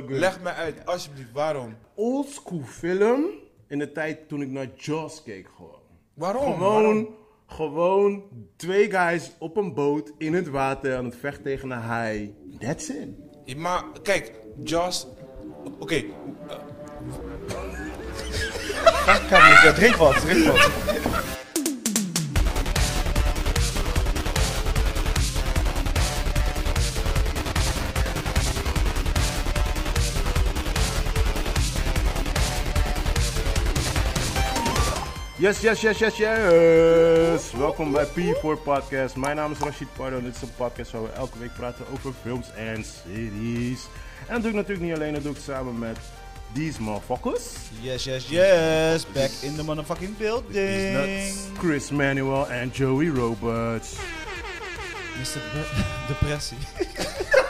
Leg 0.00 0.40
me 0.40 0.52
uit, 0.52 0.86
alsjeblieft, 0.86 1.32
waarom? 1.32 1.76
Oldschool 1.94 2.62
film 2.66 3.24
in 3.68 3.78
de 3.78 3.92
tijd 3.92 4.28
toen 4.28 4.42
ik 4.42 4.50
naar 4.50 4.66
Jaws 4.74 5.22
keek 5.22 5.48
gewoon. 5.56 5.80
Waarom? 6.14 6.52
Gewoon, 6.52 7.08
gewoon 7.46 8.22
twee 8.56 8.90
guys 8.90 9.32
op 9.38 9.56
een 9.56 9.74
boot 9.74 10.12
in 10.18 10.34
het 10.34 10.48
water 10.48 10.96
aan 10.96 11.04
het 11.04 11.16
vechten 11.16 11.42
tegen 11.42 11.70
een 11.70 11.78
haai. 11.78 12.34
That's 12.58 12.88
it. 12.88 13.08
Ja, 13.44 13.56
maar 13.56 13.84
kijk, 14.02 14.32
Jaws. 14.64 15.06
Oké, 15.78 16.04
ja, 19.06 19.72
drink 19.72 19.94
wat, 19.94 20.20
drink 20.20 20.46
wat. 20.46 20.70
Yes, 35.42 35.60
yes, 35.60 35.80
yes, 35.80 35.98
yes, 35.98 36.16
yes. 36.16 37.52
Welkom 37.52 37.92
bij 37.92 38.06
P4 38.06 38.62
Podcast. 38.64 39.16
Mijn 39.16 39.36
naam 39.36 39.52
is 39.52 39.58
Rashid 39.58 39.92
Pardo 39.96 40.16
en 40.18 40.24
dit 40.24 40.34
is 40.34 40.42
een 40.42 40.54
podcast 40.56 40.90
waar 40.90 41.02
we 41.02 41.08
elke 41.08 41.38
week 41.38 41.54
praten 41.54 41.84
over 41.92 42.12
films 42.22 42.46
en 42.56 42.84
series. 42.84 43.86
En 44.26 44.32
dat 44.32 44.40
doe 44.40 44.50
ik 44.50 44.56
natuurlijk 44.56 44.86
niet 44.86 44.94
alleen, 44.94 45.12
dat 45.12 45.22
doe 45.22 45.32
ik 45.32 45.38
samen 45.44 45.78
met 45.78 45.98
these 46.54 46.82
motherfuckers. 46.82 47.44
Yes, 47.80 48.04
yes, 48.04 48.28
yes. 48.28 49.06
Back 49.12 49.30
in 49.40 49.54
the 49.54 49.64
motherfucking 49.64 50.16
building. 50.16 51.34
Chris 51.58 51.90
Manuel 51.90 52.50
en 52.50 52.68
Joey 52.68 53.08
Roberts. 53.08 53.92
Mr. 55.18 55.40
Depressie. 56.08 56.58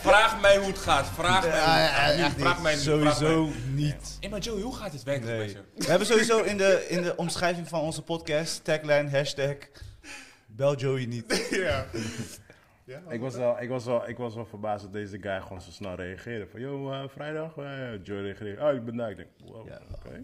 vraag 0.00 0.40
mij 0.40 0.56
hoe 0.56 0.66
het 0.66 0.78
gaat. 0.78 1.06
Vraag 1.06 1.40
mij. 1.48 1.50
hoe 1.50 1.60
het 1.68 1.90
gaat. 1.90 2.18
echt 2.18 2.38
vraag 2.38 2.54
niet. 2.54 2.62
mij 2.62 2.74
niet, 2.74 2.82
vraag 2.82 3.16
Sowieso 3.16 3.44
mij. 3.46 3.54
niet. 3.74 4.16
Hé, 4.20 4.28
maar 4.28 4.40
Joey, 4.40 4.62
hoe 4.62 4.74
gaat 4.76 4.92
het 4.92 5.02
werken 5.02 5.26
Nee. 5.26 5.56
We 5.76 5.86
hebben 5.86 6.06
sowieso 6.06 6.42
in 6.42 6.56
de, 6.56 6.86
in 6.88 7.02
de 7.02 7.16
omschrijving 7.16 7.68
van 7.68 7.80
onze 7.80 8.02
podcast, 8.02 8.64
tagline, 8.64 9.10
hashtag, 9.10 9.54
bel 10.46 10.76
Joey 10.76 11.04
niet. 11.06 11.48
Ja. 12.84 13.02
Ik 13.08 13.20
was, 13.20 13.34
wel, 13.34 13.60
ik, 13.60 13.68
was 13.68 13.84
wel, 13.84 14.08
ik 14.08 14.16
was 14.16 14.34
wel 14.34 14.46
verbaasd 14.46 14.82
dat 14.82 14.92
deze 14.92 15.18
guy 15.20 15.40
gewoon 15.40 15.60
zo 15.60 15.70
snel 15.70 15.94
reageerde. 15.94 16.46
Van, 16.46 16.60
yo, 16.60 16.92
eh, 16.92 17.02
vrijdag? 17.08 17.56
Uh, 17.56 17.64
Joey 18.02 18.20
reageerde. 18.22 18.62
Oh, 18.62 18.74
ik 18.74 18.84
ben 18.84 18.96
daar. 18.96 19.10
Ik 19.10 19.16
denk, 19.16 19.28
wow, 19.44 19.68
Ja. 19.68 19.80
oké. 19.94 20.22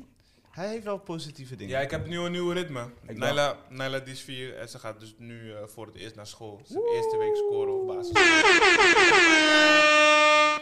Hij 0.56 0.68
heeft 0.68 0.84
wel 0.84 0.98
positieve 0.98 1.56
dingen. 1.56 1.72
Ja, 1.74 1.80
ik 1.80 1.90
heb 1.90 2.06
nu 2.06 2.18
een 2.18 2.30
nieuwe 2.32 2.54
ritme. 2.54 2.84
Ik 3.06 3.16
Naila, 3.16 3.56
Naila 3.68 3.98
die 3.98 4.12
is 4.12 4.20
vier 4.20 4.56
en 4.56 4.68
ze 4.68 4.78
gaat 4.78 5.00
dus 5.00 5.14
nu 5.18 5.52
eh, 5.52 5.58
voor 5.66 5.86
het 5.86 5.94
eerst 5.94 6.14
naar 6.14 6.26
school. 6.26 6.60
Ze 6.66 6.72
heeft 6.72 6.94
eerste 6.94 7.18
week 7.18 7.36
scoren 7.36 7.80
op 7.80 7.86
basis. 7.86 8.12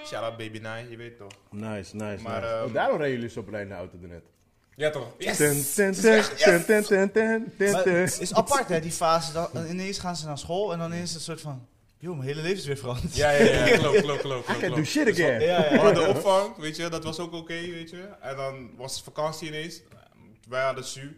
Shout 0.08 0.22
out 0.22 0.36
baby 0.36 0.58
Nai, 0.58 0.90
je 0.90 0.96
weet 0.96 1.16
toch. 1.16 1.32
Nice, 1.50 1.96
nice, 1.96 2.22
Maar, 2.22 2.40
nice. 2.40 2.52
ehm, 2.52 2.64
oh, 2.66 2.72
daarom 2.72 2.98
reden 2.98 3.14
jullie 3.14 3.28
zo 3.30 3.40
op 3.40 3.50
lijn 3.50 3.68
de 3.68 3.74
auto 3.74 3.98
ernet. 4.02 4.24
Ja 4.76 4.90
toch? 4.90 5.14
Yes! 5.18 5.36
Ten, 5.36 5.64
ten, 5.74 5.92
ten, 5.92 6.22
ten, 6.36 6.64
ten, 6.64 6.84
ten, 6.86 7.12
ten, 7.12 7.52
ten, 7.56 7.72
Maar 7.72 7.82
ten. 7.82 7.94
het 8.00 8.20
is 8.20 8.34
apart 8.34 8.68
hè, 8.68 8.80
die 8.80 8.90
fase. 8.92 9.32
Dat, 9.32 9.50
ineens 9.68 9.98
gaan 9.98 10.16
ze 10.16 10.26
naar 10.26 10.38
school 10.38 10.72
en 10.72 10.78
dan 10.78 10.92
is 10.92 11.08
het 11.08 11.14
een 11.14 11.20
soort 11.20 11.40
van, 11.40 11.66
joh, 12.05 12.16
mijn 12.16 12.28
hele 12.28 12.41
leven 12.42 12.58
is 12.58 12.66
weer 12.66 12.77
veranderd. 12.78 13.16
Ja, 13.16 13.30
ja, 13.30 13.44
ja, 13.66 13.77
klopt, 13.78 14.00
klopt, 14.02 14.20
klopt. 14.20 14.48
I 14.48 14.52
klopt, 14.52 14.60
can 14.60 14.74
do 14.74 14.84
shit 14.84 15.05
Dus 15.06 15.14
again. 15.20 15.41
Ja, 15.41 15.66
We 15.69 15.74
ja. 15.74 15.80
hadden 15.83 16.08
opvang, 16.08 16.56
weet 16.56 16.77
je, 16.77 16.88
dat 16.88 17.05
was 17.05 17.19
ook 17.19 17.33
oké, 17.33 17.55
weet 17.70 17.91
je. 17.91 18.08
En 18.20 18.36
dan 18.36 18.70
was 18.77 18.94
het 18.94 19.05
vakantie 19.05 19.48
ineens. 19.48 19.83
Wij 20.48 20.62
hadden 20.64 20.84
SU. 20.84 21.16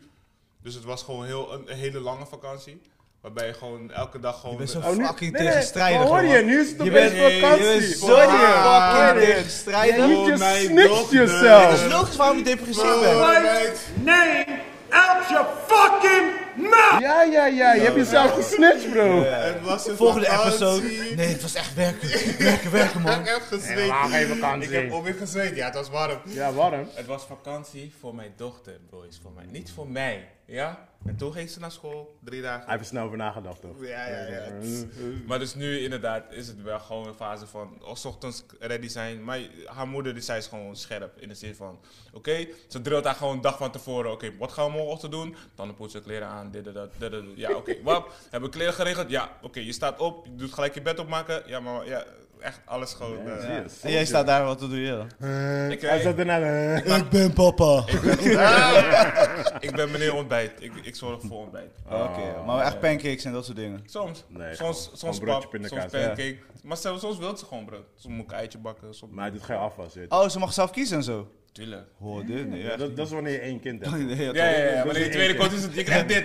Dus 0.62 0.74
het 0.74 0.84
was 0.84 1.02
gewoon 1.02 1.24
heel, 1.24 1.52
een, 1.52 1.70
een 1.70 1.76
hele 1.76 2.00
lange 2.00 2.26
vakantie. 2.26 2.80
Waarbij 3.20 3.46
je 3.46 3.52
gewoon 3.54 3.90
elke 3.92 4.20
dag 4.20 4.34
gewoon... 4.40 4.50
Je 4.52 4.58
bent 4.58 4.70
zo 4.70 4.78
Oh, 4.78 4.84
fucking 5.06 5.32
nee, 5.32 5.42
nee, 5.42 5.50
tegenstrijdig, 5.50 5.98
maar 5.98 6.08
hoor 6.08 6.22
je, 6.22 6.42
nu 6.42 6.60
is 6.60 6.70
het 6.70 6.82
Je 6.82 6.90
bent- 6.90 7.12
vakantie. 7.12 7.64
Je 7.64 7.78
bent 7.78 7.82
zo 7.98 8.16
je? 8.20 8.28
fucking 8.28 9.20
je? 9.20 9.26
tegenstrijdig. 9.34 9.96
You 9.96 10.14
Oh, 10.14 10.26
just 10.26 10.42
snitched 10.44 10.88
dochter. 10.88 11.20
Het 11.20 11.28
is 11.30 11.38
yourself. 11.40 11.92
logisch 11.92 12.16
waarom 12.16 12.36
je 12.38 12.44
depressief 12.44 13.00
bent. 13.00 13.78
name 14.04 14.46
out 14.90 15.28
your 15.28 15.46
fucking 15.66 16.32
Ja, 17.00 17.22
ja, 17.22 17.46
ja, 17.46 17.74
je 17.74 17.80
hebt 17.80 17.96
jezelf 17.96 18.30
gesnitcht, 18.34 18.90
bro. 18.90 19.22
Het 19.22 19.62
was 19.62 19.88
een 19.88 19.96
Volgende 19.96 20.26
vakantie. 20.26 20.48
episode. 20.50 21.14
Nee, 21.14 21.26
het 21.28 21.42
was 21.42 21.54
echt 21.54 21.74
werken. 21.74 22.08
Werken, 22.38 22.70
werken, 22.70 23.00
man. 23.02 23.20
Ik 23.20 23.26
heb 23.26 23.42
gezweet. 23.42 23.92
Ik 24.62 24.70
heb 24.70 24.90
alweer 24.92 25.14
gezweet. 25.14 25.56
Ja, 25.56 25.64
het 25.64 25.74
was 25.74 25.90
warm. 25.90 26.20
Ja, 26.24 26.52
warm. 26.52 26.88
Het 26.94 27.06
was 27.06 27.22
vakantie 27.24 27.92
voor 28.00 28.14
mijn 28.14 28.32
dochter, 28.36 28.80
boys. 28.90 29.18
Voor 29.22 29.32
mij. 29.32 29.44
Niet 29.50 29.70
voor 29.74 29.88
mij. 29.88 30.28
Ja? 30.46 30.88
En 31.06 31.16
toen 31.16 31.32
ging 31.32 31.50
ze 31.50 31.60
naar 31.60 31.70
school. 31.70 32.16
Drie 32.24 32.42
dagen. 32.42 32.60
Hij 32.60 32.68
heeft 32.70 32.80
er 32.80 32.86
snel 32.86 33.04
over 33.04 33.16
nagedacht, 33.16 33.60
toch? 33.60 33.80
Ja, 33.80 34.06
ja, 34.08 34.26
ja. 34.26 34.48
Maar 35.26 35.38
dus 35.38 35.54
nu 35.54 35.78
inderdaad 35.78 36.32
is 36.32 36.46
het 36.46 36.62
wel 36.62 36.78
gewoon 36.78 37.06
een 37.06 37.14
fase 37.14 37.46
van 37.46 37.78
oh, 37.84 37.94
's 37.94 38.04
ochtends 38.04 38.44
ready 38.58 38.88
zijn. 38.88 39.24
Maar 39.24 39.40
haar 39.64 39.88
moeder 39.88 40.14
die 40.14 40.22
zei 40.22 40.38
is 40.38 40.46
gewoon 40.46 40.76
scherp 40.76 41.18
in 41.18 41.28
de 41.28 41.34
zin 41.34 41.54
van, 41.54 41.78
oké, 42.12 42.46
ze 42.68 42.80
drilt 42.82 43.04
haar 43.04 43.14
gewoon 43.14 43.34
een 43.34 43.40
dag 43.40 43.56
van 43.56 43.70
tevoren. 43.70 44.12
Oké, 44.12 44.36
wat 44.38 44.52
gaan 44.52 44.64
we 44.66 44.72
morgenochtend 44.72 45.12
doen? 45.12 45.36
Dan 45.54 45.74
poetsen, 45.74 46.02
kleren 46.02 46.28
aan, 46.28 46.50
dit, 46.50 46.65
dat. 46.72 46.88
Ja, 47.34 47.50
oké, 47.54 47.74
wap. 47.84 48.12
Hebben 48.30 48.50
we 48.50 48.56
kleren 48.56 48.74
geregeld? 48.74 49.10
Ja, 49.10 49.30
oké, 49.42 49.60
je 49.60 49.72
staat 49.72 49.98
op, 50.00 50.26
je 50.26 50.34
doet 50.34 50.52
gelijk 50.54 50.74
je 50.74 50.82
bed 50.82 50.98
opmaken. 50.98 51.42
Ja, 51.46 51.60
maar 51.60 51.86
ja, 51.86 52.04
echt 52.40 52.60
alles 52.64 52.92
gewoon. 52.94 53.26
eh. 53.28 53.54
En 53.58 53.90
jij 53.90 54.04
staat 54.04 54.26
daar, 54.26 54.44
wat 54.44 54.58
doe 54.58 54.80
je 54.80 54.90
dan? 54.90 55.06
Ik, 55.70 55.80
Hij 55.80 55.98
eh, 55.98 56.02
zat 56.04 56.18
erna. 56.18 56.40
eh, 56.40 56.96
Ik 56.96 57.08
ben 57.10 57.32
papa. 57.32 57.84
ik 59.66 59.72
ben 59.76 59.90
meneer 59.90 60.14
ontbijt. 60.14 60.52
Ik, 60.62 60.72
ik 60.82 60.96
zorg 60.96 61.20
voor 61.20 61.38
ontbijt. 61.38 61.70
Oké, 61.90 62.42
maar 62.46 62.64
echt 62.64 62.80
pancakes 62.80 63.24
en 63.24 63.32
dat 63.32 63.44
soort 63.44 63.56
dingen. 63.56 63.82
Soms. 63.86 64.24
Nee, 64.28 64.54
soms 64.54 64.80
gewoon- 64.84 64.96
soms 64.98 65.18
pap, 65.18 65.50
pindakaas, 65.50 65.80
soms 65.90 65.92
ja. 66.02 66.06
pancake. 66.08 66.36
Maar 66.62 66.76
zelfs, 66.76 67.00
soms 67.00 67.18
wil 67.18 67.36
ze 67.36 67.44
gewoon 67.44 67.64
brood. 67.64 67.84
Soms 67.96 68.14
moet 68.14 68.24
ik 68.24 68.30
een 68.30 68.36
eitje 68.38 68.58
bakken. 68.58 68.94
Soms... 68.94 69.12
Maar 69.12 69.24
hij 69.24 69.32
doet 69.32 69.42
geen 69.42 69.56
afwas. 69.56 69.94
Oh, 70.08 70.28
ze 70.28 70.38
mag 70.38 70.52
zelf 70.52 70.70
kiezen 70.70 70.96
en 70.96 71.02
zo. 71.02 71.28
Tuurlijk. 71.56 71.86
Hoor 71.98 72.24
dit, 72.24 72.48
nee. 72.48 72.62
Ja, 72.62 72.68
echt 72.68 72.78
dat, 72.78 72.88
niet. 72.88 72.96
dat 72.96 73.06
is 73.06 73.12
wanneer 73.12 73.32
je 73.32 73.38
één 73.38 73.60
kind 73.60 73.84
hebt. 73.84 73.96
Nee, 74.04 74.16
Ja, 74.16 74.32
ja, 74.32 74.56
ja. 74.74 74.84
Maar 74.84 74.96
in 74.96 75.02
de 75.02 75.08
tweede 75.08 75.34
kant 75.34 75.52
is 75.52 75.62
het, 75.62 75.74
je 75.74 75.82
krijgt 75.82 76.08
dit. 76.14 76.24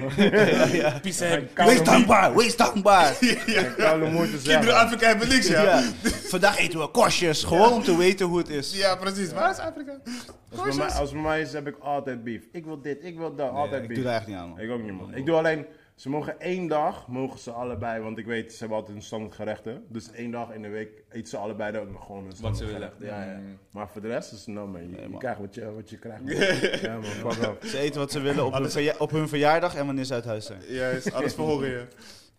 Piece 1.02 1.24
hem. 1.24 1.48
Wees 1.56 1.84
dankbaar, 1.84 2.36
wees 2.36 2.56
dankbaar. 2.56 3.14
Koude 3.78 4.06
moeite 4.06 4.32
Kinderen 4.38 4.42
zeggen. 4.64 4.76
Afrika 4.76 5.08
hebben 5.08 5.28
niks, 5.28 5.48
ja. 5.48 5.62
Ja. 5.64 5.80
Ja, 5.80 5.84
Vandaag 6.28 6.58
eten 6.60 6.80
we 6.80 6.88
korstjes, 6.88 7.44
gewoon 7.44 7.72
om 7.74 7.84
te 7.84 7.98
weten 7.98 8.26
hoe 8.26 8.38
het 8.38 8.50
is. 8.50 8.86
precies. 9.00 9.34
Waar 9.34 9.52
is 9.52 9.58
Afrika? 9.58 9.92
Als 10.52 10.60
het 10.60 10.64
bij 10.68 10.76
mij- 10.76 10.86
Als 10.86 10.98
het 11.00 11.12
bij 11.14 11.22
mij 11.22 11.42
is, 11.42 11.54
heb 11.54 11.68
ik 11.68 11.76
altijd 11.80 12.24
beef. 12.24 12.42
Ik 12.52 12.66
wil 12.66 12.82
dit, 12.82 12.98
ik 13.02 13.18
wil 13.18 13.36
dat, 13.36 13.52
altijd 13.52 13.82
ik 13.82 13.88
beef. 13.88 13.98
doe 13.98 14.06
daar 14.06 14.16
echt 14.16 14.28
niet 14.28 14.36
aan, 14.36 14.50
man. 14.50 14.60
Ik 14.60 14.70
ook 14.72 14.82
niet, 14.84 14.92
man. 14.94 15.16
Ik 15.16 15.26
doe 15.26 15.36
alleen, 15.36 15.66
ze 16.02 16.10
mogen 16.10 16.40
één 16.40 16.68
dag, 16.68 17.08
mogen 17.08 17.40
ze 17.40 17.52
allebei, 17.52 18.02
want 18.02 18.18
ik 18.18 18.26
weet, 18.26 18.52
ze 18.52 18.58
hebben 18.60 18.78
altijd 18.78 18.98
een 18.98 19.04
standaard 19.04 19.34
gerechten. 19.36 19.86
Dus 19.88 20.12
één 20.12 20.32
dag 20.32 20.54
in 20.54 20.62
de 20.62 20.68
week 20.70 21.04
eten 21.12 21.28
ze 21.28 21.38
allebei 21.38 21.72
dan 21.72 21.98
gewoon 22.00 22.26
een 22.26 22.32
standaard 22.32 22.58
ze 22.58 22.66
willen. 22.66 22.92
gerecht. 22.98 23.16
Ja, 23.16 23.24
ja. 23.32 23.40
Maar 23.72 23.90
voor 23.90 24.02
de 24.02 24.08
rest 24.08 24.32
is 24.32 24.40
het 24.40 24.48
no, 24.48 24.68
man. 24.68 24.90
Je, 24.90 25.08
man. 25.10 25.20
krijgt 25.20 25.40
wat 25.40 25.56
je, 25.56 25.72
wat 25.72 25.90
je 25.90 25.98
krijgt. 25.98 26.22
ja, 26.82 26.94
man. 26.94 27.34
Fuck. 27.34 27.64
Ze 27.66 27.78
eten 27.78 28.00
wat 28.00 28.12
ze 28.12 28.20
willen 28.20 28.46
op 28.46 28.54
hun, 28.54 28.72
verja- 28.72 28.96
op 28.98 29.12
hun 29.12 29.28
verjaardag 29.28 29.76
en 29.76 29.86
wanneer 29.86 30.04
ze 30.04 30.14
uit 30.14 30.26
huis 30.26 30.46
zijn. 30.46 30.62
Juist, 30.68 31.14
alles 31.14 31.34
verhoren 31.34 31.70
je. 31.78 31.86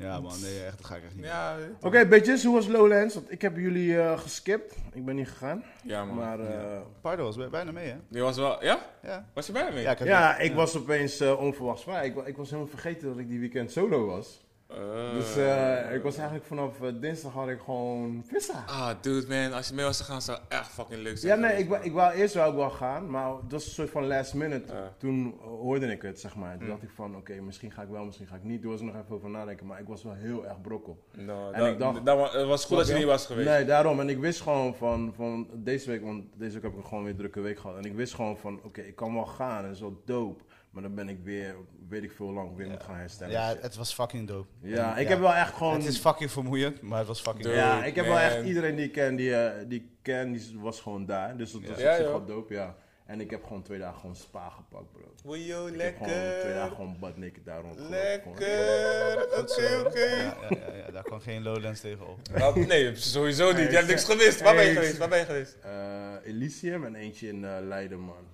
Ja 0.03 0.21
man, 0.21 0.41
nee, 0.41 0.65
echt, 0.65 0.77
dat 0.77 0.87
ga 0.87 0.97
ik 0.97 1.05
echt 1.05 1.15
niet 1.15 1.25
Ja, 1.25 1.57
Oké, 1.81 2.07
bitches, 2.07 2.45
hoe 2.45 2.55
was 2.55 2.67
Lowlands? 2.67 3.15
Want 3.15 3.31
ik 3.33 3.43
heb 3.43 3.57
jullie 3.57 4.01
eh, 4.01 4.19
geskipt. 4.19 4.75
Ik 4.93 5.05
ben 5.05 5.15
niet 5.17 5.29
gegaan. 5.29 5.65
ja 5.85 6.05
man. 6.05 6.17
Maar 6.17 6.41
eh, 6.41 6.47
doen. 6.71 6.83
Pardo 7.01 7.25
was 7.25 7.37
bij- 7.37 7.49
bijna 7.49 7.73
mee, 7.73 7.89
hè? 7.89 7.97
Die 8.09 8.23
was 8.23 8.37
wel, 8.37 8.65
ja? 8.65 8.79
Ja. 9.03 9.27
Was 9.35 9.47
je 9.47 9.53
bij 9.53 9.73
mee? 9.73 9.83
Ja, 9.83 9.91
ik 9.91 9.99
heb 9.99 10.09
ja, 10.09 10.39
ik 10.39 10.55
was 10.55 10.77
opeens 10.77 11.21
eh, 11.21 11.41
onverwachts. 11.41 11.87
Ik, 11.87 12.17
ik 12.27 12.37
was 12.37 12.51
helemaal 12.51 12.71
vergeten 12.71 13.09
dat 13.09 13.19
ik 13.19 13.29
die 13.29 13.41
weekend 13.41 13.71
solo 13.73 14.07
was. 14.07 14.42
Eh, 14.77 15.13
Dus 15.15 15.37
eh, 15.37 15.95
ik 15.95 16.03
was 16.03 16.17
eigenlijk 16.17 16.47
vanaf 16.47 16.81
eh, 16.83 16.89
dinsdag 17.01 17.33
had 17.33 17.49
ik 17.49 17.61
gewoon 17.61 18.25
vissa. 18.27 18.65
Ah, 18.67 18.91
dude 19.01 19.27
man, 19.29 19.53
als 19.53 19.69
je 19.69 19.75
mee 19.75 19.85
was 19.85 20.01
gegaan 20.01 20.23
zou 20.23 20.39
echt 20.49 20.69
fucking 20.71 21.03
leuk 21.03 21.19
zijn. 21.19 21.41
Ja, 21.41 21.47
nee, 21.49 21.59
ik, 21.59 21.69
wou- 21.69 21.83
ik 21.85 21.93
wou 21.93 22.13
eerst 22.13 22.35
wel 22.35 22.47
ook 22.47 22.55
wel 22.57 22.71
gaan, 22.71 23.11
maar 23.11 23.25
dat 23.31 23.43
was 23.51 23.65
een 23.67 23.71
soort 23.73 23.91
van 23.91 24.07
last 24.07 24.35
minute. 24.35 24.73
Toen 24.99 25.35
eh, 25.41 25.47
hoorde 25.47 25.87
ik 25.87 26.03
het, 26.03 26.21
zeg 26.21 26.37
maar. 26.37 26.53
Toen 26.55 26.63
Mm. 26.63 26.69
dacht 26.71 26.83
ik 26.83 26.91
van, 26.95 27.17
oké, 27.17 27.33
misschien 27.41 27.71
ga 27.73 27.83
ik 27.83 27.89
wel, 27.89 28.05
misschien 28.05 28.27
ga 28.27 28.35
ik 28.37 28.45
niet. 28.45 28.63
Toen 28.63 28.71
was 28.71 28.81
ik 28.81 28.87
nog 28.87 28.97
even 29.03 29.15
over 29.15 29.31
nadenken, 29.31 29.67
maar 29.67 29.81
ik 29.81 29.87
was 29.89 30.03
wel 30.03 30.15
heel 30.15 30.47
erg 30.47 30.61
brokkel. 30.61 31.03
Nou, 31.17 31.53
En 31.55 31.61
dat- 31.61 31.69
ik 31.73 31.79
dacht- 31.79 32.05
dat 32.07 32.33
het 32.33 32.47
was 32.47 32.65
goed 32.65 32.77
dat 32.77 32.89
je 32.89 32.95
niet 32.95 33.05
was 33.05 33.27
geweest. 33.27 33.49
Nee, 33.49 33.65
daarom. 33.65 34.01
En 34.01 34.09
ik 34.09 34.19
wist 34.19 34.41
gewoon 34.41 34.75
van, 34.75 35.13
van 35.17 35.49
deze 35.55 35.91
week, 35.91 36.03
want 36.05 36.25
deze 36.35 36.53
week 36.55 36.63
heb 36.63 36.81
ik 36.81 36.85
gewoon 36.87 37.03
weer 37.03 37.13
een 37.13 37.19
drukke 37.19 37.41
week 37.41 37.59
gehad. 37.59 37.77
En 37.77 37.85
ik 37.85 37.95
wist 37.95 38.15
gewoon 38.15 38.37
van, 38.39 38.61
oké, 38.65 38.81
ik 38.81 38.97
kan 38.97 39.15
wel 39.15 39.27
gaan, 39.27 39.63
dat 39.63 39.73
is 39.73 39.81
wel 39.81 40.03
dope. 40.05 40.43
Maar 40.73 40.83
dan 40.83 40.95
ben 40.95 41.09
ik 41.09 41.19
weer, 41.23 41.57
weet 41.89 42.03
ik 42.03 42.13
veel 42.13 42.33
lang, 42.33 42.57
weer 42.57 42.69
moet 42.69 42.83
gaan 42.83 42.97
herstellen. 42.97 43.33
Ja, 43.33 43.55
het 43.61 43.77
was 43.77 43.95
fucking 43.95 44.29
dope. 44.29 44.49
ja 44.63 44.97
ik 44.97 45.03
Ja. 45.05 45.09
heb 45.11 45.19
wel 45.21 45.35
echt 45.35 45.55
gewoon... 45.55 45.75
Het 45.75 45.85
is 45.85 45.99
fucking 45.99 46.31
vermoeiend, 46.31 46.83
maar 46.83 46.99
het 46.99 47.07
was 47.07 47.21
fucking 47.21 47.45
dope. 47.45 47.57
Ja, 47.57 47.85
ik 47.85 47.95
heb 47.95 48.05
wel 48.07 48.19
echt 48.19 48.45
iedereen 48.45 48.77
die 48.77 48.85
ik 48.85 48.93
ken, 48.93 49.17
die, 49.17 49.35
eh, 49.37 49.69
die 49.69 49.81
ik 49.81 49.87
ken, 50.03 50.33
die 50.33 50.59
was 50.61 50.81
gewoon 50.81 51.07
daar. 51.07 51.37
Dus 51.37 51.53
dat 51.53 51.63
was 51.67 51.79
Ja, 51.79 51.91
op 51.91 51.97
zich 51.97 52.07
wel 52.07 52.25
dope, 52.25 52.55
ja. 52.55 52.77
En 53.07 53.21
ik 53.21 53.31
heb 53.31 53.45
gewoon 53.45 53.63
twee 53.63 53.79
dagen 53.79 54.01
gewoon 54.01 54.17
spa 54.17 54.49
gepakt, 54.49 54.93
bro. 54.93 55.01
Woejo, 55.25 55.67
Ik 55.67 55.81
heb 55.81 55.97
gewoon 55.97 56.09
twee 56.09 56.23
dagen 56.43 56.55
lekker. 56.55 56.77
gewoon 56.77 56.97
butt 57.01 57.17
naked 57.17 57.45
daar 57.45 57.61
rond. 57.61 57.79
Lekker. 57.79 58.31
Oké, 58.31 59.83
oké. 59.87 60.01
Ja, 60.05 60.15
ja, 60.17 60.37
ja, 60.51 60.75
ja, 60.87 60.91
daar 60.93 61.03
kwam 61.03 61.21
geen 61.21 61.43
Lowlands 61.43 61.81
tegen 61.81 62.07
op. 62.07 62.19
Nou, 62.39 62.67
Nee, 62.67 62.97
sowieso 62.97 63.53
niet. 63.53 63.71
Je 63.71 63.77
hebt 63.77 63.89
niks 63.89 64.05
gemist. 64.05 64.41
Waar 64.41 64.55
ben 64.55 64.65
je 64.65 64.73
geweest? 64.75 64.99
Waar 64.99 65.09
ben 65.09 65.19
je 65.19 65.25
geweest? 65.25 65.57
Eh, 65.63 66.15
Elysium 66.25 66.85
en 66.85 66.95
eentje 66.95 67.29
in 67.29 67.45
eh, 67.45 67.57
Leiden, 67.61 67.99
man. 68.01 68.31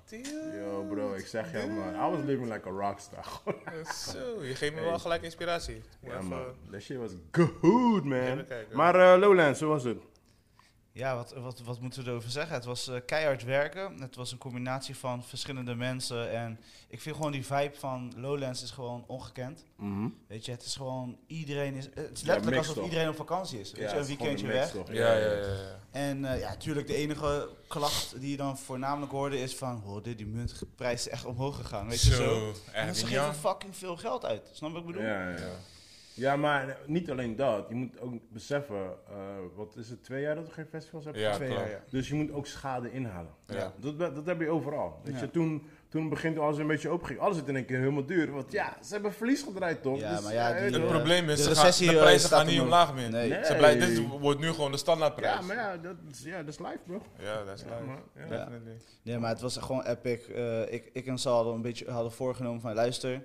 Yo, 0.54 0.86
bro, 0.90 1.14
ik 1.14 1.26
zeg 1.26 1.52
je, 1.52 1.66
man. 1.66 1.94
I 1.94 2.16
was 2.16 2.24
living 2.24 2.52
like 2.52 2.68
a 2.68 2.70
rockstar. 2.70 3.24
Zo, 4.12 4.42
je 4.44 4.54
geeft 4.54 4.74
me 4.74 4.80
wel 4.80 4.98
gelijk 4.98 5.22
inspiratie. 5.22 5.82
ja, 6.02 6.20
man. 6.22 6.44
That 6.70 6.82
shit 6.82 6.96
was 6.96 7.10
good, 7.30 8.04
man. 8.04 8.44
Maar 8.72 8.94
eh, 9.12 9.20
Lowlands, 9.20 9.60
hoe 9.60 9.68
was 9.68 9.84
het? 9.84 9.98
Ja, 10.98 11.16
wat, 11.16 11.32
wat, 11.32 11.60
wat 11.60 11.80
moeten 11.80 12.04
we 12.04 12.10
erover 12.10 12.30
zeggen? 12.30 12.54
Het 12.54 12.64
was 12.64 12.88
eh, 12.88 12.96
keihard 13.06 13.44
werken. 13.44 14.00
Het 14.00 14.16
was 14.16 14.32
een 14.32 14.38
combinatie 14.38 14.96
van 14.96 15.24
verschillende 15.24 15.74
mensen. 15.74 16.30
En 16.30 16.60
ik 16.88 17.00
vind 17.00 17.16
gewoon 17.16 17.32
die 17.32 17.46
vibe 17.46 17.74
van 17.78 18.12
Lowlands 18.16 18.62
is 18.62 18.70
gewoon 18.70 19.04
ongekend. 19.06 19.64
Mhm. 19.76 20.08
Weet 20.26 20.44
je, 20.44 20.50
het 20.50 20.64
is 20.64 20.76
gewoon 20.76 21.18
iedereen 21.26 21.74
is. 21.74 21.84
Het 21.94 22.10
is 22.12 22.22
letterlijk 22.22 22.56
alsof 22.56 22.74
toch? 22.74 22.84
iedereen 22.84 23.08
op 23.08 23.16
vakantie 23.16 23.60
is. 23.60 23.72
Weet 23.72 23.80
Ja, 23.80 23.88
je, 23.88 23.98
het 23.98 24.08
een 24.08 24.16
weekendje 24.16 24.46
weg. 24.46 24.70
toch? 24.70 24.92
Ja, 24.92 25.12
ja, 25.12 25.26
ja. 25.26 25.32
ja. 25.32 25.78
En 25.90 26.24
eh, 26.24 26.40
ja, 26.40 26.48
natuurlijk 26.48 26.86
de 26.86 26.94
enige 26.94 27.48
klacht 27.68 28.20
die 28.20 28.30
je 28.30 28.36
dan 28.36 28.58
voornamelijk 28.58 29.12
hoorde 29.12 29.40
is 29.40 29.56
van, 29.56 29.82
oh, 29.86 30.02
dit, 30.02 30.16
die 30.18 30.26
muntprijs 30.26 31.06
is 31.06 31.12
echt 31.12 31.24
omhoog 31.24 31.56
gegaan, 31.56 31.88
weet 31.88 32.00
je 32.02 32.14
zo. 32.14 32.22
Zo, 32.22 32.54
En 32.72 32.94
ze 32.94 33.06
geven 33.06 33.34
fucking 33.34 33.76
veel 33.76 33.96
geld 33.96 34.24
uit. 34.24 34.50
Snap 34.52 34.68
je 34.68 34.74
wat 34.74 34.84
ik 34.84 34.92
bedoel? 34.92 35.08
Ja, 35.08 35.28
ja, 35.30 35.36
ja. 36.18 36.36
Maar 36.36 36.76
niet 36.86 37.10
alleen 37.10 37.36
dat. 37.36 37.66
Je 37.68 37.74
moet 37.74 38.00
ook 38.00 38.12
beseffen, 38.32 38.76
eh, 39.08 39.14
wat 39.56 39.76
is 39.76 39.88
het, 39.90 40.04
twee 40.04 40.22
jaar 40.22 40.34
dat 40.34 40.46
we 40.46 40.52
geen 40.52 40.66
festivals 40.66 41.04
hebben? 41.04 41.22
Ja, 41.22 41.34
Twee 41.34 41.50
jaar, 41.50 41.70
ja. 41.70 41.80
Dus 41.90 42.08
je 42.08 42.14
moet 42.14 42.32
ook 42.32 42.46
schade 42.46 42.92
inhalen. 42.92 43.32
Ja. 43.46 43.72
Dat, 43.76 43.98
dat 43.98 44.26
heb 44.26 44.40
je 44.40 44.48
overal. 44.50 45.00
Weet 45.04 45.14
Ja. 45.14 45.20
je, 45.20 45.30
toen, 45.30 45.62
toen 45.88 46.08
begint 46.08 46.38
alles 46.38 46.58
een 46.58 46.66
beetje 46.66 46.88
open 46.88 47.06
ging, 47.06 47.18
alles 47.18 47.36
werd 47.36 47.48
in 47.48 47.56
één 47.56 47.64
keer 47.64 47.78
helemaal 47.78 48.06
duur. 48.06 48.32
Want 48.32 48.52
ja, 48.52 48.76
ze 48.82 48.92
hebben 48.92 49.12
verlies 49.12 49.42
gedraaid 49.42 49.82
toch? 49.82 49.98
Ja, 49.98 50.14
Dus, 50.14 50.22
maar 50.24 50.32
ja, 50.32 50.52
die, 50.52 50.78
Het 50.80 50.86
probleem 50.88 51.28
is, 51.28 51.36
de 51.36 51.54
ze 51.54 51.60
gaan, 51.60 51.86
de 51.86 51.92
eh, 51.92 51.98
prijzen 52.02 52.26
staat 52.26 52.38
gaan 52.38 52.48
niet 52.48 52.60
omlaag 52.60 52.94
meer. 52.94 53.10
Nee. 53.10 53.28
Nee. 53.28 53.44
Ze 53.44 53.76
dit 53.78 54.06
wordt 54.20 54.40
nu 54.40 54.52
gewoon 54.52 54.70
de 54.70 54.76
standaardprijs. 54.76 55.34
ja, 55.34 55.42
maar 55.42 55.56
ja, 55.56 55.76
dat 55.76 55.96
is, 56.10 56.22
ja, 56.22 56.42
dat 56.42 56.48
is 56.48 56.58
live 56.58 56.78
bro. 56.86 57.02
Ja, 57.18 57.44
dat 57.44 57.58
is 57.58 57.64
maar, 57.64 58.28
ja. 58.30 58.48
Nee, 59.02 59.18
maar 59.18 59.30
het 59.30 59.40
was 59.40 59.56
gewoon 59.56 59.84
epic. 59.84 60.20
Eh, 60.28 60.72
ik, 60.72 60.90
ik 60.92 61.06
en 61.06 61.18
Sal 61.18 61.34
hadden 61.34 61.54
een 61.54 61.62
beetje 61.62 61.90
hadden 61.90 62.12
voorgenomen 62.12 62.60
van 62.60 62.74
luister, 62.74 63.22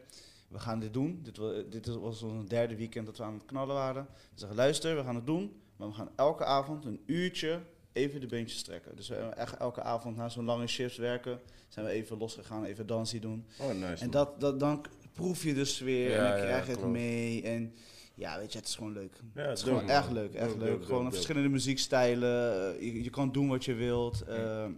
we 0.53 0.59
gaan 0.59 0.79
dit 0.79 0.93
doen. 0.93 1.19
Dit, 1.23 1.37
wa- 1.37 1.61
dit 1.69 1.85
was 1.87 2.21
ons 2.21 2.47
derde 2.49 2.75
weekend 2.75 3.05
dat 3.05 3.17
we 3.17 3.23
aan 3.23 3.33
het 3.33 3.45
knallen 3.45 3.75
waren. 3.75 4.07
We 4.11 4.39
zeggen 4.39 4.57
luister, 4.57 4.95
we 4.95 5.03
gaan 5.03 5.15
het 5.15 5.25
doen, 5.25 5.53
maar 5.75 5.87
we 5.87 5.93
gaan 5.93 6.09
elke 6.15 6.45
avond 6.45 6.85
een 6.85 7.01
uurtje 7.05 7.59
even 7.93 8.19
de 8.21 8.27
beentjes 8.27 8.63
trekken. 8.63 8.95
Dus 8.95 9.07
we 9.09 9.15
hebben 9.15 9.37
echt 9.37 9.57
elke 9.57 9.81
avond 9.81 10.15
na 10.15 10.29
zo'n 10.29 10.45
lange 10.45 10.67
shifts 10.67 10.97
werken, 10.97 11.39
zijn 11.67 11.85
we 11.85 11.91
even 11.91 12.17
losgegaan, 12.17 12.63
even 12.65 12.87
dansie 12.87 13.19
doen. 13.19 13.45
Oh, 13.59 13.73
nice. 13.73 14.03
En 14.03 14.11
dat, 14.11 14.39
dat, 14.39 14.59
dan 14.59 14.85
proef 15.13 15.43
je 15.43 15.53
dus 15.53 15.79
weer 15.79 16.09
Ja, 16.09 16.15
en 16.17 16.31
dan 16.31 16.41
krijg 16.41 16.63
je 16.65 16.69
het 16.71 16.79
klopt. 16.79 16.93
mee. 16.93 17.41
En 17.43 17.73
ja, 18.15 18.37
weet 18.39 18.51
je, 18.51 18.57
het 18.59 18.67
is 18.67 18.75
gewoon 18.75 18.93
leuk. 18.93 19.19
Ja, 19.35 19.41
het 19.41 19.57
is 19.57 19.63
gewoon 19.63 19.85
man. 19.85 19.89
echt 19.95 20.11
leuk, 20.11 20.33
echt 20.33 20.55
leuk. 20.57 20.85
gewoon 20.85 21.11
verschillende 21.11 21.49
muziekstijlen. 21.49 22.73
eh, 22.75 22.81
Je, 22.81 23.03
je 23.03 23.09
kan 23.09 23.31
doen 23.31 23.47
wat 23.47 23.65
je 23.65 23.73
wilt. 23.73 24.21
eh, 24.21 24.35
ja, 24.37 24.69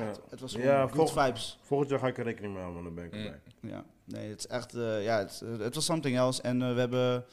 Ja. 0.00 0.06
het, 0.06 0.20
het 0.30 0.40
was 0.40 0.52
gewoon 0.52 0.66
Ja, 0.66 0.82
good 0.86 1.10
volg- 1.10 1.24
vibes. 1.24 1.58
Volgend 1.62 1.90
jaar 1.90 1.98
ga 1.98 2.06
ik 2.06 2.18
er 2.18 2.24
rekening 2.24 2.52
mee 2.54 2.62
houden, 2.62 2.82
want 2.82 2.96
dan 2.96 3.04
ben 3.10 3.20
ik 3.20 3.26
Mm. 3.26 3.32
erbij. 3.34 3.70
Ja, 3.70 3.84
nee, 4.12 4.28
het 4.28 4.38
is 4.38 4.46
echt, 4.46 4.74
eh, 4.74 5.04
ja, 5.04 5.18
het, 5.18 5.42
eh, 5.44 5.58
het 5.64 5.74
was 5.74 5.84
something 5.84 6.16
else. 6.16 6.42
En 6.42 6.62
eh, 6.62 6.74
we 6.74 6.80
hebben 6.80 7.24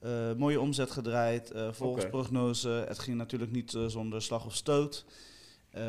eh, 0.00 0.32
mooie 0.36 0.60
omzet 0.60 0.90
gedraaid, 0.90 1.50
eh, 1.50 1.68
volgens 1.72 2.06
prognose. 2.06 2.68
Het 2.68 2.98
ging 2.98 3.16
natuurlijk 3.16 3.52
niet 3.52 3.76
zonder 3.86 4.22
slag 4.22 4.46
of 4.46 4.54
stoot. 4.54 5.04
Eh, 5.70 5.82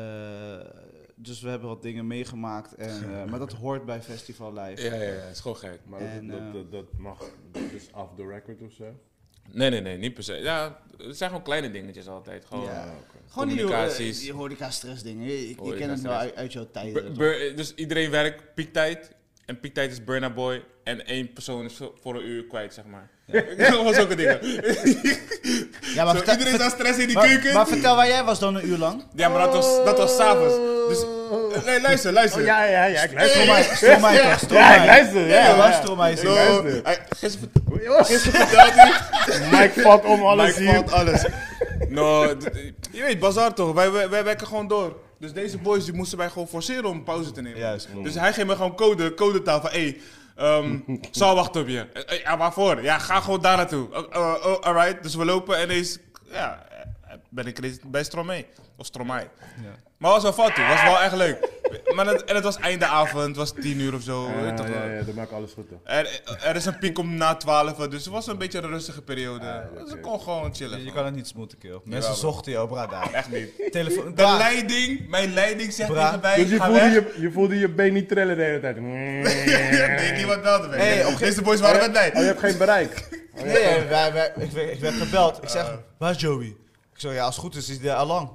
dus 1.14 1.40
we 1.40 1.48
hebben 1.48 1.68
wat 1.68 1.82
dingen 1.82 2.06
meegemaakt. 2.06 2.74
En, 2.74 3.02
eh, 3.14 3.24
maar 3.30 3.38
dat 3.38 3.52
hoort 3.52 3.84
bij 3.84 4.02
Festival 4.02 4.52
Live. 4.52 4.82
Ja, 4.82 4.94
ja, 4.94 5.02
ja, 5.02 5.08
het 5.08 5.32
is 5.34 5.40
gewoon 5.40 5.56
gek. 5.56 5.78
Maar 5.84 6.00
En, 6.00 6.26
dat, 6.28 6.38
dat, 6.38 6.52
dat, 6.52 6.70
dat 6.72 6.98
mag 6.98 7.18
dus 7.52 7.88
off 7.94 8.14
the 8.16 8.26
record 8.26 8.62
of 8.62 8.72
zo? 8.72 8.84
Nee, 9.52 9.70
nee, 9.70 9.80
nee, 9.80 9.96
niet 9.98 10.14
per 10.14 10.22
se. 10.22 10.34
Ja, 10.34 10.80
het 10.96 11.16
zijn 11.16 11.30
gewoon 11.30 11.44
kleine 11.44 11.70
dingetjes 11.70 12.08
altijd. 12.08 12.44
Gewoon. 12.44 12.64
Ja. 12.64 12.84
Ah, 12.84 12.90
oké. 12.98 13.16
Gewoon 13.28 13.48
die, 13.48 13.56
Communicaties. 13.56 14.20
die 14.20 14.32
horeca-stress 14.32 15.02
dingen. 15.02 15.26
Je, 15.26 15.48
je 15.48 15.54
kent 15.54 15.68
het 15.70 15.78
wel 15.78 15.96
stress. 15.96 16.18
uit, 16.18 16.34
uit 16.34 16.52
jouw 16.52 16.66
bur- 17.14 17.56
dus 17.56 17.74
iedereen 17.74 18.10
werkt 18.10 18.54
piektijd. 18.54 19.10
En 19.46 19.60
piektijd 19.60 19.92
is 19.92 20.04
Burna 20.04 20.30
Boy. 20.30 20.64
En 20.84 21.06
één 21.06 21.32
persoon 21.32 21.64
is 21.64 21.76
voor- 22.02 22.14
een 22.14 22.26
uur 22.26 22.44
kwijt, 22.44 22.74
zeg 22.74 22.84
maar. 22.84 23.08
Gewoon 23.56 23.94
zulke 24.00 24.14
dingen. 24.14 24.38
ja, 25.94 26.04
maar, 26.04 26.06
Zo, 26.06 26.16
vertel, 26.16 26.32
iedereen 26.32 26.54
is 26.54 26.60
aan 26.60 26.70
stress 26.70 26.98
in 26.98 27.06
die 27.06 27.16
maar, 27.16 27.26
keuken. 27.28 27.54
maar 27.54 27.66
vertel 27.66 27.96
waar 27.96 28.06
jij 28.08 28.24
was 28.24 28.38
dan 28.38 28.54
een 28.54 28.66
uur 28.68 28.78
lang. 28.78 29.04
ja, 29.14 29.28
maar 29.28 29.40
dat 29.40 29.52
was, 29.52 29.84
dat 29.84 29.98
was 29.98 30.16
s'avonds. 30.16 30.54
Dus, 30.88 31.04
nee, 31.64 31.80
luister, 31.80 32.12
luister. 32.12 32.40
Oh, 32.40 32.46
ja, 32.46 32.64
ja, 32.64 32.84
ja, 32.84 33.02
ik 33.02 33.12
luister. 33.12 33.76
Stromae 33.76 34.36
toch? 34.40 34.50
Ja, 34.50 34.74
ik 34.80 34.86
luister. 34.86 35.20
Ja, 35.20 35.34
Ja, 35.34 35.44
ja, 35.48 35.56
was 35.56 35.66
ja. 35.66 36.16
Zo, 36.16 36.62
gisteren 37.16 37.50
Oh, 37.88 38.04
gisteren 38.04 38.46
vertelde 38.46 38.72
hij... 38.72 39.50
Mike 39.60 39.80
valt 39.80 40.04
om 40.04 40.22
alles 40.24 40.46
Mike 40.56 40.60
hier. 40.70 40.74
valt 40.74 40.92
alles. 40.92 41.24
No, 41.88 42.24
je 42.90 43.02
weet, 43.02 43.18
bazaar 43.18 43.54
toch? 43.54 43.72
Wij, 43.74 43.90
wij, 43.90 44.08
wij 44.08 44.24
werken 44.24 44.46
gewoon 44.46 44.68
door. 44.68 44.96
Dus 45.18 45.32
deze 45.32 45.58
boys 45.58 45.84
die 45.84 45.94
moesten 45.94 46.18
wij 46.18 46.28
gewoon 46.30 46.48
forceren 46.48 46.84
om 46.84 47.04
pauze 47.04 47.30
te 47.32 47.42
nemen. 47.42 47.58
Juist. 47.58 47.88
Dus 48.02 48.14
hij 48.14 48.32
geeft 48.32 48.46
me 48.46 48.56
gewoon 48.56 48.74
code, 48.76 49.14
codetaal 49.14 49.60
van, 49.60 49.70
hé, 49.70 49.96
ehm 50.36 50.78
zal 51.10 51.34
wachten 51.34 51.60
op 51.60 51.68
je. 51.68 51.86
Eh, 51.92 52.20
Ja, 52.22 52.36
waarvoor? 52.36 52.82
Ja, 52.82 52.98
ga 52.98 53.20
gewoon 53.20 53.40
daar 53.40 53.56
naartoe. 53.56 53.88
Oh, 53.96 54.16
oh, 54.22 54.46
oh, 54.46 54.60
alright, 54.60 55.02
dus 55.02 55.14
we 55.14 55.24
lopen 55.24 55.58
en 55.58 55.70
is, 55.70 55.98
ja, 56.30 56.66
eh, 56.70 57.14
ben 57.28 57.46
ik 57.46 57.58
ineens 57.58 57.78
bij 57.86 58.04
Stromae. 58.04 58.46
Of 58.76 58.86
Stromae. 58.86 59.28
Maar 59.96 60.10
was 60.10 60.22
wel 60.22 60.32
fout 60.32 60.56
was 60.56 60.82
wel 60.82 61.00
echt 61.00 61.14
leuk. 61.16 61.48
Maar 61.94 62.06
het, 62.06 62.24
en 62.24 62.34
het 62.34 62.44
was 62.44 62.56
einde 62.56 62.86
avond, 62.86 63.26
het 63.26 63.36
was 63.36 63.52
tien 63.60 63.80
uur 63.80 63.94
of 63.94 64.02
zo. 64.02 64.26
weet 64.26 64.44
Ja, 64.44 64.54
toch 64.54 64.66
wel. 64.66 64.76
ja, 64.78 64.84
ja, 64.92 65.02
dat 65.02 65.14
maakt 65.14 65.32
alles 65.32 65.52
goed 65.52 65.68
toch? 65.68 65.78
Er, 65.84 66.20
er 66.42 66.56
is 66.56 66.64
een 66.66 66.78
piek 66.78 66.98
om 66.98 67.14
na 67.16 67.34
12, 67.34 67.72
dus 67.88 68.04
het 68.04 68.12
was 68.12 68.26
een 68.26 68.38
beetje 68.38 68.58
een 68.58 68.68
rustige 68.68 69.02
periode. 69.02 69.44
Ja, 69.44 69.68
dus 69.84 69.92
ik 69.92 70.02
kon 70.02 70.20
gewoon 70.20 70.54
chillen. 70.54 70.84
Je 70.84 70.92
kan 70.92 71.04
het 71.04 71.14
niet 71.14 71.26
smoeten, 71.26 71.58
kill. 71.58 71.80
Mensen 71.84 72.14
zochten 72.14 72.52
jou, 72.52 72.68
bra, 72.68 72.86
daar. 72.86 73.12
Echt 73.12 73.30
niet. 73.30 73.72
Telefoon. 73.72 74.14
De 74.14 74.22
leiding, 74.38 75.08
mijn 75.08 75.32
leiding 75.34 75.72
zegt 75.72 75.90
Bra. 75.92 76.04
tegen 76.06 76.20
mij, 76.20 76.36
Dus 76.36 76.48
je 76.50 76.56
ga 76.56 76.64
voelde 76.66 76.80
weg. 76.80 76.92
je, 76.92 77.20
je 77.20 77.30
voelde 77.32 77.58
je 77.58 77.68
been 77.68 77.92
niet 77.92 78.08
trillen 78.08 78.36
de 78.36 78.42
hele 78.42 78.60
tijd. 78.60 78.80
nee, 78.80 80.12
niemand 80.12 80.42
belde 80.42 80.68
mij. 80.68 80.78
Hey, 80.78 81.04
op 81.04 81.18
Deze 81.18 81.42
boys 81.42 81.60
waren 81.60 81.80
met 81.80 81.92
mij. 81.92 82.08
Oh, 82.08 82.20
je 82.20 82.26
hebt 82.26 82.40
geen 82.40 82.58
bereik. 82.58 82.94
Nee, 83.36 83.44
nee, 83.46 83.84
wij, 83.84 84.12
wij, 84.12 84.32
ik, 84.36 84.50
werd, 84.50 84.70
ik 84.72 84.80
werd 84.80 84.94
gebeld. 84.94 85.42
Ik 85.42 85.48
zeg, 85.48 85.78
waar 85.98 86.10
is 86.10 86.20
Joey? 86.20 86.46
Ik 86.46 86.56
zeg, 87.00 87.12
ja, 87.14 87.24
als 87.24 87.34
het 87.34 87.44
goed 87.44 87.56
is, 87.56 87.68
is 87.68 87.78
hij 87.78 87.90
er 87.90 87.96
al 87.96 88.06
lang. 88.06 88.28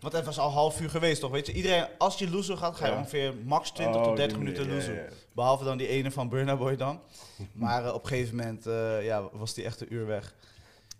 Want 0.00 0.12
het 0.14 0.24
was 0.24 0.38
al 0.38 0.50
half 0.50 0.80
uur 0.80 0.90
geweest, 0.90 1.20
toch? 1.20 1.30
Weet 1.30 1.46
je, 1.46 1.52
iedereen, 1.52 1.86
als 1.98 2.18
je 2.18 2.30
loezo 2.30 2.56
gaat, 2.56 2.76
ga 2.76 2.86
je 2.86 2.92
Ja. 2.92 2.98
ongeveer 2.98 3.34
max 3.44 3.70
20 3.70 3.96
Oh, 4.00 4.02
tot 4.06 4.16
30 4.16 4.36
die 4.38 4.46
minuten 4.46 4.94
ja. 4.94 5.00
Behalve 5.32 5.64
dan 5.64 5.76
die 5.78 5.88
ene 5.88 6.10
van 6.10 6.28
Burna 6.28 6.56
Boy 6.56 6.76
dan. 6.76 7.00
Maar 7.52 7.84
eh, 7.84 7.94
op 7.94 8.02
een 8.02 8.08
gegeven 8.08 8.36
moment 8.36 8.66
eh, 8.66 9.04
ja, 9.04 9.28
was 9.32 9.54
die 9.54 9.64
echt 9.64 9.80
een 9.80 9.92
uur 9.94 10.06
weg. 10.06 10.34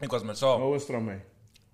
Ik 0.01 0.11
was 0.11 0.23
met 0.23 0.39
Sal. 0.39 0.61
Oh, 0.61 0.71
was 0.71 0.89
er 0.89 1.03
mee? 1.03 1.19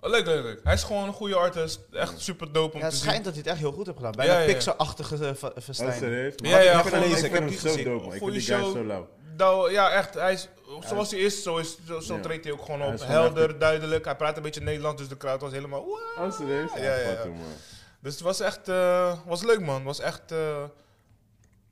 Oh, 0.01 0.11
leuk, 0.11 0.27
leuk, 0.27 0.43
leuk. 0.43 0.61
Hij 0.65 0.75
is 0.75 0.83
gewoon 0.83 1.07
een 1.07 1.13
goede 1.13 1.35
artist. 1.35 1.81
Echt 1.93 2.21
super 2.21 2.53
dope 2.53 2.73
om 2.75 2.79
Ja, 2.79 2.85
het 2.85 2.95
te 2.95 3.01
schijnt 3.01 3.15
zien. 3.17 3.25
dat 3.25 3.33
hij 3.35 3.43
het 3.43 3.51
echt 3.53 3.61
heel 3.61 3.73
goed 3.73 3.87
heeft 3.87 3.97
gedaan. 3.99 4.13
Bijna 4.13 4.33
Ja, 4.33 4.39
ja, 4.39 4.47
ja. 4.47 4.53
Pixar-achtige 4.53 5.17
uh, 5.17 5.75
serieus? 5.95 6.35
Ja, 6.37 6.59
ja, 6.61 6.79
ik 6.85 6.93
heb 6.93 7.03
Ik 7.05 7.17
ik 7.25 7.33
hem 7.33 7.49
zo 7.53 7.69
gezien. 7.69 7.85
dope, 7.85 8.05
man. 8.05 8.15
Ik 8.15 8.19
vind 8.19 8.33
die 8.33 8.41
guy 8.41 8.57
show. 8.57 8.73
zo 8.77 8.85
lauw. 8.85 9.09
Nou, 9.41 9.71
ja, 9.73 9.91
echt. 9.91 10.15
Hij 10.15 10.33
is, 10.33 10.49
zoals 10.81 11.11
hij 11.11 11.21
is, 11.21 11.43
zo, 11.43 11.57
is, 11.57 11.77
zo, 11.87 12.01
zo 12.01 12.15
Ja. 12.15 12.21
treedt 12.21 12.45
hij 12.45 12.53
ook 12.53 12.65
gewoon 12.65 12.83
op. 12.83 13.01
Helder, 13.01 13.59
duidelijk. 13.59 14.05
Hij 14.05 14.17
praat 14.17 14.37
een 14.37 14.43
beetje 14.43 14.61
Nederlands, 14.61 15.01
dus 15.01 15.09
de 15.11 15.17
crowd 15.17 15.41
was 15.41 15.53
helemaal... 15.53 15.85
"Wow." 15.85 16.19
Oh, 16.19 16.33
serieus? 16.33 16.71
Ja, 16.75 16.95
ja. 16.97 17.25
Dus 18.01 18.13
het 18.15 18.23
was 18.23 18.41
echt, 18.41 18.69
eh, 18.69 19.19
was 19.27 19.43
leuk 19.43 19.61
man. 19.61 19.85
Was 19.85 20.01
echt, 20.01 20.33
eh, 20.33 20.65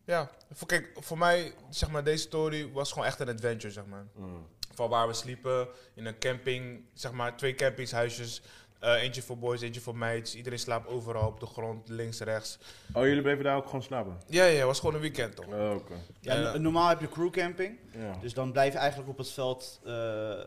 ja. 0.05 0.31
Voor, 0.53 0.67
kijk, 0.69 0.91
voor 0.95 1.19
mij, 1.19 1.55
zeg 1.71 1.91
maar, 1.91 2.05
deze 2.05 2.23
story 2.23 2.73
was 2.73 2.93
gewoon 2.93 3.07
echt 3.07 3.21
een 3.21 3.29
adventure, 3.29 3.73
zeg 3.73 3.85
maar. 3.87 4.07
Mm. 4.15 4.47
Van 4.75 4.89
waar 4.89 5.07
we 5.07 5.15
sliepen, 5.15 5.69
in 5.95 6.07
een 6.07 6.19
camping, 6.19 6.85
zeg 6.95 7.13
maar, 7.13 7.37
twee 7.37 7.55
campingshuisjes. 7.55 8.43
Eh, 8.79 9.03
eentje 9.03 9.23
voor 9.23 9.39
boys, 9.39 9.61
eentje 9.61 9.81
voor 9.81 9.97
meiden. 9.97 10.37
Iedereen 10.37 10.59
slaapt 10.59 10.89
overal 10.89 11.27
op 11.29 11.41
de 11.41 11.47
grond, 11.47 11.89
links, 11.89 12.21
rechts. 12.21 12.59
Oh, 12.93 13.03
jullie 13.05 13.23
bleven 13.23 13.45
daar 13.45 13.57
ook 13.57 13.65
gewoon 13.67 13.83
slapen? 13.83 14.17
Ja, 14.27 14.45
ja, 14.45 14.57
het 14.57 14.65
was 14.67 14.79
gewoon 14.79 14.95
een 14.95 15.01
weekend 15.01 15.37
toch. 15.37 15.47
Oh, 15.47 15.75
oké. 15.75 15.95
Ja, 16.21 16.35
Ja. 16.35 16.53
no- 16.53 16.59
normaal 16.59 16.89
heb 16.89 17.01
je 17.01 17.09
crewcamping. 17.09 17.79
Ja. 17.93 18.19
Dus 18.21 18.35
dan 18.35 18.53
blijf 18.53 18.73
je 18.73 18.79
eigenlijk 18.79 19.11
op 19.11 19.19
het 19.19 19.31
veld 19.31 19.81
eh, 19.85 20.33
eh, 20.33 20.47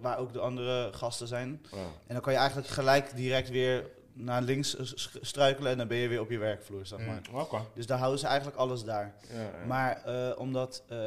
waar 0.00 0.18
ook 0.18 0.32
de 0.32 0.38
andere 0.40 0.92
gasten 0.92 1.26
zijn. 1.28 1.62
Ja. 1.70 1.76
En 2.06 2.14
dan 2.14 2.20
kan 2.20 2.32
je 2.32 2.38
eigenlijk 2.38 2.68
gelijk 2.68 3.16
direct 3.16 3.48
weer 3.50 3.86
naar 4.14 4.42
links 4.42 4.76
struikelen 5.20 5.70
en 5.72 5.78
dan 5.78 5.88
ben 5.88 5.96
je 5.96 6.08
weer 6.08 6.20
op 6.20 6.30
je 6.30 6.38
werkvloer, 6.38 6.86
zeg 6.86 6.98
maar. 7.06 7.20
Oké. 7.32 7.58
Dus 7.74 7.86
daar 7.86 7.98
houden 7.98 8.18
ze 8.20 8.26
eigenlijk 8.26 8.56
alles 8.56 8.84
daar. 8.84 9.14
Ja, 9.32 9.40
ja. 9.40 9.50
Maar 9.66 10.02
eh, 10.04 10.38
omdat 10.38 10.82
uh, 10.92 10.98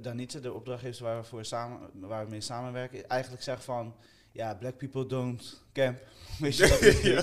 Danitze, 0.00 0.40
de 0.40 0.52
opdrachtgever 0.52 1.04
waar 1.04 1.16
we, 1.20 1.24
voor 1.24 1.44
samen, 1.44 1.78
waar 1.92 2.24
we 2.24 2.30
mee 2.30 2.40
samenwerken, 2.40 3.08
eigenlijk 3.08 3.42
zegt 3.42 3.64
van, 3.64 3.94
ja, 4.38 4.54
black 4.54 4.76
people 4.76 5.06
don't 5.06 5.62
camp. 5.72 5.98
Weet 6.38 6.56
je 6.56 6.68
dat? 6.68 7.02
ja. 7.02 7.22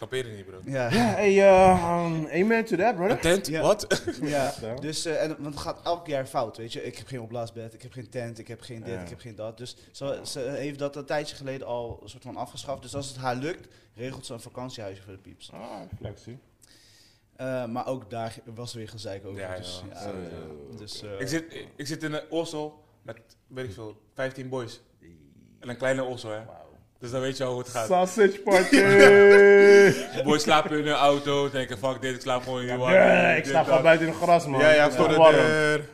Ah, 0.00 0.10
niet, 0.10 0.46
bro. 0.46 0.60
ja. 0.64 0.90
Ja, 0.92 1.14
hey, 1.14 1.34
uh, 1.34 2.04
um, 2.06 2.26
amen 2.42 2.64
to 2.64 2.76
that, 2.76 2.94
brother. 2.94 3.10
Een 3.16 3.20
tent? 3.20 3.46
Ja. 3.46 3.62
Wat? 3.62 4.02
Ja, 4.22 4.54
Ja. 4.60 4.74
dus 4.74 5.04
eh, 5.04 5.22
en, 5.22 5.28
want 5.28 5.54
het 5.54 5.62
gaat 5.62 5.80
elk 5.84 6.06
jaar 6.06 6.26
fout, 6.26 6.56
weet 6.56 6.72
je. 6.72 6.84
Ik 6.84 6.96
heb 6.98 7.06
geen 7.06 7.20
opblaasbed, 7.20 7.74
ik 7.74 7.82
heb 7.82 7.92
geen 7.92 8.08
tent, 8.08 8.38
ik 8.38 8.48
heb 8.48 8.60
geen 8.60 8.82
dit, 8.82 8.94
Ja. 8.94 9.00
ik 9.00 9.08
heb 9.08 9.20
geen 9.20 9.34
dat. 9.34 9.58
Dus 9.58 9.76
ze, 9.92 10.20
ze 10.24 10.40
heeft 10.40 10.78
dat 10.78 10.96
een 10.96 11.04
tijdje 11.04 11.36
geleden 11.36 11.66
al 11.66 11.98
een 12.02 12.08
soort 12.08 12.22
van 12.22 12.36
afgeschaft. 12.36 12.82
Dus 12.82 12.94
als 12.94 13.08
het 13.08 13.16
haar 13.16 13.36
lukt, 13.36 13.68
regelt 13.94 14.26
ze 14.26 14.32
een 14.32 14.40
vakantiehuisje 14.40 15.02
voor 15.02 15.12
de 15.12 15.18
pieps. 15.18 15.50
Ah, 15.52 15.80
flexie. 15.98 16.38
Eh, 17.36 17.66
maar 17.66 17.86
ook 17.86 18.10
daar 18.10 18.36
was 18.54 18.72
er 18.72 18.78
weer 18.78 18.88
gezeik 18.88 19.26
over. 19.26 19.40
Ja, 19.40 19.52
ja, 19.52 19.58
dus, 19.58 19.82
ja, 19.92 20.12
dus, 20.78 21.02
eh, 21.02 21.20
ik, 21.20 21.28
zit, 21.28 21.66
ik 21.76 21.86
zit 21.86 22.02
in 22.02 22.12
een 22.12 22.30
Oslo 22.30 22.84
met, 23.02 23.20
weet 23.46 23.64
ik 23.64 23.72
veel, 23.72 23.96
15 24.14 24.48
boys. 24.48 24.80
En 25.64 25.70
een 25.70 25.76
kleine 25.76 26.02
Oslo, 26.04 26.30
hè. 26.30 26.40
Dus 26.98 27.10
dan 27.10 27.20
weet 27.20 27.36
je 27.36 27.44
al 27.44 27.50
hoe 27.50 27.58
het 27.58 27.68
gaat. 27.68 27.86
Sausage 27.86 28.40
party! 28.44 28.76
De 28.76 30.20
boys 30.24 30.42
slapen 30.42 30.78
in 30.78 30.84
hun 30.86 30.94
auto, 30.94 31.50
denken 31.50 31.78
fuck 31.78 32.00
dit, 32.00 32.14
ik 32.14 32.20
slaap 32.20 32.42
gewoon 32.42 32.60
in 32.60 32.66
die 32.66 32.76
warm. 32.76 32.92
Ja, 32.94 33.28
ik 33.30 33.44
sta 33.44 33.58
gewoon 33.58 33.74
dat. 33.74 33.82
buiten 33.82 34.06
in 34.06 34.12
het 34.12 34.22
gras, 34.22 34.46
man. 34.46 34.60
Ja, 34.60 34.70
ja, 34.70 34.90
voor 34.90 35.08
de 35.08 35.14
deur. 35.14 35.84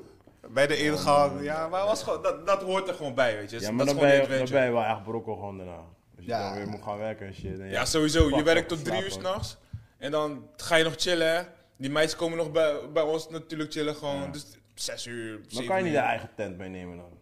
Bij 0.54 0.66
de 0.66 0.76
ingang. 0.78 1.42
Ja, 1.42 1.68
maar 1.68 1.84
was 1.84 2.02
gewoon, 2.02 2.22
dat, 2.22 2.46
dat 2.46 2.62
hoort 2.62 2.88
er 2.88 2.94
gewoon 2.94 3.14
bij, 3.14 3.36
weet 3.36 3.50
je. 3.50 3.56
Ja, 3.60 3.62
dat 3.62 3.72
maar 3.72 3.86
is 3.86 3.92
dan 3.92 4.00
gewoon 4.02 4.18
ben, 4.18 4.30
je, 4.38 4.38
dan 4.44 4.52
ben 4.52 4.64
je 4.64 4.70
wel 4.72 4.82
echt 4.84 5.02
brokkel 5.02 5.34
gewoon 5.34 5.56
daarna. 5.56 5.72
Als 6.16 6.24
je 6.24 6.26
Ja. 6.26 6.48
dan 6.48 6.56
weer 6.58 6.68
moet 6.68 6.82
gaan 6.82 6.98
werken 6.98 7.26
en 7.26 7.34
shit. 7.34 7.58
en 7.60 7.68
Ja, 7.70 7.84
sowieso. 7.84 8.36
Je 8.36 8.42
werkt 8.42 8.68
tot 8.68 8.84
drie 8.84 9.02
uur 9.02 9.10
s'nachts. 9.10 9.56
En 9.98 10.10
dan 10.10 10.46
ga 10.56 10.76
je 10.76 10.84
nog 10.84 10.94
chillen. 10.96 11.34
hè. 11.36 11.42
Die 11.76 11.90
meisjes 11.90 12.16
komen 12.16 12.38
nog 12.38 12.50
bij, 12.52 12.74
bij 12.92 13.02
ons 13.02 13.28
natuurlijk 13.28 13.72
chillen 13.72 13.94
gewoon. 13.94 14.20
Ja. 14.20 14.26
Dus 14.26 14.46
zes 14.74 15.06
uur, 15.06 15.40
Dan 15.48 15.64
kan 15.64 15.76
je 15.76 15.82
niet 15.82 15.92
uur. 15.92 15.98
de 15.98 16.04
eigen 16.06 16.28
tent 16.36 16.58
meenemen 16.58 16.96
dan. 16.96 17.18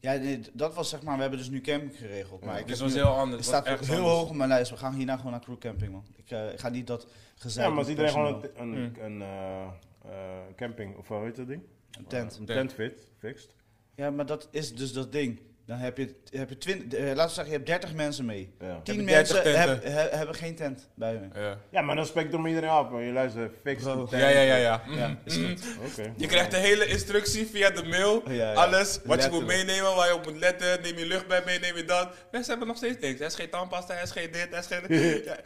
Ja, 0.00 0.12
nee, 0.14 0.40
dat 0.52 0.74
was 0.74 0.88
zeg 0.88 1.02
maar, 1.02 1.14
we 1.14 1.20
hebben 1.20 1.38
dus 1.38 1.48
nu 1.48 1.60
camping 1.60 1.96
geregeld. 1.96 2.44
Maar 2.44 2.54
Ja, 2.54 2.60
ik 2.60 2.66
Dus 2.66 2.80
was 2.80 2.92
nu- 2.92 2.98
heel 2.98 3.16
anders. 3.16 3.36
Het 3.36 3.44
staat 3.44 3.66
echt 3.66 3.86
heel 3.86 3.96
anders. 3.96 4.14
hoog 4.14 4.28
op 4.28 4.34
mijn 4.34 4.48
lijst. 4.48 4.70
We 4.70 4.76
gaan 4.76 4.94
hierna 4.94 5.16
gewoon 5.16 5.30
naar 5.32 5.40
crew 5.40 5.58
camping, 5.58 5.92
man. 5.92 6.04
Ik, 6.16 6.30
eh, 6.30 6.52
ik 6.52 6.60
ga 6.60 6.68
niet 6.68 6.86
dat 6.86 7.06
gezeik 7.34 7.64
Ja, 7.64 7.70
maar 7.70 7.78
als 7.80 7.88
iedereen 7.88 8.10
gewoon 8.10 8.42
een, 8.44 8.50
een, 8.60 8.68
Mm. 8.68 8.92
een 9.00 9.22
eh, 9.22 9.62
eh, 10.04 10.10
camping, 10.56 10.96
of 10.96 11.08
hoe 11.08 11.24
heet 11.24 11.36
dat 11.36 11.46
ding? 11.46 11.62
Een 11.98 12.06
tent. 12.06 12.36
Een 12.38 12.46
tent 12.46 12.72
fit, 12.72 13.08
fixed. 13.18 13.54
Ja, 13.94 14.10
maar 14.10 14.26
dat 14.26 14.48
is 14.50 14.74
dus 14.74 14.92
dat 14.92 15.12
ding. 15.12 15.40
Dan 15.70 15.78
heb 15.78 15.96
je, 15.98 16.14
heb 16.30 16.48
je 16.48 16.58
twintig, 16.58 16.98
eh, 16.98 17.04
laten 17.06 17.22
we 17.26 17.28
zeggen, 17.28 17.46
je 17.46 17.52
hebt 17.52 17.66
30 17.66 17.94
mensen 17.94 18.24
mee. 18.24 18.54
Ja. 18.60 18.80
10 18.82 18.94
je 19.00 19.04
30 19.06 19.34
mensen 19.34 19.42
tenten. 19.42 19.60
heb- 19.92 20.10
he- 20.10 20.16
hebben 20.16 20.34
geen 20.34 20.54
tent 20.54 20.88
bij 20.94 21.10
hun. 21.12 21.32
Ja. 21.42 21.58
ja, 21.70 21.80
maar 21.80 21.96
dan 21.96 22.06
spreek 22.06 22.24
ik 22.24 22.30
door 22.30 22.48
iedereen 22.48 22.68
af. 22.70 22.90
Maar 22.90 23.02
je 23.02 23.12
luistert, 23.12 23.52
een 23.64 23.76
tent. 23.76 24.10
Ja, 24.10 24.18
ja, 24.28 24.40
ja, 24.40 24.56
ja. 24.56 24.82
Ja, 24.88 25.08
Mhm. 25.08 25.16
is 25.24 25.36
goed. 25.36 25.62
Oké. 25.90 26.12
Je 26.16 26.26
krijgt 26.26 26.50
de 26.50 26.56
hele 26.56 26.86
instructie 26.86 27.46
via 27.46 27.70
de 27.70 27.82
mail. 27.84 28.22
Ja, 28.26 28.32
ja. 28.32 28.52
Alles. 28.52 28.98
Wat 29.04 29.24
je 29.24 29.30
moet 29.30 29.46
meenemen, 29.46 29.94
waar 29.94 30.08
je 30.08 30.14
op 30.14 30.24
moet 30.24 30.38
letten. 30.38 30.82
Neem 30.82 30.98
je 30.98 31.06
lucht 31.06 31.26
bij 31.26 31.42
mee, 31.46 31.58
neem 31.58 31.76
je 31.76 31.84
dat. 31.84 32.08
Mensen 32.30 32.50
hebben 32.50 32.68
nog 32.68 32.76
steeds 32.76 32.98
niks. 33.00 33.20
Er 33.20 33.26
is 33.26 33.34
geen 33.34 33.50
tandpasta, 33.50 33.94
er 33.96 34.02
is 34.02 34.10
geen 34.10 34.30
dit, 34.32 34.48
er 34.52 34.58
is 34.58 34.66
geen... 34.66 34.82
Ja. 35.24 35.36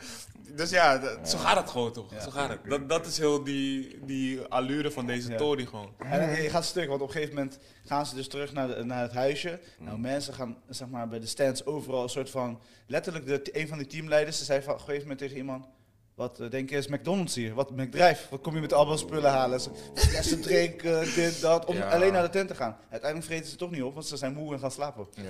Dus 0.54 0.70
ja, 0.70 0.98
dat- 0.98 1.28
zo 1.28 1.38
gaat 1.38 1.56
het 1.56 1.70
gewoon 1.70 1.92
toch. 1.92 2.12
Ja. 2.14 2.20
Zo 2.20 2.30
gaat 2.30 2.48
het. 2.48 2.58
Dat, 2.68 2.88
dat 2.88 3.06
is 3.06 3.18
heel 3.18 3.44
die, 3.44 3.98
die 4.04 4.40
allure 4.40 4.90
van 4.90 5.06
deze 5.06 5.30
Ja. 5.30 5.36
Tory 5.36 5.64
gewoon. 5.66 5.92
En 5.98 6.42
je 6.42 6.50
gaat 6.50 6.64
stuk, 6.64 6.88
want 6.88 7.00
op 7.00 7.06
een 7.06 7.12
gegeven 7.14 7.34
moment 7.34 7.58
gaan 7.84 8.06
ze 8.06 8.14
dus 8.14 8.28
terug 8.28 8.52
naar, 8.52 8.68
de- 8.68 8.84
naar 8.84 9.02
het 9.02 9.12
huisje. 9.12 9.60
Mm. 9.78 9.84
Nou, 9.86 9.98
mensen 9.98 10.34
gaan 10.34 10.56
zeg 10.68 10.88
maar, 10.88 11.08
bij 11.08 11.20
de 11.20 11.26
stands 11.26 11.66
overal 11.66 12.02
een 12.02 12.08
soort 12.08 12.30
van... 12.30 12.60
Letterlijk, 12.86 13.26
de, 13.26 13.60
een 13.60 13.68
van 13.68 13.78
die 13.78 13.86
teamleiders 13.86 14.38
ze 14.38 14.44
zei 14.44 14.62
van, 14.62 14.72
op 14.72 14.78
een 14.78 14.84
gegeven 14.84 15.02
moment 15.02 15.18
tegen 15.20 15.36
iemand... 15.36 15.66
Wat 16.14 16.40
eh, 16.40 16.50
denk 16.50 16.70
je 16.70 16.76
is 16.76 16.86
McDonald's 16.86 17.34
hier? 17.34 17.54
Wat 17.54 17.70
McDrive? 17.70 18.22
Wat 18.30 18.40
kom 18.40 18.54
je 18.54 18.60
met 18.60 18.72
allemaal 18.72 18.98
spullen 18.98 19.30
halen? 19.30 19.60
Ze, 19.60 19.70
flessen 19.94 20.40
drinken, 20.40 21.04
dit, 21.14 21.40
dat. 21.40 21.64
Om 21.64 21.76
Ja. 21.76 21.90
alleen 21.90 22.12
naar 22.12 22.22
de 22.22 22.28
tent 22.30 22.48
te 22.48 22.54
gaan. 22.54 22.76
Uiteindelijk 22.90 23.30
vreten 23.30 23.50
ze 23.50 23.56
toch 23.56 23.70
niet 23.70 23.82
op, 23.82 23.94
want 23.94 24.06
ze 24.06 24.16
zijn 24.16 24.34
moe 24.34 24.52
en 24.52 24.58
gaan 24.60 24.70
slapen. 24.70 25.06
Ja, 25.14 25.22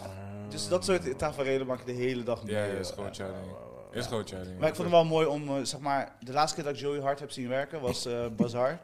Ah. 0.00 0.06
Dus 0.48 0.68
dat 0.68 0.84
soort 0.84 1.18
tafereelen 1.18 1.66
maak 1.66 1.80
ik 1.80 1.86
de 1.86 1.92
hele 1.92 2.22
dag 2.22 2.44
mee. 2.44 2.54
ja, 2.54 2.64
ja 2.64 2.72
is 2.72 2.90
gewoon. 2.90 3.10
Is 3.92 4.06
gewoon. 4.06 4.24
Maar 4.58 4.68
ik 4.68 4.74
vond 4.74 4.88
het 4.88 4.90
wel 4.90 5.04
mooi 5.04 5.26
om, 5.26 5.48
eh, 5.48 5.54
zeg 5.62 5.80
maar... 5.80 6.16
De 6.20 6.32
laatste 6.32 6.54
keer 6.54 6.64
dat 6.64 6.74
ik 6.74 6.80
Joey 6.80 7.00
Hart 7.00 7.20
heb 7.20 7.30
zien 7.30 7.48
werken 7.48 7.80
was 7.80 8.06
eh 8.06 8.26
Bazaar. 8.36 8.80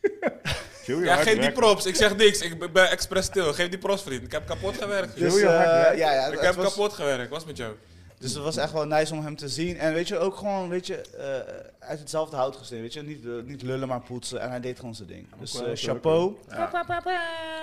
Ja, 0.86 1.14
hard 1.14 1.28
geef 1.28 1.38
die 1.38 1.52
props. 1.52 1.86
Ik 1.86 1.94
zeg 1.94 2.16
niks. 2.16 2.40
Ik 2.40 2.72
ben- 2.72 2.90
expres 2.90 3.24
stil. 3.24 3.52
Geef 3.52 3.68
die 3.68 3.78
props, 3.78 4.02
vriend. 4.02 4.22
Ik 4.22 4.32
heb 4.32 4.46
kapot 4.46 4.76
gewerkt. 4.82 5.18
Dus, 5.18 5.42
Hart 5.42 5.44
eh, 5.44 5.72
werken? 5.72 5.96
ja, 5.98 6.12
ja, 6.12 6.26
Ik 6.26 6.40
heb 6.40 6.54
was- 6.54 6.64
kapot 6.74 6.92
gewerkt. 6.92 7.30
Was 7.30 7.44
met 7.44 7.56
jou? 7.56 7.72
Dus 8.18 8.34
het 8.34 8.42
was 8.42 8.56
echt 8.56 8.72
wel 8.72 8.84
nice 8.86 9.12
om 9.14 9.24
hem 9.24 9.36
te 9.36 9.48
zien. 9.48 9.78
En 9.78 9.92
weet 9.94 10.08
je, 10.08 10.18
ook 10.18 10.36
gewoon, 10.36 10.68
weet 10.68 10.86
je, 10.86 10.96
eh, 11.00 11.88
uit 11.88 11.98
hetzelfde 11.98 12.36
hout 12.36 12.56
gesneden. 12.56 12.84
Weet 12.84 12.92
je, 12.94 13.02
niet, 13.02 13.24
eh, 13.24 13.30
niet 13.44 13.62
lullen, 13.62 13.88
maar 13.88 14.00
poetsen. 14.00 14.40
En 14.40 14.50
hij 14.50 14.60
deed 14.60 14.78
gewoon 14.78 14.94
zijn 14.94 15.08
ding. 15.08 15.26
Dus 15.40 15.60
eh, 15.62 15.66
chapeau. 15.74 16.36
Ja. 16.48 16.70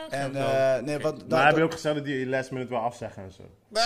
En 0.10 0.36
eh, 0.36 0.82
nee, 0.84 1.00
wat... 1.00 1.16
Maar 1.18 1.28
dat- 1.28 1.44
heb 1.44 1.56
je 1.58 1.64
ook 1.64 1.72
gezegd 1.74 1.96
dat 1.96 2.06
die 2.06 2.28
last 2.28 2.52
minute 2.52 2.70
wil 2.70 2.80
afzeggen 2.80 3.24
en 3.24 3.32
zo? 3.32 3.44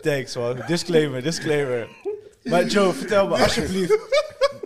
Thanks 0.00 0.34
man. 0.36 0.62
Disclaimer, 0.66 1.22
disclaimer. 1.22 1.88
Maar 2.42 2.64
Joe, 2.64 2.92
vertel 2.92 3.28
me 3.28 3.36
alsjeblieft. 3.42 3.98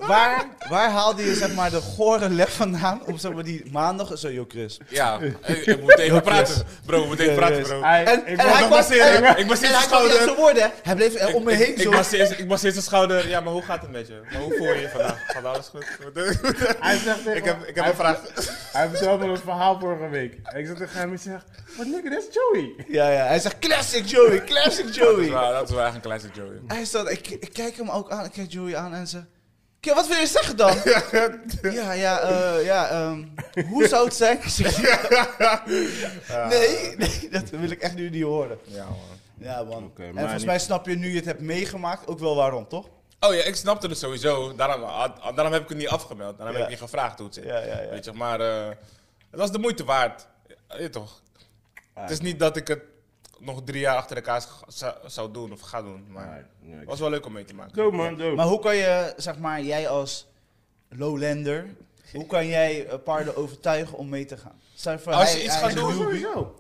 Waar, 0.07 0.45
waar 0.69 0.91
haalde 0.91 1.25
je 1.25 1.35
zeg 1.35 1.55
maar 1.55 1.71
de 1.71 1.81
gore 1.81 2.29
lef 2.29 2.57
vandaan 2.57 3.07
om 3.07 3.19
zeg 3.19 3.33
maar 3.33 3.43
die 3.45 3.63
maandag... 3.73 4.19
Zo, 4.19 4.31
joh 4.31 4.45
Chris. 4.49 4.79
Ja, 4.89 5.19
ik, 5.21 5.67
ik 5.67 5.81
moet 5.81 5.99
even 5.99 6.23
praten. 6.23 6.67
Bro, 6.87 7.01
we 7.01 7.07
moeten 7.07 7.25
even 7.25 7.37
praten, 7.37 7.63
bro. 7.63 7.83
Hij, 7.83 8.05
En, 8.05 8.19
ik 8.27 8.39
en 8.39 8.49
hij 8.49 8.61
nog 8.69 8.87
kwam... 8.87 8.99
en- 8.99 9.37
Ik 9.39 9.51
en 9.51 9.57
zijn 9.57 9.75
schouder. 9.83 10.35
woorden. 10.37 10.71
Hij 10.83 10.95
bleef 10.95 11.15
er 11.15 11.35
om 11.35 11.45
me 11.45 11.53
Ik- 11.53 11.59
heen 11.59 11.75
ik, 11.75 11.81
zo. 12.05 12.17
ik, 12.17 12.39
ik 12.39 12.47
masseer 12.47 12.73
zijn 12.73 12.85
schouder. 12.85 13.29
Ja, 13.29 13.41
maar 13.41 13.53
hoe 13.53 13.63
gaat 13.63 13.81
het 13.83 13.91
met 13.91 14.07
je? 14.07 14.21
Maar 14.33 14.41
hoe 14.41 14.55
voel 14.57 14.67
je 14.75 14.81
je 14.81 14.89
vandaag? 14.89 15.19
Gaat 15.27 15.45
alles 15.45 15.67
goed? 15.69 15.85
Hij 16.81 16.99
zegt 16.99 17.23
tegen 17.25 17.37
ik 17.37 17.45
heb, 17.45 17.63
ik 17.67 17.75
heb 17.75 17.85
hij- 17.85 17.89
een 17.89 17.95
vraag. 17.95 18.21
Hij 18.73 18.89
vertelde 18.89 19.25
me 19.27 19.31
een 19.33 19.39
verhaal 19.39 19.79
vorige 19.81 20.09
week. 20.09 20.39
En 20.43 20.59
ik 20.61 20.67
zat 20.67 20.77
tegen 20.77 20.99
hem 20.99 21.09
en 21.09 21.15
ik 21.15 21.21
zeg, 21.21 21.45
wat 21.77 21.87
nigga, 21.87 22.11
dat 22.11 22.19
is 22.29 22.35
Joey. 22.35 22.75
Ja, 22.89 23.09
ja. 23.11 23.27
Hij 23.27 23.39
zegt 23.39 23.59
classic 23.59 24.07
Joey, 24.07 24.45
classic 24.45 24.85
Dat 24.85 24.95
is 24.95 24.97
Joey. 24.97 25.31
waar, 25.31 25.53
dat 25.53 25.69
is 25.69 25.75
wel 25.75 25.85
echt 25.85 25.95
een 25.95 26.01
classic 26.01 26.35
Joey. 26.35 26.61
Hij 26.67 26.85
staat, 26.85 27.11
ik, 27.11 27.29
ik 27.29 27.51
kijk 27.53 27.77
hem 27.77 27.91
ook 27.91 28.11
aan, 28.11 28.25
ik 28.25 28.33
kijk 28.33 28.53
Joey 28.53 28.77
aan 28.77 28.95
en 28.95 29.07
ze... 29.07 29.19
"Oké, 29.85 29.95
wat 29.95 30.07
wil 30.09 30.17
je 30.19 30.27
zeggen 30.27 30.57
dan? 30.57 30.77
ja, 31.73 31.93
ja, 31.93 32.21
eh, 32.21 32.65
ja, 32.65 32.89
ehm, 32.89 33.25
hoe 33.69 33.89
zou 33.89 34.05
het 34.05 34.15
zijn? 34.15 34.43
als 34.45 34.59
ik- 34.59 35.63
nee, 36.49 36.97
nee, 36.97 37.29
dat 37.31 37.51
wil 37.51 37.71
ik 37.71 37.81
echt 37.81 37.95
nu 37.95 38.11
niet 38.11 38.23
horen. 38.23 38.59
Ja, 38.65 38.85
man. 38.85 38.97
Ja, 39.39 39.63
man. 39.63 39.93
En 39.97 40.13
volgens 40.15 40.33
niet- 40.37 40.45
mij 40.47 40.59
snap 40.59 40.87
je 40.87 40.97
nu 40.97 41.09
je 41.11 41.17
het 41.17 41.25
hebt 41.25 41.41
meegemaakt 41.41 42.07
ook 42.07 42.19
wel 42.19 42.37
waarom, 42.37 42.69
toch? 42.69 42.89
Oh 43.21 43.35
ja, 43.35 43.43
ik 43.43 43.55
snapte 43.57 43.87
het 43.87 43.99
sowieso. 43.99 44.55
Daarom, 44.55 44.81
daarom 45.35 45.53
heb 45.53 45.63
ik 45.63 45.69
het 45.69 45.79
niet 45.79 45.89
afgemeld. 45.89 46.37
Daarom 46.39 46.57
Ja. 46.57 46.63
heb 46.63 46.71
ik 46.73 46.79
je 46.79 46.85
gevraagd 46.85 47.17
hoe 47.19 47.27
het 47.27 47.35
zit. 47.35 47.45
Ja, 47.45 47.59
ja, 47.59 47.81
ja. 47.81 47.89
Weet 47.89 48.05
je, 48.05 48.13
maar 48.13 48.41
eh, 48.41 48.69
het 49.31 49.41
was 49.41 49.53
de 49.53 49.59
moeite 49.59 49.85
waard. 49.85 50.27
Ja, 50.69 50.79
je 50.79 50.91
toch? 50.91 51.23
Het 51.95 52.11
is 52.11 52.21
niet 52.21 52.39
dat 52.39 52.57
ik 52.57 52.69
het 52.69 52.81
nog 53.41 53.63
drie 53.65 53.81
jaar 53.81 53.97
achter 53.97 54.17
elkaar 54.17 54.45
zou, 55.07 55.33
doen 55.33 55.53
of 55.53 55.61
ga 55.61 55.83
doen. 55.83 56.07
Maar 56.09 56.47
het 56.65 56.85
was 56.89 57.01
wel 57.01 57.11
leuk 57.11 57.27
om 57.27 57.33
mee 57.33 57.45
te 57.45 57.55
maken. 57.55 57.77
Dope 57.77 57.97
man, 57.97 58.17
dope. 58.17 58.35
Maar 58.35 58.47
hoe 58.47 58.59
kan 58.61 58.77
je, 58.77 59.13
zeg 59.17 59.39
maar, 59.39 59.63
jij 59.63 59.89
als 59.89 60.27
lowlander, 60.89 61.67
hoe 62.13 62.27
kan 62.27 62.47
jij 62.47 62.87
eh, 62.87 62.99
paarden 63.05 63.37
overtuigen 63.37 63.99
om 63.99 64.09
mee 64.09 64.25
te 64.25 64.37
gaan? 64.37 64.61
Je 64.75 64.99
voor, 64.99 65.13
Als 65.13 65.31
je 65.31 65.37
hij- 65.37 65.45
iets 65.45 65.55
hij 65.61 65.63
gaat 65.71 65.75
doen, 65.79 65.93
sowieso. 65.95 66.55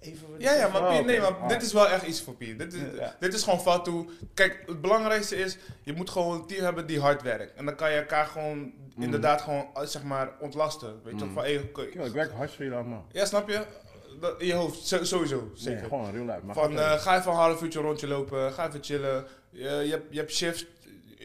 Even 0.00 0.26
Ja, 0.38 0.52
ja, 0.54 0.68
maar 0.68 0.82
Oh, 0.82 0.88
Pier, 0.90 1.04
nee, 1.04 1.20
maar 1.20 1.34
Ah. 1.36 1.48
dit 1.48 1.62
is 1.62 1.72
wel 1.72 1.88
echt 1.88 2.06
iets 2.06 2.22
voor 2.22 2.34
Pier. 2.34 2.58
Dit 2.58 2.72
is, 2.72 2.80
Ja. 2.98 3.16
dit 3.20 3.34
is 3.34 3.42
gewoon 3.42 3.60
fout 3.60 3.84
toe. 3.84 4.06
Kijk, 4.34 4.62
het 4.66 4.80
belangrijkste 4.80 5.36
is, 5.36 5.56
je 5.82 5.92
moet 5.92 6.10
gewoon 6.10 6.34
een 6.40 6.46
team 6.46 6.64
hebben 6.64 6.86
die 6.86 7.00
hard 7.00 7.22
werkt. 7.22 7.54
En 7.54 7.64
dan 7.64 7.74
kan 7.74 7.90
je 7.90 7.96
elkaar 7.98 8.26
gewoon, 8.26 8.58
Mm. 8.58 9.02
inderdaad, 9.02 9.40
gewoon, 9.40 9.66
eh, 9.74 9.82
zeg 9.82 10.02
maar, 10.02 10.30
ontlasten. 10.40 11.00
Weet 11.04 11.20
je, 11.20 11.26
van, 11.34 11.42
hey. 11.42 11.70
Yo, 11.94 12.04
ik 12.04 12.12
werk 12.12 12.32
hard 12.32 12.50
voor 12.50 12.64
jullie 12.64 12.78
allemaal. 12.78 13.04
Ja, 13.12 13.24
snap 13.24 13.48
je? 13.48 13.64
Dat- 14.22 14.40
In 14.40 14.46
je 14.46 14.52
hoofd, 14.54 14.86
sowieso, 15.02 15.50
zeker. 15.54 15.80
Nee, 15.80 15.88
gewoon 15.88 16.10
real 16.12 16.24
life. 16.24 16.40
Maar 16.44 16.54
Van, 16.54 16.78
eh, 16.78 16.92
ga 17.00 17.18
even 17.18 17.30
een 17.30 17.36
half 17.36 17.62
uurtje 17.62 17.80
rondje 17.80 18.06
lopen, 18.06 18.52
ga 18.52 18.66
even 18.68 18.82
chillen. 18.84 19.26
Je, 19.50 19.58
je, 19.68 19.90
hebt, 19.90 20.04
je 20.10 20.18
hebt 20.18 20.32
shift, 20.34 20.66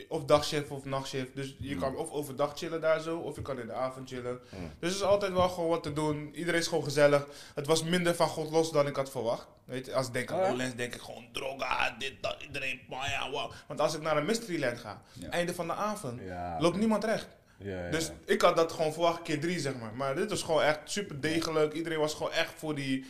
of 0.09 0.25
dagshift 0.25 0.69
of 0.69 0.85
nachtshift. 0.85 1.35
Dus 1.35 1.55
je 1.59 1.73
Mm. 1.75 1.81
kan 1.81 1.95
of 1.95 2.11
overdag 2.11 2.51
chillen 2.57 2.81
daar 2.81 2.99
zo, 3.01 3.17
of 3.17 3.35
je 3.35 3.41
kan 3.41 3.59
in 3.59 3.67
de 3.67 3.73
avond 3.73 4.09
chillen. 4.09 4.39
Mm. 4.49 4.71
Dus 4.79 4.89
er 4.89 4.95
is 4.95 5.03
altijd 5.03 5.33
wel 5.33 5.49
gewoon 5.49 5.69
wat 5.69 5.83
te 5.83 5.93
doen. 5.93 6.29
Iedereen 6.35 6.59
is 6.59 6.67
gewoon 6.67 6.83
gezellig. 6.83 7.27
Het 7.55 7.67
was 7.67 7.83
minder 7.83 8.15
van 8.15 8.27
God 8.27 8.51
los 8.51 8.71
dan 8.71 8.87
ik 8.87 8.95
had 8.95 9.11
verwacht. 9.11 9.47
Weet 9.65 9.85
je, 9.85 9.93
als 9.95 10.07
ik 10.07 10.13
denk 10.13 10.31
aan 10.31 10.51
Oh 10.51 10.57
ja? 10.57 10.69
Denk 10.75 10.93
ik 10.95 11.01
gewoon 11.01 11.25
droga, 11.31 11.95
dit, 11.99 12.13
dat, 12.21 12.35
iedereen, 12.47 12.79
ja, 12.89 13.29
wow. 13.31 13.51
Want 13.67 13.79
als 13.81 13.95
ik 13.95 14.01
naar 14.01 14.17
een 14.17 14.25
Mysteryland 14.25 14.77
ga, 14.79 15.01
Ja. 15.13 15.29
einde 15.29 15.53
van 15.53 15.67
de 15.67 15.73
avond, 15.73 16.19
ja, 16.25 16.57
loopt 16.59 16.77
niemand 16.77 17.03
recht. 17.03 17.27
Ja, 17.59 17.83
ja, 17.85 17.91
Dus 17.91 18.11
ik 18.25 18.41
had 18.41 18.55
dat 18.55 18.71
gewoon 18.71 18.93
verwacht 18.93 19.21
keer 19.21 19.39
drie, 19.39 19.59
zeg 19.59 19.73
maar. 19.79 19.91
Maar 19.95 20.15
dit 20.15 20.29
was 20.29 20.43
gewoon 20.43 20.61
echt 20.61 20.79
super 20.83 21.21
degelijk. 21.21 21.73
Iedereen 21.73 21.99
was 21.99 22.13
gewoon 22.13 22.31
echt 22.31 22.53
voor 22.57 22.75
die... 22.75 23.05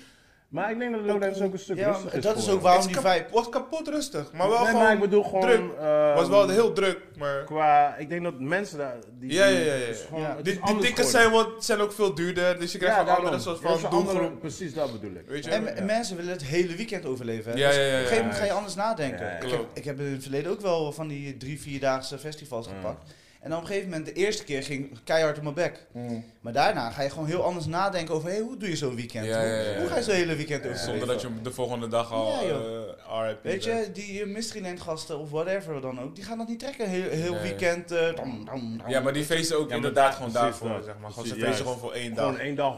Maar 0.47 0.71
ik 0.71 0.79
denk 0.79 0.91
dat 0.91 1.01
Lowlands 1.05 1.41
ook 1.41 1.53
een 1.53 1.59
stuk 1.59 1.77
Ja, 1.77 1.85
rustiger 1.87 2.07
maar 2.07 2.17
is 2.17 2.23
dat 2.23 2.37
is 2.37 2.49
ook 2.49 2.61
waarom 2.61 2.81
Het 2.81 2.93
die 2.93 3.01
vibe... 3.11 3.25
was 3.31 3.49
kapot 3.49 3.87
rustig. 3.87 4.31
Maar 4.31 4.47
wel 4.49 4.57
nee, 4.57 4.67
gewoon 4.67 4.81
maar 4.83 4.93
ik 4.93 4.99
bedoel 4.99 5.23
gewoon... 5.23 5.41
druk. 5.41 5.59
ehm, 5.79 6.15
was 6.15 6.27
wel 6.27 6.49
heel 6.49 6.73
druk, 6.73 6.99
maar... 7.17 7.43
Qua, 7.43 7.95
ik 7.95 8.09
denk 8.09 8.23
dat 8.23 8.39
mensen 8.39 8.77
daar... 8.77 8.95
Die, 9.19 9.33
Ja, 9.33 9.45
ja, 9.45 9.73
ja, 9.73 9.93
gewoon- 10.07 10.21
Ja. 10.21 10.37
Die, 10.41 10.59
tickets 10.79 11.11
zijn, 11.11 11.31
wat, 11.31 11.65
zijn 11.65 11.79
ook 11.79 11.91
veel 11.91 12.13
duurder, 12.15 12.59
dus 12.59 12.71
je 12.71 12.77
krijgt 12.77 12.95
Ja, 12.97 13.01
een 13.01 13.15
andere 13.15 13.39
soort 13.39 13.59
van 13.61 13.71
andere- 13.71 13.89
doelgroep. 13.89 14.39
Precies, 14.39 14.73
dat 14.73 14.91
bedoel 14.91 15.15
ik. 15.15 15.27
Weet 15.27 15.43
je? 15.45 15.49
En, 15.51 15.85
mensen 15.85 16.15
willen 16.17 16.31
het 16.31 16.43
hele 16.43 16.75
weekend 16.75 17.05
overleven. 17.05 17.55
Dus 17.55 17.63
Op 17.65 17.71
een 17.71 17.77
gegeven 17.77 18.15
moment 18.17 18.33
ja. 18.33 18.39
ga 18.39 18.45
je 18.45 18.51
anders 18.51 18.75
nadenken. 18.75 19.25
Ja, 19.25 19.31
ja. 19.31 19.39
Ik, 19.39 19.49
heb, 19.51 19.65
ik 19.73 19.83
heb 19.83 19.99
in 19.99 20.11
het 20.11 20.21
verleden 20.21 20.51
ook 20.51 20.61
wel 20.61 20.91
van 20.91 21.07
die 21.07 21.37
drie, 21.37 21.61
vierdaagse 21.61 22.17
festivals 22.17 22.67
Ja. 22.67 22.73
gepakt. 22.73 23.11
En 23.47 23.53
dan 23.53 23.61
op 23.61 23.67
een 23.67 23.73
gegeven 23.73 23.89
moment, 23.97 24.15
de 24.15 24.21
eerste 24.21 24.43
keer 24.43 24.63
ging 24.63 24.91
ik 24.91 24.97
keihard 25.03 25.37
op 25.37 25.43
mijn 25.43 25.55
bek. 25.55 25.85
Mm. 25.91 26.23
Maar 26.41 26.53
daarna 26.53 26.89
ga 26.89 27.01
je 27.01 27.09
gewoon 27.09 27.25
heel 27.27 27.43
anders 27.43 27.65
nadenken 27.65 28.13
over, 28.15 28.29
hey, 28.29 28.39
hoe 28.39 28.57
doe 28.57 28.69
je 28.69 28.75
zo'n 28.75 28.95
weekend? 28.95 29.25
Ja, 29.25 29.41
ja, 29.41 29.47
ja, 29.53 29.63
Hoe- 29.63 29.73
ja. 29.73 29.79
Hoe 29.79 29.87
ga 29.89 29.95
je 29.97 30.03
zo'n 30.03 30.13
hele 30.13 30.35
weekend 30.35 30.63
Ja, 30.63 30.69
overleven? 30.69 30.99
Zonder 30.99 31.07
dat 31.07 31.21
je 31.21 31.41
de 31.41 31.51
volgende 31.51 31.87
dag 31.87 32.11
al 32.11 32.31
Ja, 32.31 32.47
joh. 32.47 33.21
eh, 33.21 33.27
RIP 33.27 33.43
Weet 33.43 33.63
je, 33.63 33.89
die 33.93 34.25
uh, 34.25 34.33
Mysteryland 34.33 34.81
gasten 34.81 35.19
of 35.19 35.29
whatever 35.29 35.81
dan 35.81 35.99
ook, 36.01 36.15
die 36.15 36.23
gaan 36.23 36.37
dat 36.37 36.47
niet 36.47 36.59
trekken. 36.59 36.89
Heel, 36.89 37.09
heel 37.09 37.33
Nee. 37.33 37.41
weekend. 37.41 37.91
eh, 37.91 38.15
dam, 38.15 38.45
dam, 38.45 38.77
dam. 38.77 38.89
Ja, 38.89 38.99
maar 38.99 39.13
die 39.13 39.23
feesten 39.25 39.57
ook 39.57 39.69
inderdaad 39.71 40.15
gewoon 40.15 40.31
daarvoor, 40.31 40.81
zeg 40.85 40.95
maar. 41.01 41.09
Gewoon, 41.11 41.13
ze 41.13 41.19
feesten 41.33 41.39
juist. 41.39 41.61
gewoon 41.61 41.77
voor 41.79 41.93
één 41.93 42.15
Gewoon 42.15 42.31
dag. 42.33 42.41
één 42.41 42.55
dag 42.55 42.77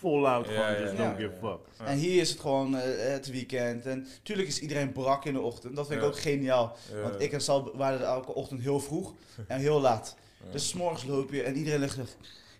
voluit 0.00 0.46
Ja, 0.46 0.52
gewoon, 0.52 0.72
ja, 0.72 0.80
just 0.80 0.96
don't 0.96 1.16
give 1.16 1.32
a 1.46 1.48
fuck. 1.48 1.86
En 1.88 1.96
hier 1.98 2.20
is 2.20 2.30
het 2.30 2.40
gewoon 2.40 2.76
eh, 2.76 3.12
het 3.12 3.30
weekend. 3.30 3.86
En 3.86 4.06
tuurlijk 4.22 4.48
is 4.48 4.60
iedereen 4.60 4.92
brak 4.92 5.24
in 5.24 5.32
de 5.32 5.40
ochtend. 5.40 5.76
Dat 5.76 5.86
vind 5.86 6.00
ik 6.00 6.06
ook 6.06 6.18
geniaal. 6.18 6.76
Want 7.02 7.20
ik 7.20 7.32
en 7.32 7.40
Sal 7.40 7.76
waren 7.76 7.98
er 8.00 8.04
elke 8.06 8.34
ochtend 8.34 8.60
heel 8.60 8.80
vroeg 8.80 9.14
en 9.46 9.60
heel 9.60 9.80
laat. 9.80 10.16
Dus 10.52 10.68
's 10.68 10.74
morgens 10.74 11.04
loop 11.04 11.30
je 11.32 11.42
en 11.42 11.56
iedereen 11.56 11.80
ligt 11.80 11.96
er 11.96 12.08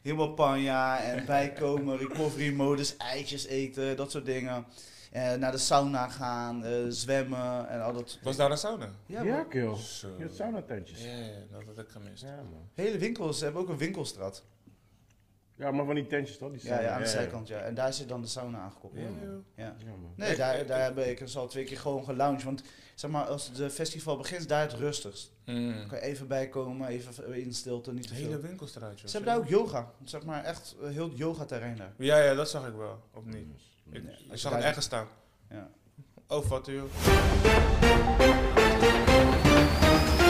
helemaal 0.03 0.33
panja 0.35 1.01
en 1.03 1.25
bijkomen, 1.35 1.99
recovery 1.99 2.53
modus, 2.53 2.97
eitjes 2.97 3.47
eten, 3.47 3.97
dat 3.97 4.11
soort 4.11 4.25
dingen. 4.25 4.65
Eh, 5.11 5.35
naar 5.35 5.53
de 5.53 5.59
sauna 5.59 6.09
gaan, 6.09 6.65
eh, 6.65 6.73
zwemmen 6.89 7.69
en 7.69 7.83
al 7.83 7.93
dat. 7.93 8.19
Was 8.23 8.37
daar 8.37 8.51
een 8.51 8.59
sauna? 8.59 8.89
Ja, 9.07 9.23
Ja, 9.23 9.37
man. 9.37 9.49
kill. 9.49 9.61
Je 9.61 10.07
hebt 10.19 10.35
sauna 10.35 10.63
tentjes. 10.63 11.03
Ja, 11.03 11.09
ja, 11.11 11.27
dat 11.51 11.63
had 11.77 11.85
ik 11.85 11.91
gemist. 11.91 12.23
Ja, 12.23 12.37
man. 12.37 12.69
Hele 12.75 12.99
winkels, 12.99 13.39
ze 13.39 13.45
hebben 13.45 13.63
ook 13.63 13.69
een 13.69 13.79
winkelstraat. 13.79 14.43
Ja, 15.61 15.71
maar 15.71 15.85
van 15.87 15.95
die 15.95 16.07
tentjes 16.07 16.39
toch? 16.39 16.51
Die 16.51 16.61
Ja, 16.63 16.67
staan- 16.67 16.83
ja, 16.83 16.91
aan 16.95 17.03
de 17.03 17.09
zijkant, 17.09 17.49
ja. 17.49 17.59
En 17.61 17.75
daar 17.75 17.93
zit 17.93 18.09
dan 18.09 18.21
de 18.21 18.27
sauna 18.27 18.59
aangekoppeld. 18.59 19.03
Ja, 19.03 19.09
Ja. 19.09 19.27
joh. 19.27 19.41
Ja, 19.57 19.75
man. 20.01 20.13
Nee, 20.17 20.37
daar, 20.37 20.67
daar 20.67 20.83
heb 20.83 20.99
ik 20.99 21.19
dus 21.19 21.37
al 21.37 21.47
twee 21.49 21.65
keer 21.65 21.79
gewoon 21.79 22.05
gelounged. 22.05 22.43
Want 22.43 22.63
zeg 22.95 23.11
maar, 23.11 23.25
als 23.25 23.51
het 23.55 23.73
festival 23.73 24.17
begint, 24.17 24.41
is 24.41 24.47
daar 24.47 24.61
het 24.63 24.73
rustigst. 24.73 25.33
Mm. 25.47 25.75
Dan 25.79 25.87
kan 25.89 25.99
je 25.99 26.05
even 26.05 26.27
bijkomen, 26.29 26.89
even 26.89 27.35
in 27.43 27.55
stilte, 27.55 27.93
niet 27.93 28.03
te 28.03 28.09
De 28.09 28.15
veel. 28.15 28.25
hele 28.29 28.41
winkelstraat, 28.41 29.01
joh. 29.01 29.09
Ze 29.11 29.17
hebben 29.17 29.35
daar 29.35 29.43
ook 29.43 29.49
yoga. 29.49 29.91
Zeg 30.05 30.25
maar 30.25 30.45
echt 30.45 30.77
een 30.81 30.93
heel 30.93 31.11
yoga-terrein 31.15 31.77
daar. 31.77 31.93
Ja, 31.97 32.19
ja, 32.23 32.35
dat 32.35 32.51
zag 32.51 32.67
ik 32.69 32.75
wel. 32.75 33.01
Of 33.15 33.25
niet? 33.25 33.47
Ik, 33.91 34.03
Nee, 34.05 34.13
ik 34.25 34.31
als 34.31 34.41
zag 34.41 34.55
het 34.55 34.63
ergens 34.65 34.85
staan. 34.85 35.07
Ja. 35.51 35.71
Oh, 36.29 36.45
wat 36.47 36.67
joh. 36.67 36.83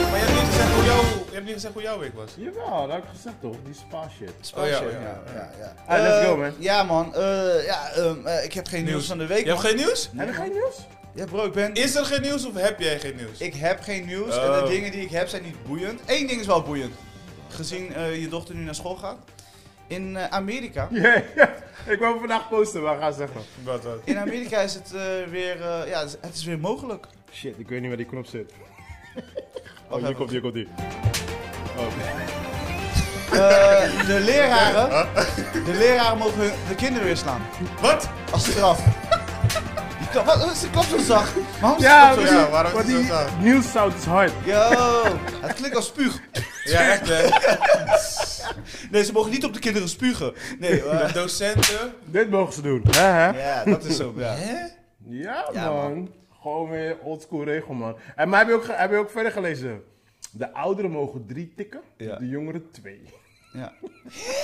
Maar 0.09 0.19
je 0.19 0.25
hebt 0.25 0.39
niet 0.41 0.49
gezegd 0.49 0.73
hoe 0.73 0.83
jouw, 0.83 1.20
je 1.45 1.47
hebt 1.47 1.63
niet 1.63 1.73
gezegd 1.73 1.73
hoe 1.73 1.81
jouw 1.83 1.99
week 1.99 2.13
was. 2.15 2.31
Jawel, 2.37 2.81
dat 2.87 2.91
heb 2.95 3.03
ik 3.03 3.09
gezegd 3.15 3.35
toch? 3.41 3.55
Die 3.65 3.73
spa 3.73 4.09
shit. 4.17 4.31
Spa 4.41 4.61
Oh, 4.61 4.67
ja, 4.67 4.77
shit, 4.77 4.91
ja, 4.91 4.99
ja, 4.99 5.21
ja. 5.33 5.33
ja, 5.35 5.49
ja. 5.59 5.95
Ah, 5.95 6.01
let's 6.01 6.15
Eh, 6.23 6.29
go, 6.29 6.37
man. 6.37 6.51
Ja, 6.57 6.83
man. 6.83 7.15
Eh, 7.15 7.65
ja, 7.65 7.91
ehm, 7.91 8.25
eh, 8.27 8.43
ik 8.43 8.53
heb 8.53 8.67
geen 8.67 8.79
nieuws, 8.83 8.93
Nieuws. 8.93 9.07
van 9.07 9.17
de 9.17 9.27
week, 9.27 9.43
Je 9.43 9.49
hebt 9.49 9.61
man. 9.61 9.71
geen 9.71 9.75
nieuws? 9.79 10.09
Heb 10.15 10.27
je 10.27 10.33
geen 10.33 10.51
nieuws? 10.51 10.75
Ja, 11.15 11.25
bro, 11.25 11.45
ik 11.45 11.51
ben... 11.53 11.73
Is 11.73 11.95
er 11.95 12.05
geen 12.05 12.21
nieuws 12.21 12.45
of 12.45 12.53
heb 12.55 12.79
jij 12.79 12.99
geen 12.99 13.15
nieuws? 13.15 13.39
Ik 13.39 13.53
heb 13.53 13.79
geen 13.81 14.05
nieuws 14.05 14.37
en 14.37 14.49
Oh. 14.49 14.63
de 14.63 14.69
dingen 14.69 14.91
die 14.91 15.01
ik 15.01 15.09
heb 15.11 15.27
zijn 15.27 15.43
niet 15.43 15.63
boeiend. 15.67 16.01
Eén 16.05 16.27
ding 16.27 16.39
is 16.39 16.45
wel 16.45 16.61
boeiend. 16.61 16.95
Gezien 17.49 17.93
eh, 17.93 18.21
je 18.21 18.27
dochter 18.27 18.55
nu 18.55 18.61
naar 18.63 18.75
school 18.75 18.95
gaat. 18.95 19.17
In 19.87 20.17
eh, 20.17 20.25
Amerika. 20.27 20.87
Ja, 20.91 21.23
ja. 21.35 21.53
Ik 21.87 21.99
wou 21.99 22.19
vandaag 22.19 22.49
posten, 22.49 22.81
maar 22.81 22.97
ga 22.99 23.11
zeggen. 23.11 23.41
Wat, 23.63 23.83
wat? 23.83 23.97
In 24.03 24.17
Amerika 24.17 24.59
is 24.59 24.73
het 24.73 24.93
eh, 24.93 25.01
weer, 25.29 25.61
eh, 25.61 25.87
ja, 25.89 25.99
het 25.99 26.07
is- 26.07 26.17
het 26.21 26.35
is 26.35 26.43
weer 26.45 26.59
mogelijk. 26.59 27.05
Shit, 27.33 27.59
ik 27.59 27.67
weet 27.67 27.79
niet 27.79 27.87
waar 27.87 27.97
die 27.97 28.05
knop 28.05 28.25
zit. 28.25 28.51
Oh, 29.89 29.97
hier 29.97 30.03
even. 30.03 30.15
komt, 30.15 30.29
hier 30.31 30.41
komt 30.41 30.53
die. 30.53 30.67
Eh, 33.31 34.05
de 34.05 34.19
leraren, 34.19 35.07
de 35.65 35.73
leraren 35.77 36.17
mogen 36.17 36.39
hun- 36.39 36.51
de 36.67 36.75
kinderen 36.75 37.07
weer 37.07 37.17
slaan. 37.17 37.41
Wat? 37.81 38.09
Als 38.31 38.45
straf. 38.51 38.83
Die 39.99 40.07
klap, 40.11 40.25
wat, 40.25 40.37
wat 40.43 40.51
is 40.51 40.59
de 40.59 40.69
klap 40.69 40.83
zo 40.83 40.97
zacht? 40.97 41.31
Waarom 41.61 41.77
is 41.79 41.83
de 41.85 41.89
klap 41.89 42.13
zo 42.13 42.21
ja, 42.21 42.27
zacht? 42.27 42.49
waarom 42.49 42.71
is 42.71 42.77
het 42.77 42.87
zo 42.89 42.97
die 42.97 43.05
zacht? 43.05 43.39
nieuwssound 43.39 43.93
is 43.97 44.05
hard. 44.05 44.31
Yo, 44.43 44.69
het 45.41 45.53
klinkt 45.53 45.75
als 45.75 45.85
spuug. 45.85 46.19
Ja, 46.63 46.89
echt 46.91 47.07
hè. 47.09 47.29
Nee, 48.91 49.03
ze 49.03 49.11
mogen 49.11 49.31
niet 49.31 49.45
op 49.45 49.53
de 49.53 49.59
kinderen 49.59 49.89
spugen. 49.89 50.33
Nee, 50.59 50.83
eh, 50.89 51.07
De 51.07 51.13
docenten. 51.13 51.93
Dit 52.05 52.29
mogen 52.29 52.53
ze 52.53 52.61
doen. 52.61 52.83
Hè, 52.91 53.01
hè? 53.01 53.27
ja, 53.53 53.63
dat 53.63 53.83
is 53.85 53.95
zo. 53.95 54.13
Ja. 54.17 54.33
Hè? 54.35 54.53
Ja, 55.07 55.45
Ja, 55.53 55.69
man. 55.69 56.09
Gewoon 56.41 56.69
weer 56.69 56.97
oldschool 57.03 57.43
regel, 57.43 57.73
man. 57.73 57.95
En 58.15 58.29
maar 58.29 58.39
heb 58.39 58.47
je, 58.47 58.53
ook, 58.53 58.65
ge- 58.65 58.73
heb 58.75 58.91
je 58.91 58.97
ook 58.97 59.11
verder 59.11 59.31
gelezen? 59.31 59.81
De 60.31 60.53
ouderen 60.53 60.91
mogen 60.91 61.25
drie 61.27 61.53
tikken, 61.55 61.81
Ja. 61.97 62.15
de 62.15 62.27
jongeren 62.27 62.71
twee. 62.71 63.01
Ja. 63.53 63.73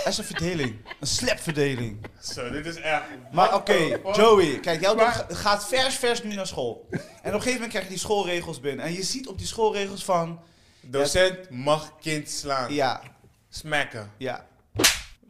Er 0.04 0.08
is 0.08 0.18
een 0.18 0.24
verdeling. 0.24 0.76
Een 1.00 1.08
slapverdeling. 1.08 1.98
Zo, 2.22 2.50
dit 2.50 2.66
is 2.66 2.76
echt. 2.76 3.04
Maar 3.32 3.56
oké, 3.56 3.74
the 3.74 4.00
fuck? 4.04 4.16
Joey, 4.16 4.60
kijk, 4.60 4.82
jouw 4.82 4.96
Maar- 4.96 5.06
dochter 5.18 5.36
gaat 5.38 5.68
vers 5.68 5.96
vers 5.96 6.24
nu 6.24 6.34
naar 6.36 6.48
school. 6.48 6.88
En 6.92 7.00
op 7.00 7.02
een 7.24 7.32
gegeven 7.32 7.52
moment 7.54 7.70
krijg 7.70 7.84
je 7.84 7.90
die 7.92 8.00
schoolregels 8.00 8.60
binnen. 8.60 8.86
En 8.86 8.94
je 8.94 9.04
ziet 9.04 9.28
op 9.28 9.38
die 9.38 9.48
schoolregels 9.48 10.04
van, 10.06 10.40
Docent 10.82 11.50
mag 11.50 11.98
kind 12.00 12.30
slaan. 12.30 12.74
ja, 12.74 13.02
Smacken. 13.50 14.12
ja, 14.18 14.48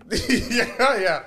ja, 0.78 0.94
ja. 0.96 1.24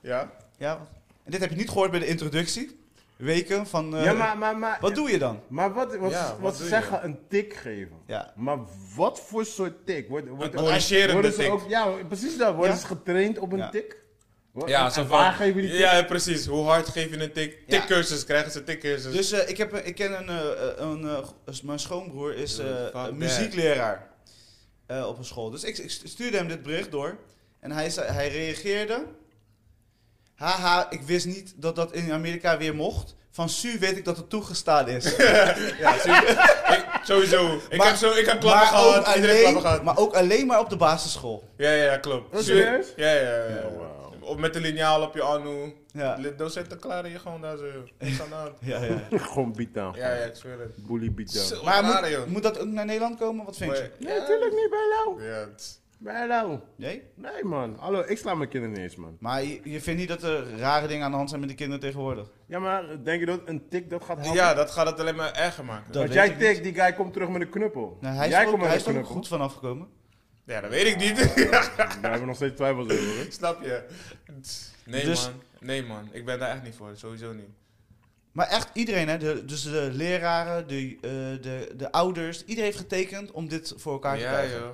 Ja. 0.00 0.30
ja. 0.58 0.86
En 1.24 1.30
dit 1.30 1.40
heb 1.40 1.50
je 1.50 1.56
niet 1.56 1.68
gehoord 1.68 1.90
bij 1.90 2.00
de 2.00 2.06
introductie. 2.06 2.77
Weken 3.18 3.66
van, 3.66 3.96
eh, 3.96 4.04
ja, 4.04 4.12
maar, 4.12 4.38
maar, 4.38 4.58
maar, 4.58 4.78
wat 4.80 4.94
doe 4.94 5.10
je 5.10 5.18
dan? 5.18 5.40
maar 5.48 5.72
wat, 5.72 5.96
wat, 5.96 6.10
Ja, 6.10 6.28
wat 6.30 6.38
wat 6.40 6.52
ze 6.54 6.60
doe 6.60 6.68
zeggen, 6.68 7.04
een 7.04 7.18
tik 7.28 7.54
geven. 7.54 7.96
Ja. 8.06 8.32
Maar 8.36 8.58
wat 8.96 9.20
voor 9.20 9.44
soort 9.44 9.86
tik? 9.86 10.08
Wordt, 10.08 10.28
wordt, 10.28 10.54
Een 10.54 10.60
corrigerende 10.60 11.34
tik. 11.34 11.50
Ook, 11.50 11.68
ja, 11.68 11.86
precies 12.08 12.36
dat. 12.38 12.54
Worden 12.54 12.72
Ja. 12.72 12.78
ze 12.80 12.86
getraind 12.86 13.38
op 13.38 13.52
een 13.52 13.58
Ja. 13.58 13.68
tik? 13.68 14.06
Ja, 14.66 14.84
en 14.84 14.92
zo 14.92 15.04
waar 15.06 15.34
van. 15.36 15.52
tik? 15.52 15.64
Ja, 15.72 16.02
precies. 16.02 16.46
Hoe 16.46 16.64
hard 16.64 16.88
geef 16.88 17.10
je 17.10 17.20
een 17.22 17.32
tik? 17.32 17.58
Ja. 17.66 17.78
Tikcursus, 17.78 18.24
krijgen 18.24 18.50
ze 18.52 18.64
tikcursus. 18.64 19.12
Dus 19.12 19.32
eh, 19.32 19.48
ik, 19.48 19.56
heb, 19.56 19.74
ik 19.74 19.94
ken 19.94 20.18
een, 20.18 20.28
eh, 20.28 20.68
een, 20.76 21.08
eh, 21.08 21.54
mijn 21.62 21.78
schoonbroer 21.78 22.34
is 22.36 22.58
eh, 22.58 22.66
een 22.92 23.16
muziekleraar 23.16 24.10
eh, 24.86 25.06
op 25.08 25.18
een 25.18 25.24
school. 25.24 25.50
Dus 25.50 25.64
ik, 25.64 25.78
ik 25.78 25.90
stuurde 26.04 26.36
hem 26.36 26.48
dit 26.48 26.62
bericht 26.62 26.90
door. 26.90 27.16
En 27.60 27.70
hij, 27.70 27.90
zei, 27.90 28.10
hij 28.10 28.28
reageerde. 28.28 29.04
Haha, 30.38 30.86
ik 30.90 31.02
wist 31.02 31.26
niet 31.26 31.52
dat 31.56 31.76
dat 31.76 31.92
in 31.92 32.12
Amerika 32.12 32.58
weer 32.58 32.74
mocht. 32.74 33.16
Van 33.30 33.48
Su 33.48 33.78
weet 33.78 33.96
ik 33.96 34.04
dat 34.04 34.16
het 34.16 34.30
toegestaan 34.30 34.88
is. 34.88 35.16
ja, 35.16 35.94
ik, 36.04 36.86
sowieso. 37.02 37.60
Ik 37.68 37.76
Maar- 37.76 37.86
heb, 37.86 37.96
zo, 37.96 38.10
ik 38.12 38.26
heb 38.26 38.40
klappen 38.40 38.66
gehad. 38.68 38.92
klappen 39.02 39.22
alleen, 39.22 39.60
gehad. 39.60 39.82
maar 39.82 39.96
ook 39.98 40.14
alleen 40.14 40.46
maar 40.46 40.60
op 40.60 40.70
de 40.70 40.76
basisschool. 40.76 41.48
Ja, 41.56 41.70
ja, 41.70 41.84
ja, 41.84 41.96
klopt. 41.96 42.34
Oh, 42.36 42.40
serieus? 42.42 42.86
Ja, 42.96 43.12
ja, 43.12 43.20
ja. 43.20 43.44
ja. 43.44 43.62
Oh. 43.66 43.96
Of 44.20 44.36
met 44.36 44.52
de 44.52 44.60
liniaal 44.60 45.02
op 45.02 45.14
je 45.14 45.22
anu. 45.22 45.74
Ja. 45.92 46.14
De 46.16 46.34
docenten 46.34 46.78
klaren 46.78 47.10
je 47.10 47.18
gewoon 47.18 47.40
daar 47.40 47.56
zo. 47.56 47.64
Niks 47.98 48.20
aan 48.20 48.28
de 48.28 48.34
hand. 48.34 48.52
Ja, 48.72 48.82
ja. 48.82 49.18
Gewoon 49.28 49.52
beatdown. 49.52 49.96
Ja, 49.98 50.14
ja, 50.14 50.24
ik 50.24 50.34
zweer 50.36 50.58
het. 50.60 50.86
Bully 50.86 51.12
Maar 51.64 51.84
moet, 51.84 52.26
moet 52.26 52.42
dat 52.42 52.58
ook 52.58 52.66
naar 52.66 52.84
Nederland 52.84 53.18
komen? 53.18 53.44
Wat 53.44 53.56
vind 53.56 53.76
je? 53.76 53.90
Nee, 53.98 54.18
natuurlijk 54.18 54.52
niet 54.52 54.70
bij 54.70 54.86
jou. 55.04 55.22
Ja, 55.24 55.38
het- 55.38 55.80
Bij 56.00 56.26
jou. 56.26 56.58
Nee? 56.76 57.02
Nee, 57.14 57.44
man. 57.44 57.76
Hallo, 57.78 58.02
ik 58.06 58.18
sla 58.18 58.34
mijn 58.34 58.48
kinderen 58.48 58.74
niet 58.76 58.84
eens, 58.84 58.96
man. 58.96 59.16
Maar 59.20 59.42
je, 59.44 59.60
je 59.64 59.80
vindt 59.80 60.00
niet 60.00 60.08
dat 60.08 60.22
er 60.22 60.56
rare 60.58 60.86
dingen 60.86 61.04
aan 61.04 61.10
de 61.10 61.16
hand 61.16 61.28
zijn 61.28 61.40
met 61.40 61.48
de 61.50 61.54
kinderen 61.56 61.80
tegenwoordig? 61.80 62.28
Ja, 62.46 62.58
maar 62.58 63.02
denk 63.04 63.20
je 63.20 63.26
dat 63.26 63.40
een 63.44 63.68
tik 63.68 63.90
dat 63.90 64.04
gaat 64.04 64.16
helpen? 64.18 64.34
ja, 64.34 64.54
dat 64.54 64.70
gaat 64.70 64.86
het 64.86 65.00
alleen 65.00 65.16
maar 65.16 65.32
erger 65.32 65.64
maken. 65.64 65.92
Dat 65.92 66.02
Want 66.02 66.14
jij 66.14 66.30
tik, 66.30 66.62
die 66.62 66.74
guy 66.74 66.92
komt 66.92 67.12
terug 67.12 67.28
met 67.28 67.40
een 67.40 67.48
knuppel. 67.50 67.98
Nou, 68.00 68.16
hij 68.16 68.28
jij 68.28 68.40
er 68.40 68.44
ook, 68.46 68.52
komt 68.52 68.64
hij 68.66 68.76
is 68.76 68.84
er 68.86 68.90
knuppel. 68.92 69.12
goed 69.12 69.28
van 69.28 69.40
afgekomen. 69.40 69.88
Ja, 70.44 70.60
dat 70.60 70.70
weet 70.70 70.86
ik 70.86 70.96
niet. 70.96 71.16
Daar 71.76 71.98
hebben 72.00 72.20
we 72.20 72.26
nog 72.26 72.36
steeds 72.36 72.54
twijfels 72.56 72.84
over. 72.92 73.04
hoor. 73.16 73.26
Snap 73.28 73.62
je? 73.62 73.84
Nee, 74.84 75.04
Dus- 75.04 75.24
man. 75.24 75.40
Nee, 75.60 75.82
man. 75.82 76.08
Ik 76.12 76.24
ben 76.24 76.38
daar 76.38 76.50
echt 76.50 76.62
niet 76.62 76.74
voor. 76.74 76.90
Sowieso 76.94 77.32
niet. 77.32 77.48
Maar 78.32 78.46
echt 78.48 78.70
iedereen, 78.72 79.08
hè? 79.08 79.18
De, 79.18 79.44
dus 79.44 79.62
de 79.62 79.88
leraren, 79.92 80.68
de, 80.68 80.96
eh, 81.00 81.10
de, 81.42 81.72
de 81.76 81.92
ouders, 81.92 82.40
iedereen 82.40 82.64
heeft 82.64 82.78
getekend 82.78 83.30
om 83.30 83.48
dit 83.48 83.72
voor 83.76 83.92
elkaar 83.92 84.16
te 84.16 84.22
Ja, 84.22 84.28
krijgen. 84.30 84.58
joh. 84.58 84.68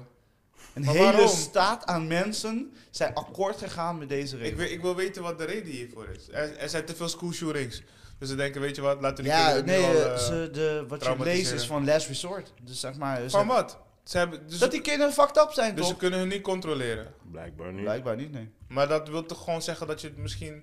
Een 0.75 0.85
Maar 0.85 0.95
hele 0.95 1.13
waarom? 1.13 1.29
staat 1.29 1.87
aan 1.87 2.07
mensen 2.07 2.73
zijn 2.91 3.15
akkoord 3.15 3.57
gegaan 3.59 3.99
met 3.99 4.09
deze 4.09 4.37
Ik 4.37 4.43
regel. 4.43 4.57
wil, 4.59 4.71
ik 4.71 4.81
wil 4.83 4.95
weten 4.95 5.23
wat 5.23 5.39
de 5.39 5.45
reden 5.45 5.73
hiervoor 5.73 6.09
is. 6.17 6.29
Er, 6.33 6.57
er 6.57 6.69
zijn 6.69 6.85
te 6.85 6.97
veel 6.97 7.09
schoolshootings. 7.09 7.83
Dus 8.19 8.29
ze 8.29 8.35
denken, 8.35 8.61
weet 8.61 8.77
je 8.77 8.83
wat, 8.83 9.01
laten 9.01 9.17
we 9.17 9.23
die 9.23 9.33
Ja, 9.33 9.53
kinderen 9.53 9.67
nee, 9.81 9.93
nu 9.93 9.99
al... 9.99 10.05
eh, 10.05 10.13
eh, 10.13 10.19
ze, 10.19 10.49
de, 10.53 10.85
wat 10.89 11.05
je 11.05 11.15
leest 11.19 11.53
is 11.53 11.67
van 11.67 11.85
last 11.85 12.09
resort. 12.09 12.53
Dus 12.63 12.81
zeg 12.81 12.97
maar, 12.97 13.21
ze- 13.23 13.31
Van 13.31 13.47
wat? 13.47 13.79
Ze 14.05 14.19
hebben, 14.19 14.41
dus 14.49 14.59
dat 14.59 14.71
die 14.71 14.81
kinderen 14.81 15.13
fucked 15.13 15.37
up 15.37 15.51
zijn, 15.53 15.75
dus 15.75 15.87
ze 15.89 15.97
kunnen 15.97 16.19
hun 16.19 16.29
niet 16.29 16.43
controleren. 16.43 17.15
Blijkbaar 17.31 17.73
niet. 17.73 17.83
Blijkbaar 17.83 18.17
niet, 18.17 18.33
nee. 18.33 18.51
Maar 18.69 18.89
dat 18.89 19.09
wil 19.09 19.27
toch 19.27 19.45
gewoon 19.45 19.63
zeggen 19.63 19.87
dat 19.87 20.01
je 20.01 20.07
het 20.07 20.17
misschien... 20.17 20.63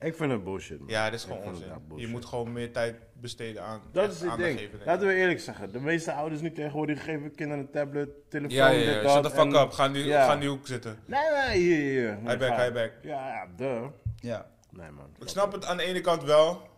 Ik 0.00 0.14
vind 0.16 0.32
het 0.32 0.44
bullshit, 0.44 0.78
man. 0.78 0.88
Ja, 0.88 1.04
dat 1.04 1.18
is 1.18 1.24
gewoon 1.24 1.42
onzin. 1.42 1.66
Je 1.96 2.06
moet 2.06 2.24
gewoon 2.24 2.52
meer 2.52 2.72
tijd 2.72 2.96
besteden 3.12 3.62
aan 3.62 3.80
Dat 3.92 4.12
is 4.12 4.20
het 4.20 4.36
ding. 4.36 4.58
geven. 4.58 4.80
Laten 4.84 5.06
we 5.06 5.14
eerlijk 5.14 5.40
zeggen. 5.40 5.72
De 5.72 5.80
meeste 5.80 6.12
ouders 6.12 6.40
nu 6.40 6.52
tegenwoordig 6.52 7.04
geven 7.04 7.34
kinderen 7.34 7.62
een 7.64 7.70
tablet, 7.70 8.08
telefoon, 8.30 8.56
Ja, 8.56 8.68
ja, 8.68 8.92
dit, 8.94 9.02
ja. 9.02 9.10
Shut 9.10 9.22
the 9.22 9.30
fuck 9.30 9.38
en- 9.38 9.54
up. 9.54 9.70
Ga 9.70 9.88
die, 9.88 10.04
Ja. 10.04 10.26
ga 10.26 10.36
die 10.36 10.48
hoek 10.48 10.66
zitten. 10.66 10.98
Nee, 11.06 11.20
nee, 11.30 11.58
hier, 11.58 11.76
hier. 11.80 12.30
Hi 12.30 12.36
back, 12.36 12.60
hi 12.62 12.70
back. 12.72 12.92
Ja, 13.02 13.28
ja, 13.28 13.48
duh. 13.56 13.86
Ja. 14.20 14.50
Nee, 14.70 14.90
man. 14.90 15.10
Ik 15.20 15.28
snap 15.28 15.52
het 15.52 15.64
aan 15.64 15.76
de 15.76 15.82
ene 15.82 16.00
kant 16.00 16.22
wel. 16.24 16.68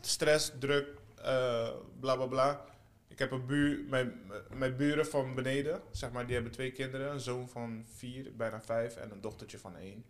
Stress, 0.00 0.52
druk, 0.58 0.86
eh 1.22 1.68
bla 2.00 2.16
bla 2.16 2.26
bla. 2.26 2.64
Ik 3.08 3.18
heb 3.18 3.30
een 3.30 3.46
buur, 3.46 3.78
mijn, 3.88 4.12
mijn 4.54 4.76
buren 4.76 5.06
van 5.06 5.34
beneden, 5.34 5.80
zeg 5.90 6.12
maar, 6.12 6.24
die 6.26 6.34
hebben 6.34 6.52
twee 6.52 6.70
kinderen. 6.72 7.12
Een 7.12 7.20
zoon 7.20 7.48
van 7.48 7.84
vier, 7.96 8.30
bijna 8.36 8.60
vijf, 8.64 8.96
en 8.96 9.10
een 9.10 9.20
dochtertje 9.20 9.58
van 9.58 9.76
één. 9.76 10.04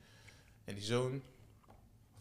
En 0.65 0.75
die 0.75 0.85
zoon, 0.85 1.23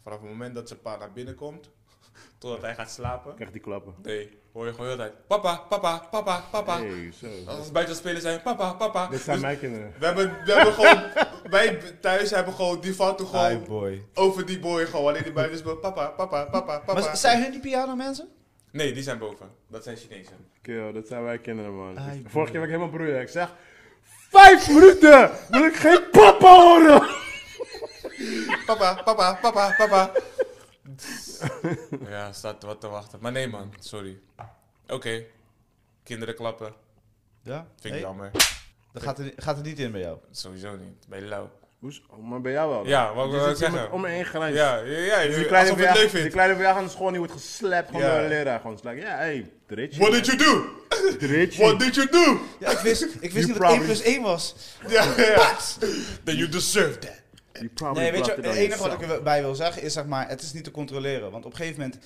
vanaf 0.04 0.20
het 0.20 0.28
moment 0.28 0.54
dat 0.54 0.68
zijn 0.68 0.80
pa 0.80 0.96
naar 0.96 1.12
binnen 1.12 1.34
komt, 1.34 1.70
totdat 2.38 2.60
hij 2.62 2.74
gaat 2.74 2.90
slapen, 2.90 3.34
Krijg 3.34 3.50
die 3.50 3.60
klappen. 3.60 3.94
nee, 4.02 4.38
hoor 4.52 4.66
je 4.66 4.70
gewoon 4.72 4.86
heel 4.86 4.96
de 4.96 5.02
tijd, 5.02 5.26
papa, 5.26 5.56
papa, 5.68 5.98
papa, 6.10 6.44
papa. 6.50 6.78
Hey, 6.78 7.12
zo. 7.12 7.26
Als 7.46 7.66
ze 7.66 7.72
buiten 7.72 7.94
spelen 7.94 8.20
zijn, 8.20 8.42
papa, 8.42 8.72
papa. 8.72 9.06
Dit 9.08 9.20
zijn 9.20 9.36
Dus 9.36 9.44
mijn 9.44 9.58
kinderen. 9.58 9.92
we 9.98 10.06
hebben, 10.06 10.36
we 10.44 10.52
hebben 10.52 10.74
gewoon, 10.74 11.02
wij 11.50 11.76
thuis 12.00 12.30
hebben 12.30 12.54
gewoon, 12.54 12.80
die 12.80 12.90
Hi 12.90 12.96
gewoon 12.96 13.64
boy. 13.64 14.04
over 14.14 14.46
die 14.46 14.58
boy 14.58 14.86
gewoon, 14.86 15.04
wanneer 15.04 15.22
die 15.22 15.32
buiten 15.32 15.58
speelt, 15.58 15.80
papa, 15.80 16.06
papa, 16.08 16.44
papa, 16.44 16.78
papa. 16.78 17.00
Maar 17.00 17.16
zijn 17.16 17.42
hun 17.42 17.50
die 17.50 17.60
piano 17.60 17.94
mensen? 17.96 18.28
Nee, 18.70 18.92
die 18.92 19.02
zijn 19.02 19.18
boven. 19.18 19.50
Dat 19.68 19.82
zijn 19.84 19.96
Chinezen. 19.96 20.36
Kill, 20.62 20.92
dat 20.92 21.06
zijn 21.06 21.22
wij 21.24 21.38
kinderen, 21.38 21.76
man. 21.76 21.98
Vorige 22.26 22.50
keer 22.50 22.60
was 22.60 22.68
ik 22.70 22.74
helemaal 22.74 22.88
broer. 22.88 23.20
Ik 23.20 23.28
zeg... 23.28 23.54
Vijf 24.30 24.68
minuten! 24.68 25.30
Wil 25.50 25.64
ik 25.64 25.74
geen 25.76 26.00
papa 26.10 26.60
horen! 26.62 27.08
Papa, 28.66 29.02
papa, 29.04 29.34
papa, 29.42 29.74
papa. 29.76 30.12
ja, 32.08 32.32
staat 32.32 32.62
wat 32.62 32.80
te 32.80 32.88
wachten. 32.88 33.18
Maar 33.22 33.32
nee, 33.32 33.48
man, 33.48 33.74
sorry. 33.78 34.18
Oké. 34.88 35.24
Kinderen 36.04 36.34
klappen. 36.34 36.74
Ja. 37.42 37.66
Vind 37.80 37.94
ik 37.94 38.00
jammer. 38.00 38.30
Dat 38.92 39.02
gaat 39.02 39.18
er, 39.18 39.32
gaat 39.36 39.56
er 39.56 39.62
niet 39.62 39.78
in 39.78 39.92
bij 39.92 40.00
jou. 40.00 40.18
Sowieso 40.30 40.76
niet. 40.76 41.08
Bij. 41.08 41.22
Hoezo? 41.78 42.00
Oh, 42.10 42.18
maar 42.18 42.40
bij 42.40 42.52
jou 42.52 42.68
wel. 42.70 42.78
dan? 42.78 42.88
Ja, 42.88 43.14
wat 43.14 43.30
wil 43.30 43.48
ik 43.50 43.56
zeggen? 43.56 43.92
Om 43.92 44.04
gelijk. 44.04 44.54
Ja, 44.54 44.76
ja, 44.76 44.98
ja. 44.98 45.22
Dus 45.26 45.34
die 45.36 45.46
kleine 45.46 45.70
alsof 45.70 45.94
leuk 45.94 46.12
Die 46.12 46.30
kleine 46.30 46.52
van 46.54 46.62
jou 46.62 46.74
gaat 46.74 46.82
naar 46.84 46.92
school 46.92 47.08
die 47.08 47.18
wordt 47.18 47.32
geslapt 47.32 47.86
gewoon 47.86 48.02
Ja. 48.02 48.12
door 48.12 48.22
de 48.22 48.28
leraar. 48.28 48.60
Gewoon 48.60 48.78
slag. 48.78 48.94
Ja, 48.96 49.16
hey, 49.16 49.50
dritje. 49.66 50.00
What 50.00 50.12
did 50.12 50.26
you 50.26 50.38
do? 50.38 50.64
Dritje. 51.18 51.62
What 51.62 51.78
did 51.80 51.94
you 51.94 52.08
do? 52.10 52.40
Ja, 52.60 52.70
ik 52.70 52.78
wist, 52.78 53.02
ik 53.02 53.10
wist 53.20 53.32
You 53.32 53.46
niet 53.46 53.46
dat 53.48 53.56
probably- 53.56 53.78
1 53.78 53.84
plus 53.86 54.02
1 54.02 54.22
was. 54.22 54.54
Ja, 54.88 55.04
ja. 55.16 55.56
Then 56.24 56.36
you 56.36 56.48
deserve 56.48 56.98
that. 56.98 57.22
Nee, 58.02 58.12
weet 58.12 58.26
je, 58.26 58.32
het 58.32 58.44
enige 58.56 58.82
wat 58.82 58.92
ik 59.02 59.08
erbij 59.08 59.40
wil 59.42 59.54
zeggen 59.54 59.82
is, 59.82 59.92
zeg 59.92 60.06
maar, 60.06 60.28
het 60.28 60.42
is 60.42 60.52
niet 60.52 60.64
te 60.64 60.70
controleren. 60.70 61.30
Want 61.30 61.44
op 61.44 61.50
een 61.50 61.56
gegeven 61.56 61.80
moment, 61.80 61.98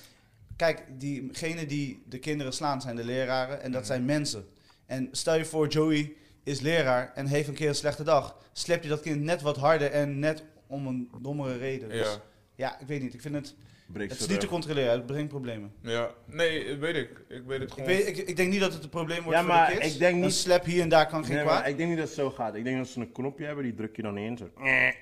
kijk, 0.55 0.83
diegenen 0.97 1.67
die 1.67 2.03
de 2.05 2.19
kinderen 2.19 2.53
slaan 2.53 2.81
zijn 2.81 2.95
de 2.95 3.03
leraren 3.03 3.61
en 3.61 3.71
dat 3.71 3.85
zijn 3.85 4.05
mensen. 4.05 4.47
En 4.85 5.07
stel 5.11 5.35
je 5.35 5.45
voor, 5.45 5.67
Joey 5.67 6.13
is 6.43 6.59
leraar 6.59 7.11
en 7.15 7.25
heeft 7.27 7.47
een 7.47 7.53
keer 7.53 7.67
een 7.69 7.75
slechte 7.75 8.03
dag. 8.03 8.37
Slep 8.53 8.83
je 8.83 8.89
dat 8.89 9.01
kind 9.01 9.21
net 9.21 9.41
wat 9.41 9.57
harder 9.57 9.91
en 9.91 10.19
net 10.19 10.43
om 10.67 10.87
een 10.87 11.09
dommere 11.21 11.57
reden. 11.57 11.89
Dus, 11.89 12.07
Ja. 12.07 12.21
ja, 12.55 12.79
ik 12.79 12.87
weet 12.87 13.01
niet. 13.01 13.13
Ik 13.13 13.21
vind 13.21 13.35
het, 13.35 13.55
Breekt 13.93 14.11
het 14.11 14.19
is 14.21 14.27
niet 14.27 14.39
te 14.39 14.47
controleren. 14.47 14.91
Het 14.91 15.05
brengt 15.05 15.29
problemen. 15.29 15.71
Ja, 15.81 16.09
nee, 16.25 16.67
dat 16.67 16.77
weet 16.77 16.95
ik. 16.95 17.09
Ik 17.27 17.41
weet 17.47 17.59
het 17.59 17.67
Ik, 17.69 17.73
gewoon. 17.73 17.87
weet, 17.89 18.07
ik, 18.07 18.17
ik 18.17 18.35
denk 18.35 18.51
niet 18.51 18.59
dat 18.59 18.73
het 18.73 18.83
een 18.83 18.89
probleem 18.89 19.23
wordt 19.23 19.37
Ja, 19.39 19.43
voor 19.45 19.53
maar 19.53 19.69
de 19.69 19.77
kids. 19.77 19.93
ik 19.93 19.99
denk 19.99 20.13
Een 20.15 20.21
niet- 20.21 20.33
slap 20.33 20.65
hier 20.65 20.81
en 20.81 20.89
daar 20.89 21.07
kan 21.07 21.25
geen 21.25 21.35
Nee, 21.35 21.43
kwaad. 21.43 21.59
maar 21.59 21.69
ik 21.69 21.77
denk 21.77 21.89
niet 21.89 21.97
dat 21.97 22.07
het 22.07 22.15
zo 22.17 22.29
gaat. 22.29 22.55
Ik 22.55 22.63
denk 22.63 22.77
dat 22.77 22.87
ze 22.87 22.99
een 22.99 23.11
knopje 23.11 23.45
hebben, 23.45 23.63
die 23.63 23.73
druk 23.73 23.95
je 23.95 24.01
dan 24.01 24.17
in. 24.17 24.37
Zo. 24.37 24.49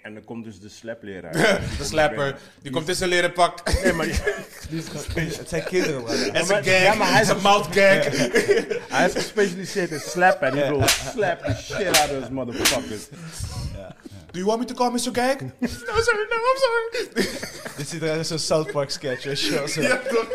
En 0.04 0.14
dan 0.14 0.24
komt 0.24 0.44
dus 0.44 0.60
de 0.60 0.70
slapleraar. 0.70 1.32
de 1.78 1.84
slapper, 1.84 2.38
die 2.62 2.72
komt 2.72 2.88
in 2.90 2.96
zijn 2.96 3.10
leren 3.10 3.34
pak. 3.34 3.82
Nee, 3.84 3.94
maar 3.94 4.06
die, 4.70 4.82
Het 5.38 5.50
zijn 5.50 5.64
kinderen, 5.64 6.02
man. 6.02 6.12
En 6.12 6.32
maar- 6.32 6.46
zijn 6.46 6.64
gag, 6.64 6.82
ja, 6.84 6.94
maar 6.94 7.12
hij 7.12 7.22
is- 7.22 7.28
zijn 7.28 7.42
mouth 7.42 7.66
gag. 7.66 8.06
hij 8.90 9.06
is 9.08 9.14
gespecialiseerd 9.14 9.92
in 9.92 10.00
slappen. 10.00 10.48
En 10.48 10.54
die 10.54 10.64
wil 10.64 10.88
slap 10.88 11.40
the 11.40 11.56
shit 11.64 11.88
out 11.88 12.12
of 12.12 12.20
those 12.20 12.32
motherfuckers. 12.34 13.08
Do 14.38 14.42
you 14.42 14.48
want 14.48 14.62
me 14.62 14.68
to 14.68 14.76
call 14.76 14.92
Mr. 14.92 15.12
Gag? 15.12 15.42
no, 15.62 15.68
sorry, 15.68 16.26
no, 16.30 16.38
I'm 16.38 16.58
sorry. 16.58 17.28
Dit 17.78 17.90
ziet 17.90 18.02
eruit 18.02 18.18
als 18.18 18.30
een 18.30 18.40
South 18.40 18.72
Park 18.72 18.90
sketch. 18.90 19.24
weet 19.24 19.42
je 19.42 19.52
wel, 19.52 19.68
zo. 19.68 19.82
ja, 19.82 19.98
toch? 19.98 20.28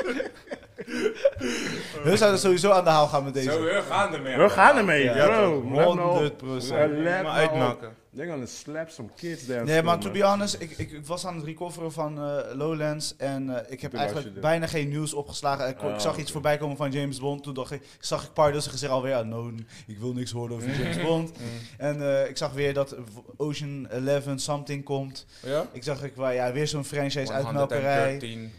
We 2.04 2.16
zouden 2.16 2.40
sowieso 2.40 2.70
aan 2.70 2.84
de 2.84 2.90
haal 2.90 3.06
gaan 3.06 3.24
met 3.24 3.34
deze. 3.34 3.50
Zo, 3.50 3.62
we 3.62 3.82
gaan 3.88 4.14
ermee. 4.14 4.36
We 4.36 4.48
gaan 4.48 4.76
ermee, 4.76 5.04
Ja, 5.04 5.26
bro. 5.26 5.62
toch. 5.62 5.72
Let 5.74 5.94
me 5.94 6.02
op. 6.02 6.60
100%. 6.62 6.64
Uh, 6.72 6.78
let 7.02 7.22
Maar 7.22 7.26
uitmaken. 7.32 8.00
They're 8.14 8.30
gonna 8.30 8.46
slap 8.46 8.90
some 8.90 9.08
kids 9.16 9.46
there. 9.46 9.64
Nee, 9.64 9.82
maar 9.82 9.98
to 9.98 10.10
be 10.10 10.22
honest, 10.22 10.56
ik, 10.60 10.70
ik, 10.70 10.90
ik 10.92 11.06
was 11.06 11.26
aan 11.26 11.36
het 11.36 11.44
recoveren 11.44 11.92
van 11.92 12.18
eh, 12.18 12.54
Lowlands 12.54 13.16
en 13.16 13.50
eh, 13.56 13.72
ik 13.72 13.80
heb 13.80 13.90
Toen 13.90 14.00
eigenlijk 14.00 14.40
bijna 14.40 14.66
geen 14.66 14.88
nieuws 14.88 15.14
opgeslagen. 15.14 15.68
Ik, 15.68 15.76
ik 15.76 15.82
Oh, 15.82 15.98
zag 15.98 16.16
iets 16.18 16.30
voorbij 16.32 16.56
komen 16.58 16.76
van 16.76 16.90
James 16.90 17.20
Bond. 17.20 17.42
Toen 17.42 17.54
dacht 17.54 17.70
ik, 17.70 17.82
zag 18.00 18.24
ik 18.24 18.32
Pardos 18.32 18.66
gezegd 18.66 18.92
alweer, 18.92 19.14
ah, 19.14 19.26
no, 19.26 19.52
ik 19.86 19.98
wil 19.98 20.12
niks 20.12 20.30
horen 20.30 20.54
over 20.56 20.70
James 20.78 21.00
Bond. 21.06 21.32
En 21.78 22.02
eh, 22.02 22.28
ik 22.28 22.36
zag 22.36 22.52
weer 22.52 22.74
dat 22.74 22.96
Ocean 23.36 23.88
11 23.90 24.22
something 24.34 24.84
komt. 24.84 25.26
Ja? 25.42 25.66
Ik 25.72 25.82
zag 25.84 26.02
ik, 26.02 26.12
ja, 26.16 26.52
weer 26.52 26.66
zo'n 26.68 26.84
franchise 26.84 27.32
uitmelkerij. 27.32 28.08
113. 28.08 28.52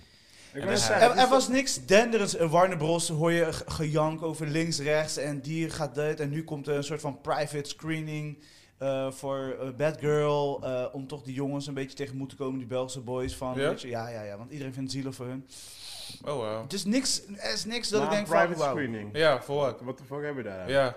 En 0.54 0.68
Er, 0.68 1.18
er 1.18 1.30
was 1.30 1.48
niks 1.48 1.86
denderends. 1.86 2.36
In 2.36 2.50
Warner 2.50 2.78
Bros. 2.78 3.10
hoor 3.10 3.32
je 3.32 3.54
ge- 3.54 3.64
gejank 3.68 4.22
over 4.22 4.48
links, 4.48 4.80
rechts 4.80 5.18
en 5.18 5.42
die 5.42 5.70
gaat 5.70 5.96
dit. 5.96 6.20
En 6.20 6.30
nu 6.30 6.44
komt 6.44 6.68
er 6.68 6.76
een 6.76 6.84
soort 6.84 7.02
van 7.02 7.22
private 7.22 7.70
screening 7.70 8.44
eh, 8.78 9.12
voor 9.12 9.56
eh, 9.62 9.68
Bad 9.78 9.98
Girl. 10.00 10.62
eh, 10.64 10.86
om 10.92 11.08
toch 11.08 11.24
die 11.24 11.34
jongens 11.34 11.68
een 11.68 11.74
beetje 11.74 11.96
tegen 11.96 12.28
te 12.28 12.36
komen, 12.36 12.58
die 12.58 12.68
Belgische 12.68 13.00
boys. 13.02 13.36
Van, 13.36 13.54
Ja? 13.60 13.74
je, 13.78 13.88
ja, 13.88 14.08
ja, 14.10 14.22
ja, 14.24 14.38
want 14.38 14.52
iedereen 14.52 14.74
vindt 14.74 14.92
zielig 14.92 15.16
voor 15.16 15.26
hun. 15.26 15.48
Oh, 16.26 16.34
wow. 16.34 16.62
Het 16.64 16.74
is 16.74 16.86
niks, 16.86 17.22
er 17.38 17.54
is 17.54 17.66
niks 17.66 17.90
dat 17.90 18.00
maar 18.02 18.10
ik 18.10 18.16
denk 18.16 18.28
private 18.28 18.52
van, 18.52 18.60
wauw. 18.62 18.72
screening. 18.72 19.10
Ja, 19.18 19.42
voor 19.42 19.56
wat? 19.56 19.82
Wat 19.82 19.98
de 19.98 20.04
fuck 20.04 20.24
hebben 20.24 20.44
we 20.44 20.50
daar? 20.50 20.70
Ja, 20.70 20.96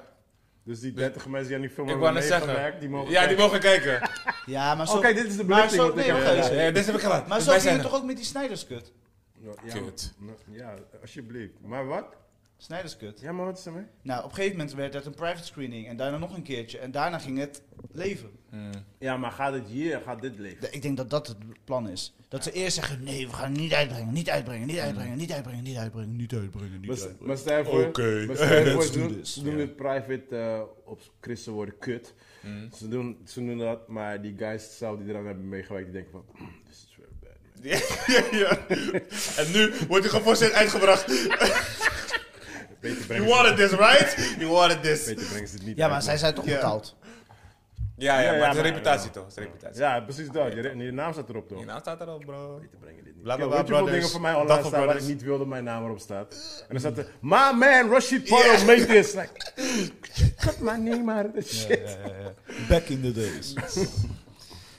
Dus 0.65 0.81
die 0.81 0.93
30 0.93 1.27
mensen 1.27 1.47
die 1.47 1.57
aan 1.57 1.63
die 1.63 1.71
film 1.71 1.89
hebben 1.89 2.13
meegewerkt, 2.15 2.81
die 2.81 2.89
mogen 2.89 3.11
ja, 3.11 3.19
die 3.19 3.27
kijken. 3.37 3.45
mogen 3.45 3.61
kijken. 3.61 4.11
Ja, 4.47 4.75
maar 4.75 4.87
zo, 4.87 4.97
Oké, 4.97 5.13
dit 5.13 5.27
is 5.27 5.37
de 5.37 5.45
maar 5.45 5.47
belichting 5.57 5.83
zo, 5.83 5.89
wat 5.89 5.99
ik 5.99 6.07
nee, 6.13 6.15
gedaan. 6.21 6.37
even. 6.37 6.57
Ja, 6.57 6.71
dit 6.71 6.87
heb 6.87 6.95
ik 6.95 7.01
gedaan. 7.01 7.25
maar 7.29 7.37
Dus 7.37 7.45
zo 7.47 7.51
ging 7.51 7.63
zijn 7.63 7.75
het 7.79 7.85
toch 7.87 7.95
ook 7.97 8.05
met 8.05 8.17
die 8.17 8.25
Snyder's 8.25 8.67
Cut? 8.67 8.93
Ja, 9.65 9.73
Kut. 9.73 10.15
Ja, 10.51 10.75
alsjeblieft. 11.01 11.53
Maar 11.61 11.87
wat? 11.87 12.17
Snyder's 12.59 12.97
Cut. 12.97 13.21
Ja, 13.21 13.33
maar 13.33 13.45
wat 13.45 13.59
is 13.59 13.67
er 13.67 13.73
mee? 13.73 13.85
Nou, 14.03 14.25
op 14.25 14.29
een 14.29 14.35
gegeven 14.35 14.57
moment 14.57 14.75
werd 14.75 14.95
het 14.95 15.07
een 15.07 15.15
private 15.15 15.45
screening 15.45 15.87
en 15.89 15.97
daarna 15.97 16.19
nog 16.19 16.37
een 16.37 16.43
keertje. 16.43 16.79
En 16.79 16.91
daarna 16.91 17.19
ging 17.19 17.39
het 17.39 17.63
leven. 17.93 18.31
Hmm. 18.51 18.71
Ja, 18.99 19.17
maar 19.17 19.31
gaat 19.31 19.53
het 19.53 19.67
hier, 19.67 20.01
gaat 20.01 20.21
dit 20.21 20.39
leven? 20.39 20.75
Ik 20.75 20.83
denk 20.83 20.97
dat 20.97 21.11
dat 21.11 21.27
het 21.27 21.37
plan 21.65 21.89
is. 21.89 22.15
Dat 22.29 22.43
ze 22.43 22.53
eerst 22.53 22.75
zeggen, 22.75 23.03
nee, 23.05 23.27
we 23.27 23.33
gaan 23.33 23.51
het 23.53 23.61
niet 23.61 23.75
uitbrengen, 23.75 24.13
niet 24.15 24.31
uitbrengen, 24.31 24.67
niet 24.67 24.79
uitbrengen, 24.79 25.17
niet 25.19 25.31
uitbrengen, 25.33 25.63
niet 25.63 25.77
uitbrengen, 25.79 26.17
niet 26.17 26.35
uitbrengen, 26.35 26.81
niet 26.81 26.89
Maar, 26.89 26.99
uitbrengen. 26.99 27.27
maar 27.27 27.37
stel 27.37 27.65
voor, 27.65 27.85
Oké. 27.87 28.25
maar 28.27 28.37
stel 28.37 28.59
je 28.59 28.71
voor, 28.73 28.81
Let's 28.81 28.93
ze 28.93 28.99
do 28.99 29.09
doen, 29.09 29.27
ze 29.27 29.43
doen 29.43 29.57
dit 29.57 29.77
private 29.77 30.37
eh, 30.37 30.63
op 30.85 31.01
christen 31.21 31.53
worden 31.53 31.79
kut. 31.79 32.15
Hmm. 32.41 32.69
Ze, 32.73 32.89
doen, 32.89 33.19
ze 33.25 33.45
doen 33.45 33.59
dat, 33.59 33.89
maar 33.89 34.23
die 34.23 34.35
guys 34.39 34.79
zelf 34.79 34.99
die 34.99 35.09
eraan 35.09 35.27
hebben 35.27 35.49
meegewerkt, 35.49 35.93
die 35.93 36.03
denken 36.03 36.13
van, 36.13 36.25
"Mm, 36.39 36.51
man." 37.63 37.81
Ja, 38.07 38.23
ja. 38.31 38.59
En 39.37 39.51
nu 39.53 39.73
wordt 39.89 40.05
hij 40.05 40.15
geforceerd 40.19 40.53
uitgebracht. 40.53 41.07
Beter 41.07 41.39
You 42.81 43.07
brengen, 43.07 43.29
ze, 43.29 43.35
wanted 43.35 43.57
this, 43.57 43.71
right? 43.71 44.35
You 44.39 44.51
wanted 44.51 44.83
this. 44.83 45.05
beter 45.05 45.27
brengen 45.27 45.49
ze 45.49 45.55
het 45.55 45.67
niet 45.67 45.77
Ja, 45.77 45.87
maar 45.87 45.95
uit, 45.95 46.05
zij 46.05 46.17
zijn 46.17 46.35
toch 46.35 46.45
Ja. 46.47 46.55
betaald? 46.55 46.97
Ja, 47.99 48.21
ja, 48.21 48.25
Ja, 48.25 48.31
maar 48.31 48.39
ja, 48.41 48.47
het 48.49 48.57
is 48.57 48.63
reputatie 48.63 49.07
ja. 49.07 49.13
toch? 49.13 49.25
Het 49.25 49.37
is 49.37 49.43
reputatie. 49.45 49.81
Ja, 49.81 50.01
precies 50.01 50.29
dat. 50.29 50.53
Je, 50.53 50.77
je 50.77 50.93
naam 50.93 51.13
staat 51.13 51.29
erop 51.29 51.49
toch? 51.49 51.59
Je 51.59 51.65
naam 51.65 51.81
staat 51.81 52.01
erop, 52.01 52.25
bro. 52.25 52.59
Beter 52.61 52.79
brengen 52.79 53.05
dit 53.05 53.15
niet. 53.15 53.23
Bla, 53.23 53.37
bla, 53.37 53.47
bla, 53.47 53.57
weet 53.57 53.67
je 53.67 53.73
hoeveel 53.75 53.93
dingen 53.93 54.09
voor 54.09 54.21
mij 54.21 54.35
online 54.35 54.65
staan 54.65 54.87
waar 54.87 54.97
ik 54.97 55.03
niet 55.03 55.23
wilde 55.23 55.47
mijn 55.47 55.65
naam 55.65 55.85
erop 55.85 55.99
staat? 55.99 56.35
En 56.61 56.67
dan 56.69 56.79
staat 56.81 56.99
er, 56.99 57.07
my 57.21 57.53
man, 57.59 57.91
Rashid 57.91 58.29
Pardo, 58.29 58.65
make 58.65 58.87
this. 58.87 59.15
Like, 59.15 59.31
cut 60.45 60.61
my 60.61 60.77
name 60.77 61.13
out 61.13 61.27
of 61.27 61.33
this 61.33 61.61
shit. 61.61 61.99
Back 62.69 62.89
in 62.89 63.01
the 63.03 63.13
days. 63.13 63.55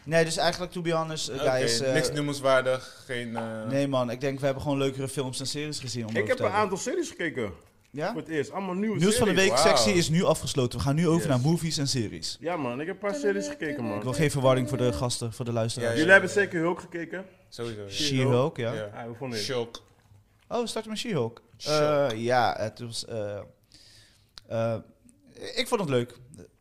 nee, 0.07 0.23
dus 0.25 0.37
eigenlijk, 0.37 0.71
to 0.71 0.81
be 0.81 0.91
honest, 0.91 1.29
uh, 1.29 1.39
guys. 1.39 1.79
eh, 1.79 1.93
niks 1.93 2.11
noemenswaardig. 2.11 3.03
Geen... 3.05 3.35
eh, 3.35 3.67
nee 3.69 3.87
man, 3.87 4.09
ik 4.09 4.21
denk 4.21 4.39
we 4.39 4.45
hebben 4.45 4.63
gewoon 4.63 4.77
leukere 4.77 5.07
films 5.07 5.39
en 5.39 5.47
series 5.47 5.79
gezien. 5.79 6.07
Om 6.07 6.15
Ik 6.15 6.27
heb 6.27 6.39
een 6.39 6.47
aantal 6.51 6.77
series 6.77 7.09
gekeken. 7.09 7.51
Ja? 7.91 8.11
Voor 8.11 8.21
het 8.21 8.29
eerst. 8.29 8.51
Allemaal 8.51 8.73
nieuwe 8.75 8.97
Nieuws 8.97 9.15
van 9.17 9.27
de 9.27 9.33
week 9.33 9.57
sectie 9.57 9.93
is 9.93 10.09
nu 10.09 10.23
afgesloten. 10.23 10.79
We 10.79 10.85
gaan 10.85 10.95
nu 10.95 11.07
over 11.07 11.19
Yes. 11.19 11.27
naar 11.29 11.39
movies 11.39 11.77
en 11.77 11.87
series. 11.87 12.37
Ja 12.39 12.55
man, 12.57 12.81
ik 12.81 12.87
heb 12.87 12.95
een 13.03 13.09
paar 13.09 13.19
series 13.19 13.47
gekeken 13.47 13.69
Ik 13.85 13.91
wil 13.93 14.03
man. 14.03 14.13
geen 14.15 14.31
verwarring 14.31 14.69
voor 14.69 14.77
de 14.77 14.93
gasten, 14.93 15.33
voor 15.33 15.45
de 15.45 15.51
luisteraars. 15.51 15.91
Ja, 15.91 15.97
Jullie 15.97 16.11
hebben 16.11 16.29
zeker 16.29 16.59
Hulk 16.59 16.79
gekeken. 16.79 17.25
Sowieso. 17.49 17.81
ja. 17.81 17.89
She-Hulk, 17.89 18.57
ja. 18.57 18.73
Ja. 18.73 18.83
Ah, 18.93 19.05
hoe 19.05 19.15
vond 19.15 19.31
je 19.31 19.37
het? 19.37 19.47
Shock. 19.47 19.81
Oh, 20.47 20.59
we 20.61 20.67
starten 20.67 20.91
met 20.91 20.99
She-Hulk. 20.99 21.41
She-Hulk. 21.57 22.11
Eh, 22.11 22.23
ja, 22.23 22.55
het 22.59 22.79
was... 22.79 23.05
eh, 23.05 23.37
eh, 24.47 24.75
ik 25.55 25.67
vond 25.67 25.81
het 25.81 25.89
leuk. 25.89 26.17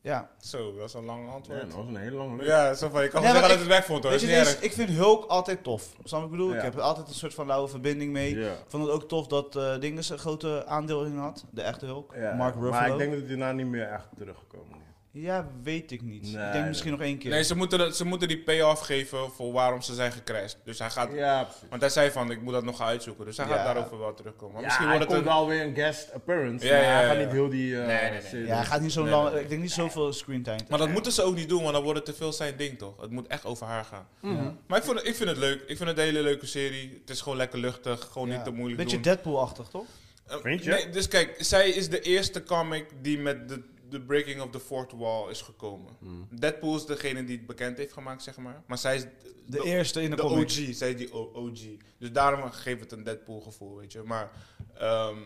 Ja. 0.07 0.29
Zo, 0.41 0.77
dat 0.77 0.89
is 0.89 0.95
een 0.95 1.05
lang 1.05 1.27
Ja, 1.27 1.33
antwoord. 1.33 1.61
dat 1.61 1.73
was 1.73 1.87
een 1.87 1.97
hele 1.97 2.17
lange 2.17 2.37
week. 2.37 2.47
Ja, 2.47 2.75
zo 2.75 2.89
van, 2.89 3.03
je 3.03 3.09
kan 3.09 3.23
Nee, 3.23 3.31
zeggen 3.31 3.49
dat 3.49 3.59
het 3.59 3.69
weg 3.69 3.85
vond 3.85 4.03
hoor. 4.03 4.13
Weet 4.13 4.21
je, 4.21 4.27
is- 4.27 4.59
ik 4.59 4.73
vind 4.73 4.91
Hulk 4.91 5.25
altijd 5.25 5.63
tof. 5.63 5.89
Snap 6.05 6.25
ik 6.25 6.31
bedoel? 6.31 6.51
Ja. 6.51 6.57
Ik 6.57 6.63
heb 6.63 6.75
er 6.75 6.81
altijd 6.81 7.09
een 7.09 7.15
soort 7.15 7.35
van 7.35 7.47
lauwe 7.47 7.69
verbinding 7.69 8.13
mee. 8.13 8.39
Ja. 8.39 8.51
Ik 8.53 8.57
vond 8.67 8.83
het 8.85 8.93
ook 8.93 9.09
tof 9.09 9.27
dat 9.27 9.57
eh 9.57 9.79
Ding 9.81 10.09
een 10.11 10.19
grote 10.19 10.67
aandeel 10.67 11.05
in 11.05 11.17
had. 11.17 11.45
De 11.51 11.63
echte 11.63 11.87
Hulk. 11.87 12.13
Ja, 12.17 12.35
Mark 12.35 12.55
Ruffalo. 12.55 12.71
Maar 12.81 12.91
ik 12.91 12.99
denk 12.99 13.11
dat 13.11 13.19
hij 13.21 13.29
daarna 13.29 13.53
niet 13.53 13.67
meer 13.67 13.89
echt 13.89 14.07
teruggekomen. 14.17 14.76
Ja, 15.19 15.49
weet 15.63 15.91
ik 15.91 16.03
niet. 16.03 16.23
Nee, 16.33 16.47
ik 16.47 16.53
denk 16.53 16.67
misschien 16.67 16.91
nog 16.91 17.01
één 17.01 17.19
keer. 17.19 17.31
Nee, 17.31 17.45
ze 17.45 17.57
moeten, 17.57 17.95
ze 17.95 18.05
moeten 18.05 18.29
die 18.29 18.39
payoff 18.39 18.81
geven 18.81 19.31
voor 19.31 19.53
waarom 19.53 19.81
ze 19.83 19.95
zijn 19.95 20.13
gecrashed. 20.13 20.57
Dus 20.65 20.79
hij 20.79 20.91
gaat... 20.91 21.13
Ja, 21.13 21.43
precies. 21.45 21.63
Want 21.69 21.81
hij 21.81 21.91
zei 21.91 22.11
van, 22.11 22.31
ik 22.31 22.43
moet 22.43 22.53
dat 22.53 22.65
nog 22.65 22.77
gaan 22.77 22.87
uitzoeken. 22.87 23.25
Dus 23.25 23.37
hij 23.37 23.47
Ja. 23.47 23.55
gaat 23.55 23.65
daarover 23.65 23.99
wel 23.99 24.15
terugkomen. 24.15 24.53
Maar 24.53 24.61
Ja, 24.63 24.67
misschien 24.67 24.89
hij 24.89 24.97
wordt 24.99 25.13
het 25.13 25.23
komt 25.23 25.35
een... 25.35 25.39
wel 25.39 25.49
weer 25.49 25.63
een 25.67 25.75
guest 25.75 26.13
appearance. 26.15 26.67
Ja, 26.67 26.73
hij 26.75 27.07
gaat 27.07 27.19
niet 27.19 27.31
heel 27.31 27.49
die... 27.49 27.81
eh, 27.81 27.87
Nee, 27.87 28.21
nee, 28.33 28.47
ja, 28.47 28.55
hij 28.57 28.65
gaat 28.65 28.81
niet 28.81 28.93
zo 28.93 29.03
Nee, 29.03 29.11
lang. 29.11 29.33
nee. 29.33 29.43
Ik 29.43 29.49
denk 29.49 29.61
niet 29.61 29.73
zoveel 29.73 30.13
screen 30.13 30.43
time. 30.43 30.61
Maar 30.69 30.79
dat 30.79 30.89
moeten 30.89 31.13
ze 31.13 31.23
ook 31.23 31.35
niet 31.35 31.49
doen, 31.49 31.61
want 31.63 31.75
dan 31.75 31.83
wordt 31.83 31.99
het 31.99 32.07
te 32.07 32.15
veel 32.15 32.33
zijn 32.33 32.57
ding 32.57 32.79
toch? 32.79 33.01
Het 33.01 33.11
moet 33.11 33.27
echt 33.27 33.45
over 33.45 33.67
haar 33.67 33.85
gaan. 33.85 34.07
Maar 34.67 34.79
ik, 34.79 34.85
vond, 34.85 35.07
ik 35.07 35.15
vind 35.15 35.29
het 35.29 35.39
leuk. 35.39 35.61
Ik 35.67 35.77
vind 35.77 35.89
het 35.89 35.99
een 35.99 36.05
hele 36.05 36.23
leuke 36.23 36.47
serie. 36.47 36.99
Het 37.01 37.11
is 37.11 37.21
gewoon 37.21 37.39
lekker 37.39 37.59
luchtig. 37.59 38.09
Gewoon 38.13 38.29
niet 38.29 38.45
te 38.45 38.51
moeilijk 38.51 38.77
Beetje 38.77 38.95
doen. 39.01 39.03
Deadpool-achtig, 39.05 39.69
toch? 39.69 39.85
Eh, 40.27 40.37
Vind 40.43 40.65
je? 40.65 40.71
Nee, 40.71 40.89
dus 40.91 41.09
kijk, 41.09 41.35
zij 41.39 41.69
is 41.71 41.89
de 41.89 42.01
eerste 42.01 42.43
comic 42.43 42.87
die 43.03 43.19
met 43.19 43.49
de, 43.49 43.63
de 43.89 44.01
breaking 44.01 44.41
of 44.41 44.51
the 44.51 44.61
fourth 44.61 44.93
wall 44.93 45.31
is 45.31 45.41
gekomen. 45.41 45.97
Hmm. 45.99 46.29
Deadpool 46.31 46.77
is 46.77 46.87
degene 46.87 47.25
die 47.25 47.37
het 47.37 47.47
bekend 47.47 47.79
heeft 47.79 47.93
gemaakt, 47.93 48.23
zeg 48.23 48.37
maar. 48.37 48.63
Maar 48.67 48.79
zij 48.79 48.97
is 48.97 49.05
De 49.47 49.63
eerste 49.65 50.03
in 50.03 50.11
de, 50.11 50.17
de 50.17 50.23
comics. 50.23 50.59
OG. 50.59 50.75
Zij 50.75 50.91
is 50.91 50.97
die 50.97 51.15
OG. 51.15 51.61
Dus 51.99 52.13
daarom 52.13 52.51
geeft 52.51 52.81
het 52.81 52.93
een 52.93 53.03
Deadpool 53.05 53.41
gevoel, 53.41 53.77
weet 53.77 53.93
je. 53.93 54.03
Maar 54.03 54.31
ehm, 54.79 55.19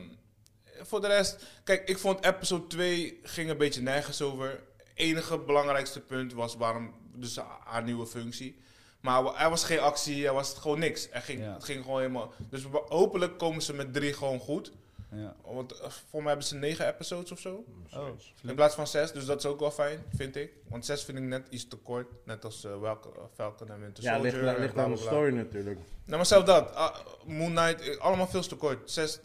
voor 0.83 1.01
de 1.01 1.07
rest, 1.07 1.44
kijk, 1.64 1.88
ik 1.88 1.99
vond 1.99 2.25
episode 2.25 2.66
2 2.66 3.18
ging 3.23 3.51
een 3.51 3.57
beetje 3.59 3.83
nergens 3.83 4.23
over. 4.23 4.62
Enige 4.94 5.38
belangrijkste 5.38 6.01
punt 6.01 6.33
was 6.33 6.57
waarom, 6.57 6.94
dus 7.14 7.38
haar 7.64 7.83
nieuwe 7.83 8.07
functie. 8.07 8.61
Maar 9.01 9.35
er 9.35 9.51
was 9.51 9.64
geen 9.64 9.81
actie, 9.81 10.27
er 10.27 10.35
was 10.35 10.55
gewoon 10.55 10.79
niks. 10.79 11.11
Er 11.11 11.23
ging, 11.23 11.40
Ja. 11.40 11.53
Het 11.55 11.64
ging 11.64 11.85
gewoon 11.85 12.01
helemaal. 12.01 12.33
Dus 12.51 12.62
hopelijk 12.88 13.38
komen 13.38 13.62
ze 13.62 13.75
met 13.75 13.92
drie 13.92 14.12
gewoon 14.12 14.38
goed. 14.38 14.73
Ja. 15.12 15.37
Want 15.44 15.73
eh, 15.81 15.90
voor 15.90 16.20
mij 16.20 16.29
hebben 16.29 16.46
ze 16.46 16.55
negen 16.55 16.87
episodes 16.88 17.33
of 17.33 17.38
zo. 17.40 17.64
Oh, 17.94 18.09
In 18.42 18.55
plaats 18.55 18.75
van 18.75 18.87
zes, 18.87 19.12
dus 19.12 19.25
dat 19.25 19.38
is 19.38 19.46
ook 19.46 19.61
wel 19.61 19.70
fijn, 19.70 20.03
vind 20.14 20.37
ik. 20.37 20.53
Want 20.68 20.85
zes 20.85 21.05
vind 21.05 21.18
ik 21.18 21.25
net 21.25 21.46
iets 21.51 21.68
te 21.68 21.77
kort. 21.77 22.07
Net 22.25 22.44
als 22.44 22.62
welke 22.81 23.09
eh, 23.09 23.23
Falcon 23.35 23.70
en 23.70 23.81
Winter 23.81 24.05
Ja, 24.05 24.14
Soldier. 24.14 24.33
ligt, 24.33 24.55
en 24.57 24.61
ligt 24.62 24.79
aan 24.79 24.90
de 24.90 24.96
story 24.96 25.33
natuurlijk. 25.35 25.79
Nou, 26.05 26.16
maar 26.16 26.27
zelf 26.27 26.44
dat. 26.44 26.75
ah, 26.75 26.96
Moon 27.27 27.55
Knight, 27.55 27.99
allemaal 27.99 28.27
veel 28.29 28.42
te 28.42 28.57
kort. 28.57 28.90
Zes, 28.90 29.20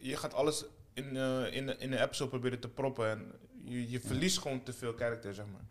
je, 0.00 0.16
gaat 0.16 0.34
alles 0.34 0.64
in, 0.94 1.16
eh, 1.16 1.52
in, 1.52 1.66
de- 1.66 1.76
in 1.78 1.92
een 1.92 2.02
episode 2.02 2.30
proberen 2.30 2.60
te 2.60 2.68
proppen. 2.68 3.10
En 3.10 3.32
je, 3.64 3.90
je 3.90 4.00
verliest 4.00 4.38
gewoon 4.38 4.62
te 4.62 4.72
veel 4.72 4.94
karakter, 4.94 5.34
zeg 5.34 5.44
maar. 5.52 5.64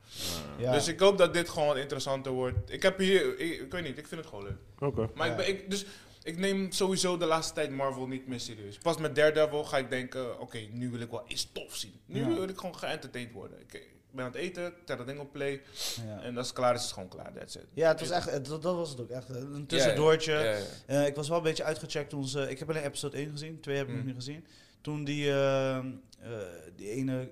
Ja. 0.58 0.72
Dus 0.72 0.88
ik 0.88 1.00
hoop 1.00 1.18
dat 1.18 1.34
dit 1.34 1.50
gewoon 1.50 1.68
wat 1.68 1.78
interessanter 1.78 2.32
wordt. 2.32 2.72
Ik 2.72 2.82
heb 2.82 2.98
hier, 2.98 3.40
ik, 3.40 3.60
ik 3.62 3.72
weet 3.72 3.84
niet, 3.84 3.98
ik 3.98 4.08
vind 4.08 4.22
het 4.22 4.30
gewoon 4.30 4.44
leuk. 4.46 4.58
Oké. 4.80 5.10
Maar 5.16 5.28
ik 5.28 5.36
ben, 5.36 5.48
ik, 5.48 5.70
dus 5.70 5.86
ik 6.24 6.38
neem 6.38 6.72
sowieso 6.72 7.18
de 7.18 7.26
laatste 7.26 7.54
tijd 7.54 7.70
Marvel 7.72 8.08
niet 8.08 8.28
meer 8.28 8.40
serieus. 8.40 8.78
Pas 8.78 8.98
met 8.98 9.16
Daredevil 9.16 9.64
ga 9.64 9.78
ik 9.78 9.90
denken, 9.90 10.40
oké, 10.40 10.58
nu 10.72 10.90
wil 10.90 11.00
ik 11.00 11.10
wel 11.10 11.24
iets 11.28 11.50
tof 11.52 11.76
zien. 11.76 11.94
Nu 12.06 12.20
Ja. 12.20 12.28
wil 12.28 12.48
ik 12.48 12.58
gewoon 12.58 12.76
geëntertained 12.78 13.32
worden. 13.34 13.60
Ik, 13.60 13.92
ben 14.12 14.26
aan 14.26 14.32
het 14.32 14.40
eten, 14.40 14.74
tel 14.86 14.98
dat 14.98 15.08
ding 15.08 15.20
op 15.20 15.32
play. 15.32 15.62
Ja. 16.06 16.22
En 16.22 16.38
als 16.38 16.48
het 16.48 16.56
klaar 16.56 16.74
is, 16.74 16.80
is 16.80 16.86
het 16.86 16.94
gewoon 16.94 17.10
klaar. 17.10 17.34
That's 17.34 17.56
it. 17.56 17.66
Ja, 17.74 17.88
het 17.88 18.00
was 18.00 18.10
echt, 18.10 18.46
dat, 18.46 18.62
dat 18.62 18.76
was 18.76 18.90
het 18.90 19.02
ook 19.02 19.10
echt. 19.10 19.30
Een 19.30 19.66
tussendoortje. 19.68 20.34
Ja. 20.34 20.58
Eh, 20.86 21.08
ik 21.08 21.16
was 21.16 21.28
wel 21.28 21.38
een 21.38 21.44
beetje 21.44 21.64
uitgecheckt 21.64 22.10
toen 22.10 22.28
ze. 22.28 22.50
Ik 22.50 22.60
heb 22.60 22.70
alleen 22.70 22.84
episode 22.84 23.18
1 23.18 23.30
gezien, 23.32 23.60
2 23.60 23.78
heb 23.78 23.86
ik 23.88 23.92
nog 23.92 24.02
Mm. 24.02 24.08
niet 24.08 24.16
gezien. 24.16 24.46
Toen 24.82 25.04
die, 25.04 25.30
eh, 25.30 25.78
eh, 25.78 25.84
die 26.76 26.90
ene 26.90 27.32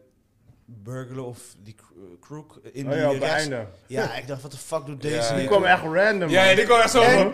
burglar 0.84 1.26
of 1.26 1.38
die 1.64 1.76
cr- 1.76 1.84
crook 2.22 2.60
in 2.74 2.86
Oh 2.86 2.92
die 2.92 3.00
ja, 3.02 3.08
op 3.08 3.14
het 3.14 3.24
rechts- 3.24 3.38
einde. 3.42 3.66
Ja, 3.88 4.16
ik 4.16 4.28
dacht, 4.28 4.42
wat 4.42 4.52
de 4.52 4.58
fuck 4.58 4.86
doet 4.86 5.02
deze 5.02 5.36
die 5.36 5.48
kwam 5.48 5.64
echt 5.66 5.82
random. 5.84 6.30
Ja, 6.30 6.56
die 6.56 6.66
kwam 6.66 6.80
echt 6.80 6.92
zo 6.92 7.02
En- 7.02 7.34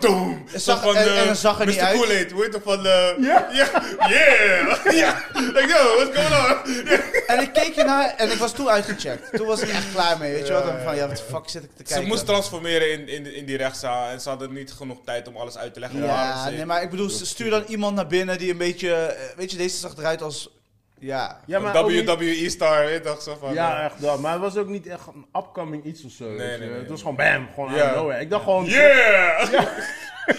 Zo 0.50 0.58
zag- 0.58 0.82
van, 0.82 0.96
en- 0.96 1.06
eh, 1.08 1.20
en 1.20 1.26
dan 1.26 1.36
zag 1.36 1.60
er 1.60 1.66
niet 1.66 1.76
Mr. 1.76 1.82
uit. 1.82 1.96
Kool-Aid, 1.96 2.30
hoe 2.32 2.42
heet 2.44 2.54
het 2.54 2.62
van... 2.62 2.86
eh, 2.86 3.08
Ja. 3.20 3.48
Ja, 3.52 3.70
yeah! 4.08 4.84
ja, 5.02 5.24
like 5.34 5.66
yo, 5.68 5.96
what's 5.96 6.16
going 6.18 6.46
on? 6.46 6.86
En 7.28 7.40
ik 7.42 7.52
keek 7.52 7.76
ernaar 7.76 8.14
en 8.16 8.30
ik 8.30 8.38
was 8.38 8.52
toen 8.52 8.68
uitgecheckt. 8.68 9.36
Toen 9.36 9.46
was 9.46 9.60
ik 9.60 9.68
echt 9.68 9.92
klaar 9.92 10.18
mee, 10.18 10.32
weet 10.32 10.46
je 10.46 10.52
wel. 10.52 10.64
Dan 10.64 10.78
van, 10.84 10.96
ja, 10.96 11.06
wat 11.08 11.16
de 11.16 11.22
fuck 11.22 11.48
zit 11.48 11.62
ik 11.64 11.70
te 11.70 11.82
Ze 11.82 11.82
kijken? 11.84 12.08
moest 12.08 12.26
transformeren 12.26 12.90
in, 12.92 13.08
in, 13.08 13.34
in 13.34 13.44
die 13.46 13.56
rechtszaal 13.56 14.08
en 14.10 14.20
ze 14.20 14.28
hadden 14.28 14.52
niet 14.52 14.72
genoeg 14.72 14.98
tijd 15.04 15.28
om 15.28 15.36
alles 15.36 15.56
uit 15.58 15.74
te 15.74 15.80
leggen. 15.80 16.02
Ja, 16.02 16.44
ze- 16.44 16.50
nee, 16.50 16.64
maar 16.64 16.82
ik 16.82 16.90
bedoel, 16.90 17.08
stuur 17.08 17.50
dan 17.50 17.64
iemand 17.68 17.94
naar 17.96 18.06
binnen 18.06 18.38
die 18.38 18.50
een 18.50 18.58
beetje... 18.58 18.94
eh, 18.94 19.36
Weet 19.36 19.50
je, 19.50 19.56
deze 19.56 19.76
zag 19.78 19.96
eruit 19.96 20.22
als... 20.22 20.56
Ja, 21.00 21.40
Ja, 21.46 21.58
maar 21.58 21.72
WWE-star, 21.84 22.84
weet 22.84 22.94
je 23.04 23.10
toch? 23.10 23.22
Zo 23.22 23.36
van, 23.40 23.52
Ja, 23.52 23.78
eh, 23.78 23.84
echt 23.84 24.00
dat. 24.00 24.20
Maar 24.20 24.32
het 24.32 24.40
was 24.40 24.56
ook 24.56 24.68
niet 24.68 24.86
echt 24.86 25.06
een 25.14 25.26
upcoming 25.42 25.84
iets 25.84 26.04
of 26.04 26.10
zo. 26.10 26.24
Nee, 26.24 26.36
nee, 26.58 26.68
nee. 26.68 26.78
Het 26.78 26.88
was 26.88 27.00
gewoon 27.00 27.16
bam, 27.16 27.48
gewoon 27.54 27.74
Ja. 27.74 27.80
out 27.82 27.90
of 27.90 27.96
nowhere. 27.96 28.20
Ik 28.20 28.30
dacht 28.30 28.44
gewoon... 28.44 28.64
Yeah! 28.64 29.50
Ja. 29.52 29.64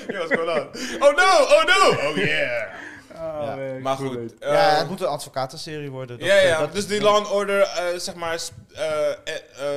what's 0.07 0.35
going 0.35 0.49
on? 0.49 0.67
Oh 1.07 1.15
no, 1.15 1.43
oh 1.43 1.63
no! 1.65 2.09
Oh 2.09 2.15
yeah! 2.15 2.63
Ah, 3.15 3.45
Ja. 3.45 3.55
nee, 3.55 3.79
Maar 3.79 3.95
goed. 3.95 4.15
het. 4.15 4.37
eh, 4.39 4.51
ja, 4.53 4.77
het 4.77 4.89
moet 4.89 5.01
een 5.01 5.07
advocatenserie 5.07 5.91
worden. 5.91 6.19
Dat, 6.19 6.27
ja, 6.27 6.33
eh, 6.35 6.47
ja. 6.47 6.59
dat- 6.59 6.73
dus 6.73 6.87
die 6.87 7.01
Law 7.01 7.15
and 7.15 7.31
Order, 7.31 7.61
eh, 7.61 7.97
zeg 7.97 8.15
maar, 8.15 8.39
eh, 8.73 9.09
eh, 9.09 9.15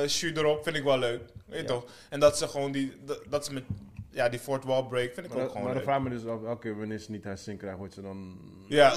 eh, 0.03 0.09
shoot 0.09 0.37
erop 0.37 0.63
vind 0.63 0.75
ik 0.75 0.83
wel 0.83 0.97
leuk. 0.97 1.21
Weet 1.45 1.57
je 1.57 1.61
Ja. 1.67 1.73
toch? 1.73 1.83
En 2.09 2.19
dat 2.19 2.37
ze 2.37 2.47
gewoon 2.47 2.71
die, 2.71 2.93
dat, 3.05 3.19
dat 3.29 3.45
ze 3.45 3.53
met, 3.53 3.63
ja, 4.11 4.29
die 4.29 4.39
fourth 4.39 4.63
wall 4.63 4.83
break 4.83 5.13
vind 5.13 5.25
ik 5.25 5.33
Maar, 5.33 5.43
ook 5.43 5.47
gewoon 5.47 5.63
maar 5.63 5.71
de 5.71 5.77
leuk. 5.79 5.87
vraag 5.87 6.01
me 6.01 6.09
dus 6.09 6.25
af, 6.47 6.59
keer 6.59 6.77
wanneer 6.77 6.99
ze 6.99 7.11
niet 7.11 7.23
haar 7.23 7.37
zin 7.37 7.57
krijgt, 7.57 7.77
wordt 7.77 7.93
ze 7.93 8.01
dan... 8.01 8.37
Ja. 8.67 8.93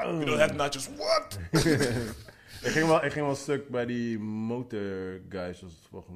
You 0.00 0.24
don't 0.24 0.38
have 0.40 0.54
nachos, 0.54 0.88
what? 0.96 1.38
Ik 2.62 2.70
ging, 2.70 2.86
wel, 2.86 3.04
ik 3.04 3.12
ging 3.12 3.26
wel 3.26 3.34
stuk 3.34 3.68
bij 3.68 3.86
die 3.86 4.18
motor 4.18 5.20
guys, 5.28 5.62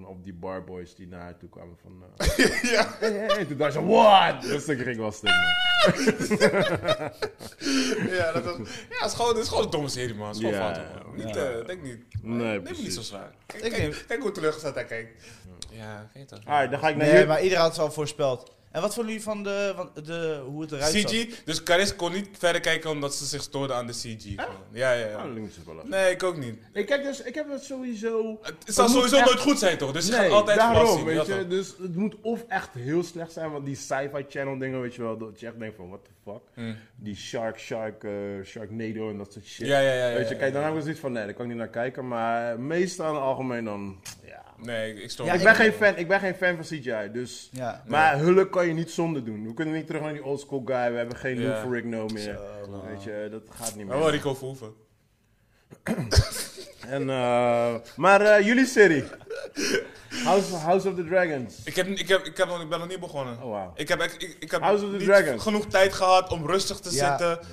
op 0.05 0.25
die 0.25 0.33
barboys 0.35 0.95
die 0.95 1.07
naar 1.09 1.21
haar 1.21 1.37
toe 1.37 1.49
kwamen 1.49 1.77
van... 1.83 2.05
eh, 2.17 2.63
ja. 2.73 2.95
hey, 2.99 3.13
hey. 3.13 3.45
Toen 3.45 3.57
dacht 3.57 3.73
ze, 3.73 3.85
what? 3.85 4.43
Dat 4.43 4.61
stuk 4.63 4.81
ging 4.81 4.97
wel 4.97 5.13
stuk, 5.13 5.31
man. 5.31 5.55
ja, 8.17 8.33
dat 8.33 8.45
was, 8.45 8.57
ja, 8.91 8.97
het 8.99 9.07
is 9.07 9.13
gewoon, 9.13 9.35
het 9.35 9.43
is 9.43 9.49
gewoon 9.49 9.65
een 9.65 9.71
domme 9.71 9.89
serie, 9.89 10.15
man. 10.15 10.27
Het 10.29 10.37
is 10.37 10.43
gewoon 10.43 10.59
Ja, 10.59 10.75
fout, 10.75 11.05
man. 11.07 11.17
Niet, 11.17 11.35
Ja. 11.35 11.51
eh, 11.51 11.67
denk 11.67 11.83
niet. 11.83 11.99
Nee, 12.23 12.37
Neem 12.47 12.63
precies. 12.63 12.85
niet 12.85 12.95
zo 12.95 13.01
zwaar. 13.03 13.31
Kijk, 13.47 13.63
Ik 13.65 13.71
kijk, 13.71 13.83
neem- 13.83 13.95
kijk 14.07 14.23
hoe 14.23 14.33
teleurgesteld 14.33 14.75
hij 14.75 14.85
kijkt. 14.85 15.25
Ja, 15.71 16.11
weet 16.15 16.29
toch. 16.29 16.41
Alright, 16.45 16.71
dan 16.71 16.81
ga 16.81 16.89
ik 16.89 16.97
naar 16.97 17.07
Nee, 17.07 17.17
hier. 17.17 17.27
maar 17.27 17.43
iedereen 17.43 17.63
had 17.63 17.71
het 17.73 17.81
al 17.81 17.93
voorspeld. 17.93 18.55
En 18.77 18.83
wat 18.83 18.95
vonden 18.95 19.13
jullie 19.13 19.27
van 19.29 19.43
de, 19.43 19.73
van 19.77 19.91
de, 20.05 20.41
hoe 20.47 20.61
het 20.63 20.73
eruit 20.73 20.93
zag? 20.93 21.11
CG, 21.11 21.43
dus 21.45 21.63
Caris 21.63 21.97
kon 21.97 22.13
niet 22.13 22.29
verder 22.39 22.61
kijken 22.61 22.91
omdat 22.91 23.15
ze 23.15 23.25
zich 23.25 23.43
stoorde 23.43 23.73
aan 23.75 23.87
de 23.87 23.93
CG. 23.93 24.25
Ja, 24.73 24.93
ja, 24.93 24.93
Ah, 24.93 25.11
ja. 25.37 25.43
is 25.43 25.59
wel 25.67 25.79
af. 25.81 25.85
Nee, 25.89 26.11
ik 26.13 26.23
ook 26.23 26.37
niet. 26.37 26.55
Ik, 26.73 26.87
kijk 26.87 27.03
dus, 27.03 27.23
ik 27.23 27.35
heb 27.35 27.51
het 27.51 27.63
sowieso... 27.65 28.39
Het 28.43 28.75
zal 28.75 28.89
sowieso 28.89 29.17
echt- 29.17 29.27
nooit 29.27 29.39
goed 29.41 29.59
zijn, 29.59 29.79
toch? 29.79 29.93
Dus 29.93 30.07
je 30.07 30.13
Nee, 30.13 30.21
gaat 30.21 30.31
altijd 30.31 30.59
daarom, 30.59 31.05
weet 31.05 31.27
je. 31.27 31.47
Dus 31.47 31.75
het 31.83 31.97
moet 31.97 32.15
of 32.23 32.45
echt 32.49 32.75
heel 32.75 33.03
slecht 33.03 33.33
zijn, 33.33 33.51
want 33.51 33.67
die 33.67 33.77
sci-fi 33.77 34.25
channel 34.29 34.59
dingen, 34.59 34.81
weet 34.81 34.95
je 34.95 35.03
wel, 35.03 35.19
dat 35.19 35.41
je 35.41 35.47
echt 35.47 35.59
denkt 35.59 35.77
van, 35.77 35.89
what 35.89 36.05
the 36.05 36.11
fuck. 36.31 36.41
Hmm. 36.55 36.77
Die 36.97 37.17
Shark, 37.17 37.59
Shark, 37.59 38.05
eh 38.05 38.11
Sharknado 38.45 39.11
en 39.11 39.19
dat 39.19 39.33
soort 39.33 39.47
shit. 39.47 39.67
Ja, 39.67 39.79
ja, 39.81 39.93
ja, 39.93 40.09
ja, 40.09 40.15
Weet 40.17 40.29
je, 40.29 40.35
ja, 40.35 40.41
kijk, 40.41 40.53
dan 40.53 40.63
ja. 40.63 40.67
heb 40.69 40.77
ik 40.77 40.83
zoiets 40.83 41.01
van, 41.01 41.13
nee, 41.13 41.25
daar 41.25 41.35
kan 41.35 41.43
ik 41.45 41.51
niet 41.51 41.59
naar 41.61 41.69
kijken. 41.69 42.09
Maar 42.09 42.61
meestal 42.61 43.09
in 43.09 43.15
het 43.15 43.23
algemeen 43.23 43.65
dan, 43.65 44.01
ja. 44.25 44.45
Nee, 44.63 45.03
ik 45.03 45.11
stoor 45.11 45.27
Ja, 45.27 45.33
ik, 45.33 45.43
ben 45.43 45.55
geen 45.55 45.73
fan, 45.73 45.97
ik 45.97 46.09
ben 46.09 46.21
geen 46.21 46.35
fan 46.35 46.55
van 46.55 46.65
CGI, 46.65 47.11
dus... 47.13 47.49
Ja. 47.53 47.83
Maar 47.87 48.19
hulk 48.19 48.51
kan 48.53 48.66
je 48.67 48.73
niet 48.75 48.91
zonder 48.91 49.25
doen. 49.25 49.47
We 49.47 49.55
kunnen 49.55 49.75
niet 49.75 49.87
terug 49.87 50.03
naar 50.03 50.13
die 50.13 50.25
old 50.25 50.41
school 50.41 50.63
guy. 50.65 50.91
We 50.91 50.97
hebben 50.97 51.17
geen 51.17 51.41
Ja. 51.41 51.49
Lou 51.49 51.61
Ferrigno 51.61 52.07
meer. 52.07 52.41
Weet 52.87 53.03
je, 53.03 53.29
dat 53.31 53.43
gaat 53.51 53.75
niet 53.75 53.87
meer. 53.87 53.99
wel 53.99 54.11
Rico 54.11 54.35
Verhoeven. 54.35 54.75
En, 56.89 57.11
eh, 57.11 57.75
maar 57.97 58.21
eh, 58.21 58.47
jullie 58.47 58.67
serie. 58.67 59.05
House, 60.25 60.55
House 60.57 60.89
of 60.89 60.95
the 60.95 61.05
Dragons. 61.05 61.55
Ik, 61.65 61.77
heb, 61.77 61.87
ik, 61.87 62.09
heb, 62.09 62.25
ik, 62.25 62.37
heb 62.37 62.49
nog, 62.49 62.61
ik 62.63 62.69
ben 62.69 62.79
nog 62.79 62.89
niet 62.89 63.01
begonnen. 63.01 63.43
Oh, 63.43 63.51
wauw. 63.51 63.73
Ik 63.75 63.89
heb, 63.89 64.03
ik, 64.03 64.37
ik 64.41 64.51
heb 64.51 64.61
House 64.61 64.85
of 64.85 64.91
the 64.91 65.31
niet 65.31 65.41
genoeg 65.41 65.67
tijd 65.67 65.93
gehad 65.93 66.31
om 66.31 66.47
rustig 66.47 66.79
te 66.81 66.95
Ja. 66.95 67.09
zitten. 67.19 67.47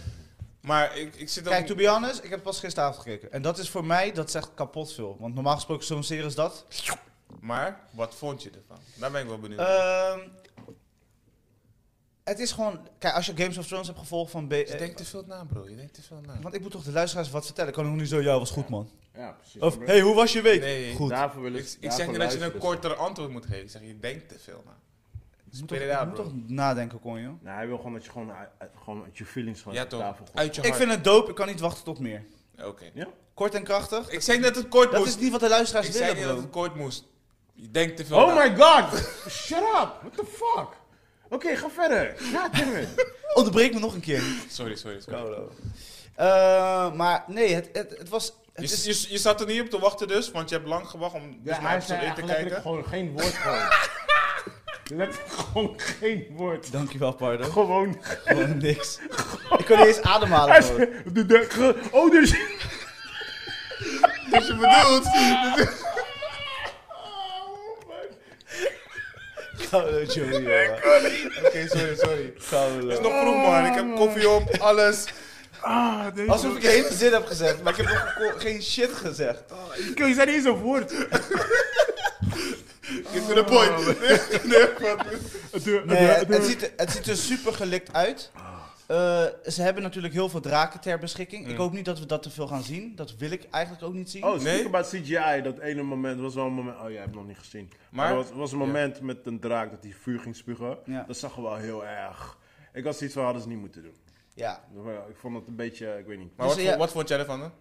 Maar 0.61 0.97
ik, 0.97 1.15
ik 1.15 1.29
zit 1.29 1.47
ook... 1.47 1.53
Kijk, 1.53 1.65
to 1.65 1.75
be 1.75 1.87
honest, 1.87 2.23
ik 2.23 2.29
heb 2.29 2.43
pas 2.43 2.59
gisteravond 2.59 2.97
gekeken. 2.97 3.31
En 3.31 3.41
dat 3.41 3.57
is 3.57 3.69
voor 3.69 3.85
mij, 3.85 4.11
dat 4.11 4.31
zegt 4.31 4.49
kapot 4.53 4.93
veel. 4.93 5.17
Want 5.19 5.33
normaal 5.33 5.55
gesproken 5.55 5.85
zo'n 5.85 6.03
serie 6.03 6.23
als 6.23 6.35
dat. 6.35 6.65
Maar, 7.39 7.79
wat 7.91 8.15
vond 8.15 8.43
je 8.43 8.49
ervan? 8.49 8.77
Daar 8.95 9.11
ben 9.11 9.21
ik 9.21 9.27
wel 9.27 9.39
benieuwd. 9.39 9.59
Ehm, 9.59 10.19
het 12.23 12.39
is 12.39 12.51
gewoon... 12.51 12.87
Kijk, 12.99 13.15
als 13.15 13.25
je 13.25 13.33
Games 13.35 13.57
of 13.57 13.67
Thrones 13.67 13.87
hebt 13.87 13.99
gevolgd 13.99 14.31
van... 14.31 14.47
B, 14.47 14.51
je 14.51 14.65
eh, 14.65 14.77
denkt 14.79 14.97
te 14.97 15.05
veel 15.05 15.23
na, 15.27 15.43
bro. 15.43 15.69
Je 15.69 15.75
denkt 15.75 15.93
te 15.93 16.01
veel 16.01 16.21
na. 16.25 16.39
want 16.41 16.55
ik 16.55 16.61
moet 16.61 16.71
toch 16.71 16.83
de 16.83 16.91
luisteraars 16.91 17.29
wat 17.29 17.45
vertellen. 17.45 17.69
Ik 17.69 17.75
kan 17.75 17.85
nog 17.85 17.95
niet 17.95 18.09
zo, 18.09 18.21
ja, 18.21 18.39
was 18.39 18.51
goed 18.51 18.69
man. 18.69 18.89
Ja, 19.15 19.31
precies. 19.31 19.61
Of, 19.61 19.77
hey, 19.85 20.01
hoe 20.01 20.15
was 20.15 20.33
je 20.33 20.41
week? 20.41 20.61
Nee. 20.61 20.95
Goed. 20.95 21.09
Daarvoor 21.09 21.41
willen 21.41 21.59
Ik, 21.59 21.77
ik 21.79 21.91
zeg 21.91 22.07
niet 22.07 22.19
dat 22.19 22.33
je 22.33 22.39
een 22.41 22.57
korter 22.57 22.95
antwoord 22.95 23.29
moet 23.29 23.45
geven. 23.45 23.63
Ik 23.63 23.69
zeg, 23.69 23.81
je 23.81 23.99
denkt 23.99 24.29
te 24.29 24.39
veel 24.39 24.61
na. 24.65 24.71
Je 25.49 25.59
moet 25.59 25.67
toch, 25.67 25.77
je 26.27 26.33
moet 26.33 26.49
nadenken, 26.49 26.99
kon 26.99 27.19
je? 27.19 27.27
Nou, 27.41 27.55
hij 27.57 27.67
wil 27.67 27.77
gewoon 27.77 27.93
dat 27.93 28.05
je 28.05 28.11
gewoon, 28.11 28.31
uit- 28.31 28.49
uit- 28.57 28.71
gewoon 28.83 29.03
uit 29.03 29.17
je 29.17 29.25
feelings 29.25 29.61
gewoon 29.61 29.77
Ja, 29.77 29.85
toch? 29.85 30.15
Uit 30.33 30.55
je 30.55 30.61
Ik 30.61 30.73
vind 30.73 30.91
het 30.91 31.03
dope, 31.03 31.29
ik 31.29 31.35
kan 31.35 31.47
niet 31.47 31.59
wachten 31.59 31.83
tot 31.83 31.99
meer. 31.99 32.23
Oké. 32.63 32.85
Ja? 32.93 33.07
Kort 33.33 33.53
en 33.55 33.63
krachtig. 33.63 34.09
Ik 34.09 34.21
zei 34.21 34.39
net 34.39 34.53
dat 34.53 34.63
het 34.63 34.71
kort 34.71 34.91
Dat 34.91 34.99
moest. 34.99 35.15
is 35.15 35.21
niet 35.21 35.31
wat 35.31 35.39
de 35.39 35.49
luisteraars 35.49 35.87
ik 35.87 35.93
zei 35.93 36.05
willen, 36.13 36.17
niet 36.17 36.25
dat 36.43 36.51
bro. 36.51 36.61
het 36.61 36.71
kort 36.71 36.75
moest. 36.83 37.03
Je 37.53 37.71
denkt 37.71 37.97
te 37.97 38.05
veel 38.05 38.17
Oh 38.17 38.35
na. 38.35 38.43
my 38.43 38.55
god! 38.55 38.93
Shut 39.43 39.57
up! 39.57 39.91
What 40.01 40.13
the 40.15 40.25
fuck? 40.25 40.67
Oké, 41.33 41.55
ga 41.55 41.69
verder. 41.69 42.15
Ja. 42.31 42.49
Onderbreek 43.33 43.73
me 43.73 43.79
nog 43.79 43.93
een 43.93 43.99
keer. 44.01 44.21
Sorry, 44.49 44.75
sorry, 44.75 45.01
sorry. 45.01 45.37
Eh, 46.15 46.93
maar 46.93 47.23
nee, 47.27 47.53
het, 47.55 47.69
het, 47.73 47.95
het 47.97 48.09
was... 48.09 48.33
Het 48.53 48.69
Je, 48.69 48.89
is, 48.89 49.01
je, 49.05 49.11
je 49.13 49.17
zat 49.17 49.41
er 49.41 49.47
niet 49.47 49.61
op 49.61 49.69
te 49.69 49.79
wachten 49.79 50.07
dus, 50.07 50.31
want 50.31 50.49
je 50.49 50.55
hebt 50.55 50.67
lang 50.67 50.87
gewacht 50.87 51.13
om 51.13 51.39
dus 51.43 51.51
naar 51.57 51.61
hij 51.67 51.75
episode 51.75 51.99
zei 51.99 52.05
1 52.05 52.13
te 52.15 52.21
echt 52.21 52.29
letterlijk 52.29 52.63
kijken. 52.63 52.71
gewoon 52.71 52.85
geen 52.85 53.11
woord 53.11 53.33
gewoon. 53.33 53.67
Letterlijk 54.99 55.33
gewoon 55.33 55.73
geen 55.79 56.27
woord. 56.31 56.71
Dankjewel, 56.71 57.11
Pardo. 57.13 57.43
Gewoon. 57.51 57.97
Gewoon 58.01 58.57
niks. 58.57 58.99
Ik 59.59 59.65
kon 59.65 59.77
niet 59.77 59.87
eens 59.87 60.01
ademhalen. 60.01 60.51
Hij 60.53 60.61
gewoon. 60.63 60.77
zei, 60.77 61.13
de, 61.13 61.25
de, 61.25 61.45
ge- 61.49 61.75
oh, 61.91 62.11
dus... 62.11 62.29
Dus 64.31 64.47
je 64.47 64.55
bedoelt... 64.55 65.07
Gouden 69.57 70.05
Joey, 70.05 70.31
jongen. 70.31 70.71
Oké, 71.45 71.67
sorry, 71.67 71.95
sorry. 71.95 72.33
Gouden. 72.37 72.89
Het 72.89 72.97
is 72.99 73.03
nog 73.05 73.19
vroeg 73.21 73.35
man, 73.35 73.65
ik 73.65 73.73
heb 73.73 73.95
koffie 73.95 74.29
op, 74.29 74.57
alles. 74.59 75.03
Ah, 75.59 76.05
deze... 76.15 76.31
Alsof 76.31 76.55
ik 76.55 76.61
de 76.61 76.67
hele 76.67 76.93
zin 76.93 77.13
heb 77.13 77.25
gezegd, 77.25 77.61
maar 77.63 77.71
ik 77.71 77.77
heb 77.77 77.85
nog 77.87 78.13
ge- 78.13 78.33
geen 78.37 78.61
shit 78.63 78.89
gezegd. 78.93 79.39
Yo, 79.95 80.05
je 80.05 80.13
zei 80.13 80.25
niet 80.25 80.35
eens 80.35 80.45
een 80.45 80.51
woord. 80.61 80.91
Get 83.11 83.27
to 83.27 83.33
the 83.33 83.43
point. 83.43 83.85
nee, 84.43 84.67
wat- 84.79 85.85
Nee, 85.85 85.97
het, 85.97 86.27
het 86.27 86.43
ziet, 86.45 86.61
er- 86.63 86.71
het 86.77 86.91
ziet 86.91 87.07
er 87.07 87.15
super 87.17 87.53
gelikt 87.53 87.93
uit. 87.93 88.31
Eh, 88.87 89.23
ze 89.51 89.61
hebben 89.61 89.83
natuurlijk 89.83 90.13
heel 90.13 90.29
veel 90.29 90.39
draken 90.39 90.79
ter 90.79 90.99
beschikking. 90.99 91.45
Ik 91.45 91.51
Mm. 91.51 91.57
hoop 91.57 91.71
niet 91.73 91.85
dat 91.85 91.99
we 91.99 92.05
dat 92.05 92.23
te 92.23 92.29
veel 92.29 92.47
gaan 92.47 92.63
zien. 92.63 92.95
Dat 92.95 93.15
wil 93.17 93.31
ik 93.31 93.43
eigenlijk 93.49 93.83
ook 93.83 93.93
niet 93.93 94.09
zien. 94.09 94.23
Oh, 94.23 94.39
Nee? 94.39 94.65
about 94.65 94.87
CGI. 94.89 95.41
Dat 95.41 95.59
ene 95.59 95.81
moment 95.83 96.19
was 96.19 96.35
wel 96.35 96.45
een 96.45 96.53
moment... 96.53 96.77
Oh, 96.77 96.83
jij 96.89 96.93
hebt 96.93 97.05
het 97.05 97.15
nog 97.15 97.27
niet 97.27 97.37
gezien. 97.37 97.71
Maar, 97.91 98.09
er 98.09 98.15
was, 98.15 98.31
was 98.31 98.51
een 98.51 98.57
moment 98.57 99.01
met 99.01 99.17
een 99.23 99.39
draak 99.39 99.71
dat 99.71 99.83
hij 99.83 99.93
vuur 100.01 100.19
ging 100.19 100.35
spugen. 100.35 100.77
Ja. 100.85 101.03
Dat 101.07 101.17
zag 101.17 101.35
er 101.35 101.41
wel 101.41 101.55
heel 101.55 101.85
erg... 101.85 102.37
Ik 102.73 102.83
had 102.83 102.95
zoiets 102.97 103.15
van, 103.15 103.23
hadden 103.25 103.41
ze 103.41 103.47
niet 103.47 103.59
moeten 103.59 103.81
doen. 103.83 103.95
Ja. 104.33 104.63
Ik 105.09 105.15
vond 105.17 105.35
het 105.35 105.47
een 105.47 105.55
beetje... 105.55 105.97
Ik 105.99 106.05
weet 106.05 106.17
niet. 106.19 106.31
Maar 106.37 106.47
Dus, 106.47 106.55
wat, 106.55 106.65
ja. 106.65 106.71
vo- 106.71 106.77
wat 106.77 106.91
vond 106.91 107.07
jij 107.07 107.19
ervan? 107.19 107.51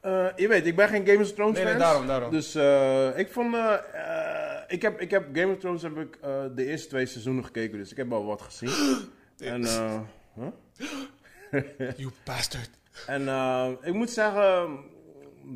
Eh, 0.00 0.26
je 0.36 0.48
weet, 0.48 0.66
ik 0.66 0.76
ben 0.76 0.88
geen 0.88 1.06
Game 1.06 1.22
of 1.22 1.32
Thrones 1.32 1.56
Nee, 1.56 1.64
nee, 1.64 1.76
daarom, 1.76 2.06
daarom. 2.06 2.30
Dus 2.30 2.54
eh, 2.54 3.18
ik 3.18 3.32
vond... 3.32 3.54
eh, 3.54 3.74
eh, 3.92 4.62
ik, 4.68 4.82
heb, 4.82 5.00
ik 5.00 5.10
heb 5.10 5.24
Game 5.32 5.52
of 5.52 5.58
Thrones 5.58 5.82
heb 5.82 5.96
ik 5.98 6.18
eh, 6.22 6.44
de 6.54 6.64
eerste 6.66 6.88
twee 6.88 7.06
seizoenen 7.06 7.44
gekeken. 7.44 7.78
Dus 7.78 7.90
ik 7.90 7.96
heb 7.96 8.08
wel 8.08 8.24
wat 8.24 8.42
gezien. 8.42 8.70
en 9.38 9.64
eh, 9.64 10.00
huh? 10.34 10.46
You 11.96 12.10
bastard. 12.24 12.70
en 13.06 13.28
eh, 13.28 13.68
ik 13.82 13.92
moet 13.94 14.10
zeggen... 14.10 14.78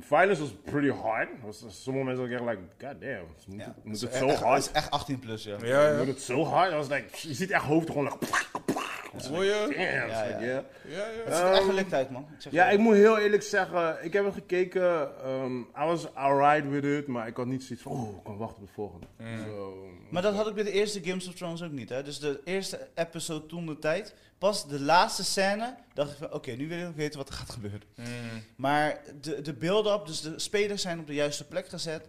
Violence 0.01 0.41
was 0.41 0.51
pretty 0.65 0.89
hard. 0.89 1.29
Was, 1.43 1.65
sommige 1.69 2.05
mensen 2.05 2.25
ook 2.25 2.31
echt 2.31 2.41
like, 2.41 2.59
god 2.87 3.01
damn. 3.01 3.27
Moet, 3.47 3.59
ja. 3.61 3.65
het, 3.65 3.85
moet 3.85 4.01
Het 4.01 4.01
het 4.01 4.13
is 4.13 4.19
zo 4.19 4.27
echt- 4.29 4.41
hard? 4.43 4.57
Het 4.65 4.67
is 4.67 4.73
echt 4.73 4.91
18 4.91 5.19
plus, 5.19 5.45
ja. 5.45 5.57
Ja, 5.63 5.89
ja. 5.91 5.97
Moet 5.99 6.07
het 6.07 6.21
zo 6.21 6.45
hard? 6.45 6.73
I 6.73 6.75
was 6.75 6.89
like, 6.89 7.29
je 7.29 7.35
ziet 7.35 7.51
echt 7.51 7.65
hoofd 7.65 7.87
gewoon 7.91 8.05
like, 8.05 8.19
Hoor 9.31 9.45
je? 9.45 9.61
Damn, 9.61 9.81
Ja, 9.81 10.25
ja, 10.25 10.41
ja. 10.41 10.41
Ja, 10.41 10.65
ja. 10.89 11.05
Het 11.25 11.35
ziet 11.35 11.45
er 11.45 11.53
echt 11.53 11.65
gelikt 11.65 11.93
uit, 11.95 12.11
man. 12.11 12.27
Ik 12.35 12.43
zeg 12.43 12.53
Ja, 12.53 12.69
ik 12.71 12.79
moet 12.79 12.95
heel 12.95 13.19
eerlijk 13.19 13.43
zeggen, 13.43 14.05
ik 14.05 14.13
heb 14.13 14.25
het 14.25 14.35
gekeken. 14.35 15.09
ehm 15.25 15.59
I 15.61 15.85
was 15.85 16.15
alright 16.15 16.69
with 16.69 16.85
it, 16.85 17.07
maar 17.07 17.27
ik 17.27 17.37
had 17.37 17.47
niet 17.47 17.63
zoiets 17.63 17.83
van, 17.83 17.93
oh, 17.93 18.17
ik 18.17 18.25
kan 18.25 18.37
wachten 18.37 18.61
op 18.63 18.67
de 18.67 18.73
volgende. 18.75 19.07
Zo, 19.47 19.87
Maar 20.11 20.23
dat 20.23 20.35
had 20.35 20.49
ik 20.49 20.55
bij 20.55 20.65
de 20.65 20.73
eerste 20.73 21.01
Games 21.05 21.29
of 21.29 21.35
Thrones 21.35 21.63
ook 21.63 21.73
niet, 21.73 21.89
hè. 21.89 22.03
Dus 22.03 22.19
de 22.19 22.41
eerste 22.45 22.89
episode 22.95 23.47
toen 23.47 23.67
de 23.67 23.79
tijd, 23.79 24.15
pas 24.39 24.69
de 24.69 24.81
laatste 24.81 25.25
scène, 25.25 25.75
dacht 25.95 26.11
ik 26.11 26.17
van, 26.17 26.33
oké, 26.33 26.51
nu 26.51 26.69
wil 26.69 26.89
ik 26.89 26.95
weten 26.97 27.19
wat 27.19 27.29
er 27.29 27.35
gaat 27.35 27.51
gebeuren. 27.51 27.83
Mm. 27.97 28.07
Maar 28.57 29.01
de, 29.21 29.41
de 29.43 29.53
build-up, 29.53 30.07
dus 30.07 30.21
de 30.21 30.39
spelers 30.39 30.83
zijn 30.83 30.99
op 31.01 31.07
de 31.07 31.15
juiste 31.15 31.47
plek 31.47 31.69
gezet. 31.69 32.09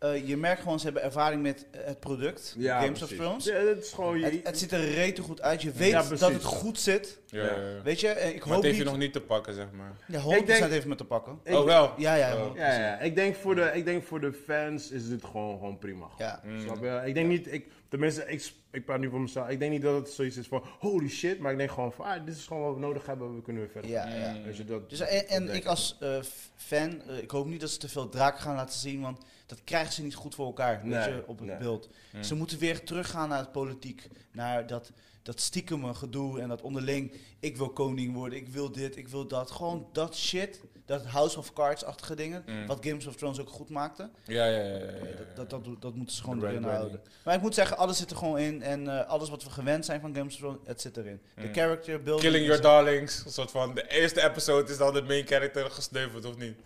Eh, 0.00 0.28
je 0.28 0.36
merkt 0.36 0.62
gewoon, 0.62 0.78
ze 0.78 0.84
hebben 0.84 1.02
ervaring 1.02 1.42
met 1.42 1.66
eh, 1.70 1.80
het 1.84 2.00
product, 2.00 2.54
Ja, 2.58 2.80
Games 2.80 2.98
precies. 2.98 3.18
of 3.18 3.24
Thrones. 3.24 3.44
Ja, 3.44 3.54
het 3.54 3.84
is 3.84 3.92
gewoon 3.92 4.18
je... 4.18 4.24
Het, 4.24 4.40
het 4.46 4.58
ziet 4.58 4.72
er 4.72 4.90
rete 4.90 5.22
goed 5.22 5.40
uit. 5.42 5.62
Je 5.62 5.70
weet 5.72 5.90
Ja, 5.90 6.02
dat 6.02 6.20
het 6.32 6.44
goed 6.44 6.78
zit. 6.78 7.18
Ja, 7.26 7.42
ja, 7.44 7.50
ja. 7.50 7.82
Weet 7.82 8.00
je, 8.00 8.08
Eh, 8.08 8.28
ik 8.28 8.32
Maar 8.34 8.42
het 8.42 8.42
hoop 8.54 8.62
heeft 8.62 8.74
niet... 8.76 8.84
je 8.84 8.90
nog 8.90 8.98
niet 8.98 9.12
te 9.12 9.20
pakken, 9.20 9.54
zeg 9.54 9.66
maar. 9.72 9.92
Ja, 10.06 10.20
100% 10.20 10.40
Ik 10.40 10.46
denk- 10.46 10.70
heeft 10.70 10.86
me 10.86 10.94
te 10.94 11.04
pakken. 11.04 11.38
ik- 11.44 11.54
oh, 11.54 11.64
wel? 11.64 11.92
Ja, 11.96 12.14
ja, 12.14 12.34
Oh. 12.36 12.40
100%. 12.42 12.56
Ja, 12.56 12.78
ja, 12.78 12.98
ik 12.98 13.14
denk 13.14 13.34
voor 13.36 13.54
de, 13.54 13.70
ik 13.74 13.84
denk 13.84 14.04
voor 14.04 14.20
de 14.20 14.32
fans 14.32 14.90
is 14.90 15.08
dit 15.08 15.24
gewoon, 15.24 15.58
gewoon 15.58 15.78
prima. 15.78 16.06
Ja. 16.18 16.40
Mm. 16.44 16.60
Snap 16.60 16.82
je? 16.82 17.02
Ik 17.04 17.14
denk 17.14 17.28
niet, 17.28 17.52
ik, 17.52 17.66
tenminste, 17.88 18.24
ik, 18.26 18.50
ik 18.70 18.84
praat 18.84 18.98
nu 19.00 19.10
voor 19.10 19.20
mezelf. 19.20 19.48
Ik 19.48 19.58
denk 19.58 19.70
niet 19.72 19.82
dat 19.82 19.94
het 19.96 20.10
zoiets 20.10 20.36
is 20.36 20.46
van 20.46 20.62
holy 20.78 21.08
shit, 21.08 21.38
maar 21.38 21.52
ik 21.52 21.58
denk 21.58 21.70
gewoon 21.70 21.92
van, 21.92 22.04
ah, 22.04 22.24
dit 22.26 22.36
is 22.36 22.46
gewoon 22.46 22.62
wat 22.62 22.74
we 22.74 22.80
nodig 22.80 23.06
hebben, 23.06 23.34
we 23.34 23.42
kunnen 23.42 23.62
weer 23.62 23.70
verder. 23.72 23.90
Ja, 23.90 24.08
ja. 24.08 24.32
Mm. 24.32 24.66
Dat, 24.66 24.90
Dus, 24.90 25.00
en 25.00 25.54
ik 25.54 25.64
als 25.66 25.96
eh, 26.00 26.16
fan, 26.56 27.02
ik 27.20 27.30
hoop 27.30 27.46
niet 27.46 27.60
dat 27.60 27.70
ze 27.70 27.78
te 27.78 27.88
veel 27.88 28.08
draken 28.08 28.40
gaan 28.42 28.54
laten 28.56 28.78
zien, 28.78 29.00
want 29.00 29.18
dat 29.50 29.64
krijgen 29.64 29.92
ze 29.92 30.02
niet 30.02 30.14
goed 30.14 30.34
voor 30.34 30.46
elkaar, 30.46 30.80
Nee, 30.86 31.08
je, 31.08 31.22
op 31.26 31.38
het 31.38 31.46
nee. 31.48 31.56
beeld. 31.56 31.88
Mm. 32.12 32.22
Ze 32.22 32.34
moeten 32.34 32.58
weer 32.58 32.84
teruggaan 32.84 33.28
naar 33.28 33.38
het 33.38 33.52
politiek, 33.52 34.08
naar 34.32 34.66
dat, 34.66 34.92
dat 35.22 35.40
stiekeme 35.40 35.94
gedoe 35.94 36.40
en 36.40 36.48
dat 36.48 36.62
onderling, 36.62 37.14
ik 37.40 37.56
wil 37.56 37.68
koning 37.70 38.14
worden, 38.14 38.38
ik 38.38 38.48
wil 38.48 38.72
dit, 38.72 38.96
ik 38.96 39.08
wil 39.08 39.26
dat. 39.26 39.50
Gewoon 39.50 39.88
dat 39.92 40.16
shit, 40.16 40.60
dat 40.84 41.04
House 41.06 41.38
of 41.38 41.52
Cards-achtige 41.52 42.14
dingen, 42.14 42.42
Mm. 42.46 42.66
wat 42.66 42.86
Games 42.86 43.06
of 43.06 43.14
Thrones 43.16 43.40
ook 43.40 43.48
goed 43.48 43.68
maakte. 43.70 44.10
Ja, 44.24 44.44
ja, 44.46 44.58
ja. 44.62 44.68
ja, 44.78 44.78
ja, 44.78 44.94
Dat, 45.34 45.50
dat, 45.50 45.64
dat, 45.64 45.82
dat 45.82 45.94
moeten 45.94 46.16
ze 46.16 46.22
gewoon 46.22 46.44
erin 46.44 46.62
houden. 46.62 47.00
Maar 47.24 47.34
ik 47.34 47.40
moet 47.40 47.54
zeggen, 47.54 47.76
alles 47.76 47.98
zit 47.98 48.10
er 48.10 48.16
gewoon 48.16 48.38
in. 48.38 48.62
En 48.62 48.88
eh, 48.98 49.08
alles 49.08 49.28
wat 49.28 49.44
we 49.44 49.50
gewend 49.50 49.84
zijn 49.84 50.00
van 50.00 50.14
Games 50.14 50.34
of 50.34 50.40
Thrones, 50.40 50.58
het 50.64 50.80
zit 50.80 50.96
erin. 50.96 51.20
De 51.34 51.42
Mm. 51.46 51.52
character 51.54 52.02
building. 52.02 52.20
Killing 52.32 52.46
Your 52.46 52.62
Darlings. 52.62 53.24
Een 53.24 53.32
soort 53.32 53.50
van, 53.50 53.74
de 53.74 53.88
eerste 53.88 54.22
episode 54.28 54.70
is 54.72 54.78
dan 54.78 54.94
de 54.94 55.02
main 55.02 55.26
character 55.26 55.70
gesneuveld, 55.70 56.24
of 56.24 56.36
niet? 56.36 56.58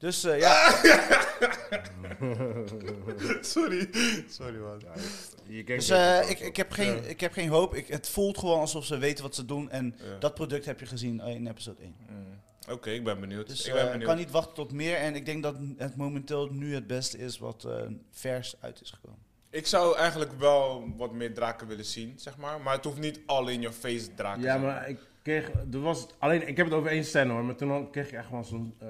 Dus 0.00 0.24
eh, 0.24 0.38
ja, 0.38 0.70
Sorry. 3.40 3.88
Sorry, 4.28 4.58
man. 4.58 4.80
je 5.46 5.64
dus, 5.64 5.88
eh, 5.88 6.30
ik, 6.30 6.40
ik, 6.40 6.56
heb 6.56 6.72
geen, 6.72 7.08
ik 7.08 7.20
heb 7.20 7.32
geen 7.32 7.48
hoop. 7.48 7.74
Ik, 7.74 7.86
het 7.88 8.08
voelt 8.08 8.38
gewoon 8.38 8.60
alsof 8.60 8.84
ze 8.84 8.98
weten 8.98 9.24
wat 9.24 9.34
ze 9.34 9.44
doen. 9.44 9.70
En 9.70 9.94
Ja. 9.98 10.18
dat 10.18 10.34
product 10.34 10.64
heb 10.64 10.80
je 10.80 10.86
gezien 10.86 11.20
eh, 11.20 11.34
in 11.34 11.46
episode 11.46 11.82
1. 11.82 11.94
Mm. 12.08 12.40
Oké, 12.72 12.90
ik 12.90 13.04
ben 13.04 13.20
benieuwd. 13.20 13.46
Dus 13.48 13.66
ik 13.66 13.72
ben 13.72 13.84
ik 13.84 13.90
benieuwd. 13.90 14.08
kan 14.08 14.16
niet 14.18 14.30
wachten 14.30 14.54
tot 14.54 14.72
meer. 14.72 14.96
En 14.96 15.14
ik 15.14 15.26
denk 15.26 15.42
dat 15.42 15.56
het 15.76 15.96
momenteel 15.96 16.48
nu 16.52 16.74
het 16.74 16.86
beste 16.86 17.18
is 17.18 17.38
wat 17.38 17.64
eh, 17.64 17.82
vers 18.10 18.54
uit 18.60 18.80
is 18.80 18.90
gekomen. 18.90 19.18
Ik 19.50 19.66
zou 19.66 19.96
eigenlijk 19.96 20.32
wel 20.38 20.92
wat 20.96 21.12
meer 21.12 21.34
draken 21.34 21.66
willen 21.66 21.84
zien, 21.84 22.18
zeg 22.18 22.36
maar. 22.36 22.60
Maar 22.60 22.74
het 22.74 22.84
hoeft 22.84 22.98
niet 22.98 23.20
all 23.26 23.48
in 23.48 23.60
your 23.60 23.76
face 23.76 24.14
draken. 24.14 24.42
Ja, 24.42 24.56
maar 24.58 24.88
ik 24.88 24.98
kreeg, 25.22 25.50
er 25.72 25.80
was, 25.80 26.06
alleen, 26.18 26.48
ik 26.48 26.56
heb 26.56 26.66
het 26.66 26.74
over 26.74 26.90
één 26.90 27.04
scène 27.04 27.32
hoor, 27.32 27.44
maar 27.44 27.54
toen 27.54 27.70
al 27.70 27.86
kreeg 27.86 28.06
ik 28.06 28.12
echt 28.12 28.30
wel 28.30 28.44
zo'n... 28.44 28.74
eh, 28.78 28.88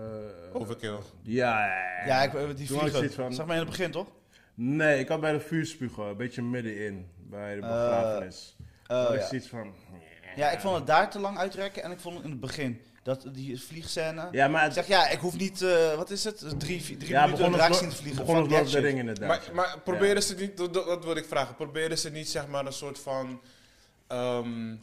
Overkill. 0.53 0.99
ja, 1.23 1.67
ja, 1.67 2.07
Ja, 2.07 2.23
ik, 2.23 2.35
eh, 2.35 2.43
die 2.57 2.67
vliegen. 2.67 3.13
van- 3.13 3.33
Zeg 3.35 3.47
maar 3.47 3.55
in 3.57 3.61
het 3.63 3.71
begin, 3.71 3.91
toch? 3.91 4.07
Nee, 4.55 4.99
ik 4.99 5.09
had 5.09 5.21
bij 5.21 5.33
de 5.33 5.41
vuurspugen, 5.41 6.05
een 6.05 6.17
beetje 6.17 6.43
middenin, 6.43 7.07
bij 7.17 7.55
de 7.55 7.61
Eh, 7.61 7.69
begrafenis. 7.69 8.57
Oh, 8.89 9.07
ik 9.15 9.21
ja. 9.21 9.27
zoiets 9.27 9.49
van... 9.49 9.75
ja, 10.37 10.51
ik 10.51 10.61
vond 10.61 10.77
het 10.77 10.87
daar 10.87 11.11
te 11.11 11.19
lang 11.19 11.39
uitrekken. 11.39 11.83
En 11.83 11.91
ik 11.91 12.01
vond 12.01 12.15
het 12.15 12.25
in 12.25 12.31
het 12.31 12.41
begin. 12.41 12.81
Dat, 13.03 13.27
die 13.33 13.61
vliegscène. 13.63 14.29
Ja, 14.31 14.49
maar 14.49 14.61
Ik 14.61 14.65
het 14.75 14.75
zeg, 14.75 14.87
ja, 14.87 15.09
ik 15.09 15.19
hoef 15.19 15.37
niet, 15.37 15.63
eh, 15.63 15.95
wat 15.97 16.11
is 16.11 16.25
het? 16.25 16.39
Drie, 16.61 16.81
drie 16.97 17.09
ja, 17.09 17.27
minuten 17.27 17.61
als 17.61 17.79
zien 17.79 17.89
te 17.89 17.97
vliegen. 17.97 18.25
begon 18.27 18.43
of 18.43 18.49
the 18.63 18.69
shit. 18.69 18.83
Ring 18.83 18.99
inderdaad. 18.99 19.29
Maar, 19.29 19.55
maar 19.55 19.79
proberen 19.85 20.23
ze 20.23 20.35
niet, 20.35 20.57
dat, 20.57 20.75
dat 20.75 21.05
wil 21.05 21.17
ik 21.17 21.25
vragen, 21.25 21.55
proberen 21.55 21.99
ze 21.99 22.11
niet 22.11 22.29
zeg 22.29 22.47
maar 22.47 22.67
een 22.67 22.73
soort 22.73 22.99
van 22.99 23.41
ehm, 24.07 24.75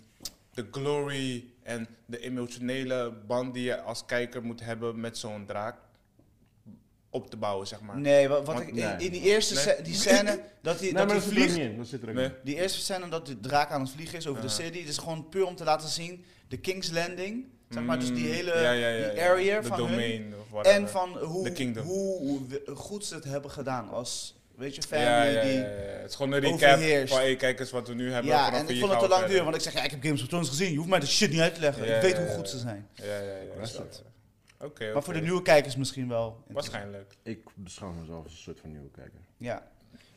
de 0.58 0.68
glory 0.72 1.46
en 1.64 1.88
de 2.06 2.20
emotionele 2.20 3.14
band 3.28 3.54
die 3.54 3.64
je 3.64 3.82
als 3.82 4.06
kijker 4.06 4.44
moet 4.44 4.60
hebben 4.64 5.00
met 5.00 5.18
zo'n 5.18 5.46
draak 5.46 5.76
op 7.10 7.30
te 7.30 7.38
bouwen, 7.38 7.68
zeg 7.68 7.82
maar. 7.82 8.00
Nee, 8.00 8.28
wat, 8.28 8.46
wat 8.46 8.56
Want- 8.56 8.68
ik, 8.68 8.74
nee. 8.74 8.84
in, 8.84 9.00
in 9.00 9.12
die 9.12 9.22
eerste 9.22 9.54
Nee. 9.54 9.64
sce- 9.64 9.82
die 9.84 9.94
scène, 9.94 10.42
dat 10.62 10.80
hij 10.80 10.92
dat 10.92 11.12
zit 11.12 11.22
er 11.22 11.28
vliegt, 11.28 11.56
niet 11.56 11.66
in. 11.66 11.78
Dat 11.78 11.88
zit 11.88 12.02
er 12.02 12.14
Nee. 12.14 12.24
niet 12.28 12.34
die 12.44 12.56
eerste 12.56 12.80
scène 12.80 13.10
dat 13.10 13.26
de 13.26 13.40
draak 13.40 13.72
aan 13.72 13.82
het 13.82 13.90
vliegen 13.90 14.18
is 14.18 14.28
over 14.28 14.42
de 14.42 14.50
city, 14.50 14.80
het 14.80 14.90
is 14.90 14.98
gewoon 14.98 15.30
puur 15.30 15.46
om 15.46 15.56
te 15.56 15.64
laten 15.64 15.90
zien, 15.90 16.24
de 16.48 16.58
King's 16.58 16.92
Landing, 16.92 17.46
zeg 17.70 17.84
maar, 17.84 18.00
dus 18.00 18.08
die 18.14 18.26
Mm, 18.26 18.32
hele 18.32 18.52
ja, 18.62 18.72
ja, 18.72 18.88
ja, 18.90 19.08
die 19.10 19.16
ja. 19.20 19.30
area 19.30 19.64
van 19.64 19.78
hun, 19.80 19.88
domain 19.90 20.34
of 20.40 20.50
whatever. 20.50 20.80
en 20.82 20.90
van 20.90 21.18
hoe, 21.18 21.54
hoe, 21.84 22.40
goed 22.76 23.06
ze 23.06 23.16
het 23.16 23.24
hebben 23.24 23.52
gedaan 23.52 23.90
als, 23.90 24.37
weet 24.58 24.76
je, 24.76 24.82
family 24.82 25.08
ja, 25.08 25.24
ja, 25.24 25.42
die... 25.42 25.60
Het 25.60 26.10
is 26.10 26.16
gewoon 26.16 26.32
een 26.32 26.40
recap 26.40 26.74
overheerst. 26.74 27.14
van, 27.14 27.22
hey, 27.22 27.36
kijk 27.36 27.60
eens 27.60 27.72
wat 27.72 27.88
we 27.88 27.94
nu 27.94 28.12
hebben. 28.12 28.32
Ja, 28.32 28.54
en 28.54 28.70
ik 28.70 28.80
vond 28.80 28.92
het 28.92 29.00
te 29.00 29.08
lang 29.08 29.26
duren, 29.26 29.44
want 29.44 29.56
ik 29.56 29.62
zeg, 29.62 29.74
ja, 29.74 29.84
ik 29.84 29.92
heb 29.92 30.04
Games 30.04 30.22
of 30.22 30.28
Thrones 30.28 30.50
gezien, 30.50 30.72
je 30.72 30.78
hoeft 30.78 30.90
mij 30.90 31.00
de 31.00 31.08
shit 31.08 31.30
niet 31.30 31.40
uit 31.40 31.56
te 31.56 31.62
leggen, 31.62 31.88
Ja, 31.88 31.96
ik 31.96 32.02
weet 32.02 32.12
ja, 32.12 32.20
hoe 32.20 32.30
goed 32.30 32.46
ja. 32.46 32.52
ze 32.52 32.58
zijn. 32.58 32.88
Ja, 32.94 33.06
ja, 33.06 33.20
ja. 33.20 33.56
Dat 33.56 33.68
is 33.68 33.74
ja. 33.74 33.78
dat. 33.78 34.04
Oké, 34.60 34.94
Maar 34.94 35.04
voor 35.04 35.14
de 35.14 35.22
nieuwe 35.22 35.42
kijkers 35.42 35.76
misschien 35.76 36.08
wel. 36.08 36.44
Waarschijnlijk. 36.48 37.16
Ik 37.24 37.40
beschouw 37.56 37.92
mezelf 37.92 38.24
als 38.24 38.32
een 38.32 38.38
soort 38.38 38.60
van 38.60 38.72
nieuwe 38.72 38.92
kijker. 38.92 39.20
Ja. 39.38 39.68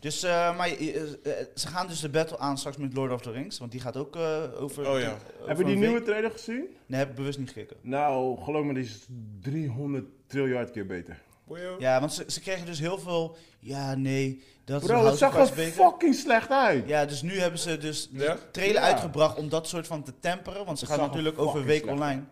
Dus, 0.01 0.23
eh, 0.23 0.57
maar 0.57 0.69
eh, 0.69 1.03
eh, 1.03 1.47
ze 1.55 1.69
gaan 1.69 1.87
dus 1.87 2.01
de 2.01 2.09
battle 2.09 2.39
aan 2.39 2.59
straks 2.59 2.77
met 2.77 2.95
Lord 2.95 3.13
of 3.13 3.21
the 3.21 3.31
Rings, 3.31 3.59
want 3.59 3.73
die 3.73 3.81
gaat 3.81 3.97
ook 3.97 4.17
eh, 4.17 4.43
over... 4.61 4.91
Oh 4.91 5.01
ja. 5.01 5.13
over 5.13 5.49
Heb 5.49 5.59
je 5.59 5.65
die 5.65 5.77
nieuwe 5.77 6.03
trailer 6.03 6.31
gezien? 6.31 6.65
Nee, 6.87 6.99
heb 6.99 7.09
ik 7.09 7.15
bewust 7.15 7.39
niet 7.39 7.49
gekeken. 7.49 7.77
Nou, 7.81 8.43
geloof 8.43 8.65
me, 8.65 8.75
die 8.75 8.85
is 8.85 9.07
300 9.41 10.05
triljard 10.27 10.71
keer 10.71 10.87
beter. 10.87 11.23
Boeio. 11.51 11.77
Ja, 11.79 12.01
want 12.01 12.13
ze, 12.13 12.25
ze 12.27 12.41
kregen 12.41 12.67
dus 12.67 12.79
heel 12.79 12.99
veel... 12.99 13.37
Ja, 13.59 13.95
nee, 13.95 14.43
dat 14.65 14.81
is 14.83 14.87
Bro, 14.87 15.05
het 15.05 15.13
of 15.13 15.19
zag 15.19 15.37
er 15.37 15.67
fucking 15.71 16.15
slecht 16.15 16.51
uit. 16.51 16.89
Ja, 16.89 17.05
dus 17.05 17.23
nu 17.23 17.39
hebben 17.39 17.61
ze 17.61 17.79
dus 17.79 18.09
Ja? 18.13 18.37
trailer 18.53 18.83
Ja. 18.83 18.87
uitgebracht 18.87 19.39
om 19.39 19.49
dat 19.49 19.69
soort 19.69 19.87
van 19.87 20.03
te 20.03 20.13
temperen, 20.21 20.65
want 20.65 20.79
ze 20.79 20.85
Het 20.85 20.95
gaan 20.95 21.07
natuurlijk 21.07 21.39
over 21.39 21.61
een 21.61 21.67
week 21.67 21.87
online. 21.87 22.23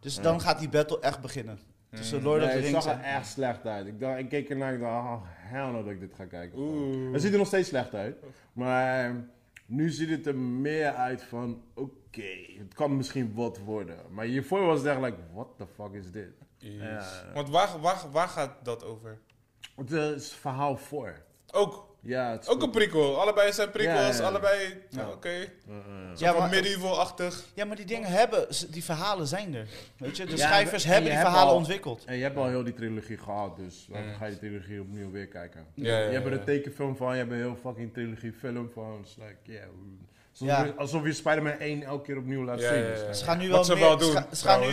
Dus 0.00 0.20
dan 0.20 0.40
gaat 0.40 0.58
die 0.58 0.68
battle 0.68 1.00
echt 1.00 1.20
beginnen. 1.20 1.58
Tussen 1.90 2.18
Mm. 2.18 2.24
Lord 2.24 2.42
of 2.42 2.48
the 2.48 2.54
het 2.54 2.64
Rings 2.64 2.84
zag 2.84 2.94
er 2.94 3.00
echt 3.00 3.26
slecht 3.28 3.66
uit. 3.66 3.86
Ik, 3.86 4.00
dacht, 4.00 4.18
ik 4.18 4.28
keek 4.28 4.50
ernaar 4.50 4.68
en 4.68 4.74
ik 4.74 4.80
dacht, 4.80 5.04
oh, 5.04 5.22
hell 5.24 5.70
no 5.70 5.82
dat 5.82 5.92
ik 5.92 6.00
dit 6.00 6.14
ga 6.14 6.24
kijken. 6.24 6.58
Oeh. 6.58 7.12
Het 7.12 7.22
ziet 7.22 7.32
er 7.32 7.38
nog 7.38 7.46
steeds 7.46 7.68
slecht 7.68 7.94
uit. 7.94 8.16
Maar 8.52 9.24
nu 9.66 9.90
ziet 9.90 10.10
het 10.10 10.26
er 10.26 10.36
meer 10.36 10.92
uit 10.92 11.22
van, 11.22 11.62
oké, 11.74 12.30
het 12.58 12.74
kan 12.74 12.96
misschien 12.96 13.32
wat 13.34 13.58
worden. 13.58 13.96
Maar 14.10 14.24
hiervoor 14.24 14.66
was 14.66 14.78
het 14.78 14.86
echt 14.88 15.00
like, 15.00 15.16
what 15.34 15.48
the 15.56 15.66
fuck 15.76 15.92
is 15.92 16.10
dit? 16.10 16.30
Ja. 16.58 17.04
Want 17.34 17.48
waar, 17.48 17.80
waar, 17.80 18.02
waar 18.12 18.28
gaat 18.28 18.50
dat 18.62 18.84
over? 18.84 19.18
Het 19.76 19.90
is 19.92 20.32
verhaal 20.32 20.76
voor. 20.76 21.22
Ook, 21.52 21.96
Ja, 22.00 22.30
het 22.30 22.42
is 22.42 22.48
ook 22.48 22.54
goed. 22.54 22.62
een 22.62 22.70
prequel. 22.70 23.20
Allebei 23.20 23.52
zijn 23.52 23.70
prequels, 23.70 23.98
Ja, 24.00 24.12
ja, 24.12 24.18
ja. 24.22 24.28
allebei... 24.28 24.82
Ja. 24.90 25.08
Oké. 25.10 25.28
Uh. 25.68 25.76
Zo 26.14 26.24
Ja, 26.24 26.30
van 26.32 26.40
maar- 26.40 26.50
medieval-achtig. 26.50 27.44
Ja, 27.54 27.64
maar 27.64 27.76
die 27.76 27.84
dingen 27.86 28.08
hebben... 28.10 28.54
ze- 28.54 28.70
Die 28.70 28.84
verhalen 28.84 29.26
zijn 29.26 29.54
er. 29.54 29.68
Weet 29.96 30.16
je, 30.16 30.24
de 30.26 30.30
Ja, 30.36 30.46
schrijvers 30.46 30.84
en 30.84 30.90
hebben 30.90 31.10
je 31.10 31.10
die 31.10 31.18
hebt 31.18 31.28
verhalen 31.30 31.52
al- 31.54 31.58
ontwikkeld. 31.58 32.04
En 32.04 32.16
je 32.16 32.22
hebt 32.22 32.36
al 32.36 32.46
heel 32.46 32.64
die 32.64 32.74
trilogie 32.74 33.18
gehad, 33.18 33.56
dus 33.56 33.86
waarom 33.90 34.14
ga 34.14 34.24
je 34.24 34.30
die 34.30 34.38
trilogie 34.40 34.80
opnieuw 34.80 35.10
weer 35.10 35.26
kijken? 35.28 35.66
Ja, 35.74 35.98
ja, 35.98 36.04
je 36.06 36.12
hebt 36.12 36.26
er 36.26 36.32
ja. 36.32 36.38
een 36.38 36.44
tekenfilm 36.44 36.96
van, 36.96 37.12
je 37.12 37.18
hebt 37.18 37.30
een 37.30 37.36
heel 37.38 37.56
fucking 37.62 37.92
trilogie 37.92 38.32
film 38.32 38.70
van. 38.70 38.98
It's 39.02 39.16
like, 39.16 39.36
yeah, 39.42 39.64
hoe- 39.64 40.06
alsof, 40.40 40.48
Ja. 40.58 40.64
je, 40.64 40.74
alsof 40.76 41.04
je 41.04 41.12
Spider-Man 41.12 41.52
1 41.58 41.82
elke 41.82 42.04
keer 42.04 42.16
opnieuw 42.16 42.44
laat 42.44 42.60
Ja, 42.60 42.72
zien. 42.72 42.82
ja, 43.06 43.12
Ze 43.12 43.24
gaan 43.24 43.38
nu 43.38 43.48
Wat 43.50 43.54
wel 43.54 43.64
ze 43.64 43.74
meer, 43.74 43.82
wel 43.82 43.96
doen, 43.96 44.10
Ze, 44.10 44.16
gaan- 44.16 44.26
ze 44.36 44.44
gaan 44.44 44.60
nu, 44.60 44.72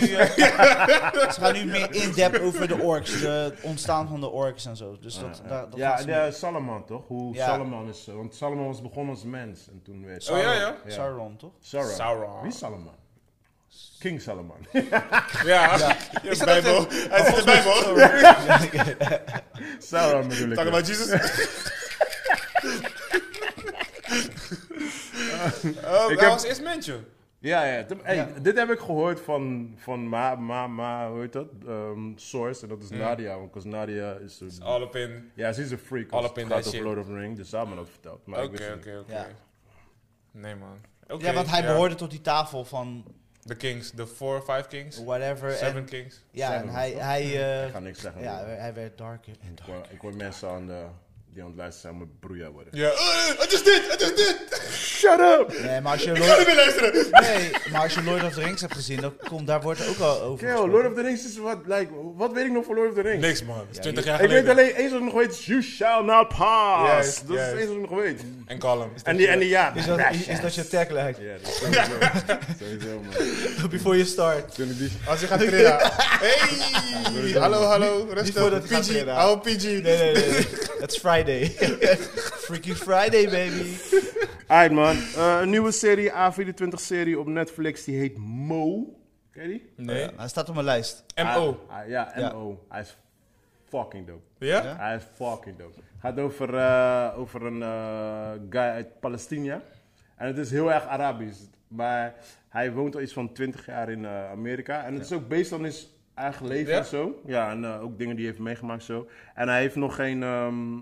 ze 1.34 1.38
gaan 1.40 1.54
nu 1.54 1.66
meer 1.66 1.94
in-depth 1.96 2.40
over 2.40 2.68
de 2.68 2.78
orks, 2.78 3.20
de- 3.22 3.28
het 3.28 3.62
ontstaan 3.62 4.08
van 4.08 4.20
de 4.20 4.30
orks 4.30 4.66
en 4.66 4.76
zo. 4.78 4.98
Dus 5.02 5.20
dat, 5.20 5.42
Uh, 5.44 5.50
daar, 5.50 5.70
dat 5.70 5.80
ja, 5.80 5.96
de 6.26 6.32
Salomon 6.32 6.86
toch? 6.86 7.08
Hoe 7.08 7.34
Ja. 7.34 7.46
Salomon 7.46 7.90
is, 7.90 8.08
eh, 8.08 8.16
want 8.16 8.36
Salomon 8.36 8.68
was 8.68 8.82
begonnen 8.82 9.14
als 9.14 9.24
mens 9.24 9.68
en 9.70 9.82
toen 9.84 10.06
werd 10.06 10.30
Oh 10.30 10.38
ja, 10.38 10.54
ja? 10.54 10.76
Sauron, 10.88 11.38
toch? 11.38 11.52
Sauron. 11.62 11.96
Sauron. 11.96 12.42
Wie 12.42 12.52
is 12.52 12.58
Salomon? 12.58 12.94
King 14.00 14.22
Salomon. 14.22 14.58
Ja, 14.72 15.78
Ja. 15.78 15.96
Is 16.22 16.38
dat 16.38 16.48
Bijbel. 16.48 16.86
Hij 16.90 17.26
zit 17.26 17.38
in 17.38 17.46
de 17.46 17.52
Bijbel. 17.52 19.20
Sauron 19.90 20.28
bedoel 20.28 20.48
ik. 20.50 20.56
Talk 20.56 20.68
about 20.68 20.88
Jesus. 20.88 21.10
oh, 25.96 26.12
Ik 26.12 26.20
hij 26.20 26.28
heb- 26.28 26.30
was 26.30 26.44
eerst 26.44 26.62
mensje. 26.64 27.00
Ja, 27.40 27.64
ja. 27.66 27.84
Tem- 27.84 28.00
Hey, 28.04 28.16
Ja. 28.16 28.28
Dit 28.42 28.58
heb 28.58 28.70
ik 28.72 28.80
gehoord 28.80 29.20
van, 29.22 29.74
van 29.78 30.08
Ma, 30.10 30.36
Ma, 30.36 30.68
Ma, 30.68 31.10
hoe 31.10 31.20
heet 31.20 31.34
dat? 31.34 31.48
Ehm, 31.68 32.12
Source, 32.16 32.62
en 32.64 32.70
dat 32.70 32.82
is 32.84 32.90
Mm. 32.90 32.98
Nadia. 32.98 33.38
Want 33.38 33.52
'cause 33.52 33.68
Nadia 33.68 34.14
is 34.14 34.40
een... 34.40 34.52
All 34.64 34.82
up 34.82 34.96
in. 34.96 35.32
Ja, 35.34 35.52
ze 35.54 35.62
is 35.62 35.72
een 35.72 35.78
freak. 35.78 36.12
All 36.12 36.24
up 36.26 36.38
in 36.38 36.44
gaat 36.48 36.50
that 36.56 36.60
over 36.68 36.72
shit. 36.72 36.82
Lord 36.82 36.98
of 37.00 37.06
the 37.06 37.14
Ring, 37.14 37.36
dus 37.36 37.50
ze 37.50 37.56
hebben 37.58 37.76
me 37.76 37.82
dat 37.82 37.90
verteld. 37.92 38.22
Oké, 38.28 38.42
oké, 38.78 38.98
oké. 39.00 39.26
Nee, 40.32 40.56
man. 40.56 40.78
Oké, 41.08 41.26
ja, 41.28 41.34
want 41.34 41.50
hij 41.50 41.62
ja. 41.62 41.68
behoorde 41.68 41.96
tot 41.96 42.10
die 42.10 42.22
tafel 42.22 42.66
van 42.66 43.06
De 43.42 43.56
Kings, 43.56 43.92
de 43.92 44.08
four, 44.08 44.42
five 44.42 44.66
Kings. 44.68 45.04
whatever. 45.04 45.52
Seven 45.52 45.76
En, 45.76 45.86
Kings. 45.86 46.24
ja, 46.32 46.54
en 46.54 46.70
hij, 46.70 46.92
hij, 46.92 47.22
eh, 47.22 47.66
Ik 47.66 47.72
ga 47.72 47.80
niks 47.80 48.02
zeggen. 48.02 48.22
ja, 48.22 48.46
hij 48.46 48.74
werd 48.74 48.98
darker 48.98 49.34
en 49.42 49.52
ik, 49.52 49.66
darker. 49.66 49.92
ik 49.94 50.02
hoor 50.02 50.16
mensen 50.16 50.50
aan 50.50 50.68
de 50.68 50.84
die 51.36 51.44
aan 51.44 51.50
het 51.50 51.60
luisteren 51.60 51.90
zijn, 51.96 51.96
moet 51.96 52.20
broeia 52.20 52.50
worden. 52.52 52.78
Ja, 52.78 52.90
eh, 52.90 53.40
het 53.40 53.52
is 53.54 53.64
dit, 53.64 53.82
het 53.92 54.02
is 54.02 54.16
dit. 54.16 54.62
Shut 54.72 55.20
up! 55.20 55.60
Nee, 55.62 55.82
maar 55.82 55.92
als 55.92 56.04
je 56.04 56.12
Ik 56.12 56.18
ga 56.24 56.26
Lord, 56.28 56.38
niet 56.38 56.48
meer 56.48 56.56
luisteren. 56.56 56.94
nee, 57.12 57.52
maar 57.72 57.82
als 57.82 57.94
je 57.94 58.04
Lord 58.04 58.24
of 58.24 58.34
the 58.34 58.40
Rings 58.44 58.62
hebt 58.62 58.74
gezien, 58.74 59.02
dan 59.02 59.14
komt, 59.30 59.48
daar 59.48 59.62
wordt 59.62 59.80
er 59.80 59.90
ook 59.90 60.00
al 60.00 60.22
over 60.22 60.46
Yo, 60.48 60.52
gesproken. 60.52 60.72
Lord 60.72 60.88
of 60.88 60.94
the 60.94 61.02
Rings 61.02 61.26
is 61.26 61.38
wat, 61.38 61.58
like, 61.66 61.88
wat 62.16 62.32
weet 62.34 62.46
ik 62.46 62.52
nog 62.52 62.66
van 62.66 62.76
Lord 62.76 62.90
of 62.90 62.96
the 62.96 63.02
Rings? 63.02 63.26
Niks 63.26 63.44
man, 63.44 63.58
het 63.58 63.68
is 63.72 63.78
20 63.78 64.04
je- 64.04 64.10
jaar 64.10 64.22
Ik 64.22 64.30
weet 64.30 64.38
geleden. 64.40 64.64
alleen 64.64 64.76
eens 64.76 64.92
wat 64.92 65.00
ik 65.00 65.06
nog 65.06 65.14
weet, 65.14 65.32
is 65.32 65.46
you 65.46 65.62
shall 65.64 66.04
not 66.04 66.28
pass. 66.28 66.88
Juist, 66.88 67.28
dat 67.28 67.38
is 67.38 67.52
eens 67.52 67.66
wat 67.68 67.76
ik 67.76 67.90
nog 67.90 68.00
weet. 68.00 68.22
En 68.46 68.60
Callum. 68.60 68.90
En 69.04 69.16
die, 69.16 69.28
en 69.28 69.40
die 69.40 69.50
ja. 69.50 69.74
Is 69.76 69.86
dat, 69.86 70.00
is, 70.12 70.28
is 70.28 70.42
dat 70.42 70.56
je 70.56 70.68
tagline? 70.68 71.14
Ja, 71.20 71.34
dat 71.42 71.52
is 71.52 71.58
sowieso. 71.58 71.82
sowieso, 72.60 73.00
man. 73.02 73.70
Before 73.76 73.96
you 73.96 74.08
start. 74.08 74.58
Als 75.08 75.20
je 75.20 75.28
gaat 75.28 75.40
trillen. 75.40 75.78
Hey, 76.26 77.32
hallo, 77.42 77.62
hallo, 77.62 78.08
rustig. 78.10 78.62
PG, 78.68 79.06
hou 79.06 79.40
PG. 79.40 79.64
Nee, 79.64 79.82
nee, 79.82 79.98
nee. 79.98 80.14
nee. 80.14 80.48
It's 80.82 80.98
Friday. 81.00 81.24
Freaky 82.46 82.74
Friday, 82.74 83.26
baby. 83.30 83.76
Alright 84.48 84.72
man, 84.72 84.96
Eh, 84.96 85.38
een 85.42 85.50
nieuwe 85.50 85.72
serie, 85.72 86.12
A24-serie 86.12 87.20
op 87.20 87.28
Netflix, 87.28 87.84
die 87.84 87.98
heet 87.98 88.18
Mo. 88.18 88.96
Ken 89.32 89.44
je 89.44 89.50
die? 89.50 89.70
Nee, 89.76 90.08
Hij 90.18 90.28
staat 90.28 90.48
op 90.50 90.54
mijn 90.54 90.66
lijst. 90.66 91.04
MO. 91.24 91.66
Ah, 91.68 91.88
ja. 91.88 92.14
MO. 92.34 92.66
Hij 92.70 92.82
is 92.82 92.98
fucking 93.70 94.08
dope. 94.08 94.22
Ja? 94.46 94.76
Hij 94.78 94.96
is 94.96 95.04
fucking 95.16 95.58
dope. 95.58 95.80
gaat 96.00 96.20
over, 96.20 96.56
eh, 96.58 97.14
over 97.20 97.46
een 97.46 97.62
eh, 97.62 98.32
guy 98.50 98.62
uit 98.62 99.00
Palestina. 99.00 99.62
En 100.16 100.28
het 100.28 100.38
is 100.38 100.52
heel 100.52 100.72
erg 100.74 100.86
Arabisch. 100.86 101.40
Maar 101.68 102.14
hij 102.50 102.72
woont 102.74 102.96
al 102.96 103.02
iets 103.02 103.14
van 103.14 103.34
20 103.34 103.66
jaar 103.66 103.90
in 103.90 104.06
eh, 104.06 104.30
Amerika. 104.30 104.84
En 104.84 104.94
het 104.94 105.04
is 105.04 105.12
ook 105.12 105.28
based 105.28 105.52
on 105.52 105.64
his 105.64 105.90
eigen 106.14 106.48
leven 106.48 106.72
Ja? 106.74 106.80
en 106.80 106.86
zo. 106.86 107.22
Ja, 107.26 107.50
en 107.52 107.66
ook 107.66 107.98
dingen 107.98 108.16
die 108.16 108.26
hij 108.26 108.34
heeft 108.34 108.46
meegemaakt 108.46 108.84
zo. 108.84 109.08
En 109.36 109.48
hij 109.48 109.60
heeft 109.60 109.76
nog 109.76 109.96
geen... 109.96 110.24
ehm, 110.24 110.78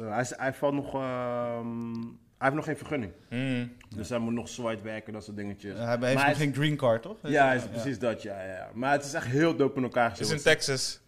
eh, 0.00 0.14
hij, 0.14 0.24
hij, 0.36 0.52
valt 0.52 0.74
nog, 0.74 0.94
ehm, 0.94 1.92
hij 2.38 2.48
heeft 2.48 2.54
nog 2.54 2.64
geen 2.64 2.76
vergunning. 2.76 3.12
Mm. 3.30 3.72
Dus 3.96 4.08
hij 4.08 4.18
moet 4.18 4.32
nog 4.32 4.48
zwaait 4.48 4.82
werken, 4.82 5.12
dat 5.12 5.24
soort 5.24 5.36
dingetjes. 5.36 5.78
Hij 5.78 5.86
heeft 5.88 6.00
Maar 6.00 6.12
nog 6.12 6.22
hij 6.22 6.30
is- 6.32 6.38
geen 6.38 6.54
green 6.54 6.76
card, 6.76 7.02
toch? 7.02 7.16
Ja, 7.22 7.46
hij 7.46 7.56
is 7.56 7.62
precies 7.70 7.98
dat, 7.98 8.22
ja, 8.22 8.42
ja. 8.42 8.68
Maar 8.74 8.92
het 8.92 9.04
is 9.04 9.12
echt 9.14 9.26
heel 9.26 9.56
dope 9.56 9.76
in 9.76 9.82
elkaar 9.82 10.10
Het 10.10 10.20
is 10.20 10.30
gezet. 10.30 10.36
in 10.46 10.52
Texas. 10.52 11.00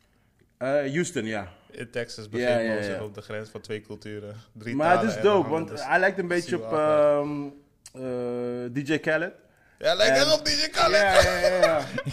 Eh, 0.59 0.69
Houston, 0.69 1.25
ja. 1.25 1.49
In 1.71 1.91
Texas, 1.91 2.29
we 2.29 2.39
zich 2.83 2.97
ja. 2.97 3.05
op 3.05 3.15
de 3.15 3.21
grens 3.23 3.49
van 3.51 3.61
twee 3.61 3.81
culturen. 3.81 4.37
Drie 4.53 4.75
Maar 4.77 5.01
het 5.03 5.17
is 5.17 5.21
dope, 5.23 5.49
want 5.49 5.85
hij 5.87 5.99
lijkt 5.99 6.19
een 6.19 6.29
beetje 6.29 6.57
op 6.65 6.73
ehm, 6.73 7.31
eh, 7.95 8.03
DJ 8.73 8.99
Khaled. 8.99 9.33
Ja, 9.79 9.95
lijkt 9.95 10.17
en- 10.17 10.23
echt 10.23 10.39
op 10.39 10.45
DJ 10.45 10.69
Khaled. 10.69 11.01
Ja, 11.01 11.39
ja, 11.41 11.57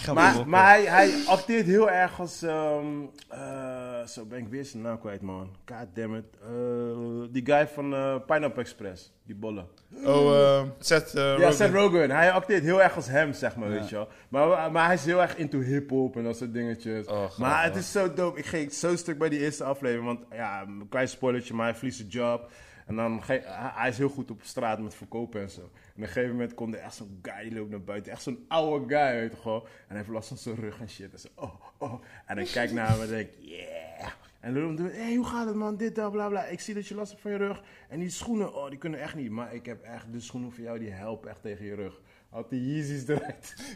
ja. 0.06 0.14
maar 0.14 0.48
maar 0.48 0.66
hij, 0.68 0.84
hij 0.86 1.14
acteert 1.28 1.66
heel 1.66 1.90
erg 1.92 2.20
als... 2.20 2.42
ehm, 2.42 2.86
eh, 3.30 3.79
zo 4.08 4.26
ben 4.26 4.40
ik 4.40 4.48
weer 4.48 4.66
zijn 4.66 4.84
naam 4.84 5.00
kwijt, 5.00 5.22
man. 5.22 5.56
God 5.66 5.88
damn 5.94 6.16
it. 6.16 6.26
Eh, 6.42 7.32
die 7.32 7.46
guy 7.46 7.68
van 7.68 7.94
eh, 7.94 8.16
Pineapple 8.26 8.62
Express. 8.62 9.14
Die 9.24 9.36
bolle. 9.36 9.66
Oh, 10.06 10.36
eh, 10.36 10.64
Seth 10.80 11.14
eh, 11.14 11.24
Ja, 11.24 11.36
Rogen. 11.36 11.54
Seth 11.54 11.74
Rogen. 11.74 12.12
Hij 12.12 12.32
acteert 12.32 12.64
heel 12.64 12.82
erg 12.82 12.96
als 12.96 13.08
hem, 13.08 13.34
zeg 13.34 13.56
maar, 13.56 13.70
weet 13.70 13.90
je 13.90 13.96
wel. 13.96 14.08
Maar, 14.30 14.72
maar 14.72 14.86
hij 14.86 14.94
is 14.94 15.06
heel 15.06 15.22
erg 15.22 15.38
into 15.38 15.60
hip-hop 15.60 16.16
en 16.16 16.24
dat 16.24 16.38
soort 16.38 16.54
dingetjes. 16.54 17.06
Oh, 17.06 17.38
maar 17.38 17.64
het 17.64 17.76
is 17.76 17.92
zo 17.92 18.14
dope. 18.14 18.40
Ik 18.40 18.46
ging 18.46 18.74
zo 18.74 18.96
stuk 18.96 19.18
bij 19.18 19.30
die 19.30 19.40
eerste 19.40 19.64
aflevering. 19.64 20.06
Want 20.06 20.20
ja, 20.32 20.62
een 20.62 20.88
klein 20.90 21.08
spoilertje, 21.08 21.54
maar 21.54 21.66
hij 21.66 21.76
verliest 21.76 21.98
zijn 21.98 22.10
job. 22.10 22.52
En 22.86 22.96
dan 22.96 23.22
hij 23.54 23.90
is 23.90 23.98
heel 23.98 24.10
goed 24.10 24.32
op 24.32 24.40
straat 24.42 24.80
met 24.80 24.96
verkopen 24.96 25.42
en 25.42 25.50
zo. 25.50 25.70
En 26.00 26.06
op 26.06 26.12
een 26.12 26.14
gegeven 26.14 26.36
moment 26.36 26.54
komt 26.54 26.74
er 26.74 26.80
echt 26.80 26.96
zo'n 26.96 27.20
guy 27.22 27.50
die 27.50 27.66
naar 27.66 27.84
buiten. 27.84 28.12
Echt 28.12 28.22
zo'n 28.22 28.46
oude 28.48 28.96
guy, 28.96 29.20
weet 29.20 29.32
je 29.32 29.38
gewoon. 29.38 29.64
En 29.64 29.70
hij 29.88 29.98
heeft 29.98 30.10
last 30.10 30.28
van 30.28 30.38
zijn 30.38 30.56
rug 30.56 30.80
en 30.80 30.90
shit. 30.90 31.14
En, 31.14 31.20
zo, 31.20 31.28
oh, 31.36 31.54
oh. 31.78 32.02
en 32.26 32.36
dan 32.36 32.46
kijk 32.46 32.72
naar 32.72 32.90
hem 32.90 33.02
en 33.02 33.08
denk 33.08 33.30
yeah. 33.40 34.12
En 34.40 34.54
dan 34.54 34.76
doen 34.76 34.86
we, 34.86 34.94
hé, 34.94 35.04
hey, 35.04 35.16
hoe 35.16 35.26
gaat 35.26 35.48
het 35.48 35.56
man? 35.56 35.78
Dit, 35.78 35.96
dat, 35.96 36.12
bla, 36.12 36.30
bla. 36.30 36.46
Ik 36.46 36.60
zie 36.60 36.74
dat 36.74 36.88
je 36.88 36.96
last 36.96 37.10
hebt 37.10 37.22
van 37.22 37.32
je 37.32 37.38
rug. 37.38 37.64
En 37.90 38.00
die 38.00 38.10
schoenen, 38.10 38.54
oh, 38.54 38.70
die 38.70 38.78
kunnen 38.78 39.00
echt 39.00 39.16
niet. 39.16 39.32
Maar 39.32 39.54
ik 39.54 39.66
heb 39.66 39.84
echt 39.84 40.12
de 40.12 40.20
schoenen 40.20 40.52
voor 40.52 40.64
jou, 40.64 40.80
die 40.80 40.92
helpen 40.92 41.30
echt 41.30 41.42
tegen 41.42 41.66
je 41.66 41.76
rug. 41.76 42.02
Had 42.30 42.50
die 42.50 42.74
Yeezys 42.74 43.08
eruit. 43.08 43.56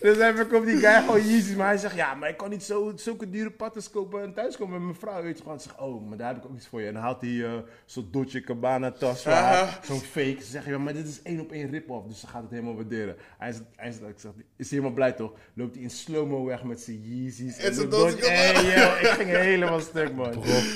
dus 0.00 0.18
even 0.18 0.48
komt 0.48 0.66
die 0.66 0.76
guy 0.76 1.00
gewoon 1.00 1.26
Yeezys. 1.26 1.56
Maar 1.56 1.66
hij 1.66 1.76
zegt, 1.76 1.94
ja, 1.94 2.14
maar 2.14 2.28
ik 2.28 2.36
kan 2.36 2.50
niet 2.50 2.62
zo, 2.62 2.92
zulke 2.96 3.30
dure 3.30 3.50
pattes 3.50 3.90
kopen 3.90 4.22
en 4.22 4.34
thuiskomen 4.34 4.74
met 4.74 4.82
mijn 4.82 4.94
vrouw. 4.94 5.22
Weet 5.22 5.36
je 5.36 5.42
gewoon. 5.42 5.60
Zegt, 5.60 5.78
oh, 5.78 6.08
maar 6.08 6.18
daar 6.18 6.28
heb 6.28 6.36
ik 6.36 6.44
ook 6.44 6.56
iets 6.56 6.66
voor 6.66 6.80
je. 6.80 6.86
En 6.86 6.92
dan 6.92 7.02
haalt 7.02 7.20
hij 7.20 7.44
eh, 7.44 7.52
zo'n 7.84 8.08
Dolce 8.10 8.40
Cabana 8.40 8.90
tas. 8.90 9.22
van 9.22 9.32
haar, 9.32 9.62
Aha. 9.62 9.78
Zo'n 9.82 10.00
fake. 10.00 10.36
Ze 10.40 10.50
zeggen, 10.50 10.72
ja, 10.72 10.78
maar 10.78 10.92
dit 10.92 11.08
is 11.08 11.22
één 11.22 11.40
op 11.40 11.52
één 11.52 11.70
rip-off. 11.70 12.06
Dus 12.06 12.20
ze 12.20 12.26
gaat 12.26 12.42
het 12.42 12.50
helemaal 12.50 12.74
waarderen. 12.74 13.16
Hij 13.38 13.48
is, 13.48 13.60
hij 13.76 13.88
is, 13.88 13.96
ik 13.96 14.18
zeg, 14.18 14.30
is 14.56 14.70
helemaal 14.70 14.92
blij 14.92 15.12
toch? 15.12 15.32
Loopt 15.54 15.74
hij 15.74 15.82
in 15.82 15.90
slow-mo 15.90 16.44
weg 16.44 16.64
met 16.64 16.80
zijn 16.80 17.00
Yeezys. 17.02 17.56
En 17.56 17.74
zijn 17.74 17.88
Dolce 17.88 18.16
Gabbana. 18.16 18.68
Hey, 18.68 18.78
yo, 18.78 19.08
ik 19.08 19.14
ging 19.14 19.30
helemaal 19.30 19.80
stuk, 19.80 20.14
man. 20.14 20.34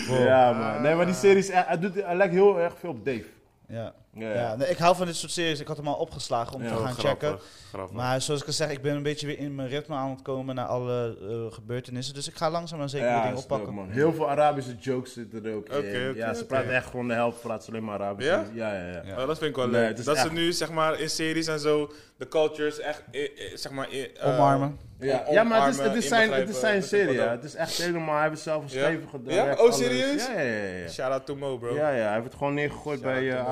Ja, 0.08 0.52
man. 0.52 0.82
Nee, 0.82 0.94
maar 0.94 1.06
die 1.06 1.14
serie 1.14 1.52
hij, 1.52 1.78
doet, 1.78 1.94
hij 1.94 2.16
lijkt 2.16 2.34
heel 2.34 2.60
erg 2.60 2.78
veel 2.78 2.90
op 2.90 3.04
Dave. 3.04 3.26
Ja. 3.68 3.94
Ja, 4.14 4.28
Ja. 4.28 4.34
ja. 4.34 4.56
nee, 4.56 4.68
ik 4.68 4.78
hou 4.78 4.96
van 4.96 5.06
dit 5.06 5.16
soort 5.16 5.32
series. 5.32 5.60
Ik 5.60 5.66
had 5.66 5.76
hem 5.76 5.88
al 5.88 5.94
opgeslagen 5.94 6.54
om 6.54 6.62
Ja, 6.62 6.68
te 6.68 6.74
gaan 6.74 6.92
Grappig, 6.94 7.10
checken. 7.28 7.38
grappig. 7.68 7.96
Maar 7.96 8.20
zoals 8.20 8.40
ik 8.40 8.46
al 8.46 8.52
zeg, 8.52 8.70
ik 8.70 8.82
ben 8.82 8.96
een 8.96 9.02
beetje 9.02 9.26
weer 9.26 9.38
in 9.38 9.54
mijn 9.54 9.68
ritme 9.68 9.94
aan 9.94 10.10
het 10.10 10.22
komen 10.22 10.54
naar 10.54 10.66
alle 10.66 11.16
eh, 11.48 11.54
gebeurtenissen. 11.54 12.14
Dus 12.14 12.28
ik 12.28 12.34
ga 12.36 12.50
langzaam 12.50 12.78
maar 12.78 12.88
zeker 12.88 13.08
weer 13.12 13.22
dingen 13.22 13.36
oppakken. 13.36 13.66
dope, 13.66 13.80
man. 13.80 13.90
Heel 13.90 14.12
veel 14.12 14.30
Arabische 14.30 14.74
jokes 14.80 15.12
zitten 15.12 15.44
er 15.44 15.54
ook 15.54 15.68
in. 15.68 16.14
ja, 16.14 16.34
ze 16.34 16.46
praten 16.46 16.74
echt 16.74 16.86
gewoon 16.90 17.08
de 17.08 17.14
helft, 17.14 17.40
praat 17.40 17.64
ze 17.64 17.70
alleen 17.70 17.84
maar 17.84 17.94
Arabisch. 17.94 18.28
Ja? 18.28 18.44
Ja, 18.52 18.74
ja, 18.74 18.86
ja. 18.86 19.02
Ja. 19.04 19.20
Oh, 19.20 19.26
dat 19.26 19.38
vind 19.38 19.50
ik 19.50 19.56
wel 19.56 19.68
leuk. 19.68 20.04
dat 20.04 20.18
ze 20.18 20.32
nu 20.32 20.52
zeg 20.52 20.70
maar 20.70 21.00
in 21.00 21.10
series 21.10 21.46
en 21.46 21.60
zo 21.60 21.92
de 22.16 22.28
cultures 22.28 22.78
echt 22.78 23.02
eh, 23.10 23.22
eh, 23.22 23.56
zeg 23.56 23.72
maar 23.72 23.88
eh, 23.88 24.26
Omarmen. 24.26 24.78
Ja, 24.98 25.24
ja, 25.30 25.42
maar 25.42 25.66
het 25.66 25.74
is, 25.74 25.80
het 25.80 25.94
is 25.94 26.08
zijn, 26.08 26.32
het 26.32 26.48
is 26.48 26.60
zijn 26.60 26.82
serie, 26.82 27.14
ja. 27.14 27.30
Het 27.30 27.44
is 27.44 27.54
echt 27.54 27.76
helemaal, 27.82 28.14
hij 28.14 28.22
heeft 28.22 28.34
het 28.34 28.42
zelf 28.42 28.62
geschreven, 28.62 29.08
Ja? 29.24 29.44
Ja? 29.44 29.54
Oh, 29.54 29.72
serieus? 29.72 30.26
Ja, 30.26 30.32
ja, 30.32 30.40
ja. 30.40 30.76
ja. 30.76 30.88
Shout 30.88 31.12
out 31.12 31.26
to 31.26 31.36
Mo, 31.36 31.58
bro. 31.58 31.74
Ja, 31.74 31.90
ja, 31.90 32.02
hij 32.04 32.12
heeft 32.12 32.24
het 32.24 32.34
gewoon 32.34 32.54
neergegooid 32.54 33.00
Shout 33.00 33.12
bij 33.14 33.30
eh, 33.30 33.36
to 33.36 33.42
Mo. 33.42 33.50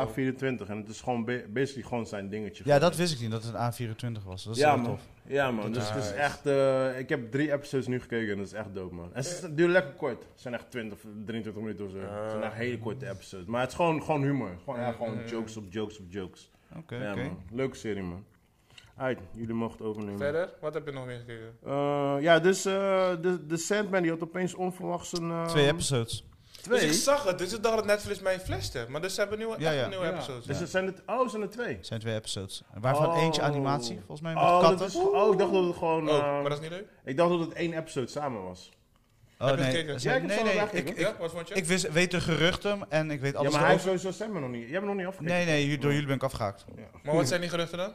A24 0.59 0.67
en 0.69 0.77
het 0.77 0.89
is 0.89 1.01
gewoon 1.01 1.25
ba- 1.25 1.43
basically 1.49 1.89
gewoon 1.89 2.07
zijn 2.07 2.29
dingetje. 2.29 2.63
Ja, 2.67 2.79
dat 2.79 2.97
wist 2.97 3.13
ik 3.15 3.21
niet, 3.21 3.31
dat 3.31 3.45
het 3.45 3.55
een 3.55 3.89
A24 4.21 4.25
was. 4.25 4.45
Dat 4.45 4.55
is 4.57 4.61
ja, 4.61 4.77
man. 4.77 4.85
tof. 4.85 5.01
Ja, 5.27 5.51
man. 5.51 5.73
Dus 5.73 5.91
het 5.93 6.05
is 6.05 6.13
echt... 6.13 6.47
eh, 6.47 6.99
ik 6.99 7.09
heb 7.09 7.31
drie 7.31 7.53
episodes 7.53 7.87
nu 7.87 8.01
gekeken 8.01 8.31
en 8.31 8.37
dat 8.37 8.47
is 8.47 8.53
echt 8.53 8.75
dope, 8.75 8.95
man. 8.95 9.15
En 9.15 9.25
ze 9.25 9.55
duren 9.55 9.73
lekker 9.73 9.93
kort. 9.93 10.23
Het 10.23 10.41
zijn 10.41 10.55
echt 10.55 10.71
20, 10.71 10.99
23 11.25 11.63
minuten 11.63 11.85
of 11.85 11.91
zo. 11.91 11.99
Het 11.99 12.31
zijn 12.31 12.43
echt 12.43 12.55
hele 12.55 12.79
korte 12.79 13.09
episodes. 13.09 13.47
Maar 13.47 13.61
het 13.61 13.71
is 13.71 13.77
gewoon, 13.77 14.03
gewoon 14.03 14.23
humor. 14.23 14.51
Gewoon, 14.65 14.81
ja, 14.81 14.93
gewoon 14.93 15.19
jokes 15.27 15.57
op 15.57 15.65
jokes 15.73 15.99
op 15.99 16.05
jokes. 16.09 16.51
Oké, 16.77 16.97
ja. 16.97 17.15
Leuke 17.53 17.77
serie, 17.77 18.03
man. 18.03 18.25
Uit, 18.97 19.19
jullie 19.33 19.55
mogen 19.55 19.77
het 19.79 19.87
overnemen. 19.87 20.19
Verder, 20.19 20.51
wat 20.61 20.75
heb 20.75 20.87
je 20.87 20.93
nog 20.93 21.07
meer 21.07 21.19
gekeken? 21.19 21.57
Eh, 21.65 22.17
ja, 22.21 22.39
dus 22.39 22.65
eh, 22.65 22.73
de, 23.21 23.47
de 23.47 23.57
Sandman 23.57 24.03
die 24.03 24.11
had 24.11 24.23
opeens 24.23 24.55
onverwachts 24.55 25.19
een... 25.19 25.31
eh, 25.31 25.45
Twee 25.47 25.67
episodes. 25.67 26.25
Twee? 26.63 26.81
Dus 26.81 26.97
ik 26.97 27.03
zag 27.03 27.25
het, 27.25 27.39
dus 27.39 27.53
ik 27.53 27.63
dacht 27.63 27.77
dat 27.77 27.85
Netflix 27.85 28.21
mij 28.21 28.41
flashte. 28.41 28.87
Maar 28.89 29.01
dus 29.01 29.15
ze 29.15 29.21
hebben 29.21 29.39
nieuwe, 29.39 29.55
Ja, 29.59 29.67
echt 29.67 29.75
ja. 29.77 29.83
een 29.85 29.89
nieuwe 29.91 30.05
Ja. 30.05 30.13
episodes. 30.13 30.47
Dus 30.47 30.61
er 30.61 30.67
zijn 30.67 30.87
het, 30.87 31.03
oh, 31.07 31.29
zijn 31.29 31.43
er 31.43 31.51
twee? 31.51 31.77
Het 31.77 31.87
zijn 31.87 32.01
twee 32.01 32.15
episodes. 32.15 32.63
Waarvan 32.75 33.07
Oh. 33.09 33.23
eentje 33.23 33.43
animatie, 33.43 33.97
volgens 33.97 34.21
mij, 34.21 34.35
met 34.35 34.43
Oh, 34.43 34.61
katten. 34.61 34.79
dat 34.79 34.89
is, 34.89 34.97
oh, 34.97 35.33
ik 35.33 35.39
dacht 35.39 35.53
dat 35.53 35.65
het 35.65 35.77
gewoon... 35.77 36.09
Oh, 36.09 36.15
eh, 36.17 36.23
maar 36.23 36.43
dat 36.43 36.53
is 36.53 36.61
niet 36.61 36.71
leuk? 36.71 36.87
ik 37.05 37.17
dacht 37.17 37.31
dat 37.31 37.41
het 37.41 37.53
één 37.53 37.73
episode 37.79 38.07
samen 38.07 38.43
was. 38.43 38.71
Oh, 39.39 39.47
Heb 39.47 39.57
je 39.57 39.63
nee. 39.63 39.71
gekeken? 39.71 39.89
Ja, 39.89 39.95
ik 39.95 40.01
zijn- 40.01 40.31
heb 40.31 40.45
nee, 40.45 40.55
nee. 40.55 40.83
Ik, 40.83 40.89
ik, 40.89 40.99
ja, 40.99 41.15
wat 41.19 41.31
vond 41.31 41.49
je? 41.49 41.55
ik 41.55 41.65
wist, 41.65 41.93
weet 41.93 42.11
de 42.11 42.21
geruchten 42.21 42.81
en 42.89 43.11
ik 43.11 43.21
weet 43.21 43.33
Ja, 43.33 43.39
alles 43.39 43.53
maar 43.53 43.61
hij 43.61 43.71
heeft 43.71 43.83
sowieso 43.83 44.11
Sandman 44.11 44.41
nog 44.43 44.51
niet. 44.51 44.61
Jij 44.63 44.71
hebt 44.71 44.79
hem 44.87 44.87
nog 44.87 44.97
niet 44.97 45.07
afgekeken. 45.07 45.35
Nee, 45.47 45.67
nee, 45.67 45.79
door 45.79 45.91
jullie 45.93 46.07
ben 46.07 46.17
ik 46.17 46.23
afgehaakt. 46.23 46.65
Ja. 46.77 46.83
maar 47.03 47.15
wat 47.15 47.29
zijn 47.29 47.41
die 47.41 47.51
geruchten 47.51 47.79
dan? 47.79 47.93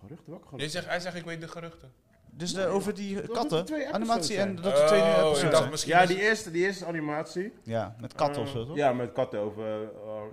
Geruchten, 0.00 0.30
welke 0.30 0.44
Je 0.44 0.48
geruchten? 0.50 0.70
zegt, 0.70 0.86
hij 0.86 1.00
zegt, 1.00 1.16
ik 1.16 1.24
weet 1.24 1.40
de 1.40 1.48
geruchten. 1.48 1.92
Dus 2.36 2.52
de, 2.54 2.66
over 2.66 2.94
die 2.94 3.14
dat 3.14 3.30
katten, 3.30 3.92
animatie 3.92 4.34
zijn. 4.34 4.48
en 4.48 4.56
dat 4.62 4.78
er 4.78 4.86
twee 4.86 5.02
nieuwe 5.02 5.14
Oh, 5.16 5.18
episodes 5.18 5.42
ik 5.42 5.46
dacht 5.50 5.56
zijn. 5.58 5.70
misschien... 5.70 5.92
Ja, 5.92 6.00
is- 6.00 6.08
die 6.08 6.20
eerste, 6.20 6.50
die 6.50 6.64
eerste 6.64 6.86
animatie. 6.86 7.52
Ja, 7.62 7.96
met 8.00 8.12
katten 8.14 8.42
of 8.42 8.48
Eh, 8.48 8.54
zo, 8.54 8.64
toch? 8.66 8.76
Ja, 8.76 8.92
met 8.92 9.12
katten 9.12 9.40
over... 9.40 9.64
eh, 9.82 9.88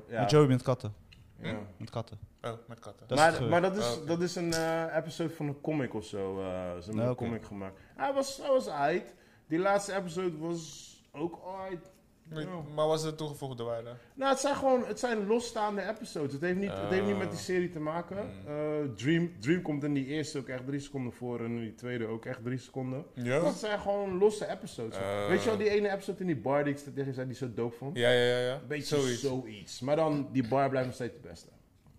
ja. 0.07 0.19
Met 0.21 0.29
Joey 0.31 0.47
met 0.47 0.61
katten. 0.61 0.93
Ja. 1.41 1.55
Met 1.77 1.89
katten. 1.89 2.19
Oh, 2.41 2.51
met 2.67 2.79
katten. 2.79 3.07
Dat 3.07 3.17
is 3.17 3.23
het 3.23 3.31
maar, 3.31 3.31
gerucht. 3.33 3.51
maar 3.51 3.61
dat 3.61 3.77
is, 3.77 3.85
Oh, 3.91 3.97
oké. 3.97 4.05
dat 4.05 4.21
is 4.21 4.35
een 4.35 4.53
eh, 4.53 4.95
episode 4.95 5.29
van 5.29 5.47
een 5.47 5.61
comic 5.61 5.93
of 5.93 6.05
zo. 6.05 6.39
eh 6.39 6.45
ze 6.45 6.83
hebben 6.85 6.95
Ah, 6.99 7.03
een 7.05 7.09
oké. 7.11 7.23
comic 7.23 7.43
gemaakt. 7.45 7.79
Hij 7.95 8.13
was, 8.13 8.37
hij 8.37 8.49
was 8.49 8.67
aight. 8.67 9.13
Die 9.47 9.59
laatste 9.59 9.95
episode 9.95 10.37
was 10.37 10.91
ook 11.11 11.39
aight. 11.45 11.91
Maar- 12.29 12.45
Maar 12.75 12.87
was 12.87 13.03
het 13.03 13.17
toegevoegde 13.17 13.63
waarde? 13.63 13.89
Nou, 14.15 14.31
het 14.31 14.39
zijn 14.39 14.55
gewoon 14.55 14.85
het 14.85 14.99
zijn 14.99 15.27
losstaande 15.27 15.81
episodes. 15.89 16.31
Het 16.33 16.41
heeft 16.41 16.57
niet, 16.57 16.71
het 16.71 16.89
heeft 16.89 17.05
niet 17.05 17.17
met 17.17 17.29
die 17.29 17.39
serie 17.39 17.69
te 17.69 17.79
maken. 17.79 18.17
Mm. 18.17 18.47
Eh, 18.47 18.89
Dream, 18.95 19.31
Dream 19.39 19.61
komt 19.61 19.83
in 19.83 19.93
die 19.93 20.05
eerste 20.05 20.37
ook 20.39 20.47
echt 20.47 20.65
drie 20.65 20.79
seconden 20.79 21.13
voor 21.13 21.39
en 21.39 21.45
in 21.45 21.59
die 21.59 21.75
tweede 21.75 22.05
ook 22.07 22.25
echt 22.25 22.43
drie 22.43 22.57
seconden. 22.57 23.05
Ja? 23.13 23.39
Dus 23.39 23.49
het 23.49 23.57
zijn 23.57 23.79
gewoon 23.79 24.17
losse 24.17 24.47
episodes. 24.49 24.97
Oh. 24.97 25.27
Weet 25.27 25.43
je 25.43 25.49
wel, 25.49 25.57
die 25.57 25.69
ene 25.69 25.91
episode 25.91 26.19
in 26.19 26.25
die 26.27 26.37
bar 26.37 26.63
die 26.63 26.73
ik 26.73 26.79
tegen 26.95 27.13
zei 27.13 27.27
die 27.27 27.35
zo 27.35 27.53
dope 27.53 27.75
vond? 27.77 27.97
Ja, 27.97 28.09
ja, 28.09 28.37
ja. 28.37 28.39
ja. 28.47 28.61
Beetje 28.67 28.95
Zoiets. 28.99 29.21
zoiets. 29.21 29.79
Maar 29.79 29.95
dan, 29.95 30.29
die 30.31 30.47
bar 30.47 30.69
blijft 30.69 30.87
nog 30.87 30.95
steeds 30.95 31.13
het 31.13 31.21
beste. 31.21 31.47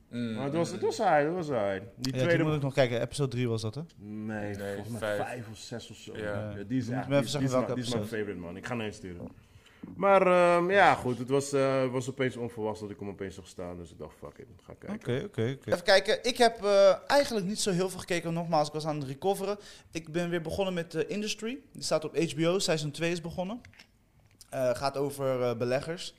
Mm, 0.08 0.34
Maar 0.34 0.44
het 0.44 0.54
was, 0.54 0.70
het 0.70 0.80
was 0.80 0.96
saai, 0.96 1.24
het 1.26 1.34
was 1.34 1.46
saai. 1.46 1.78
Die 1.80 2.12
Ja, 2.12 2.18
die 2.18 2.22
tweede... 2.26 2.44
moet 2.44 2.54
ik 2.54 2.62
nog 2.62 2.74
kijken. 2.74 3.00
Episode 3.00 3.30
3 3.30 3.48
was 3.48 3.62
dat, 3.62 3.74
hè? 3.74 3.80
Nee, 3.98 4.56
Nee, 4.56 4.74
volgens 4.74 4.88
mij 5.00 5.16
vijf. 5.16 5.28
vijf 5.28 5.48
of 5.50 5.56
zes 5.56 5.90
of 5.90 5.96
zo. 5.96 6.16
Ja. 6.16 6.54
die 6.66 6.78
is 6.78 6.86
Moet 6.86 6.94
echt, 6.96 7.08
me 7.08 7.14
even 7.14 7.20
die, 7.22 7.30
zeggen 7.30 7.38
die 7.38 7.48
is 7.48 7.52
welke 7.52 7.66
mijn- 7.66 7.74
die 7.74 7.84
is 7.84 7.90
mijn 7.90 8.02
episode. 8.02 8.06
favorite 8.22 8.40
man. 8.40 8.56
Ik 8.56 8.66
ga 8.66 8.74
naar 8.74 8.86
je 8.86 8.92
sturen. 8.92 9.28
Maar 9.96 10.26
ehm, 10.26 10.70
ja, 10.70 10.94
goed, 10.94 11.18
het 11.18 11.28
was, 11.28 11.52
eh, 11.52 11.90
was 11.90 12.08
opeens 12.08 12.36
onverwacht 12.36 12.80
dat 12.80 12.90
ik 12.90 12.98
hem 12.98 13.08
opeens 13.08 13.34
zag 13.34 13.46
staan. 13.46 13.76
Dus 13.76 13.90
ik 13.90 13.98
dacht, 13.98 14.14
fuck 14.18 14.38
it, 14.38 14.46
ga 14.62 14.74
kijken. 14.78 14.94
Oké, 14.94 15.24
oké, 15.24 15.56
oké. 15.58 15.70
Even 15.70 15.84
kijken. 15.84 16.24
Ik 16.24 16.38
heb 16.38 16.64
eh, 16.64 16.94
eigenlijk 17.06 17.46
niet 17.46 17.60
zo 17.60 17.70
heel 17.70 17.90
veel 17.90 17.98
gekeken. 17.98 18.32
Nogmaals, 18.32 18.66
ik 18.68 18.74
was 18.74 18.86
aan 18.86 18.98
het 18.98 19.08
recoveren. 19.08 19.58
Ik 19.90 20.12
ben 20.12 20.30
weer 20.30 20.40
begonnen 20.42 20.74
met 20.74 20.90
de 20.90 21.06
Industry. 21.06 21.58
Die 21.72 21.82
staat 21.82 22.04
op 22.04 22.16
HBO. 22.16 22.58
Seizoen 22.58 22.90
2 22.90 23.10
is 23.10 23.20
begonnen. 23.20 23.60
Eh, 24.50 24.74
gaat 24.74 24.96
over 24.96 25.42
eh, 25.42 25.56
beleggers. 25.56 26.14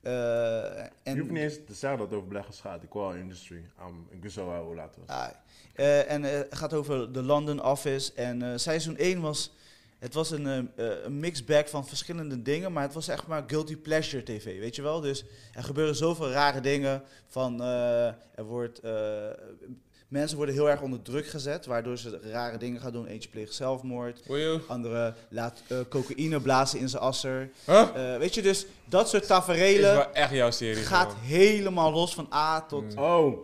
Eh, 0.00 0.12
Je 0.12 0.90
en, 1.02 1.18
hoeft 1.18 1.30
niet 1.30 1.42
eens 1.42 1.58
te 1.66 1.74
zeggen 1.74 1.98
dat 1.98 2.08
het 2.08 2.16
over 2.16 2.28
beleggers 2.28 2.60
gaat. 2.60 2.82
Ik 2.82 2.92
wou 2.92 3.18
industry. 3.18 3.64
Um, 3.86 4.06
ik 4.10 4.22
wist 4.22 4.38
al 4.38 4.56
hoe 4.56 4.74
laat 4.74 4.94
het 4.94 5.06
was. 5.06 5.16
Ah, 5.16 5.28
eh, 5.74 6.10
en 6.10 6.22
het 6.22 6.56
gaat 6.56 6.74
over 6.74 7.12
de 7.12 7.22
London 7.22 7.64
Office. 7.64 8.12
En 8.14 8.42
eh, 8.42 8.52
seizoen 8.56 8.96
1 8.96 9.20
was... 9.20 9.52
Het 9.98 10.14
was 10.14 10.30
een, 10.30 10.46
eh, 10.46 10.58
eh, 10.58 11.04
een 11.04 11.20
mixed 11.20 11.46
bag 11.46 11.70
van 11.70 11.86
verschillende 11.86 12.42
dingen, 12.42 12.72
maar 12.72 12.82
het 12.82 12.94
was 12.94 13.08
echt 13.08 13.26
maar 13.26 13.44
guilty 13.46 13.76
pleasure 13.76 14.22
tv, 14.22 14.58
weet 14.58 14.76
je 14.76 14.82
wel? 14.82 15.00
Dus 15.00 15.24
er 15.54 15.62
gebeuren 15.62 15.94
zoveel 15.94 16.30
rare 16.30 16.60
dingen 16.60 17.02
van, 17.26 17.62
eh, 17.62 18.06
er 18.34 18.44
wordt, 18.44 18.78
eh, 18.80 18.92
mensen 20.08 20.36
worden 20.36 20.54
heel 20.54 20.70
erg 20.70 20.80
onder 20.80 21.02
druk 21.02 21.26
gezet, 21.26 21.66
waardoor 21.66 21.98
ze 21.98 22.20
rare 22.30 22.58
dingen 22.58 22.80
gaan 22.80 22.92
doen. 22.92 23.06
Eentje 23.06 23.28
pleegt 23.28 23.54
zelfmoord, 23.54 24.22
andere 24.68 25.14
laat 25.28 25.62
eh, 25.68 25.78
cocaïne 25.88 26.40
blazen 26.40 26.78
in 26.78 26.88
zijn 26.88 27.02
asser. 27.02 27.50
Huh? 27.66 27.88
Eh, 28.12 28.18
weet 28.18 28.34
je, 28.34 28.42
dus 28.42 28.66
dat 28.84 29.08
soort 29.08 29.22
Is 29.22 29.28
taferelen 29.28 29.94
wel 29.94 30.12
echt 30.12 30.30
jouw 30.32 30.50
serie. 30.50 30.82
gaat 30.84 31.10
gewoon. 31.12 31.24
helemaal 31.24 31.92
los 31.92 32.14
van 32.14 32.28
A 32.32 32.60
tot 32.62 32.96
Oh, 32.96 33.38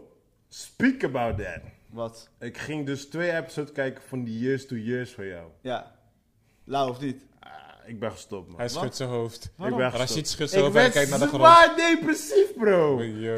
speak 0.48 1.04
about 1.04 1.38
that. 1.38 1.60
wat. 1.90 2.28
Ik 2.40 2.58
ging 2.58 2.86
dus 2.86 3.04
twee 3.08 3.32
episodes 3.36 3.72
kijken 3.72 4.02
van 4.06 4.24
die 4.24 4.38
Years 4.38 4.66
to 4.66 4.76
Years 4.76 5.10
van 5.12 5.26
jou. 5.26 5.48
Ja, 5.60 5.93
lauw 6.64 6.88
of 6.88 7.00
niet? 7.00 7.22
Ah, 7.40 7.50
ik 7.86 7.98
ben 8.00 8.10
gestopt, 8.10 8.48
man. 8.48 8.58
Hij 8.58 8.68
schudt 8.68 8.96
zijn 8.96 9.08
hoofd. 9.08 9.44
Ik 9.44 9.50
ben 9.56 9.72
gestopt. 9.72 9.94
Rashid 9.96 10.28
schudt 10.28 10.50
zijn 10.50 10.64
Ik 10.64 10.72
hoofd 10.72 10.84
en 10.84 10.92
kijkt 10.92 11.10
naar 11.10 11.18
de 11.18 11.26
grond. 11.26 11.42
zwaar 11.42 11.76
depressief, 11.76 12.54
bro. 12.58 13.02
Yo. 13.02 13.36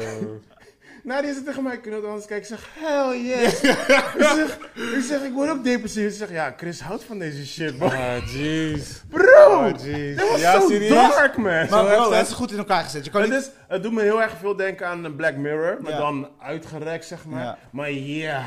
Nou, 1.07 1.21
die 1.21 1.31
is 1.31 1.43
tegen 1.45 1.63
mij, 1.63 1.77
kunnen 1.77 2.01
we 2.01 2.07
anders 2.07 2.25
kijken? 2.25 2.49
Ik 2.55 2.59
zeg, 2.59 2.69
hell 2.79 3.17
yes. 3.21 3.61
ik, 3.61 3.75
zeg, 4.19 4.57
ik 4.97 5.03
zeg, 5.07 5.21
ik 5.23 5.33
word 5.33 5.49
ook 5.49 5.63
depressief. 5.63 6.11
Ik 6.11 6.17
zeg, 6.17 6.31
ja, 6.31 6.53
Chris 6.57 6.79
houdt 6.81 7.03
van 7.03 7.19
deze 7.19 7.45
shit, 7.47 7.77
man. 7.79 7.91
Ah, 7.91 8.33
jeez. 8.33 9.01
Bro, 9.09 9.25
Oh, 9.47 9.69
jeez. 9.83 10.17
dat 10.17 10.29
was 10.29 10.39
Ja, 10.39 10.61
zo 10.61 10.67
serieus? 10.67 10.89
dark, 10.89 11.37
man. 11.37 11.45
Maar 11.45 11.67
bro, 11.85 12.11
het 12.11 12.27
is 12.27 12.33
goed 12.33 12.51
in 12.51 12.57
elkaar 12.57 12.83
gezet. 12.83 13.05
Je 13.05 13.11
kan 13.11 13.21
Het, 13.21 13.29
niet... 13.29 13.39
is, 13.39 13.49
het 13.67 13.83
doet 13.83 13.91
me 13.91 14.01
heel 14.01 14.21
erg 14.21 14.33
veel 14.39 14.55
denken 14.55 14.87
aan 14.87 15.15
Black 15.15 15.35
Mirror, 15.35 15.77
maar 15.81 15.91
Ja. 15.91 15.97
dan 15.97 16.29
uitgerekt, 16.39 17.05
zeg 17.05 17.25
maar. 17.25 17.43
Ja. 17.43 17.57
Maar 17.71 17.91
yeah. 17.91 18.45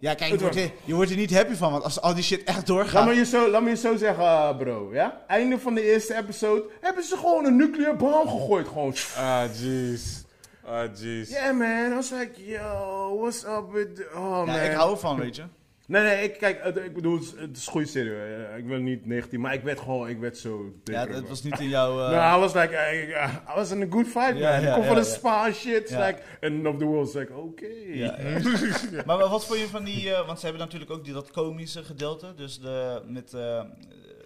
Ja, 0.00 0.14
kijk, 0.14 0.32
je 0.32 0.38
wordt, 0.38 0.56
er, 0.56 0.70
je 0.84 0.94
wordt 0.94 1.10
er 1.10 1.16
niet 1.16 1.34
happy 1.34 1.54
van, 1.54 1.70
want 1.72 1.84
als 1.84 2.00
al 2.00 2.14
die 2.14 2.24
shit 2.24 2.44
echt 2.44 2.56
Laat 2.56 2.66
doorgaat... 2.66 3.06
me, 3.06 3.14
je 3.14 3.24
zo, 3.24 3.50
laat 3.50 3.62
me 3.62 3.70
je 3.70 3.76
zo 3.76 3.96
zeggen, 3.96 4.24
uh, 4.24 4.56
bro. 4.56 4.88
Ja? 4.92 5.20
Einde 5.26 5.58
van 5.58 5.74
de 5.74 5.92
eerste 5.92 6.16
episode 6.16 6.64
hebben 6.80 7.04
ze 7.04 7.16
gewoon 7.16 7.44
een 7.44 7.56
nuclear 7.56 7.96
bom 7.96 8.28
gegooid. 8.28 8.68
Gewoon. 8.68 8.94
Ah, 9.18 9.42
jeez. 9.60 10.24
Ah, 10.66 10.96
jeez. 10.96 11.30
Yeah, 11.30 11.56
man. 11.56 11.92
I 11.92 11.94
was 11.94 12.10
like, 12.10 12.44
yo, 12.44 13.16
what's 13.20 13.44
up 13.44 13.72
with... 13.72 13.96
the- 13.96 14.10
Oh, 14.14 14.44
man. 14.46 14.54
ja, 14.54 14.60
ik 14.60 14.72
hou 14.72 14.90
ervan, 14.92 15.16
weet 15.16 15.36
je. 15.36 15.42
Nee, 15.86 16.02
nee, 16.02 16.24
ik, 16.24 16.38
kijk, 16.38 16.62
het- 16.62 16.76
ik 16.76 16.94
bedoel, 16.94 17.14
het 17.14 17.22
is, 17.22 17.30
het 17.40 17.56
is 17.56 17.66
een 17.66 17.72
goede 17.72 17.86
serie. 17.86 18.12
eh, 18.12 18.56
Ik 18.58 18.64
wil 18.66 18.78
niet 18.78 19.06
19, 19.06 19.40
maar 19.40 19.54
ik 19.54 19.62
werd 19.62 19.80
gewoon, 19.80 20.08
ik 20.08 20.18
werd 20.18 20.36
zo... 20.38 20.72
Ja, 20.84 21.06
het 21.06 21.28
was 21.28 21.42
niet 21.42 21.58
in 21.60 21.68
jouw... 21.68 21.90
eh, 22.04 22.10
No, 22.10 22.36
I 22.36 22.40
was 22.40 22.54
like, 22.54 22.72
I, 22.74 23.10
I 23.52 23.54
was 23.54 23.70
in 23.70 23.82
a 23.82 23.86
good 23.90 24.06
fight, 24.06 24.36
Ja, 24.38 24.50
man. 24.50 24.60
ja, 24.60 24.66
ik 24.68 24.72
kom 24.72 24.82
ja, 24.82 24.86
van 24.86 24.96
de 24.96 25.08
ja. 25.08 25.14
spa 25.14 25.52
shit. 25.52 25.88
Ja. 25.88 26.06
like, 26.06 26.20
and 26.40 26.66
of 26.66 26.76
the 26.78 26.84
world 26.84 27.08
is 27.08 27.14
like, 27.14 27.34
oké. 27.34 27.66
ja, 27.86 28.16
ja. 28.20 29.02
maar 29.06 29.18
wat 29.18 29.44
vond 29.46 29.60
je 29.60 29.66
van 29.66 29.84
die... 29.84 30.14
eh, 30.14 30.26
want 30.26 30.38
ze 30.38 30.44
hebben 30.46 30.64
natuurlijk 30.64 30.90
ook 30.90 31.04
die, 31.04 31.12
dat 31.14 31.30
komische 31.30 31.82
gedeelte. 31.84 32.34
Dus 32.34 32.60
de, 32.60 33.02
met 33.06 33.34
eh, 33.34 33.62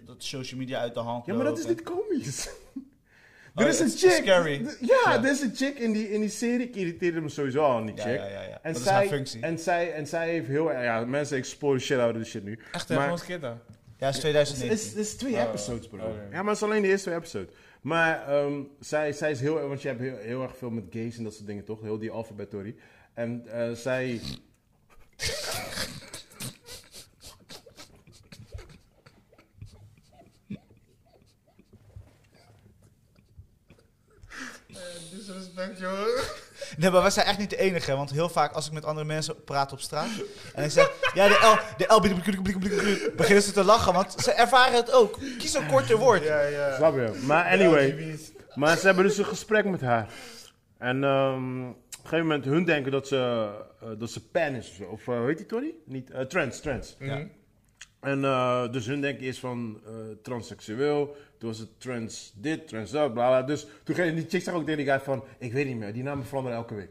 dat 0.07 0.22
social 0.24 0.61
media 0.61 0.78
uit 0.80 0.95
de 0.95 1.01
hand 1.01 1.26
Ja, 1.26 1.34
maar 1.34 1.45
dat 1.45 1.59
is 1.59 1.66
lopen. 1.66 1.76
niet 1.76 1.95
komisch. 1.95 2.49
Oh, 3.55 3.62
er 3.64 3.68
is 3.68 3.78
een 3.80 3.86
is 3.86 4.01
chick. 4.01 4.11
scary. 4.11 4.66
Ja, 4.80 5.22
er 5.24 5.30
is 5.30 5.40
een 5.40 5.53
chick 5.57 5.78
in 5.78 5.92
die, 5.92 6.11
in 6.11 6.20
die 6.20 6.28
serie. 6.30 6.66
Ik 6.68 6.76
irriteerde 6.76 7.20
me 7.20 7.28
sowieso 7.28 7.61
al 7.62 7.76
aan 7.76 7.86
die 7.86 7.94
chick. 7.96 8.16
ja, 8.16 8.26
ja, 8.26 8.42
ja. 8.42 8.59
En 8.62 8.72
Dat 8.72 8.76
is 8.76 8.82
zij, 8.86 8.92
haar 8.94 9.07
functie. 9.07 9.40
En 9.42 9.59
zij, 9.59 9.92
en 9.92 10.07
zij 10.07 10.28
heeft 10.30 10.46
heel 10.48 10.72
erg... 10.72 10.84
Ja, 10.84 11.05
mensen 11.05 11.36
exploren 11.36 11.80
shit 11.80 11.98
out 11.98 12.16
of 12.16 12.22
the 12.22 12.28
shit 12.28 12.44
nu. 12.44 12.59
Echt, 12.72 12.88
Maar- 12.88 12.96
hè? 12.98 13.03
Gewoon 13.05 13.18
skid 13.18 13.40
dan. 13.40 13.59
Ja, 13.98 14.09
is 14.09 14.14
Het 14.14 14.22
2019. 14.22 14.70
is, 14.78 14.88
het 14.88 14.96
is 15.07 15.14
twee 15.16 15.32
Oh, 15.34 15.40
episodes, 15.40 15.88
bro. 15.88 15.98
Ja, 16.30 16.36
maar 16.42 16.44
het 16.44 16.57
is 16.57 16.62
alleen 16.62 16.82
de 16.82 16.88
eerste 16.88 17.05
twee 17.07 17.18
episodes. 17.18 17.55
Maar 17.80 18.28
ehm, 18.28 18.53
zij, 18.80 19.12
zij 19.12 19.30
is 19.30 19.40
heel... 19.40 19.68
Want 19.68 19.82
je 19.82 19.88
hebt 19.88 20.01
heel, 20.01 20.16
heel 20.16 20.42
erg 20.42 20.57
veel 20.57 20.70
met 20.70 20.84
gays 20.90 21.16
en 21.18 21.24
dat 21.24 21.34
soort 21.34 21.46
dingen, 21.46 21.64
toch? 21.64 21.80
Heel 21.80 21.98
die 21.98 22.11
alfabetory. 22.11 22.74
En 23.14 23.42
eh, 23.53 23.70
zij... 23.72 24.20
Disrespect, 35.33 35.78
joh. 35.78 36.07
Nee, 36.76 36.91
maar 36.91 37.01
wij 37.03 37.11
zijn 37.11 37.26
echt 37.26 37.39
niet 37.39 37.51
de 37.51 37.57
enige, 37.57 37.97
want 37.97 38.11
heel 38.11 38.28
vaak 38.28 38.53
als 38.53 38.66
ik 38.66 38.72
met 38.72 38.85
andere 38.85 39.07
mensen 39.07 39.45
praat 39.45 39.72
op 39.72 39.81
straat 39.81 40.09
en 40.55 40.64
ik 40.64 40.70
zeg, 40.70 40.91
ja, 41.14 41.28
de 41.28 41.35
L, 41.35 41.76
de 41.76 41.95
L, 41.95 42.01
beginnen 43.16 43.43
ze 43.43 43.53
te 43.53 43.64
lachen, 43.64 43.93
want 43.93 44.14
ze 44.18 44.33
ervaren 44.33 44.76
het 44.76 44.93
ook. 44.93 45.18
Kies 45.39 45.55
een 45.55 45.66
korter 45.66 45.97
woord. 45.97 46.22
Ja, 46.22 46.41
ja. 46.41 46.76
Snap 46.76 46.95
je? 46.95 47.20
Maar 47.26 47.45
anyway... 47.45 48.18
Maar 48.55 48.76
ze 48.76 48.87
hebben 48.87 49.05
dus 49.05 49.18
een 49.18 49.24
gesprek 49.24 49.64
met 49.64 49.81
haar. 49.81 50.09
En 50.78 51.05
ehm, 51.05 51.68
op 51.68 51.74
een 51.74 51.76
gegeven 52.03 52.26
moment, 52.26 52.45
hun 52.45 52.64
denken 52.64 52.93
dat 52.93 53.09
ze, 53.09 53.51
eh, 53.81 53.89
dat 53.99 54.11
ze 54.11 54.28
pan 54.28 54.55
is 54.55 54.68
of 54.68 54.74
zo. 54.74 54.85
Of 54.85 55.09
eh, 55.09 55.18
hoe 55.18 55.26
heet 55.26 55.37
die 55.37 55.47
Tony? 55.47 55.74
Niet, 55.85 56.11
eh, 56.11 56.20
trans, 56.20 56.61
trans. 56.61 56.97
Mhm. 56.99 57.26
En 58.01 58.24
eh, 58.24 58.72
dus 58.72 58.87
hun 58.87 59.01
denken 59.01 59.24
eerst 59.24 59.41
van 59.41 59.81
eh, 59.87 59.93
transseksueel. 60.22 61.16
Toen 61.41 61.49
was 61.49 61.59
het 61.59 61.80
trans 61.80 62.32
dit, 62.36 62.68
trans 62.68 62.91
dat, 62.91 63.12
bla 63.12 63.28
bla. 63.28 63.43
Dus 63.43 63.66
toen 63.84 63.95
ging 63.95 64.14
die 64.14 64.26
chick 64.28 64.43
zag 64.43 64.55
ook 64.55 64.64
tegen 64.64 64.76
die 64.76 64.86
guy 64.86 65.01
van, 65.01 65.24
ik 65.38 65.53
weet 65.53 65.66
niet 65.66 65.76
meer, 65.76 65.93
die 65.93 66.03
namen 66.03 66.26
veranderen 66.26 66.59
elke 66.59 66.74
week. 66.74 66.91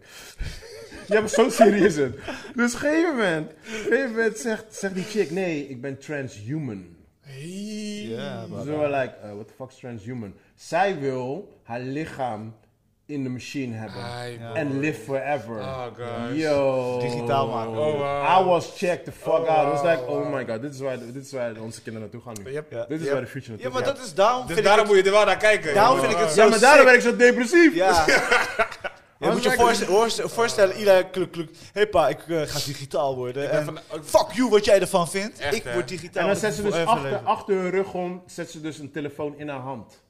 ja, 1.07 1.19
maar 1.19 1.29
zo 1.29 1.49
serieus 1.49 1.81
is 1.81 1.95
het. 1.95 2.15
Dus 2.55 2.75
op 2.75 2.81
een 2.81 2.89
gegeven 2.89 3.15
moment, 3.15 3.51
gegeven 3.61 4.37
zegt, 4.37 4.75
zegt 4.75 4.93
die 4.93 5.03
chick, 5.03 5.31
nee, 5.31 5.67
ik 5.67 5.81
ben 5.81 5.97
transhuman. 5.97 6.97
Ja, 7.21 8.47
Dus 8.47 8.63
we 8.63 8.89
like, 8.89 9.15
uh, 9.23 9.33
what 9.33 9.47
the 9.47 9.53
fuck 9.53 9.69
is 9.69 9.75
transhuman? 9.75 10.33
Zij 10.55 10.99
wil 10.99 11.59
haar 11.63 11.81
lichaam 11.81 12.55
in 13.09 13.23
de 13.23 13.29
machine 13.29 13.75
hebben. 13.75 14.01
Ja. 14.39 14.53
En 14.53 14.79
live 14.79 14.99
forever. 15.01 15.59
Oh, 15.59 15.83
gosh. 15.97 16.37
Yo. 16.37 16.99
Digitaal 16.99 17.47
maken. 17.47 17.77
Oh, 17.77 17.97
wow. 17.97 18.41
I 18.41 18.49
was 18.49 18.71
checked 18.77 19.05
the 19.05 19.11
fuck 19.11 19.33
Oh, 19.33 19.49
out. 19.49 19.65
It 19.67 19.81
was 19.81 19.91
like, 19.95 20.05
wow. 20.05 20.25
oh 20.25 20.33
my 20.33 20.45
god, 20.45 20.61
dit 20.61 20.73
is 20.73 20.79
waar, 20.79 20.97
dit 20.99 21.25
is 21.25 21.31
waar 21.31 21.51
onze 21.59 21.81
kinderen 21.81 22.09
naartoe 22.11 22.33
gaan 22.33 22.43
nu. 22.45 22.51
Yep. 22.51 22.71
Ja. 22.71 22.85
Dit 22.87 22.99
is 22.99 23.03
Yep. 23.05 23.13
waar 23.13 23.21
de 23.21 23.27
future 23.27 23.51
Ja, 23.57 23.63
naartoe 23.63 23.79
maar 23.79 23.87
gaat. 23.87 23.97
dat 23.97 24.05
is 24.05 24.13
daarom 24.13 24.45
Dus 24.45 24.53
vind 24.53 24.65
daarom 24.65 24.83
ik 24.85 24.89
moet 24.91 24.99
je 24.99 25.03
er 25.09 25.11
wel 25.15 25.25
naar 25.25 25.37
kijken. 25.37 25.73
Daarom 25.73 25.99
vind 25.99 26.11
ik 26.11 26.17
het 26.17 26.29
zo 26.31 26.43
Ja, 26.43 26.49
maar 26.49 26.59
daarom 26.59 26.87
sick. 26.87 26.87
ben 26.87 26.95
ik 26.95 27.01
zo 27.01 27.15
depressief. 27.25 27.75
Ja. 27.75 28.05
Je 29.19 29.29
moet 29.29 29.43
je 29.43 29.51
voorstellen, 29.51 30.29
voorstellen, 30.29 30.75
iedereen 30.77 31.09
kluk, 31.09 31.31
kluk. 31.31 31.49
Hé 31.73 31.87
pa, 31.87 32.07
ik 32.09 32.19
eh, 32.27 32.41
ga 32.41 32.59
digitaal 32.65 33.15
worden. 33.15 33.65
Fuck 34.03 34.27
you 34.33 34.49
wat 34.49 34.65
jij 34.65 34.79
ervan 34.81 35.09
vindt. 35.09 35.39
Echt, 35.39 35.55
ik 35.55 35.63
word 35.73 35.87
digitaal. 35.87 36.21
En 36.21 36.27
dan 36.27 36.37
zet 36.37 36.53
ze 36.53 36.61
dus 36.61 36.73
achter, 36.85 37.17
achter 37.23 37.55
hun 37.55 37.69
rug 37.69 37.93
om, 37.93 38.23
zet 38.25 38.51
ze 38.51 38.61
dus 38.61 38.77
een 38.79 38.91
telefoon 38.91 39.33
in 39.37 39.49
haar 39.49 39.59
hand. 39.59 40.01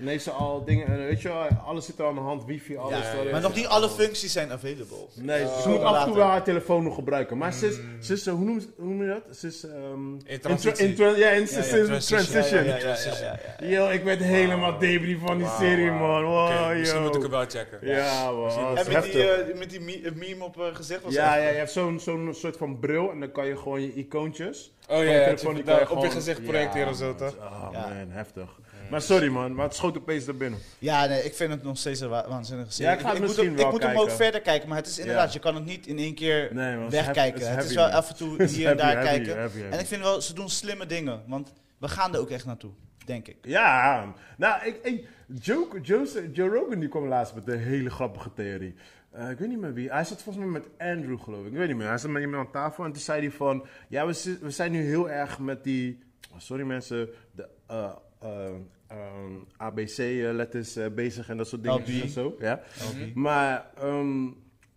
En 0.00 0.06
heeft 0.06 0.24
ze 0.24 0.30
al 0.30 0.64
dingen, 0.64 0.86
en 0.86 0.96
weet 1.06 1.22
je 1.22 1.28
wel, 1.28 1.46
alles 1.66 1.84
zit 1.86 1.98
er 1.98 2.06
aan 2.06 2.14
de 2.14 2.20
hand, 2.20 2.44
wifi, 2.44 2.76
alles. 2.76 2.98
Ja, 2.98 3.30
maar 3.32 3.40
nog 3.40 3.54
niet 3.54 3.66
alle 3.66 3.88
functies 3.88 4.32
zijn 4.32 4.52
available. 4.52 4.96
Nee, 5.14 5.38
ze 5.38 5.44
Oh. 5.46 5.66
moet 5.66 5.80
af 5.82 5.98
en 5.98 6.04
toe 6.06 6.14
wel 6.16 6.26
haar 6.26 6.42
telefoon 6.42 6.82
nog 6.82 6.94
gebruiken. 6.94 7.38
Maar 7.38 7.52
ze 7.52 7.66
is, 7.66 7.78
ze 8.06 8.12
is, 8.12 8.26
eh, 8.26 8.34
hoe, 8.34 8.44
noem, 8.44 8.60
hoe 8.76 8.86
noem 8.86 9.02
je 9.02 9.08
dat? 9.08 9.36
Ze 9.36 9.46
is, 9.46 9.64
ehm, 9.64 10.14
In 10.24 10.40
transitie. 10.40 10.86
in 10.86 10.94
tra- 10.94 11.16
ja, 11.16 11.28
in 11.30 11.46
transition. 11.46 13.38
Yo, 13.60 13.88
ik 13.88 14.02
werd 14.04 14.20
helemaal 14.22 14.78
debris 14.78 15.16
van 15.24 15.38
die 15.38 15.46
serie, 15.58 15.90
man. 15.90 16.22
Wow, 16.24 16.76
misschien 16.78 17.02
moet 17.02 17.14
ik 17.16 17.22
hem 17.22 17.30
wel 17.30 17.40
checken. 17.48 17.78
Ja, 17.82 18.30
man. 18.30 18.76
En 18.78 18.92
met 18.92 19.02
die, 19.02 19.30
eh, 19.30 19.58
met 19.58 19.70
die 19.70 19.80
me- 19.80 20.10
meme 20.14 20.44
op 20.44 20.60
eh, 20.60 20.64
gezicht 20.74 21.02
was 21.02 21.12
ja, 21.14 21.36
ja, 21.36 21.48
je 21.48 21.56
hebt 21.56 21.70
zo'n 21.70 22.00
zo'n 22.00 22.28
soort 22.34 22.56
van 22.56 22.78
bril 22.78 23.10
en 23.10 23.20
dan 23.20 23.32
kan 23.32 23.46
je 23.46 23.56
gewoon 23.56 23.80
je 23.80 23.92
icoontjes. 23.94 24.72
Oh 24.88 24.96
ja, 24.96 25.02
je 25.02 25.36
je 25.64 25.90
op 25.90 26.02
je 26.04 26.10
gezicht 26.10 26.42
projecteren 26.44 26.88
of 26.88 26.96
zo, 26.96 27.14
toch? 27.14 27.34
Oh 27.36 27.70
man, 27.72 28.08
heftig. 28.08 28.58
Maar 28.90 29.00
sorry 29.02 29.28
man, 29.28 29.54
maar 29.54 29.64
het 29.66 29.74
schoot 29.74 29.96
opeens 29.96 30.24
naar 30.26 30.34
binnen. 30.36 30.58
Ja, 30.78 31.06
nee, 31.06 31.22
ik 31.24 31.34
vind 31.34 31.50
het 31.50 31.62
nog 31.62 31.78
steeds 31.78 32.00
een 32.00 32.08
wa- 32.08 32.28
waanzinnige 32.28 32.72
serie. 32.72 32.90
Ja, 32.90 32.96
ik 32.96 33.00
ga 33.00 33.08
het 33.10 33.18
moet, 33.18 33.26
misschien 33.26 33.46
hem, 33.46 33.56
wel 33.56 33.66
ik 33.66 33.72
moet 33.72 33.82
hem 33.82 33.96
ook 33.98 34.10
verder 34.10 34.40
kijken, 34.40 34.68
maar 34.68 34.76
het 34.78 34.86
is 34.86 34.98
inderdaad, 34.98 35.26
Ja. 35.26 35.32
je 35.32 35.38
kan 35.38 35.54
het 35.54 35.64
niet 35.64 35.86
in 35.86 35.98
één 35.98 36.14
keer 36.14 36.48
Nee, 36.54 36.74
man, 36.74 36.84
het 36.84 36.92
is 36.92 37.00
wegkijken. 37.00 37.50
het 37.56 37.64
is 37.64 37.74
wel 37.74 37.88
af 37.88 38.08
en 38.10 38.16
toe 38.16 38.42
hier 38.44 38.68
en 38.70 38.76
daar 38.76 38.92
heavy, 38.92 39.06
kijken. 39.08 39.36
heavy, 39.36 39.58
heavy. 39.58 39.74
En 39.74 39.80
ik 39.80 39.86
vind 39.86 40.02
wel, 40.02 40.20
ze 40.20 40.34
doen 40.34 40.48
slimme 40.48 40.86
dingen, 40.86 41.22
want 41.26 41.52
we 41.78 41.88
gaan 41.88 42.14
er 42.14 42.20
ook 42.20 42.30
echt 42.30 42.44
naartoe, 42.46 42.70
denk 43.04 43.28
ik. 43.28 43.36
Ja, 43.42 44.04
nou, 44.36 44.66
ik, 44.66 44.78
ik, 44.82 45.08
Joe, 45.40 45.80
Joe, 45.82 46.30
Joe 46.32 46.48
Rogan 46.48 46.78
die 46.80 46.88
kwam 46.88 47.06
laatst 47.08 47.34
met 47.34 47.48
een 47.48 47.58
hele 47.58 47.90
grappige 47.90 48.32
theorie. 48.34 48.74
Eh, 49.10 49.30
ik 49.30 49.38
weet 49.38 49.48
niet 49.48 49.60
meer 49.60 49.72
wie. 49.74 49.90
Hij 49.90 50.04
zat 50.04 50.22
volgens 50.22 50.44
mij 50.44 50.60
met 50.60 50.68
Andrew, 50.78 51.20
geloof 51.20 51.40
ik. 51.46 51.52
Ik 51.52 51.58
weet 51.58 51.68
niet 51.68 51.76
meer. 51.76 51.88
Hij 51.88 51.98
zat 51.98 52.10
met 52.10 52.22
iemand 52.22 52.46
aan 52.46 52.52
tafel 52.52 52.84
en 52.84 52.92
toen 52.92 53.02
zei 53.02 53.20
hij 53.20 53.30
van... 53.30 53.66
Ja, 53.88 54.06
we 54.06 54.50
zijn 54.50 54.72
nu 54.72 54.82
heel 54.84 55.10
erg 55.10 55.38
met 55.38 55.64
die... 55.64 55.98
oh, 56.32 56.38
sorry 56.38 56.64
mensen. 56.64 57.08
De 57.32 57.48
eh, 57.66 57.90
eh, 58.20 58.28
ehm, 58.90 59.34
ABC-letters 59.56 60.76
eh, 60.76 60.86
bezig 60.94 61.28
en 61.28 61.36
dat 61.36 61.48
soort 61.48 61.62
dingen 61.62 61.84
en 62.02 62.08
zo. 62.08 62.36
Ja. 62.38 62.60
Maar 63.14 63.70
ehm, 63.78 64.26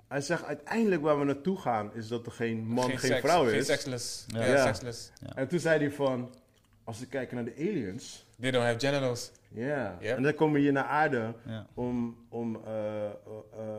hij 0.08 0.22
zegt 0.22 0.44
uiteindelijk 0.46 1.02
waar 1.02 1.20
we 1.20 1.26
naartoe 1.26 1.58
gaan... 1.58 1.94
is 1.94 2.08
dat 2.08 2.26
er 2.26 2.32
geen 2.32 2.66
man, 2.68 2.98
geen, 2.98 3.20
vrouw 3.22 3.44
Geen 3.46 3.54
is. 3.60 3.66
sexless. 3.66 4.26
Ja. 4.28 4.40
Ja, 4.46 4.46
Ja. 4.54 4.64
sexless. 4.66 5.12
En 5.36 5.48
toen 5.48 5.60
zei 5.60 5.80
hij 5.80 5.92
van... 5.92 6.34
Als 6.86 7.00
we 7.00 7.06
kijken 7.06 7.36
naar 7.36 7.46
de 7.46 7.54
aliens... 7.58 8.26
They 8.40 8.52
don't 8.52 8.66
have 8.66 8.80
genitals. 8.80 9.32
Ja. 9.50 9.98
Yep. 10.02 10.18
En 10.18 10.24
dan 10.24 10.34
komen 10.34 10.54
we 10.54 10.60
hier 10.60 10.72
naar 10.72 10.84
aarde 10.84 11.34
Ja. 11.46 11.66
om, 11.74 12.18
om, 12.30 12.60
eh, 12.66 13.06
eh, 13.06 13.06
eh, 13.06 13.12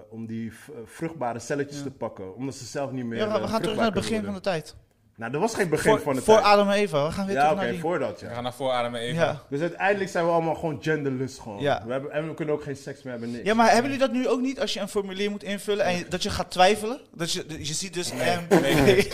om 0.09 0.27
die 0.27 0.51
eh, 0.51 0.75
vruchtbare 0.85 1.39
celletjes 1.39 1.83
te 1.83 1.91
pakken. 1.91 2.35
Omdat 2.35 2.55
ze 2.55 2.65
zelf 2.65 2.91
niet 2.93 3.05
meer. 3.05 3.19
Ja, 3.19 3.25
we 3.25 3.31
gaan- 3.31 3.41
we 3.41 3.47
eh, 3.47 3.53
gaan 3.53 3.61
terug 3.61 3.77
naar 3.77 3.85
het 3.85 3.95
begin 3.95 4.25
van 4.25 4.35
de 4.35 4.41
tijd. 4.41 4.77
Nou, 5.17 5.33
er 5.33 5.39
was 5.41 5.55
geen 5.55 5.69
begin 5.69 5.91
Voor, 5.91 6.01
van 6.01 6.15
de 6.15 6.23
voor 6.23 6.35
tijd. 6.35 6.47
Adam 6.47 6.69
en 6.71 6.75
Eva. 6.75 7.07
We 7.07 7.13
gaan 7.13 7.27
weer 7.27 7.35
ja, 7.35 7.41
terug 7.41 7.55
oké, 7.57 7.63
naar 7.65 7.73
die... 7.73 7.81
voor 7.81 7.99
dat, 7.99 8.21
We 8.21 8.27
ja. 8.27 8.33
gaan 8.35 8.43
naar 8.43 8.53
voren 8.55 8.95
even. 8.95 9.15
Ja. 9.23 9.41
Dus 9.49 9.61
uiteindelijk 9.61 10.11
zijn 10.11 10.25
we 10.25 10.31
allemaal 10.31 10.55
gewoon 10.55 10.79
genderless 10.83 11.39
gewoon. 11.39 11.61
Ja. 11.61 11.83
We 11.87 11.93
hebben, 11.93 12.13
en 12.13 12.29
we 12.29 12.35
kunnen 12.35 12.55
ook 12.55 12.63
geen 12.63 12.77
seks 12.77 13.03
meer 13.03 13.13
hebben, 13.13 13.31
niks. 13.33 13.45
Ja, 13.47 13.55
maar 13.55 13.67
hebben 13.67 13.85
jullie 13.91 13.99
dat 14.07 14.13
nu 14.13 14.29
ook 14.29 14.41
niet 14.41 14.61
als 14.61 14.73
je 14.73 14.81
een 14.81 14.89
formulier 14.89 15.31
moet 15.31 15.43
invullen 15.43 15.85
en 15.85 15.97
je- 15.99 16.09
dat 16.09 16.23
je 16.23 16.31
gaat 16.31 16.51
twijfelen? 16.51 17.01
Dat 17.13 17.33
je, 17.33 17.45
je 17.59 17.75
ziet 17.75 17.95
dus... 17.95 18.13
Nee, 18.13 18.61
nee. 18.61 19.03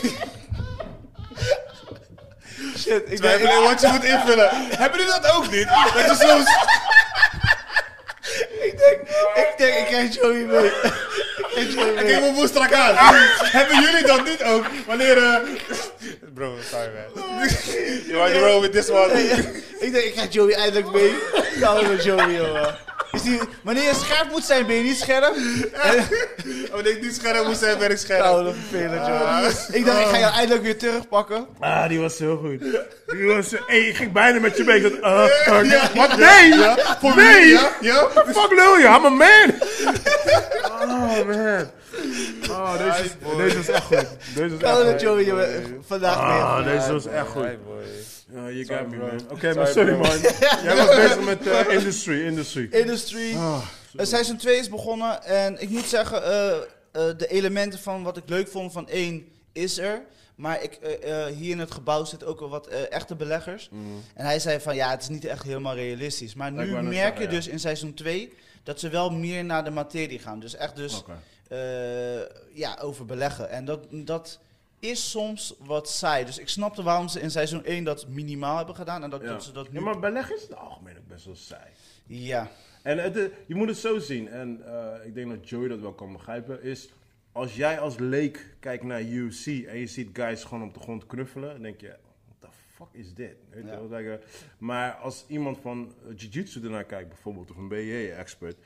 Shit, 2.78 3.02
ik 3.10 3.16
Twijfel 3.16 3.46
denk, 3.46 3.58
in 3.58 3.64
wat 3.68 3.80
je 3.80 3.88
moet 3.88 4.04
invullen. 4.04 4.48
Hebben 4.52 4.98
jullie 4.98 5.12
dat 5.20 5.30
ook 5.36 5.50
niet? 5.50 5.68
Dat 5.68 6.18
je 6.18 6.26
soms... 6.28 6.44
ik 8.68 8.78
denk, 8.78 9.00
ik 9.34 9.54
denk, 9.56 9.74
ik 9.74 9.86
krijg 9.86 10.14
Joey 10.14 10.44
mee. 10.44 10.64
ik 10.66 10.72
krijg 11.50 11.74
Joey 11.74 11.88
Ik 11.88 11.94
mee. 11.94 12.04
kijk 12.20 12.32
moe 12.32 12.46
strak 12.46 12.72
aan. 12.72 12.94
Hebben 13.38 13.82
jullie 13.82 14.06
dat 14.06 14.24
niet 14.24 14.42
ook? 14.42 14.64
Wanneer... 14.86 15.16
eh 15.18 15.34
Bro, 16.40 16.56
sorry 16.62 16.88
man. 16.94 17.12
You 18.08 18.16
want 18.16 18.32
to 18.32 18.40
roll 18.40 18.62
with 18.62 18.72
this 18.72 18.88
one? 18.90 19.10
ik 19.84 19.92
denk, 19.92 20.04
ik 20.04 20.12
krijg 20.12 20.32
Joey 20.32 20.54
eindelijk 20.54 20.92
mee. 20.92 21.14
Nou, 21.60 21.88
met 21.88 22.04
Joey, 22.04 22.32
jongen. 22.32 22.76
Is 23.12 23.22
die, 23.22 23.40
wanneer 23.62 23.82
je 23.82 23.94
scherp 23.94 24.30
moet 24.30 24.44
zijn, 24.44 24.66
ben 24.66 24.76
je 24.76 24.82
niet 24.82 24.98
scherp. 24.98 25.34
En, 25.72 26.06
Wanneer 26.72 26.92
ik 26.92 27.02
niet 27.02 27.14
scherp 27.14 27.46
moest 27.46 27.58
zijn, 27.58 27.78
ben 27.78 27.90
ik 27.90 27.96
scherp. 27.96 28.22
nou, 28.22 28.44
dat 28.44 28.54
vervelend, 28.68 29.06
jongen. 29.06 29.44
Ik 29.72 29.86
dacht, 29.86 30.00
ik 30.00 30.06
ga 30.06 30.18
jou 30.18 30.34
eindelijk 30.34 30.62
weer 30.62 30.78
terugpakken. 30.78 31.46
Ah, 31.58 31.88
die 31.88 32.00
was 32.00 32.18
heel 32.18 32.36
goed. 32.36 32.60
Die 33.06 33.26
was... 33.26 33.50
Hey, 33.66 33.78
ik 33.78 33.96
ging 33.96 34.12
bijna 34.12 34.40
met 34.40 34.56
je 34.56 34.64
mee. 34.64 34.84
Ik 34.84 35.00
dacht, 35.02 35.48
uh, 35.48 35.62
uh, 35.64 35.94
Wat? 35.94 36.16
Nee! 36.16 36.52
Voor 37.00 37.16
Nee! 37.16 37.48
Ja? 37.48 37.72
Ja? 37.80 38.08
Fuck 38.26 38.50
lul 38.50 38.78
je, 38.78 38.84
I'm 38.84 39.04
a 39.04 39.08
man! 39.08 39.54
Oh, 40.64 41.26
man. 41.26 41.70
Oh, 42.50 42.78
deze, 42.78 43.04
is- 43.04 43.36
deze 43.36 43.56
was 43.56 43.68
echt 43.68 43.84
goed. 43.84 44.06
Deze 44.34 44.48
was 44.48 44.60
Nou, 44.60 44.82
echt 44.82 44.90
goed. 44.92 45.00
Joey, 45.00 45.24
jongen. 45.24 45.78
Vandaag 45.86 46.16
Ah, 46.16 46.64
weer. 46.64 46.74
deze 46.78 46.92
was 46.92 47.06
echt 47.06 47.28
goed. 47.28 47.42
Oh, 47.42 48.50
you 48.50 48.64
Sorry, 48.64 48.78
got 48.78 48.88
me, 48.90 48.96
bro. 48.96 49.06
man. 49.06 49.20
Oké, 49.30 49.54
maar 49.54 49.66
Sorry, 49.66 49.96
man. 49.96 50.18
Jij 50.64 50.76
was 50.76 50.96
bezig 50.96 51.20
met 51.24 51.46
eh, 51.46 51.74
industry, 51.74 52.24
industry. 52.26 52.68
Industry. 52.70 53.36
Ah, 53.36 53.62
Uh, 53.96 54.06
seizoen 54.06 54.36
2 54.36 54.58
is 54.58 54.68
begonnen 54.68 55.22
en 55.24 55.60
ik 55.62 55.68
moet 55.68 55.84
zeggen, 55.84 56.24
eh, 56.24 56.50
eh, 56.56 56.62
de 56.92 57.26
elementen 57.26 57.78
van 57.78 58.02
wat 58.02 58.16
ik 58.16 58.22
leuk 58.26 58.48
vond 58.48 58.72
van 58.72 58.88
1 58.88 59.28
is 59.52 59.78
er. 59.78 60.02
Maar 60.34 60.62
ik, 60.62 60.72
eh, 60.72 61.26
eh, 61.26 61.34
hier 61.36 61.50
in 61.50 61.58
het 61.58 61.70
gebouw 61.70 62.04
zitten 62.04 62.28
ook 62.28 62.40
wel 62.40 62.48
wat 62.48 62.66
eh, 62.66 62.78
echte 62.92 63.14
beleggers. 63.14 63.70
En 64.14 64.24
hij 64.24 64.38
zei 64.38 64.60
van 64.60 64.74
ja, 64.74 64.90
het 64.90 65.02
is 65.02 65.08
niet 65.08 65.24
echt 65.24 65.42
helemaal 65.42 65.74
realistisch. 65.74 66.34
Maar 66.34 66.52
Mm. 66.52 66.58
nu 66.58 66.66
merk 66.72 66.94
zeggen, 66.94 67.16
je 67.18 67.24
ja. 67.24 67.30
dus 67.30 67.48
in 67.48 67.58
seizoen 67.60 67.94
2 67.94 68.32
dat 68.62 68.80
ze 68.80 68.88
wel 68.88 69.10
meer 69.10 69.44
naar 69.44 69.64
de 69.64 69.70
materie 69.70 70.18
gaan. 70.18 70.40
Dus 70.40 70.54
echt 70.56 70.76
dus 70.76 70.98
Oké. 70.98 71.12
Eh, 71.50 72.20
ja, 72.54 72.78
over 72.80 73.04
beleggen. 73.06 73.50
En 73.50 73.64
dat, 73.64 73.86
dat 73.90 74.40
is 74.80 75.10
soms 75.10 75.54
wat 75.58 75.88
saai. 75.88 76.24
Dus 76.24 76.38
ik 76.38 76.48
snapte 76.48 76.82
waarom 76.82 77.08
ze 77.08 77.20
in 77.20 77.30
seizoen 77.30 77.64
1 77.64 77.84
dat 77.84 78.08
minimaal 78.08 78.56
hebben 78.56 78.74
gedaan. 78.74 79.02
En 79.02 79.10
dat, 79.10 79.20
Ja. 79.22 79.26
dat 79.26 79.44
ze 79.44 79.52
dat 79.52 79.72
nu... 79.72 79.78
Ja, 79.78 79.84
maar 79.84 79.98
beleggen 79.98 80.36
is 80.36 80.42
in 80.42 80.48
het 80.48 80.58
algemeen 80.58 80.96
ook 80.98 81.06
best 81.08 81.24
wel 81.24 81.36
saai. 81.36 81.70
Ja. 82.06 82.50
En 82.82 82.98
het, 82.98 83.16
eh, 83.16 83.24
je 83.46 83.54
moet 83.54 83.68
het 83.68 83.76
zo 83.76 83.98
zien, 83.98 84.28
en 84.28 84.60
eh, 84.66 85.06
ik 85.06 85.14
denk 85.14 85.30
dat 85.30 85.48
Joey 85.48 85.68
dat 85.68 85.80
wel 85.80 85.92
kan 85.92 86.12
begrijpen, 86.12 86.62
is 86.62 86.88
als 87.32 87.56
jij 87.56 87.78
als 87.78 87.98
leek 87.98 88.56
kijkt 88.60 88.84
naar 88.84 89.02
UFC 89.02 89.46
en 89.46 89.78
je 89.78 89.86
ziet 89.86 90.08
guys 90.12 90.44
gewoon 90.44 90.68
op 90.68 90.74
de 90.74 90.80
grond 90.80 91.06
knuffelen, 91.06 91.50
dan 91.52 91.62
denk 91.62 91.80
je, 91.80 91.86
what 92.26 92.50
the 92.50 92.56
fuck 92.74 92.88
is 92.92 93.14
dit? 93.14 93.34
Weet 93.50 93.64
Ja. 93.64 94.18
maar 94.58 94.92
als 94.92 95.24
iemand 95.28 95.58
van 95.62 95.94
jiu-jitsu 96.16 96.62
ernaar 96.62 96.84
kijkt 96.84 97.08
bijvoorbeeld, 97.08 97.50
of 97.50 97.56
een 97.56 97.68
BJ-expert, 97.68 98.56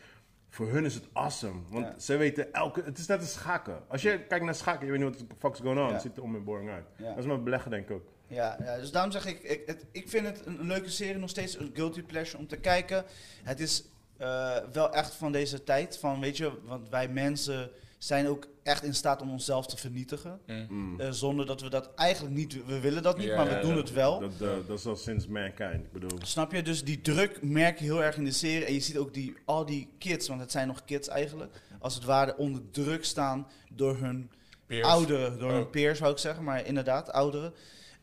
voor 0.55 0.69
hun 0.69 0.85
is 0.85 0.95
het 0.95 1.05
awesome. 1.13 1.61
Want 1.69 1.87
Ja. 1.87 1.99
ze 1.99 2.17
weten 2.17 2.53
elke... 2.53 2.83
Het 2.83 2.99
is 2.99 3.07
net 3.07 3.21
als 3.21 3.33
schaken. 3.33 3.83
Als 3.89 4.03
je 4.03 4.25
kijkt 4.29 4.45
naar 4.45 4.55
schaken, 4.55 4.87
je 4.87 4.93
weet 4.93 5.01
niet 5.01 5.19
wat 5.19 5.29
de 5.29 5.35
fuck's 5.39 5.61
going 5.61 5.81
on. 5.81 5.93
Het 5.93 6.03
ziet 6.03 6.17
er 6.17 6.23
om 6.23 6.35
en 6.35 6.45
boring 6.45 6.71
uit. 6.71 6.85
Dat 6.99 7.19
is 7.19 7.25
met 7.27 7.45
beleggen 7.45 7.71
denk 7.71 7.89
ik 7.89 7.97
ook. 7.97 8.07
Ja, 8.27 8.57
ja, 8.65 8.77
dus 8.77 8.91
daarom 8.91 9.13
zeg 9.13 9.27
ik, 9.27 9.43
ik, 9.43 9.63
het, 9.67 9.87
ik 9.93 10.09
vind 10.09 10.27
het 10.27 10.47
een, 10.47 10.61
een 10.61 10.67
leuke 10.67 10.91
serie, 10.91 11.19
nog 11.19 11.31
steeds 11.31 11.59
een 11.59 11.71
guilty 11.75 12.03
pleasure 12.03 12.39
om 12.39 12.47
te 12.47 12.57
kijken. 12.57 13.05
Het 13.43 13.61
is 13.61 13.85
eh, 14.17 14.57
wel 14.73 14.93
echt 14.93 15.15
van 15.15 15.33
deze 15.33 15.65
tijd, 15.65 15.99
van 15.99 16.21
weet 16.21 16.37
je, 16.37 16.53
want 16.65 16.89
wij 16.89 17.09
mensen 17.09 17.71
zijn 17.99 18.29
ook 18.29 18.47
echt 18.65 18.83
in 18.83 18.95
staat 18.95 19.23
om 19.23 19.31
onszelf 19.31 19.67
te 19.67 19.77
vernietigen. 19.77 20.41
Mm. 20.69 21.01
Eh, 21.01 21.11
zonder 21.11 21.47
dat 21.47 21.61
we 21.61 21.69
dat 21.71 21.95
eigenlijk 21.95 22.35
niet, 22.35 22.67
we 22.67 22.81
willen 22.81 23.03
dat 23.03 23.19
niet, 23.19 23.27
Ja, 23.27 23.37
maar 23.37 23.49
we 23.49 23.55
ja, 23.55 23.61
doen 23.61 23.77
het 23.77 23.93
wel. 23.93 24.21
Dat, 24.21 24.33
eh, 24.33 24.49
dat 24.67 24.79
is 24.79 24.87
al 24.87 24.97
sinds 24.97 25.27
mankind. 25.27 25.75
Ik 25.85 25.93
bedoel... 25.93 26.19
Snap 26.23 26.53
je? 26.53 26.63
Dus 26.63 26.85
die 26.85 27.01
druk 27.01 27.43
merk 27.43 27.79
je 27.79 27.85
heel 27.85 28.03
erg 28.03 28.17
in 28.17 28.25
de 28.25 28.33
serie. 28.33 28.65
En 28.65 28.73
je 28.73 28.81
ziet 28.81 28.97
ook 28.99 29.15
die, 29.15 29.35
al 29.45 29.67
die 29.67 29.89
kids, 29.99 30.29
want 30.29 30.41
het 30.41 30.51
zijn 30.51 30.67
nog 30.67 30.85
kids 30.85 31.09
eigenlijk, 31.09 31.61
als 31.79 31.95
het 31.95 32.05
ware 32.05 32.37
onder 32.37 32.71
druk 32.71 33.05
staan 33.05 33.47
door 33.73 33.97
hun 33.97 34.31
Peers. 34.67 34.87
ouderen, 34.87 35.39
door 35.39 35.51
hun 35.53 35.63
Oh. 35.65 35.71
peers 35.71 35.99
zou 35.99 36.13
ik 36.13 36.19
zeggen, 36.19 36.45
maar 36.45 36.67
inderdaad, 36.67 37.13
ouderen. 37.13 37.55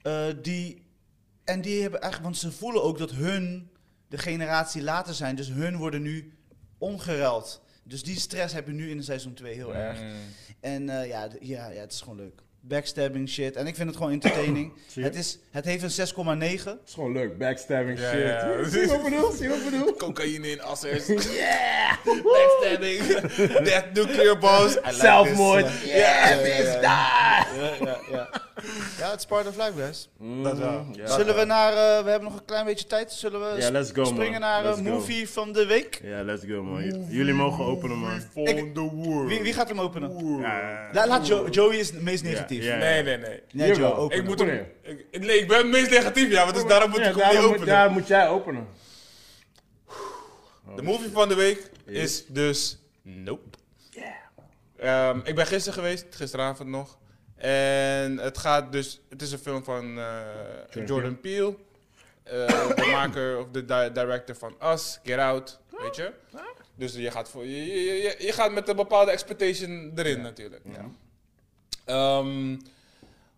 Eh, 0.01 0.26
die, 0.41 0.86
en 1.43 1.62
die 1.62 1.82
hebben 1.82 2.01
eigenlijk, 2.01 2.32
want 2.32 2.43
ze 2.43 2.57
voelen 2.57 2.84
ook 2.84 2.97
dat 2.97 3.12
hun 3.12 3.70
de 4.07 4.18
generatie 4.18 4.82
later 4.84 5.14
zijn, 5.14 5.36
dus 5.36 5.47
hun 5.47 5.78
worden 5.78 6.01
nu 6.01 6.34
omgeruild. 6.78 7.62
Dus 7.84 8.04
die 8.04 8.20
stress 8.20 8.54
heb 8.54 8.68
je 8.68 8.74
nu 8.74 8.90
in 8.90 8.98
de 8.98 9.04
seizoen 9.04 9.34
2 9.34 9.54
heel 9.54 9.76
erg. 9.76 10.00
En 10.60 10.90
eh, 10.90 11.08
ja, 11.08 11.28
ja, 11.40 11.70
ja, 11.70 11.80
het 11.82 11.92
is 11.94 12.02
gewoon 12.02 12.18
leuk. 12.18 12.42
Backstabbing 12.64 13.30
shit. 13.30 13.56
En 13.56 13.68
ik 13.68 13.76
vind 13.76 13.88
het 13.88 13.98
gewoon 13.98 14.12
entertaining. 14.12 14.74
Het, 14.96 15.16
is, 15.16 15.40
het 15.52 15.66
heeft 15.66 15.84
een 15.98 16.08
6,9. 16.08 16.64
Het 16.64 16.80
is 16.88 16.94
gewoon 16.94 17.12
leuk. 17.12 17.38
Backstabbing 17.38 18.00
Ja, 18.00 18.12
shit. 18.12 18.22
ja. 18.22 18.64
Zie 18.70 18.80
je 18.82 18.88
wat 18.88 18.98
ik 18.98 19.04
bedoel? 19.04 19.32
Zie 19.32 19.44
je 19.44 19.50
wat 19.50 19.58
ik 19.58 19.64
bedoel? 19.64 19.94
Cocaïne 19.96 20.48
in 20.52 20.62
assers. 20.62 21.06
Yeah! 21.40 21.96
Backstabbing. 22.34 23.04
Death 23.70 23.94
nuclear 23.94 24.38
bombs. 24.38 24.76
I 24.76 24.80
like 24.84 24.94
Zelfmoord. 24.94 25.66
this. 25.66 25.92
Ja, 25.92 26.30
ja, 26.30 26.46
ja, 27.80 28.00
ja, 28.12 28.30
ja, 28.99 29.09
het 29.12 29.20
is 29.20 29.26
part 29.26 29.47
of 29.47 29.55
life, 29.57 29.72
guys. 29.76 30.09
Dat 30.43 30.57
wel. 30.57 30.86
Ja. 30.91 31.07
Zullen 31.07 31.36
we 31.36 31.43
naar, 31.45 31.72
eh, 31.72 32.03
we 32.03 32.09
hebben 32.09 32.30
nog 32.32 32.39
een 32.39 32.45
klein 32.45 32.66
beetje 32.66 32.88
tijd. 32.88 33.12
Zullen 33.12 33.39
we 33.53 33.62
Ja, 33.62 33.72
let's 33.72 33.91
go, 33.93 34.03
springen 34.03 34.32
man. 34.32 34.39
naar 34.41 34.64
Let's 34.64 34.78
een 34.78 34.86
go. 34.86 34.91
movie 34.91 35.30
van 35.30 35.51
de 35.53 35.66
week? 35.66 35.99
Ja, 36.03 36.24
let's 36.24 36.43
go 36.47 36.64
man. 36.64 36.84
J- 36.84 37.05
Jullie 37.16 37.34
mogen 37.34 37.66
openen 37.66 37.97
man. 37.97 38.22
Ik- 38.34 38.74
the 38.74 38.80
world. 38.93 39.28
Wie, 39.28 39.41
wie 39.41 39.53
gaat 39.53 39.68
hem 39.70 39.80
openen? 39.82 40.39
Ja, 40.39 40.89
La- 40.91 41.07
laat 41.07 41.28
Jo- 41.28 41.47
Joey 41.49 41.76
is 41.78 41.89
het 41.91 42.01
meest 42.01 42.24
negatief. 42.24 42.64
Nee, 42.66 43.03
nee, 43.03 43.18
nee. 43.18 43.39
Nee, 43.51 43.68
Jawel. 43.68 43.89
Joe, 43.89 43.97
open. 43.97 44.18
Ik 44.18 44.24
moet 44.26 44.39
hem... 44.39 44.66
Ik, 44.84 45.05
nee, 45.26 45.39
ik 45.39 45.47
ben 45.47 45.57
het 45.57 45.68
meest 45.68 45.89
negatief, 45.89 46.30
ja. 46.32 46.43
Want 46.43 46.55
dus 46.55 46.66
daarom 46.66 46.89
moet 46.89 46.99
Ja, 46.99 47.09
ik 47.09 47.16
hem 47.16 47.30
niet 47.36 47.43
openen. 47.45 47.66
daar 47.68 47.91
moet 47.91 48.07
jij 48.07 48.28
openen. 48.30 48.68
De 50.76 50.82
movie 50.82 51.09
van 51.12 51.28
de 51.28 51.36
week 51.36 51.70
is 51.86 52.26
dus 52.28 52.78
Nope. 53.01 53.49
Ehm, 54.78 55.20
ik 55.24 55.36
ben 55.36 55.45
gisteren 55.47 55.74
geweest, 55.74 56.05
gisteravond 56.09 56.70
nog. 56.70 56.97
En 57.42 58.18
het 58.18 58.38
gaat 58.38 58.72
dus, 58.72 59.02
het 59.10 59.22
is 59.22 59.32
een 59.32 59.39
film 59.39 59.64
van 59.64 59.98
eh, 60.00 60.22
Jordan 60.88 61.20
Peele. 61.20 61.56
Eh, 62.24 62.48
de 62.76 62.89
maker 62.96 63.38
of 63.39 63.48
de 63.52 63.66
di- 63.66 63.92
director 63.94 64.36
van 64.36 64.56
Us, 64.64 65.00
Get 65.04 65.18
Out, 65.20 65.60
weet 65.82 65.96
je. 65.96 66.14
Dus 66.76 66.94
je 66.94 67.12
gaat, 67.12 67.30
voor, 67.30 67.46
je, 67.46 67.66
je, 67.66 67.94
je, 67.94 68.16
je 68.20 68.32
gaat 68.32 68.52
met 68.52 68.68
een 68.70 68.76
bepaalde 68.76 69.12
expectation 69.12 69.92
erin 69.96 70.22
natuurlijk. 70.22 70.66
Ehm, 71.86 72.58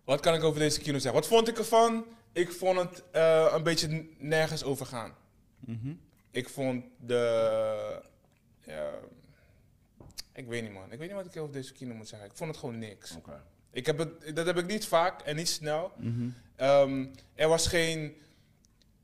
wat 0.04 0.20
kan 0.20 0.34
ik 0.34 0.44
over 0.44 0.60
deze 0.60 0.80
kino 0.80 0.94
zeggen? 1.00 1.14
Wat 1.22 1.28
vond 1.30 1.48
ik 1.48 1.58
ervan? 1.58 2.06
Ik 2.32 2.52
vond 2.52 2.80
het 2.80 3.04
eh, 3.12 3.52
een 3.56 3.64
beetje 3.64 4.06
nergens 4.18 4.64
over 4.64 4.86
gaan. 4.86 5.14
Ik 6.32 6.50
vond 6.50 6.86
de. 7.00 8.02
Ja, 8.64 8.90
ik 10.34 10.48
weet 10.48 10.62
niet, 10.64 10.72
man. 10.74 10.92
Ik 10.92 11.00
weet 11.00 11.08
niet 11.08 11.18
wat 11.24 11.26
ik 11.36 11.42
over 11.42 11.54
deze 11.54 11.74
kino 11.74 11.94
moet 11.94 12.08
zeggen. 12.08 12.30
Ik 12.30 12.36
vond 12.38 12.50
het 12.50 12.60
gewoon 12.60 12.80
niks. 12.80 13.16
Oké. 13.16 13.42
Ik 13.74 13.86
heb 13.86 13.98
het, 13.98 14.36
dat 14.36 14.46
heb 14.46 14.58
ik 14.58 14.68
niet 14.68 14.86
vaak 14.86 15.22
en 15.22 15.36
niet 15.36 15.50
snel. 15.50 15.92
Ehm, 16.56 17.06
er 17.36 17.48
was 17.48 17.68
geen. 17.68 18.16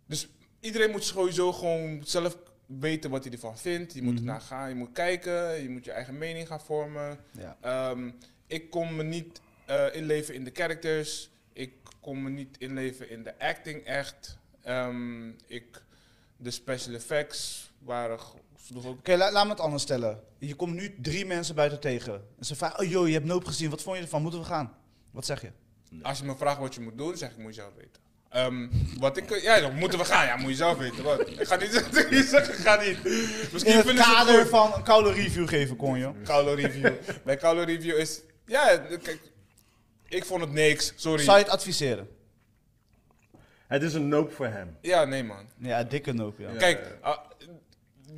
Dus 0.05 0.27
iedereen 0.59 0.91
moet 0.91 1.03
sowieso 1.03 1.51
gewoon 1.51 2.01
zelf 2.03 2.37
weten 2.65 3.09
wat 3.09 3.23
hij 3.23 3.33
ervan 3.33 3.57
vindt. 3.57 3.93
Je 3.93 4.01
moet 4.01 4.17
ernaar 4.17 4.41
gaan, 4.41 4.69
je 4.69 4.75
moet 4.75 4.91
kijken, 4.91 5.61
je 5.61 5.69
moet 5.69 5.85
je 5.85 5.91
eigen 5.91 6.17
mening 6.17 6.47
gaan 6.47 6.61
vormen. 6.61 7.17
Ja. 7.31 7.57
Ehm, 7.61 8.09
ik 8.47 8.69
kon 8.69 8.95
me 8.95 9.03
niet 9.03 9.41
eh, 9.65 9.85
inleven 9.91 10.33
in 10.33 10.43
de 10.43 10.51
characters. 10.53 11.29
Ik 11.53 11.73
kon 11.99 12.23
me 12.23 12.29
niet 12.29 12.57
inleven 12.57 13.09
in 13.09 13.23
de 13.23 13.39
acting 13.39 13.83
echt. 13.83 14.37
Ehm, 14.61 15.29
ik, 15.29 15.81
de 16.37 16.51
special 16.51 16.95
effects 16.95 17.71
waren. 17.79 18.19
Oké, 18.85 19.15
la- 19.15 19.31
laat 19.31 19.43
me 19.45 19.49
het 19.51 19.59
anders 19.59 19.83
stellen. 19.83 20.19
Je 20.37 20.55
komt 20.55 20.73
nu 20.73 20.95
drie 21.01 21.25
mensen 21.25 21.55
buiten 21.55 21.79
tegen. 21.79 22.13
En 22.39 22.45
ze 22.45 22.55
vragen, 22.55 22.79
oh 22.79 22.89
joh, 22.89 23.07
je 23.07 23.13
hebt 23.13 23.25
Noop 23.25 23.45
gezien. 23.45 23.69
Wat 23.69 23.81
vond 23.81 23.97
je 23.97 24.01
ervan? 24.03 24.21
Moeten 24.21 24.39
we 24.39 24.45
gaan? 24.45 24.73
Wat 25.11 25.25
zeg 25.25 25.41
je? 25.41 25.51
Als 26.01 26.19
je 26.19 26.25
me 26.25 26.35
vraagt 26.35 26.59
wat 26.59 26.73
je 26.75 26.81
moet 26.81 26.97
doen, 26.97 27.17
zeg 27.17 27.31
ik, 27.31 27.37
moet 27.37 27.55
je 27.55 27.61
zelf 27.61 27.73
weten. 27.75 28.01
Ehm, 28.29 28.67
wat 28.99 29.17
ik, 29.17 29.31
eh, 29.31 29.43
ja, 29.43 29.59
dan 29.59 29.75
moeten 29.75 29.99
we 29.99 30.05
gaan. 30.05 30.25
Ja, 30.25 30.35
moet 30.37 30.49
je 30.49 30.55
zelf 30.55 30.77
weten. 30.77 31.03
Wat? 31.03 31.29
Ik 31.29 31.47
ga 31.47 31.55
niet 31.55 31.71
zeggen, 31.73 32.17
ik 32.17 32.23
zeg, 32.23 32.49
ik 32.49 32.55
ga 32.55 32.81
niet. 32.81 33.03
Misschien 33.53 33.71
In 33.71 33.77
het 33.77 33.87
het 33.87 33.97
kader 33.99 34.39
goed. 34.41 34.49
van 34.49 34.73
een 34.73 34.83
koude 34.83 35.11
review 35.13 35.47
geven 35.47 35.75
kon 35.75 35.97
je. 35.99 36.11
Koude 36.23 36.53
review. 36.61 36.91
Bij 37.23 37.35
koude 37.37 37.63
review 37.63 37.97
is, 37.97 38.21
ja, 38.45 38.77
kijk, 38.77 39.19
ik 40.07 40.25
vond 40.25 40.41
het 40.41 40.51
niks. 40.51 40.93
Sorry. 40.95 41.23
Zou 41.23 41.37
je 41.37 41.43
het 41.43 41.53
adviseren? 41.53 42.09
Het 43.67 43.81
is 43.83 43.93
een 43.93 44.07
nope 44.07 44.31
voor 44.31 44.47
hem. 44.47 44.77
Ja, 44.81 45.03
nee 45.05 45.23
man. 45.23 45.45
Ja, 45.57 45.83
dikke 45.83 46.13
noop, 46.13 46.39
ja. 46.39 46.51
Kijk, 46.57 46.97
ah, 47.01 47.17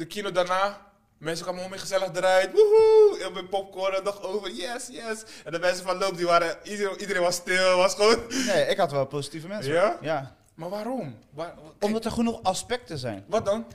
de 0.01 0.07
kino 0.07 0.31
daarna, 0.31 0.77
mensen 1.17 1.45
kwamen 1.45 1.63
om 1.65 1.71
gezellig 1.71 2.09
eruit. 2.13 2.51
Woehoe! 2.51 3.15
Heel 3.17 3.33
veel 3.33 3.47
popcorn 3.47 3.95
en 3.95 4.03
nog 4.03 4.23
over. 4.23 4.51
Yes, 4.51 4.87
yes. 4.91 5.23
En 5.43 5.51
de 5.51 5.59
mensen 5.59 5.85
van 5.85 5.97
Loop, 5.97 6.17
die 6.17 6.25
waren, 6.25 6.57
iedereen, 6.63 6.99
iedereen 6.99 7.21
was 7.21 7.35
stil, 7.35 7.77
was 7.77 7.95
gewoon... 7.95 8.19
Nee, 8.45 8.65
ik 8.65 8.77
had 8.77 8.91
wel 8.91 9.05
positieve 9.05 9.47
mensen. 9.47 9.73
Ja? 9.73 9.97
Ja. 10.01 10.35
Maar 10.53 10.69
waarom? 10.69 11.17
Waar, 11.33 11.53
Omdat 11.79 12.05
er 12.05 12.11
genoeg 12.11 12.43
aspecten 12.43 12.97
zijn. 12.97 13.23
Wat 13.27 13.45
dan? 13.45 13.65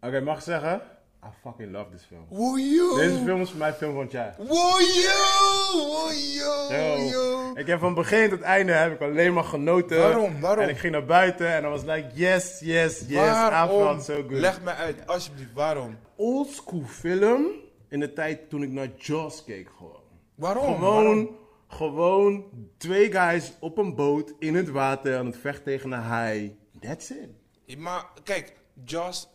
Oké, 0.00 0.20
mag 0.20 0.36
ik 0.36 0.42
zeggen? 0.42 0.82
I 1.24 1.28
fucking 1.42 1.72
love 1.72 1.90
this 1.90 2.04
film. 2.04 2.26
Woejoe! 2.28 2.96
Deze 2.96 3.22
film 3.24 3.40
is 3.40 3.48
voor 3.50 3.58
mij 3.58 3.74
film 3.74 3.92
van 3.92 4.02
het 4.02 4.12
jaar. 4.12 4.34
Woejoe! 4.38 5.72
Woejoe! 5.72 6.66
Yo. 6.70 6.96
Woejoe! 6.96 7.58
Ik 7.58 7.66
heb 7.66 7.78
van 7.80 7.94
begin 7.94 8.28
tot 8.30 8.40
einde 8.40 8.72
heb 8.72 8.92
ik 8.92 9.00
alleen 9.00 9.32
maar 9.32 9.44
genoten. 9.44 9.98
Waarom? 9.98 10.40
Waarom? 10.40 10.64
En 10.64 10.70
ik 10.70 10.78
ging 10.78 10.92
naar 10.92 11.04
buiten 11.04 11.46
en 11.48 11.64
I 11.64 11.66
was 11.68 11.82
like, 11.82 12.06
yes, 12.14 12.60
yes, 12.60 13.04
yes. 13.06 13.14
Waarom? 13.16 14.00
so 14.00 14.14
good. 14.14 14.30
Leg 14.30 14.62
me 14.62 14.70
uit, 14.74 15.06
alsjeblieft, 15.06 15.52
waarom? 15.52 15.96
Oldschool 16.16 16.82
film 16.86 17.46
in 17.88 18.00
de 18.00 18.12
tijd 18.12 18.50
toen 18.50 18.62
ik 18.62 18.70
naar 18.70 18.88
Jaws 18.96 19.44
keek 19.44 19.68
gewoon. 19.76 20.00
Waarom? 20.34 20.64
Gewoon, 20.74 20.80
Waarom? 21.04 21.36
gewoon 21.68 22.44
twee 22.76 23.12
guys 23.12 23.52
op 23.60 23.78
een 23.78 23.94
boot 23.94 24.32
in 24.38 24.54
het 24.54 24.70
water 24.70 25.18
aan 25.18 25.26
het 25.26 25.36
vechten 25.36 25.64
tegen 25.64 25.92
een 25.92 26.00
haai. 26.00 26.56
That's 26.80 27.10
it. 27.10 27.28
Ja, 27.64 27.78
Maar 27.78 28.04
kijk, 28.22 28.52
Jaws... 28.84 29.28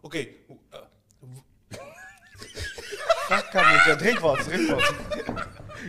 Oké, 0.00 0.26
Ja, 3.28 3.96
drink 3.96 4.18
wat, 4.18 4.44
drink 4.44 4.70
wat. 4.70 4.92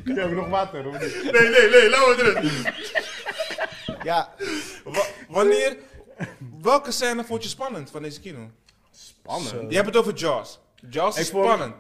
Ik 0.05 0.15
heb 0.15 0.31
nog 0.31 0.47
water, 0.49 0.87
of 0.87 0.99
niet? 1.01 1.31
nee, 1.31 1.49
nee, 1.49 1.69
nee, 1.69 1.89
laten 1.89 2.15
we 2.15 2.35
erin. 2.35 2.73
Ja, 4.03 4.33
Wa- 4.83 5.05
wanneer... 5.29 5.77
Welke 6.61 6.91
scène 6.91 7.23
vond 7.23 7.43
je 7.43 7.49
spannend 7.49 7.91
van 7.91 8.01
deze 8.01 8.19
kino? 8.19 8.49
Spannend. 8.91 9.69
Je 9.69 9.75
hebt 9.75 9.87
het 9.87 9.97
over 9.97 10.13
Jaws. 10.13 10.59
Jaws 10.89 11.17
is 11.17 11.27
spannend. 11.27 11.75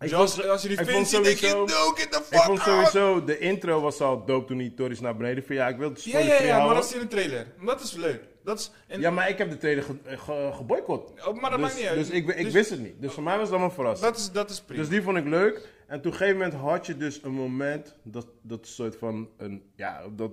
Ik 0.00 0.08
Jaws, 0.10 0.34
vond- 0.34 0.46
als 0.48 0.62
je 0.62 0.68
die 0.68 0.76
film 0.76 0.88
vond 0.90 1.08
ziet, 1.08 1.24
denk 1.24 1.38
je, 1.38 1.48
sowieso- 1.48 1.84
no, 1.84 1.90
get 1.90 2.12
the 2.12 2.22
fuck 2.22 2.38
Ik 2.38 2.40
vond 2.44 2.58
out. 2.60 2.68
sowieso, 2.68 3.24
de 3.24 3.38
intro 3.38 3.80
was 3.80 4.00
al 4.00 4.24
dope 4.24 4.46
toen 4.46 4.58
die 4.58 4.74
Tories 4.74 5.00
naar 5.00 5.16
beneden 5.16 5.44
viel. 5.44 5.56
Ja, 5.56 5.68
ik 5.68 5.76
wil 5.76 5.88
het 5.88 6.04
Ja, 6.04 6.10
spoiler 6.10 6.30
ja, 6.32 6.36
free 6.36 6.48
ja, 6.48 6.64
maar 6.64 6.74
dat 6.74 6.84
is 6.84 6.92
in 6.92 7.00
de 7.00 7.06
trailer. 7.08 7.46
Dat 7.64 7.80
is 7.80 7.92
leuk. 7.92 8.22
Dat 8.48 8.58
is, 8.58 8.70
en, 8.86 9.00
Ja, 9.00 9.10
maar 9.10 9.28
ik 9.28 9.38
heb 9.38 9.50
de 9.50 9.56
trailer 9.56 9.82
ge, 9.84 9.94
ge- 10.04 10.50
geboycott. 10.54 11.26
Oh, 11.26 11.40
maar 11.40 11.50
dat 11.50 11.58
dus, 11.58 11.60
maakt 11.60 11.76
niet 11.76 11.86
uit. 11.86 11.96
Dus 11.98 12.10
ik, 12.10 12.28
ik 12.28 12.44
Dus- 12.44 12.52
wist 12.52 12.70
het 12.70 12.80
niet. 12.80 12.94
Dus 13.02 13.12
voor 13.12 13.22
mij 13.22 13.34
was 13.34 13.42
het 13.42 13.50
allemaal 13.50 13.70
verrassend. 13.70 14.10
dat, 14.12 14.18
is, 14.20 14.30
dat 14.32 14.50
is 14.50 14.60
prima. 14.60 14.80
Dus 14.80 14.90
die 14.90 15.02
vond 15.02 15.16
ik 15.16 15.24
leuk. 15.24 15.68
En 15.86 16.00
toen 16.00 16.12
op 16.12 16.12
een 16.12 16.12
gegeven 16.12 16.36
moment 16.36 16.54
had 16.54 16.86
je 16.86 16.96
dus 16.96 17.22
een 17.22 17.32
moment 17.32 17.94
dat 18.02 18.26
dat 18.42 18.66
soort 18.66 18.96
van 18.96 19.28
een, 19.36 19.62
ja, 19.76 20.02
dat, 20.16 20.30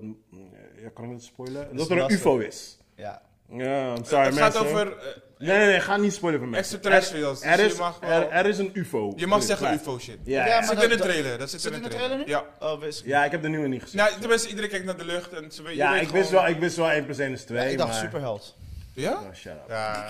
ja 0.82 0.90
kan 0.94 1.06
ik 1.06 1.12
het 1.12 1.24
spoilen? 1.24 1.76
Dat 1.78 1.90
er 1.90 1.98
een. 1.98 2.12
UFO 2.12 2.38
is. 2.38 2.78
ja. 2.96 3.22
Ja, 3.50 3.94
I'm 3.96 4.04
sorry 4.04 4.26
het 4.26 4.38
gaat 4.38 4.54
mensen. 4.54 4.60
over... 4.62 4.88
eh, 4.98 5.06
Nee, 5.38 5.58
nee, 5.58 5.68
nee, 5.68 5.80
ga 5.80 5.98
niet 5.98 6.14
spoilen 6.14 6.40
voor 6.42 6.50
mij. 6.50 6.60
Extraterrestrials, 6.60 7.42
Er, 7.42 7.50
er, 7.52 7.58
dus 7.58 7.66
is, 7.66 7.72
je 7.72 7.78
mag 7.80 8.00
wel- 8.00 8.10
er, 8.12 8.30
er 8.30 8.46
is 8.46 8.58
een 8.58 8.70
UFO. 8.74 9.14
je 9.16 9.28
mag 9.28 9.44
zeggen 9.44 9.68
klaar. 9.68 9.80
UFO 9.80 10.00
shit. 10.00 10.18
Ja, 10.24 10.46
Ja, 10.46 10.56
maar 10.56 10.64
zit 10.66 10.74
dat- 10.76 10.84
in 10.84 10.90
de 10.90 10.96
dat- 10.96 11.08
trailer. 11.08 11.38
Dat 11.38 11.50
zit, 11.50 11.62
Zit 11.62 11.74
in 11.74 11.82
de 11.82 11.88
trailer. 11.90 12.26
trailer 12.26 12.44
Ja. 12.60 12.68
Oh, 12.68 12.80
wist 12.80 13.00
ik. 13.00 13.06
ja, 13.06 13.26
ik 13.26 13.32
heb 13.32 13.42
de 13.42 13.48
nieuwe 13.50 13.68
niet 13.68 13.82
gezien. 13.82 13.98
Nou, 13.98 14.20
tenminste, 14.20 14.50
iedereen 14.50 14.70
kijkt 14.70 14.86
naar 14.86 14.98
de 14.98 15.06
lucht 15.06 15.34
en 15.34 15.52
ze 15.52 15.62
weet- 15.64 15.72
je 15.72 15.78
ja, 15.78 15.92
weet 15.92 16.02
ik 16.02 16.10
wist, 16.10 16.28
gewoon- 16.30 16.44
wel, 16.44 16.54
ik 16.54 16.60
wist 16.60 16.76
wel 16.76 16.92
1 16.92 17.06
plus 17.06 17.18
1 17.18 17.32
is 17.32 17.44
2. 17.44 17.58
Ja, 17.64 17.64
ik 17.66 17.78
dacht 17.78 17.92
maar... 17.92 18.00
superheld. 18.00 18.56
Ja? 18.94 19.12
Oh, 19.14 19.34
shut 19.34 19.52
up. 19.52 19.64
Ja. 19.68 20.10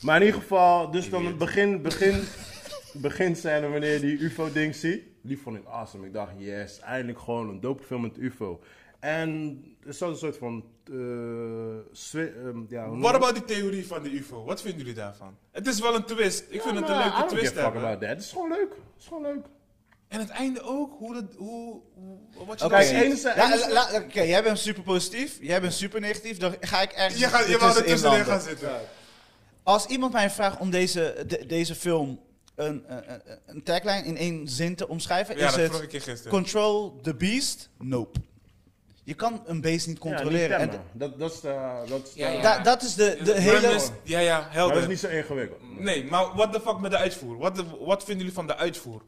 Maar 0.00 0.20
in 0.20 0.26
ieder 0.26 0.40
geval, 0.40 0.90
dus 0.90 1.10
dan 1.10 1.26
het 1.26 1.38
begin, 1.38 1.82
begin, 1.82 2.24
begin 2.92 3.36
scène 3.36 3.68
wanneer 3.68 3.92
je 3.92 4.00
die 4.00 4.18
UFO-ding 4.18 4.74
ziet. 4.74 5.02
Die 5.22 5.38
vond 5.42 5.56
ik 5.56 5.62
awesome. 5.70 6.06
Ik 6.06 6.12
dacht, 6.12 6.32
yes, 6.38 6.80
eindelijk 6.80 7.18
gewoon 7.18 7.48
een 7.48 7.60
dope 7.60 7.82
film 7.82 8.00
met 8.02 8.16
UFO. 8.16 8.60
En 9.04 9.62
er 9.86 9.94
zat 9.94 10.08
een 10.10 10.16
soort 10.16 10.36
van. 10.36 10.64
eh, 10.90 10.94
zwe- 11.92 12.32
ehm, 12.44 12.58
ja, 12.68 12.88
Wat 12.88 13.14
about 13.14 13.34
die 13.34 13.44
theorie 13.44 13.86
van 13.86 14.02
de 14.02 14.10
UFO? 14.10 14.44
Wat 14.44 14.60
vinden 14.60 14.80
jullie 14.80 14.94
daarvan? 14.94 15.36
Het 15.50 15.66
is 15.66 15.80
wel 15.80 15.94
een 15.94 16.04
twist. 16.04 16.44
Ik 16.48 16.62
vind 16.62 16.76
het 16.78 16.88
een 16.88 16.96
leuke 16.96 17.16
don't 17.18 17.28
twist 17.28 17.46
give 17.46 17.60
a 17.60 17.62
fuck 17.62 17.72
hebben. 17.72 17.82
about 17.82 18.00
that. 18.00 18.10
Het 18.10 18.20
is 18.20 18.30
gewoon 18.30 18.48
leuk. 18.48 18.68
Het 18.70 19.00
is 19.00 19.06
gewoon 19.06 19.22
leuk. 19.22 19.44
En 20.08 20.18
het 20.20 20.28
einde 20.28 20.62
ook, 20.62 20.94
hoe 20.98 21.14
dat, 21.14 21.24
hoe, 21.36 21.80
hoe- 21.94 22.46
wat 22.46 22.60
je 22.60 22.68
Kijk, 22.68 23.12
ziet. 23.16 23.26
Oké, 24.04 24.20
jij 24.20 24.42
bent 24.42 24.58
super 24.58 24.82
positief, 24.82 25.38
jij 25.40 25.60
bent 25.60 25.72
super 25.72 26.00
negatief, 26.00 26.36
dan 26.38 26.54
ga 26.60 26.80
ik 26.82 26.92
ergens 26.92 27.20
Je, 27.20 27.26
gaat, 27.28 27.46
je 27.48 27.58
wou 27.58 27.76
er 27.76 27.84
tussenin 27.84 28.24
gaan 28.24 28.40
zitten. 28.40 28.70
Als 29.62 29.86
iemand 29.86 30.12
mij 30.12 30.30
vraagt 30.30 30.58
om 30.60 30.70
deze, 30.70 31.24
de- 31.26 31.46
deze 31.46 31.74
film 31.74 32.20
een, 32.54 32.84
een, 32.86 33.12
een- 33.12 33.38
een 33.46 33.62
tagline 33.62 34.04
in 34.04 34.16
één 34.16 34.48
zin 34.48 34.74
te 34.76 34.88
omschrijven, 34.88 35.36
Ja, 35.36 35.46
is 35.48 35.54
dat 35.54 35.60
vroeg 35.64 35.74
het 35.74 35.82
ik 35.84 35.92
je 35.92 36.00
gisteren. 36.00 36.32
Control 36.32 37.00
the 37.02 37.14
beast? 37.14 37.68
Nope. 37.78 38.18
Je 39.06 39.14
kan 39.14 39.42
een 39.46 39.60
beest 39.60 39.86
niet 39.86 39.98
Ja, 40.02 40.08
niet 40.08 40.14
controleren. 40.18 40.58
en 40.58 40.70
dat, 40.92 41.18
dat 41.18 41.32
is 41.32 41.40
de. 41.40 41.82
Dat 41.88 42.00
is 42.06 42.12
de- 42.12 42.20
Ja, 42.20 42.28
ja. 42.28 42.40
da- 42.42 42.58
dat 42.58 42.82
is 42.82 42.94
de, 42.94 43.18
de 43.24 43.40
hele... 43.40 43.78
ja, 44.02 44.18
ja, 44.18 44.38
Maar 44.38 44.52
helder. 44.52 44.74
dat 44.74 44.82
is 44.82 44.88
niet 44.88 44.98
zo 44.98 45.08
ingewikkeld. 45.08 45.60
Nee, 45.78 46.04
maar 46.04 46.26
what 46.34 46.52
the 46.52 46.60
fuck 46.60 46.78
met 46.80 46.90
de 46.90 46.96
uitvoer? 46.96 47.36
Wat, 47.38 47.56
de- 47.56 47.64
wat 47.80 47.98
vinden 48.04 48.16
jullie 48.18 48.32
van 48.34 48.46
de 48.46 48.56
uitvoer? 48.56 49.02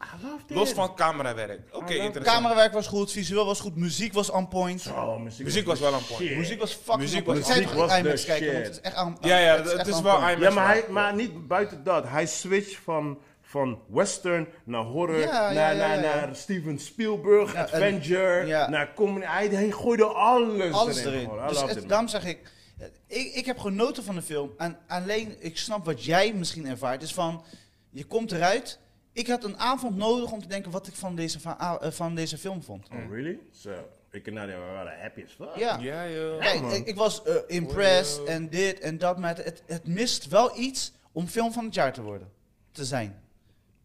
Los 0.48 0.70
van 0.72 0.94
camerawerk. 0.94 1.60
Oké, 1.72 1.94
interessant. 1.94 2.36
Camerawerk 2.36 2.72
was 2.72 2.86
goed, 2.86 3.12
visueel 3.12 3.46
was 3.46 3.60
goed, 3.60 3.76
muziek 3.76 4.12
was 4.12 4.30
on 4.30 4.48
point. 4.48 4.86
Oh, 4.86 5.20
muziek, 5.20 5.44
Muziek 5.44 5.66
was 5.66 5.80
wel 5.80 5.94
aan 5.94 6.04
point. 6.08 6.22
shit. 6.28 6.36
Muziek 6.36 6.60
was 6.60 6.72
fucking 6.72 6.98
Muziek 7.00 7.28
on 7.28 7.34
was- 7.38 7.48
muziek 7.48 7.72
was 7.72 7.92
in 7.98 8.04
IMAX 8.04 8.20
de 8.20 8.26
kijken, 8.26 8.46
shit. 8.46 8.54
want 8.54 8.66
het 8.66 8.74
is 8.74 8.80
echt 8.80 8.94
aan 8.94 9.16
Ja, 9.20 9.38
ja, 9.38 9.56
het 9.56 9.64
is 9.64 9.70
het 9.70 9.80
echt 9.80 9.88
is 9.88 9.96
on 9.96 10.02
wel 10.02 10.16
point. 10.18 10.36
IMAX. 10.38 10.54
Ja, 10.54 10.60
maar, 10.60 10.68
hij, 10.72 10.84
maar 10.90 11.14
niet 11.14 11.46
buiten 11.46 11.84
dat. 11.84 12.04
Hij 12.08 12.26
switcht 12.26 12.76
van, 12.84 13.18
van 13.56 13.82
western 13.88 14.48
naar 14.64 14.82
horror, 14.82 15.18
Ja, 15.18 15.52
naar, 15.52 15.52
ja, 15.76 15.86
naar, 15.86 16.02
ja. 16.02 16.14
naar 16.26 16.36
Steven 16.36 16.78
Spielberg, 16.78 17.52
Ja, 17.52 17.58
en- 17.58 17.64
adventure, 17.64 18.46
ja. 18.46 18.68
naar 18.68 18.94
comedy. 18.94 19.26
Hij, 19.26 19.46
hij 19.48 19.70
gooide 19.70 20.04
alles, 20.04 20.72
Alles 20.72 21.04
erin. 21.04 21.30
erin. 21.30 21.46
Dus 21.48 21.60
het- 21.62 21.88
daarom 21.88 22.08
zeg 22.08 22.24
ik, 22.24 22.52
eh, 22.78 22.86
ik, 23.06 23.34
ik 23.34 23.46
heb 23.46 23.58
genoten 23.58 24.04
van 24.04 24.14
de 24.14 24.22
film. 24.22 24.50
En 24.56 24.78
alleen, 24.86 25.36
ik 25.38 25.58
snap 25.58 25.84
wat 25.84 26.04
jij 26.04 26.32
misschien 26.34 26.66
ervaart, 26.66 27.02
is 27.02 27.14
van, 27.14 27.44
je 27.90 28.04
komt 28.04 28.32
eruit. 28.32 28.78
Ik 29.12 29.26
had 29.26 29.44
een 29.44 29.58
avond 29.58 29.96
nodig 29.96 30.32
om 30.32 30.40
te 30.40 30.48
denken 30.48 30.70
wat 30.70 30.86
ik 30.86 30.94
van 30.94 31.14
deze, 31.14 31.38
eh, 31.58 31.74
van 31.80 32.14
deze 32.14 32.38
film 32.38 32.62
vond. 32.62 32.88
Oh, 32.92 33.10
really? 33.12 33.38
Zo, 33.52 33.70
ik 34.10 34.22
kan 34.22 34.32
nou 34.32 34.46
we 34.48 34.56
waren 34.56 35.00
happy 35.00 35.22
as 35.26 35.32
fuck. 35.32 35.56
Ja. 35.56 35.78
Ja, 35.80 36.08
joh. 36.08 36.38
Kijk, 36.40 36.60
man. 36.60 36.72
ik, 36.72 36.86
ik 36.86 36.96
was 36.96 37.22
eh, 37.22 37.34
impressed 37.46 38.20
Oh, 38.20 38.30
en 38.30 38.48
dit 38.48 38.80
en 38.80 38.98
dat, 38.98 39.18
maar 39.18 39.36
het, 39.36 39.62
het 39.66 39.86
mist 39.86 40.28
wel 40.28 40.58
iets 40.58 40.92
om 41.12 41.26
film 41.26 41.52
van 41.52 41.64
het 41.64 41.74
jaar 41.74 41.92
te 41.92 42.02
worden. 42.02 42.28
Te 42.72 42.84
zijn. 42.84 43.20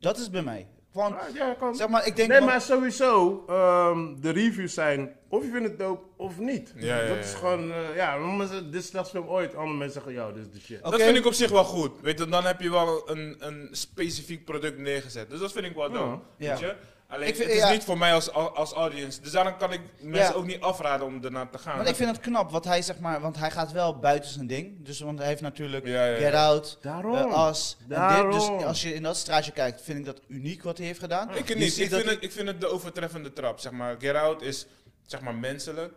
Dat 0.01 0.17
is 0.17 0.29
bij 0.29 0.41
mij. 0.41 0.67
Gewoon, 0.91 1.19
Ah, 1.19 1.35
ja, 1.35 1.53
kan. 1.53 1.75
zeg 1.75 1.87
maar, 1.87 2.07
ik 2.07 2.15
denk... 2.15 2.29
Nee, 2.29 2.41
maar 2.41 2.61
sowieso, 2.61 3.43
ehm, 3.47 4.21
de 4.21 4.29
reviews 4.29 4.73
zijn 4.73 5.15
of 5.29 5.43
je 5.43 5.49
vindt 5.49 5.67
het 5.67 5.79
dope 5.79 6.03
of 6.17 6.39
niet. 6.39 6.73
Ja, 6.75 6.95
ja, 7.01 7.07
dat 7.07 7.15
ja, 7.15 7.21
is 7.21 7.31
ja. 7.31 7.37
gewoon, 7.37 7.71
eh, 7.71 7.95
ja, 7.95 8.17
mensen, 8.17 8.65
dit 8.71 8.73
is 8.75 8.81
de 8.81 8.87
slechtste 8.87 9.17
film 9.17 9.29
ooit. 9.29 9.55
Andere 9.55 9.77
mensen 9.77 10.01
zeggen, 10.01 10.21
yo, 10.21 10.33
dit 10.33 10.45
is 10.45 10.51
de 10.51 10.59
shit. 10.59 10.83
Dat 10.83 11.01
vind 11.01 11.17
ik 11.17 11.25
op 11.25 11.33
zich 11.33 11.49
wel 11.51 11.63
goed. 11.63 11.91
Weet 12.01 12.19
je, 12.19 12.27
dan 12.27 12.43
heb 12.45 12.61
je 12.61 12.71
wel 12.71 13.09
een, 13.09 13.35
een 13.39 13.67
specifiek 13.71 14.45
product 14.45 14.77
neergezet. 14.77 15.29
Dus 15.29 15.39
dat 15.39 15.51
vind 15.51 15.65
ik 15.65 15.75
wel 15.75 15.91
dope. 15.91 16.23
Ja. 16.37 16.49
Weet 16.49 16.59
je? 16.59 16.75
Alleen, 17.11 17.27
Ik 17.27 17.35
vind- 17.35 17.47
het 17.47 17.57
is 17.57 17.63
ja. 17.63 17.71
niet 17.71 17.83
voor 17.83 17.97
mij 17.97 18.13
als, 18.13 18.31
als 18.31 18.71
audience. 18.71 19.21
Dus 19.21 19.31
daarom 19.31 19.57
kan 19.57 19.71
ik 19.73 19.81
mensen 20.01 20.31
Ja. 20.33 20.33
ook 20.33 20.45
niet 20.45 20.61
afraden 20.61 21.05
om 21.05 21.23
ernaar 21.23 21.49
te 21.49 21.57
gaan. 21.57 21.75
Want 21.75 21.89
ik 21.89 21.95
vind 21.95 22.09
het 22.09 22.19
knap, 22.19 22.51
wat 22.51 22.65
hij 22.65 22.81
zeg 22.81 22.99
maar, 22.99 23.21
want 23.21 23.37
hij 23.37 23.51
gaat 23.51 23.71
wel 23.71 23.99
buiten 23.99 24.29
zijn 24.31 24.47
ding. 24.47 24.85
Dus 24.85 24.99
want 24.99 25.19
hij 25.19 25.27
heeft 25.27 25.41
natuurlijk 25.41 25.85
Ja, 25.85 26.05
ja, 26.05 26.11
ja. 26.15 26.17
Get 26.17 26.33
Out, 26.33 26.77
Daarom. 26.81 27.31
eh, 27.31 27.47
Us 27.49 27.77
en 27.79 27.87
dit. 27.87 27.97
Daarom. 27.97 28.31
Dus 28.31 28.65
als 28.65 28.81
je 28.81 28.93
in 28.93 29.03
dat 29.03 29.17
straatje 29.17 29.51
kijkt, 29.51 29.81
vind 29.81 29.99
ik 29.99 30.05
dat 30.05 30.21
uniek 30.27 30.63
wat 30.63 30.77
hij 30.77 30.87
heeft 30.87 30.99
gedaan. 30.99 31.35
Ik 31.35 31.47
Je 31.47 31.55
niet. 31.55 31.77
Ik 31.77 31.89
vind, 31.89 32.05
het, 32.09 32.23
ik 32.23 32.31
vind 32.31 32.47
het 32.47 32.61
de 32.61 32.67
overtreffende 32.67 33.33
trap. 33.33 33.59
Zeg 33.59 33.71
maar, 33.71 33.95
Get 33.99 34.15
Out 34.15 34.41
is 34.41 34.65
zeg 35.05 35.21
maar 35.21 35.35
menselijk. 35.35 35.93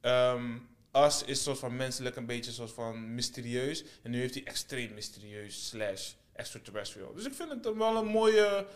Ehm 0.00 0.42
Us 0.92 1.24
is 1.24 1.42
soort 1.42 1.58
van 1.58 1.76
menselijk 1.76 2.16
een 2.16 2.26
beetje 2.26 2.50
soort 2.50 2.72
van 2.72 3.14
mysterieus. 3.14 3.84
En 4.02 4.10
nu 4.10 4.20
heeft 4.20 4.34
hij 4.34 4.44
extreem 4.44 4.94
mysterieus 4.94 5.68
slash 5.68 6.10
extraterrestrial. 6.32 7.12
Dus 7.14 7.24
ik 7.24 7.34
vind 7.34 7.50
het 7.50 7.76
wel 7.76 7.96
een 7.96 8.06
mooie 8.06 8.66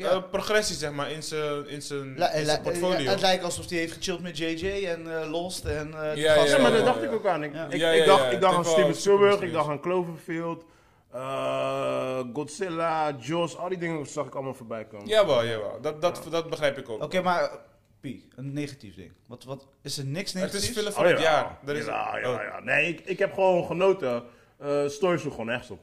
Ja. 0.00 0.10
eh, 0.10 0.22
progressie 0.30 0.76
zeg 0.76 0.92
maar 0.92 1.10
in 1.10 1.22
zijn 1.22 1.68
in 1.68 1.82
zijn 1.82 2.14
zijn 2.44 2.62
portfolio. 2.62 2.98
ja, 2.98 3.10
het 3.10 3.20
lijkt 3.20 3.44
alsof 3.44 3.68
hij 3.68 3.78
heeft 3.78 3.92
gechilled 3.92 4.20
met 4.20 4.38
JJ 4.38 4.86
en 4.86 5.20
eh, 5.20 5.30
Lost 5.30 5.64
en 5.64 5.94
eh 5.94 6.16
Ja. 6.16 6.34
Ja, 6.44 6.58
maar 6.58 6.70
dat 6.70 6.80
ja, 6.80 6.84
dacht 6.86 7.00
ja. 7.00 7.06
ik 7.06 7.12
ook 7.12 7.26
aan. 7.26 7.42
Ik, 7.42 7.52
Ja. 7.52 7.66
ik, 7.66 7.80
Ja, 7.80 7.90
ik 7.90 7.98
ja, 8.00 8.06
dacht, 8.06 8.22
ja. 8.24 8.30
ik 8.30 8.40
dacht 8.40 8.56
Het 8.56 8.66
aan 8.66 8.72
Steven 8.72 8.94
Spielberg, 8.94 9.40
ik 9.40 9.52
dacht 9.52 9.68
aan 9.68 9.80
Cloverfield, 9.80 10.64
eh, 11.12 12.20
Godzilla, 12.32 13.16
Jaws, 13.20 13.56
al 13.56 13.68
die 13.68 13.78
dingen 13.78 14.06
zag 14.06 14.26
ik 14.26 14.34
allemaal 14.34 14.54
voorbij 14.54 14.84
komen. 14.84 15.06
Jawel, 15.06 15.44
jawel. 15.46 15.78
Dat, 15.80 16.00
dat, 16.00 16.26
dat 16.30 16.50
begrijp 16.50 16.78
ik 16.78 16.88
ook. 16.88 17.02
Oké, 17.02 17.20
maar 17.20 17.42
eh, 17.42 17.54
Pie, 18.00 18.28
een 18.36 18.52
negatief 18.52 18.94
ding. 18.94 19.12
Wat, 19.26 19.44
wat, 19.44 19.66
is 19.82 19.98
er 19.98 20.04
niks 20.04 20.32
Het 20.32 20.42
negatiefs? 20.42 20.68
is 20.68 20.78
film 20.78 20.92
van 20.92 21.04
Oh, 21.04 21.10
het 21.10 21.18
ja. 21.18 21.24
jaar. 21.24 21.58
Er 21.66 21.76
is, 21.76 21.84
ja, 21.84 22.18
ja, 22.18 22.32
oh. 22.32 22.42
ja. 22.42 22.60
Nee, 22.60 22.88
ik, 22.88 23.00
ik 23.00 23.18
heb 23.18 23.32
gewoon 23.34 23.66
genoten. 23.66 24.22
Eh 24.58 24.86
story 24.88 25.18
sloeg 25.18 25.32
gewoon 25.34 25.50
echt 25.50 25.70
op. 25.70 25.80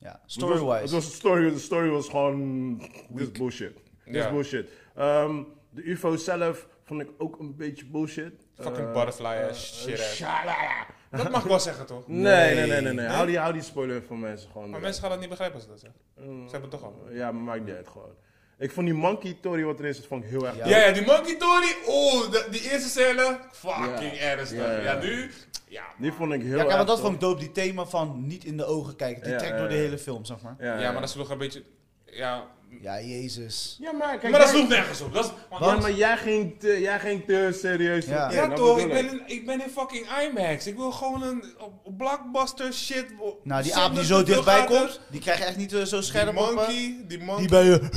Ja, 0.00 0.08
Het 0.10 0.20
was, 0.22 0.32
story-wise. 0.32 0.82
het 0.82 0.90
was 0.90 1.04
een 1.04 1.12
story, 1.12 1.50
de 1.50 1.58
story 1.58 1.88
was 1.88 2.08
gewoon. 2.08 2.76
Dit 3.08 3.20
is 3.20 3.30
bullshit. 3.32 3.74
Dit 4.04 4.14
is 4.14 4.22
Ja. 4.22 4.30
bullshit. 4.30 4.70
Ehm, 4.96 5.42
de 5.70 5.82
UFO 5.82 6.16
zelf 6.16 6.68
vond 6.84 7.00
ik 7.00 7.08
ook 7.18 7.38
een 7.38 7.56
beetje 7.56 7.86
bullshit. 7.86 8.32
Fucking 8.54 8.86
Eh, 8.86 8.92
butterfly 8.92 9.46
ass 9.50 9.82
shit. 9.82 9.98
shalala. 9.98 10.86
Dat 11.10 11.30
mag 11.30 11.42
ik 11.42 11.48
wel 11.48 11.60
zeggen 11.60 11.86
toch? 11.86 12.08
Nee, 12.28 12.54
nee, 12.54 12.66
nee, 12.66 12.80
nee. 12.80 12.92
nee. 12.92 13.06
Hou, 13.06 13.26
die, 13.26 13.38
hou 13.38 13.52
die 13.52 13.62
spoiler 13.62 14.02
voor 14.02 14.18
mensen 14.18 14.50
gewoon. 14.50 14.70
Maar 14.70 14.80
mensen 14.80 15.00
gaan 15.02 15.10
dat 15.10 15.20
niet 15.20 15.28
begrijpen 15.28 15.54
als 15.56 15.64
ze 15.64 15.70
dat 15.70 15.80
zeggen. 15.80 16.00
Mm, 16.16 16.44
Ze 16.48 16.52
hebben 16.52 16.70
het 16.70 16.80
toch 16.80 16.82
al. 16.82 17.06
Ja, 17.10 17.32
maar 17.32 17.42
maakt 17.42 17.64
niet 17.64 17.74
uit 17.74 17.88
gewoon. 17.88 18.14
Ik 18.58 18.70
vond 18.72 18.86
die 18.86 18.94
monkey 18.94 19.36
Tory 19.40 19.64
wat 19.64 19.78
erin 19.78 19.94
zit, 19.94 20.06
vond 20.06 20.24
ik 20.24 20.30
heel 20.30 20.46
erg 20.46 20.56
Ja. 20.56 20.66
Ja, 20.68 20.78
ja, 20.86 20.92
die 20.92 21.06
Monkey 21.06 21.36
Tory. 21.36 21.76
Oeh, 21.88 22.30
de- 22.30 22.46
die 22.50 22.70
eerste 22.70 22.88
scène. 22.88 23.38
Fucking 23.52 24.12
Ja. 24.14 24.20
ernstig. 24.20 24.58
Ja, 24.58 24.72
Ja, 24.72 24.80
ja. 24.80 24.98
nu. 25.02 25.30
Ja, 25.68 25.82
Die 25.98 26.12
vond 26.12 26.32
ik 26.32 26.40
heel 26.40 26.48
Ja, 26.50 26.54
erg 26.56 26.64
kijk, 26.66 26.76
maar 26.76 26.86
dat 26.86 27.00
vond 27.00 27.14
ik 27.14 27.20
dope. 27.20 27.40
Die 27.40 27.52
thema 27.52 27.86
van 27.86 28.26
niet 28.26 28.44
in 28.44 28.56
de 28.56 28.64
ogen 28.64 28.96
kijken. 28.96 29.22
Die 29.22 29.32
Ja, 29.32 29.38
trekt 29.38 29.52
ja, 29.52 29.58
door 29.58 29.68
de 29.68 29.74
ja. 29.74 29.80
hele 29.80 29.98
film, 29.98 30.24
zeg 30.24 30.40
maar. 30.40 30.56
Ja, 30.58 30.78
ja, 30.80 30.92
maar 30.92 31.00
dat 31.00 31.10
sloeg 31.10 31.30
een 31.30 31.38
beetje. 31.38 31.62
Ja, 32.06 32.44
Ja, 32.80 33.00
jezus. 33.00 33.76
Ja, 33.80 33.92
maar 33.92 34.18
kijk, 34.18 34.30
maar 34.32 34.40
dat 34.40 34.48
sloeg 34.48 34.68
nergens 34.68 35.00
op. 35.00 35.14
Dat 35.14 35.24
is, 35.24 35.30
want 35.50 35.64
Ja, 35.64 35.70
dat- 35.72 35.80
maar 35.80 35.92
jij 35.92 36.16
ging 36.16 36.60
te, 36.60 36.80
jij 36.80 36.98
ging 37.00 37.24
te 37.24 37.58
serieus. 37.62 38.06
Ja. 38.06 38.26
op 38.26 38.32
Ja, 38.32 38.46
dat 38.46 38.56
toch, 38.56 38.78
ik 38.78 38.88
ben, 38.88 39.08
in, 39.10 39.22
ik 39.26 39.46
ben 39.46 39.62
in 39.62 39.70
fucking 39.70 40.06
IMAX. 40.22 40.66
Ik 40.66 40.76
wil 40.76 40.90
gewoon 40.90 41.22
een 41.22 41.44
op- 41.58 41.96
blockbuster 41.96 42.72
shit. 42.72 43.06
op- 43.18 43.40
Nou, 43.44 43.62
die 43.62 43.74
aap 43.76 43.94
die 43.94 44.04
zo 44.04 44.22
dichtbij 44.22 44.64
komt, 44.64 45.00
die 45.10 45.20
krijg 45.20 45.38
je 45.38 45.44
echt 45.44 45.56
niet 45.56 45.72
eh, 45.72 45.82
zo 45.82 45.96
Die 45.96 46.04
scherp 46.04 46.28
op. 46.28 46.34
eh, 46.36 46.54
monkey, 46.54 47.04
die 47.08 47.18
monkey. 47.18 47.36
Die 47.38 47.48
bij 47.48 47.64
je. 47.64 47.88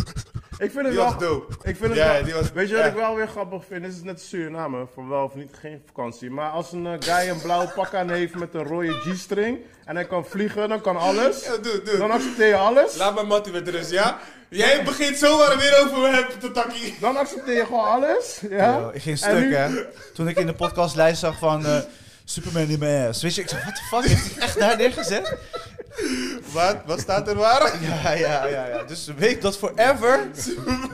Ik 0.61 0.71
vind 0.71 0.85
het 0.85 0.93
Die 0.95 0.95
wel 1.03 1.11
was 1.13 1.19
dope. 1.21 1.53
Ik 1.69 1.75
vind 1.75 1.89
het 1.89 1.95
Ja, 1.95 2.13
wel, 2.13 2.23
die 2.23 2.33
was- 2.33 2.51
weet 2.51 2.69
je 2.69 2.75
wat 2.75 2.83
ja. 2.83 2.89
ik 2.89 2.95
wel 2.95 3.15
weer 3.15 3.27
grappig 3.27 3.63
vind? 3.67 3.83
Dit 3.83 3.91
is 3.93 4.01
net 4.03 4.21
Suriname, 4.21 4.85
voor 4.93 5.07
wel 5.09 5.23
of 5.23 5.35
niet 5.35 5.51
geen 5.61 5.81
vakantie. 5.85 6.29
Maar 6.31 6.49
als 6.49 6.71
een 6.71 6.85
eh, 6.87 6.93
guy 6.99 7.29
een 7.29 7.41
blauwe 7.41 7.67
pak 7.75 7.93
aan 7.93 8.09
heeft 8.09 8.35
met 8.35 8.53
een 8.53 8.63
rode 8.63 8.91
G-string 8.93 9.57
en 9.85 9.95
hij 9.95 10.05
kan 10.05 10.25
vliegen, 10.25 10.69
dan 10.69 10.81
kan 10.81 10.97
alles. 10.97 11.43
Ja, 11.45 11.57
doe, 11.57 11.81
doe. 11.83 11.97
Dan 11.97 12.11
accepteer 12.11 12.47
je 12.47 12.55
alles. 12.55 12.97
Laat 12.97 13.13
mijn 13.15 13.27
mattie 13.27 13.53
met 13.53 13.67
rust, 13.67 13.91
ja? 13.91 14.17
Jij 14.49 14.83
begint 14.83 15.17
zomaar 15.17 15.57
weer 15.57 15.81
over 15.85 15.97
me 15.99 16.09
hebben 16.09 16.39
te 16.39 16.51
takkie. 16.51 16.95
Dan 16.99 17.17
accepteer 17.17 17.55
je 17.55 17.65
gewoon 17.65 17.85
alles. 17.87 18.41
Ja? 18.49 18.77
Yo, 18.79 18.89
ik 18.93 19.01
ging 19.01 19.21
En 19.21 19.29
stuk, 19.29 19.39
nu- 19.47 19.55
hè. 19.55 19.69
Toen 20.13 20.27
ik 20.27 20.37
in 20.37 20.45
de 20.45 20.53
podcastlijst 20.53 21.19
zag 21.19 21.37
van 21.37 21.65
eh, 21.65 21.77
Superman 22.25 22.67
in 22.69 22.79
mijn 22.79 23.07
ass. 23.07 23.21
Weet 23.21 23.35
je, 23.35 23.41
ik 23.41 23.49
zei, 23.49 23.61
what 23.61 23.75
the 23.75 23.81
fuck, 23.81 24.03
heeft 24.05 24.33
hij 24.35 24.43
echt 24.43 24.59
daar 24.59 24.77
neergezet? 24.77 25.37
Wat? 26.53 26.77
Wat 26.85 26.99
staat 26.99 27.27
er 27.27 27.35
waar? 27.35 27.71
Ja, 28.03 28.11
ja, 28.11 28.45
ja, 28.47 28.65
ja. 28.67 28.83
Dus 28.83 29.09
weet 29.17 29.41
dat 29.41 29.57
forever 29.57 30.19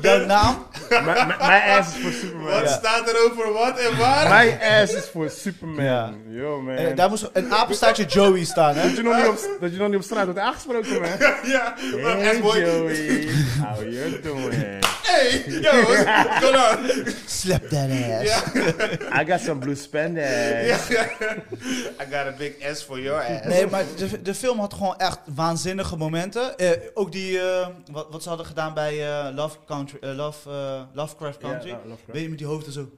jouw 0.01 0.25
naam... 0.25 0.65
Mijn 0.89 1.69
ass 1.79 1.95
is 1.95 2.01
voor 2.01 2.11
Superman. 2.11 2.51
Wat 2.51 2.61
Ja. 2.63 2.67
staat 2.67 3.09
er 3.09 3.25
over 3.25 3.53
wat 3.53 3.79
en 3.79 3.97
waar? 3.97 4.29
Mijn 4.29 4.59
ass 4.81 4.93
is 4.93 5.05
voor 5.11 5.29
Superman. 5.29 5.83
Ja. 5.85 6.13
Yo 6.29 6.61
man. 6.61 6.75
En 6.75 6.95
daar 6.95 7.09
moest 7.09 7.29
een 7.33 7.53
apenstaartje 7.53 8.05
Joey 8.05 8.43
staan, 8.43 8.75
hè. 8.75 8.81
dat, 8.87 8.95
je 8.97 9.03
nog 9.03 9.15
niet 9.15 9.27
op, 9.27 9.39
dat 9.59 9.71
je 9.71 9.77
nog 9.77 9.87
niet 9.87 9.97
op 9.97 10.03
straat 10.03 10.25
wordt 10.25 10.39
aangesproken, 10.39 11.01
man. 11.01 11.09
Ja, 11.43 11.73
maar 12.01 12.17
Hey 12.17 12.35
S-boy. 12.35 12.59
Joey, 12.59 13.27
how 13.65 13.91
you 13.91 14.19
doing? 14.21 14.85
Hey, 15.03 15.43
yo, 15.47 15.71
what's 15.81 16.39
going 16.43 16.55
on? 16.55 17.05
Slap 17.25 17.69
that 17.69 17.89
ass. 17.89 18.23
Ja. 18.23 19.21
I 19.21 19.25
got 19.31 19.39
some 19.39 19.59
blue 19.59 19.75
spandex. 19.75 20.89
I 20.89 22.05
got 22.11 22.27
a 22.27 22.33
big 22.37 22.53
S 22.75 22.83
for 22.83 22.99
your 22.99 23.21
ass. 23.21 23.45
Nee, 23.45 23.67
maar 23.67 23.83
de, 23.97 24.21
de 24.21 24.33
film 24.33 24.59
had 24.59 24.73
gewoon 24.73 24.86
echt 24.95 25.19
waanzinnige 25.35 25.95
momenten. 25.97 26.57
Eh, 26.57 26.71
ook 26.93 27.11
die, 27.11 27.39
eh, 27.39 27.67
wat, 27.91 28.07
wat 28.11 28.23
ze 28.23 28.29
hadden 28.29 28.47
gedaan 28.47 28.73
bij 28.73 29.07
eh, 29.07 29.35
Love 29.35 29.57
Country, 29.67 29.97
Love, 30.01 30.49
eh, 30.49 30.81
Lovecraft 30.93 31.37
Country. 31.37 31.69
Ja, 31.69 31.75
uh, 31.75 31.89
Lovecraft. 31.89 32.11
Weet 32.13 32.21
je, 32.23 32.29
met 32.29 32.37
die 32.37 32.47
hoofden 32.47 32.73
zo. 32.73 32.89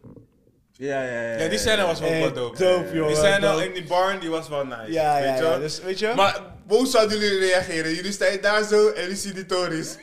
Ja, 0.71 1.03
ja, 1.03 1.21
ja. 1.21 1.37
Ja, 1.37 1.49
die 1.49 1.57
scène 1.59 1.85
was 1.85 1.99
wel 1.99 2.09
Hey, 2.09 2.21
wat 2.21 2.35
dope. 2.35 2.57
dope, 2.57 2.95
joh, 2.95 3.07
Die 3.07 3.15
scène 3.15 3.39
dope. 3.39 3.65
in 3.65 3.73
die 3.73 3.83
barn, 3.83 4.19
die 4.19 4.29
was 4.29 4.47
wel 4.49 4.65
nice. 4.65 4.91
Ja, 4.91 5.13
weet 5.15 5.23
ja, 5.23 5.35
je 5.35 5.41
ja. 5.43 5.49
wel? 5.49 5.59
Dus, 5.59 5.81
weet 5.81 5.99
je? 5.99 6.13
Maar 6.15 6.41
hoe 6.67 6.87
zouden 6.87 7.19
jullie 7.19 7.39
reageren? 7.39 7.93
Jullie 7.93 8.11
staan 8.11 8.37
daar 8.41 8.63
zo 8.63 8.87
en 8.89 9.01
jullie 9.01 9.17
zien 9.17 9.33
die 9.33 9.45
tories. 9.45 9.95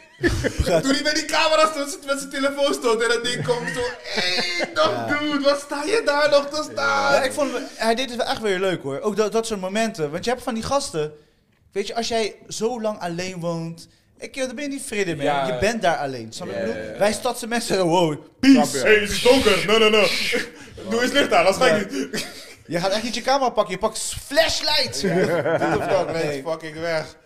Toen 0.65 0.91
hij 0.95 1.03
met 1.03 1.15
die 1.15 1.25
camera 1.25 1.67
stond, 1.71 2.07
met 2.07 2.19
zijn 2.19 2.31
telefoon 2.31 2.75
stond 2.75 3.03
en 3.03 3.09
dat 3.09 3.25
ding 3.25 3.47
komt 3.47 3.69
zo... 3.75 3.81
Hey, 4.03 4.69
nog 4.75 4.91
Ja. 4.91 5.07
dude, 5.19 5.45
wat 5.45 5.61
sta 5.61 5.83
je 5.85 6.03
daar 6.05 6.31
nog 6.31 6.49
te 6.49 6.69
staan? 6.73 7.13
Ja, 7.15 7.23
ik 7.23 7.33
vond, 7.33 7.51
hij 7.75 7.95
deed 7.95 8.09
het 8.09 8.17
wel 8.19 8.27
echt 8.27 8.41
weer 8.41 8.59
leuk 8.59 8.83
hoor. 8.83 9.01
Ook 9.01 9.17
dat, 9.17 9.33
dat 9.33 9.47
soort 9.47 9.61
momenten. 9.61 10.11
Want 10.11 10.25
je 10.25 10.31
hebt 10.31 10.43
van 10.43 10.55
die 10.55 10.63
gasten. 10.63 11.13
Weet 11.77 11.87
je, 11.87 11.95
als 11.95 12.09
jij 12.09 12.35
zo 12.49 12.81
lang 12.81 12.99
alleen 12.99 13.41
woont. 13.41 13.89
Ik, 14.19 14.35
dan 14.35 14.55
ben 14.55 14.65
je 14.65 14.71
niet 14.71 14.83
vrede 14.87 15.15
meer. 15.17 15.25
Ja. 15.25 15.47
Je 15.47 15.59
bent 15.59 15.83
daar 15.83 15.97
alleen. 15.97 16.33
Snap 16.33 16.49
je 16.49 16.53
wat 16.55 16.63
ik 16.63 16.69
Ja, 16.69 16.75
bedoel? 16.75 16.93
ja. 16.93 16.99
Wij 16.99 17.13
stadse 17.13 17.47
mensen, 17.47 17.87
wow, 17.87 18.17
peace. 18.41 18.79
Hey, 18.79 18.95
het 18.95 19.11
is 19.11 19.23
donker. 19.23 19.65
No, 19.67 19.79
no, 19.79 19.89
no. 19.89 20.05
Doe 20.91 21.03
eens 21.03 21.13
licht 21.13 21.33
aan, 21.33 21.45
dat 21.45 21.57
ga 21.57 21.67
ik 21.67 21.91
niet. 21.91 22.27
Je 22.67 22.81
gaat 22.81 22.91
echt 22.91 23.03
niet 23.03 23.15
je 23.15 23.21
camera 23.23 23.51
pakken, 23.51 23.75
je 23.75 23.81
pakt 23.81 23.99
flashlight. 24.25 25.01
Dit 25.01 25.77
of 25.77 25.87
dat, 25.87 26.13
nee. 26.13 26.43
fucking 26.43 26.79
weg. 26.81 27.17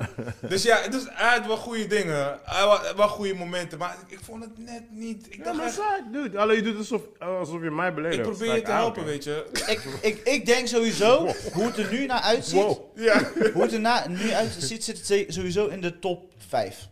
Dus 0.40 0.62
ja, 0.62 0.88
dus 0.88 1.02
hij 1.08 1.36
had 1.38 1.46
wel 1.46 1.56
goede 1.56 1.86
dingen. 1.86 2.38
Hij 2.44 2.60
had 2.66 2.94
wel 2.96 3.08
goede 3.08 3.34
momenten, 3.34 3.78
maar 3.78 3.96
ik 4.06 4.18
vond 4.22 4.42
het 4.44 4.58
net 4.58 4.82
niet. 4.90 5.26
Ik 5.26 5.36
Ja, 5.36 5.44
dacht 5.44 5.56
maar 5.56 5.66
echt, 5.66 5.74
saai, 5.74 6.02
dude. 6.12 6.38
Alleen 6.38 6.56
je 6.56 6.62
doet 6.62 6.78
alsof, 6.78 7.02
alsof 7.18 7.62
je 7.62 7.70
mij 7.70 7.94
beledigt. 7.94 8.18
ik 8.26 8.36
probeer 8.36 8.54
je 8.54 8.62
te 8.62 8.70
helpen, 8.70 9.04
weet 9.04 9.24
je. 9.24 9.46
Ik, 9.66 9.82
ik, 10.00 10.20
ik 10.24 10.46
denk 10.46 10.66
sowieso, 10.66 11.34
hoe 11.52 11.64
het 11.64 11.76
er 11.76 11.88
nu 11.90 12.06
naar 12.06 12.20
uitziet. 12.20 12.62
Wow. 12.62 12.78
Ja. 12.94 13.30
Hoe 13.52 13.62
het 13.62 13.72
er 13.72 13.80
na, 13.80 14.08
nu 14.08 14.32
uitziet, 14.32 14.84
zit 14.84 15.08
het 15.08 15.34
sowieso 15.34 15.66
in 15.66 15.80
de 15.80 15.98
top 15.98 16.32
5. 16.48 16.88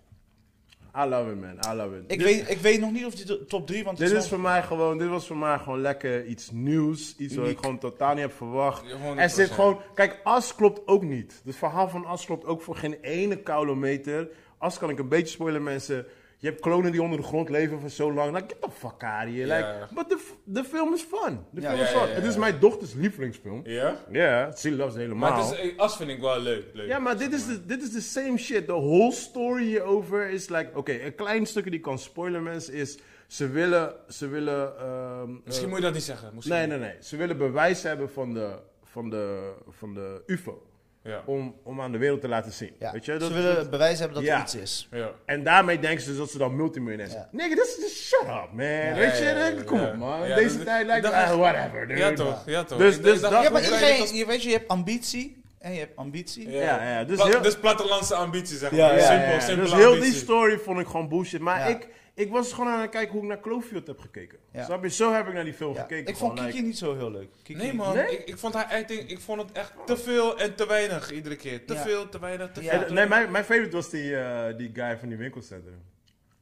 I 1.05 1.09
love 1.09 1.31
it, 1.31 1.41
man. 1.41 1.59
I 1.73 1.77
love 1.77 1.97
it. 1.97 2.03
Ik 2.07 2.19
dit, 2.19 2.27
weet, 2.27 2.51
ik 2.51 2.59
weet 2.59 2.81
nog 2.81 2.93
niet 2.93 3.07
of 3.07 3.15
die 3.15 3.25
to- 3.25 3.45
top 3.45 3.67
3, 3.67 3.85
want 3.85 3.99
het 3.99 4.09
dit 4.09 4.19
is 4.19 4.29
voor 4.29 4.41
mij 4.41 4.63
gewoon, 4.63 4.99
dit 4.99 5.09
was 5.09 5.27
voor 5.27 5.37
mij 5.37 5.59
gewoon 5.59 5.81
lekker 5.81 6.25
iets 6.25 6.51
nieuws. 6.51 7.15
Iets 7.19 7.35
wat 7.37 7.49
ik 7.49 7.59
gewoon 7.59 7.79
totaal 7.79 8.13
niet 8.13 8.23
heb 8.23 8.33
verwacht. 8.33 8.87
Ja, 8.87 8.97
100%. 8.97 9.19
Er 9.19 9.31
zit 9.31 9.51
gewoon, 9.51 9.81
kijk, 9.95 10.21
As 10.25 10.55
klopt 10.55 10.81
ook 10.87 11.03
niet. 11.03 11.41
Het 11.45 11.57
verhaal 11.57 11.89
van 11.89 12.05
As 12.05 12.25
klopt 12.25 12.45
ook 12.45 12.63
voor 12.63 12.77
geen 12.77 12.97
ene 13.01 13.37
kilometer. 13.37 14.29
As 14.59 14.79
kan 14.79 14.91
ik 14.91 14.99
een 14.99 15.09
beetje 15.09 15.35
spoilen, 15.35 15.63
mensen. 15.63 16.07
Je 16.41 16.47
hebt 16.49 16.61
klonen 16.61 16.93
die 16.93 17.03
onder 17.03 17.19
de 17.19 17.25
grond 17.25 17.49
leven 17.49 17.81
voor 17.81 17.91
zo 17.91 18.13
lang. 18.13 18.35
Like, 18.35 18.47
get 18.49 18.63
the 18.63 18.71
fuck 18.71 19.03
out 19.03 19.27
of 19.29 19.35
here. 19.35 19.47
Like, 19.47 19.95
but 19.95 20.09
the, 20.09 20.19
the 20.53 20.65
film 20.65 20.95
is 20.95 21.03
fun. 21.03 21.39
De 21.51 21.61
Ja. 21.61 21.69
film 21.69 21.81
Ja, 21.81 21.87
is 21.87 21.91
fun. 21.91 22.15
Het 22.15 22.25
is 22.25 22.37
mijn 22.37 22.59
dochters 22.61 22.93
lievelingsfilm. 22.93 23.61
Ja? 23.65 23.99
Ja, 24.11 24.53
she 24.57 24.71
loves 24.73 24.95
it 24.95 25.01
helemaal. 25.01 25.31
Maar 25.31 25.39
het 25.45 25.51
is, 25.53 25.59
eh, 25.73 25.79
As 25.79 25.97
vind 25.97 26.11
ik 26.11 26.21
wel 26.21 26.41
leuk. 26.41 26.65
leuk. 26.73 26.87
Ja, 26.89 26.99
maar 26.99 27.19
dit 27.19 27.33
is, 27.33 27.47
de, 27.47 27.65
dit 27.67 27.83
is 27.83 27.91
de 27.91 28.01
same 28.01 28.39
shit. 28.39 28.67
De 28.67 28.73
whole 28.73 29.13
story 29.13 29.65
hierover 29.65 30.31
is 30.31 30.49
like... 30.49 30.71
Oké, 30.75 30.93
een 30.93 31.15
klein 31.15 31.47
stukje 31.47 31.71
die 31.71 31.81
kan 31.81 31.99
spoilen, 31.99 32.43
mensen, 32.43 32.75
is... 32.75 32.99
Ze 33.27 33.49
willen... 33.49 33.95
Ze 34.09 34.29
willen 34.29 34.79
ehm, 34.79 35.31
Misschien 35.45 35.65
eh, 35.67 35.71
moet 35.73 35.79
je 35.79 35.85
dat 35.85 35.95
niet 35.95 36.03
zeggen. 36.03 36.31
Misschien. 36.35 36.57
Nee, 36.57 36.67
nee, 36.67 36.79
nee. 36.79 36.95
Ze 37.01 37.17
willen 37.17 37.39
bewijs 37.39 37.83
hebben 37.83 38.11
van 38.11 38.35
de, 38.35 38.59
van 38.85 39.11
de, 39.11 39.53
van 39.69 39.95
de 39.95 40.23
UFO. 40.27 40.63
Ja. 41.09 41.23
Om, 41.27 41.55
om 41.63 41.81
aan 41.81 41.93
de 41.93 41.99
wereld 41.99 42.21
te 42.21 42.29
laten 42.29 42.53
zien. 42.53 42.71
Ja, 42.79 42.93
Weet 42.93 43.05
je? 43.05 43.13
ze 43.13 43.19
Dat- 43.19 43.33
willen 43.33 43.55
dat- 43.55 43.71
bewijs 43.71 43.99
hebben 43.99 44.17
dat 44.17 44.27
Ja. 44.27 44.37
er 44.37 44.43
iets 44.43 44.55
is. 44.55 44.89
Ja. 44.91 45.11
en 45.27 45.43
daarmee 45.45 45.79
denken 45.79 46.01
ze 46.03 46.09
dus 46.09 46.19
dat 46.19 46.31
ze 46.31 46.39
dan 46.39 46.57
multimiljonair 46.57 47.09
zijn. 47.09 47.29
Ja. 47.33 47.37
Nigga, 47.47 47.55
this 47.63 47.79
is 47.87 48.07
shut 48.09 48.21
up, 48.29 48.29
man. 48.29 48.57
Weet 48.57 49.19
je? 49.19 49.25
ja, 49.25 49.31
ja, 49.31 49.35
denk- 49.51 49.67
Kom 49.67 49.81
ja. 49.81 49.87
op, 49.89 49.97
man. 49.97 50.29
Ja, 50.29 50.35
Deze 50.35 50.57
dat- 50.57 50.67
tijd 50.67 50.87
lijkt... 50.87 51.05
dat- 51.05 51.13
ah, 51.13 51.35
whatever, 51.35 51.87
dude. 51.89 52.01
Ja 52.01 52.13
toch, 52.13 52.43
ja 52.47 52.65
toch. 52.65 52.79
Dus- 52.79 53.01
dus 53.01 53.21
dat- 53.21 53.31
Ja, 53.31 53.51
maar 53.51 53.63
iedereen, 53.63 53.99
dat- 53.99 54.17
je 54.17 54.27
weet 54.27 54.43
je, 54.43 54.49
je 54.49 54.55
hebt 54.57 54.69
ambitie 54.69 55.43
en 55.59 55.73
je 55.73 55.79
hebt 55.79 55.97
ambitie. 55.97 56.51
Ja, 56.51 56.63
Ja, 56.63 56.91
ja, 56.99 57.05
dus 57.05 57.17
Pla- 57.17 57.27
heel- 57.27 57.43
dus 57.43 57.57
plattelandse 57.59 58.15
ambitie, 58.15 58.57
zeg 58.57 58.71
maar. 58.71 58.79
ja, 58.81 58.89
simpel, 58.89 59.15
Ja, 59.27 59.33
ja, 59.33 59.41
simpele 59.41 59.69
Dus 59.69 59.79
heel 59.79 59.93
ambitie. 59.93 60.11
die 60.13 60.21
story 60.21 60.59
vond 60.59 60.81
ik 60.81 60.87
gewoon 60.87 61.09
bullshit. 61.09 61.41
Maar 61.41 61.59
Ja. 61.59 61.67
ik, 61.67 61.89
ik 62.19 62.31
was 62.31 62.53
gewoon 62.53 62.73
aan 62.73 62.81
het 62.81 62.91
kijken 62.91 63.13
hoe 63.13 63.23
ik 63.23 63.29
naar 63.29 63.41
Cloverfield 63.41 63.87
heb 63.87 63.99
gekeken. 63.99 64.39
Ja. 64.53 64.65
Snap 64.65 64.83
je? 64.83 64.91
Zo 64.91 65.13
heb 65.13 65.27
ik 65.29 65.35
naar 65.35 65.45
die 65.45 65.53
film 65.55 65.75
Ja. 65.75 65.81
gekeken. 65.81 66.07
Ik 66.13 66.17
vond 66.17 66.33
Kiki 66.35 66.47
like- 66.53 66.61
niet 66.67 66.79
zo 66.79 66.97
heel 66.97 67.11
leuk. 67.11 67.29
Kiki- 67.43 67.59
Nee 67.63 67.75
man, 67.75 67.95
Nee? 67.95 68.11
Ik, 68.19 68.29
ik 68.29 68.39
vond 68.39 68.55
haar 68.55 68.65
acting, 68.65 69.11
ik 69.11 69.21
vond 69.21 69.41
het 69.43 69.53
echt 69.53 69.73
te 69.87 69.97
veel 69.97 70.39
en 70.39 70.55
te 70.55 70.67
weinig 70.67 71.11
iedere 71.13 71.37
keer. 71.37 71.65
Te 71.65 71.75
Ja. 71.75 71.83
veel, 71.83 72.09
te 72.09 72.19
weinig, 72.21 72.53
te 72.53 72.63
Ja. 72.63 72.81
veel. 72.85 72.93
Nee, 72.95 73.07
mijn, 73.07 73.31
mijn 73.31 73.45
favorite 73.45 73.77
was 73.77 73.91
die, 73.91 74.17
eh, 74.17 74.57
die 74.57 74.71
guy 74.75 74.99
van 74.99 75.09
die 75.09 75.19
winkelcentrum. 75.19 75.83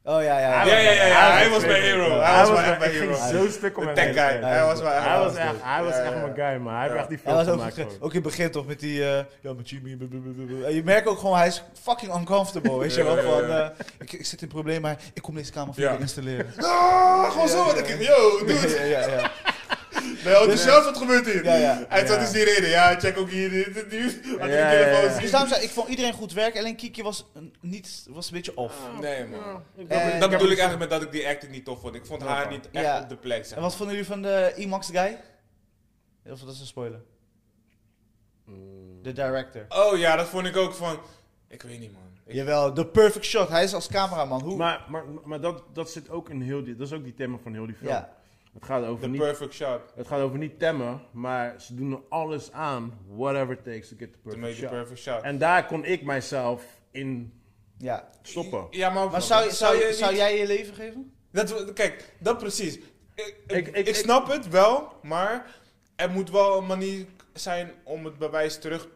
Oh 0.09 0.23
ja, 0.23 0.39
ja, 0.39 0.63
ja. 0.63 0.65
Ja, 0.65 0.77
ja, 0.77 1.05
ja, 1.05 1.31
hij 1.31 1.49
was 1.49 1.65
mijn 1.65 1.81
hero. 1.81 2.19
Hij 2.19 2.45
was 2.47 2.77
mijn 2.77 2.91
ging 2.91 3.17
hero. 3.17 3.39
zo 3.39 3.49
stuk 3.49 3.77
om 3.77 3.87
hem 3.87 3.97
heen. 3.97 4.13
guy, 4.13 4.23
hij 4.23 4.65
was 4.65 4.81
echt 4.81 5.03
Hij 5.03 5.17
was 5.17 5.35
echt, 5.35 5.55
hij 5.61 5.83
was 5.83 5.95
mijn 5.95 6.35
guy, 6.35 6.57
man. 6.61 6.73
Hij 6.73 6.83
heeft 6.83 6.95
echt 6.95 7.09
die 7.09 7.17
film 7.17 7.45
gemaakt. 7.45 7.79
ook 7.99 8.09
in 8.09 8.21
het 8.21 8.23
begin 8.23 8.51
toch 8.51 8.67
met 8.67 8.79
die, 8.79 9.03
eh, 9.03 9.23
ja, 9.41 9.53
met 9.53 9.69
Jimmy. 9.69 9.97
je 10.69 10.81
merkt 10.83 11.07
ook 11.07 11.19
gewoon, 11.19 11.37
hij 11.37 11.47
is 11.47 11.63
fucking 11.81 12.15
uncomfortable. 12.15 12.77
Weet 12.77 12.95
je 12.95 13.03
wel? 13.03 13.17
Van, 13.17 13.49
eh, 13.49 13.67
ik, 13.99 14.25
zit 14.25 14.31
in 14.31 14.37
een 14.41 14.47
probleem, 14.47 14.81
maar 14.81 14.97
ik 15.13 15.21
kom 15.21 15.35
deze 15.35 15.51
kamer 15.51 15.73
voor 15.73 15.83
je 15.83 15.97
installeren. 15.99 16.53
Ah, 16.57 17.31
gewoon 17.31 17.49
zo. 17.49 17.73
Denk 17.73 17.87
ik, 17.87 18.01
yo, 18.01 18.45
dude. 18.45 18.87
ja, 18.87 19.31
ja, 20.03 20.07
ja. 20.07 20.23
Nee, 20.23 20.35
enthousiast, 20.35 20.85
wat 20.85 20.97
gebeurt 20.97 21.25
hier? 21.25 21.43
Ja, 21.43 21.53
ja. 21.55 21.77
Zat 21.89 22.07
Ja. 22.09 22.17
dus 22.19 22.31
die 22.31 22.43
reden. 22.43 22.69
Ja, 22.69 22.99
check 22.99 23.17
ook 23.17 23.29
hier. 23.29 23.49
Dit, 23.49 23.89
telefoon. 23.89 25.21
Dus 25.21 25.31
daarom 25.31 25.49
zei 25.49 25.63
ik, 25.63 25.69
vond 25.69 25.87
iedereen 25.89 26.13
goed 26.13 26.33
werk, 26.33 26.57
alleen 26.57 26.75
Kiki 26.75 27.03
was, 27.03 27.25
een- 27.33 27.55
niet, 27.61 28.05
was 28.09 28.27
een 28.27 28.33
beetje 28.33 28.55
off. 28.57 28.75
Nee 29.01 29.25
man. 29.25 29.63
Dat 30.19 30.29
bedoel 30.29 30.51
ik 30.51 30.59
eigenlijk 30.59 30.79
met 30.79 30.89
dat 30.89 31.01
ik 31.01 31.11
die 31.11 31.27
acting 31.27 31.51
niet 31.51 31.65
tof 31.65 31.79
vond. 31.79 31.95
Ik 31.95 32.05
vond 32.05 32.21
haar 32.21 32.49
niet 32.49 32.69
echt 32.71 32.85
Ja. 32.85 33.01
op 33.01 33.09
de 33.09 33.17
plek. 33.17 33.45
Zeg 33.45 33.55
En 33.57 33.61
wat 33.63 33.75
vonden 33.75 33.95
jullie 33.95 34.09
van 34.09 34.21
de 34.21 34.53
IMAX 34.55 34.87
guy? 34.91 35.17
Of 36.31 36.39
dat 36.39 36.53
is 36.53 36.59
een 36.59 36.65
spoiler. 36.65 36.99
De 39.01 39.11
director. 39.13 39.65
Oh 39.69 39.97
ja, 39.97 40.15
dat 40.15 40.27
vond 40.27 40.45
ik 40.45 40.55
ook 40.57 40.73
van. 40.73 40.99
Ik 41.47 41.61
weet 41.61 41.79
niet 41.79 41.91
man. 41.93 42.01
Ik- 42.25 42.33
Jawel, 42.33 42.73
de 42.73 42.85
perfect 42.85 43.25
shot. 43.25 43.49
Hij 43.49 43.63
is 43.63 43.73
als 43.73 43.87
cameraman. 43.87 44.41
Hoe? 44.41 44.55
Maar, 44.55 44.85
maar, 44.89 45.03
maar 45.23 45.41
dat, 45.41 45.63
dat 45.73 45.91
zit 45.91 46.09
ook 46.09 46.29
in 46.29 46.41
heel 46.41 46.63
die... 46.63 46.75
Dat 46.75 46.87
is 46.87 46.93
ook 46.93 47.03
die 47.03 47.13
thema 47.13 47.37
van 47.43 47.53
heel 47.53 47.65
die 47.65 47.75
film. 47.75 47.89
ja. 47.89 48.16
Het 48.59 48.65
gaat 48.65 48.83
over 48.85 49.03
The 49.03 49.09
niet... 49.09 49.21
perfect 49.21 49.53
shot. 49.53 49.81
Het 49.95 50.07
gaat 50.07 50.19
over 50.21 50.37
niet 50.37 50.59
temmen, 50.59 51.01
maar 51.11 51.61
ze 51.61 51.75
doen 51.75 51.91
er 51.91 51.99
alles 52.09 52.51
aan. 52.51 52.99
Whatever 53.07 53.51
it 53.53 53.63
takes 53.63 53.89
to 53.89 53.95
get 53.97 54.13
the 54.13 54.17
To 54.17 54.23
perfect 54.23 54.41
make 54.41 54.53
the 54.53 54.59
shot. 54.59 54.69
perfect 54.69 54.99
shot. 54.99 55.21
En 55.21 55.37
daar 55.37 55.65
kon 55.65 55.85
ik 55.85 56.03
mijzelf 56.03 56.63
in 56.91 57.33
ja. 57.77 58.09
stoppen. 58.21 58.67
Ja, 58.69 58.89
maar, 58.89 59.11
Maar 59.11 59.21
zou, 59.21 59.51
zou, 59.51 59.75
je 59.75 59.93
zou 59.93 60.11
niet- 60.11 60.19
jij 60.19 60.37
je 60.37 60.47
leven 60.47 60.73
geven? 60.73 61.11
Dat, 61.31 61.73
kijk, 61.73 62.13
dat 62.19 62.37
precies. 62.37 62.75
Ik, 62.77 63.35
ik, 63.47 63.67
Ik- 63.67 63.67
ik- 63.75 63.87
ik 63.87 63.95
snap 63.95 64.27
het 64.27 64.49
wel, 64.49 64.91
maar 65.03 65.59
er 65.95 66.09
moet 66.11 66.29
wel 66.31 66.57
een 66.57 66.65
manier 66.65 67.05
zijn 67.33 67.71
om 67.83 68.05
het 68.05 68.17
bewijs 68.17 68.59
terug 68.59 68.87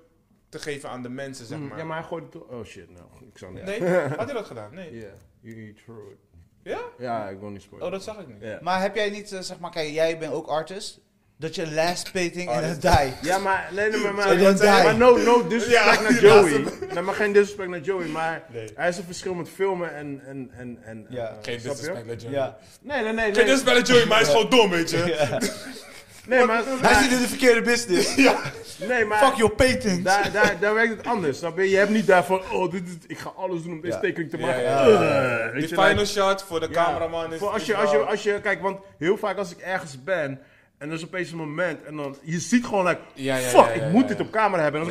te 0.50 0.60
geven 0.60 0.90
aan 0.90 1.02
de 1.02 1.10
mensen, 1.10 1.46
zeg 1.46 1.58
Mm, 1.58 1.68
maar. 1.68 1.78
Ja, 1.78 1.84
maar 1.84 1.98
hij 1.98 2.08
gooit 2.08 2.34
het... 2.34 2.48
Oh 2.48 2.64
shit, 2.66 2.90
nou. 2.90 3.06
Ik 3.32 3.38
zou 3.38 3.54
niet... 3.54 3.64
Nee, 3.64 3.84
had 4.18 4.26
hij 4.26 4.34
dat 4.34 4.46
gedaan? 4.46 4.74
Nee. 4.74 4.94
Yeah, 4.94 5.12
you 5.42 5.74
through 5.74 6.12
it. 6.12 6.18
Ja? 6.64 6.80
Ja, 6.98 7.28
ik 7.30 7.40
wil 7.40 7.50
niet 7.50 7.62
spoilen. 7.62 7.88
Oh, 7.88 7.94
dat 7.94 8.04
zag 8.04 8.20
ik 8.20 8.28
niet. 8.28 8.38
Ja. 8.40 8.58
Maar 8.62 8.82
heb 8.82 8.96
jij 8.96 9.10
niet, 9.10 9.32
eh, 9.32 9.40
zeg 9.40 9.60
maar, 9.60 9.72
kijk, 9.72 9.90
jij 9.90 10.18
bent 10.18 10.34
ook 10.34 10.48
artist. 10.48 11.00
Dat 11.38 11.56
je 11.56 11.72
last 11.72 12.12
painting 12.12 12.50
en 12.50 12.56
Artist. 12.56 12.84
een 12.84 12.92
die. 12.98 13.14
Ja, 13.30 13.38
maar, 13.38 13.70
nee, 13.74 13.90
nee, 13.90 14.00
maar, 14.00 14.14
maar, 14.14 14.28
Zo, 14.28 14.38
dan 14.38 14.56
die. 14.56 14.84
maar 14.84 14.98
no, 14.98 15.18
no 15.18 15.48
disrespect 15.48 15.96
Ja, 15.96 16.02
naar 16.02 16.22
Joey. 16.26 16.64
Nee, 16.94 17.04
maar 17.04 17.14
geen 17.16 17.32
disrespect 17.34 17.70
naar 17.70 17.80
Joey, 17.80 18.06
maar 18.08 18.44
Nee. 18.52 18.72
hij 18.76 18.90
is 18.90 18.98
een 18.98 19.04
verschil 19.04 19.34
met 19.34 19.50
filmen 19.50 19.96
en, 19.96 20.22
en, 20.26 20.52
en, 20.58 20.78
en 20.84 21.06
Ja. 21.10 21.28
eh, 21.28 21.34
Geen 21.42 21.60
snap 21.60 21.74
je? 21.74 21.80
disrespect 21.80 22.06
met 22.06 22.22
Joey. 22.22 22.34
Ja. 22.34 22.58
Nee, 22.82 23.04
nee, 23.04 23.14
nee. 23.14 23.24
Geen 23.26 23.34
Nee, 23.34 23.44
disrespect 23.44 23.78
met 23.78 23.88
Joey, 23.88 24.06
maar 24.06 24.18
hij 24.18 24.28
is 24.28 24.34
gewoon 24.34 24.50
dom, 24.50 24.70
weet 24.70 24.90
je. 24.90 24.98
Ja. 25.06 25.38
nee 26.38 26.46
maar, 26.46 26.64
Hij 26.82 27.02
zit 27.04 27.12
in 27.12 27.22
de 27.22 27.28
verkeerde 27.28 27.62
business. 27.62 28.16
nee, 28.90 29.06
maar 29.06 29.18
Fuck 29.26 29.36
your 29.36 29.52
paintings. 29.56 30.04
daar, 30.04 30.32
daar, 30.32 30.56
daar 30.60 30.74
werkt 30.74 30.98
het 30.98 31.08
anders, 31.08 31.38
snap 31.38 31.58
je? 31.58 31.70
Je 31.70 31.78
hebt 31.78 31.90
niet 31.90 32.08
daarvan, 32.08 32.42
oh, 32.52 32.72
dit 32.72 32.84
is, 32.88 32.94
ik 33.08 33.18
ga 33.18 33.32
alles 33.36 33.64
doen 33.64 33.72
om 33.72 33.82
deze 33.82 34.00
tekening 34.00 34.30
te 34.32 34.38
maken. 34.38 34.64
Uh, 34.64 35.54
Die 35.54 35.68
final 35.68 36.06
shot 36.06 36.44
voor 36.44 36.60
de 36.60 36.70
cameraman 36.70 37.34
is... 37.34 37.40
voor 37.40 37.50
als 37.50 37.66
je, 37.66 37.76
als 37.76 37.92
je, 37.92 37.98
als 37.98 38.24
je, 38.24 38.40
kijk, 38.42 38.62
want 38.62 38.80
heel 38.98 39.18
vaak 39.18 39.38
als 39.38 39.52
ik 39.52 39.58
ergens 39.58 40.04
ben 40.04 40.40
en 40.82 40.88
er 40.90 40.96
is 40.96 41.04
opeens 41.04 41.32
een 41.32 41.38
moment 41.38 41.84
en 41.84 41.96
dan, 41.96 42.16
je 42.22 42.40
ziet 42.40 42.66
gewoon, 42.66 42.86
like, 42.88 43.00
Ja, 43.14 43.36
ja, 43.36 43.48
fuck, 43.48 43.60
ja, 43.60 43.66
ja, 43.68 43.74
ik 43.74 43.82
ja, 43.82 43.88
moet 43.90 44.02
ja. 44.02 44.08
dit 44.08 44.20
op 44.20 44.32
camera 44.32 44.62
hebben. 44.64 44.82
En 44.82 44.90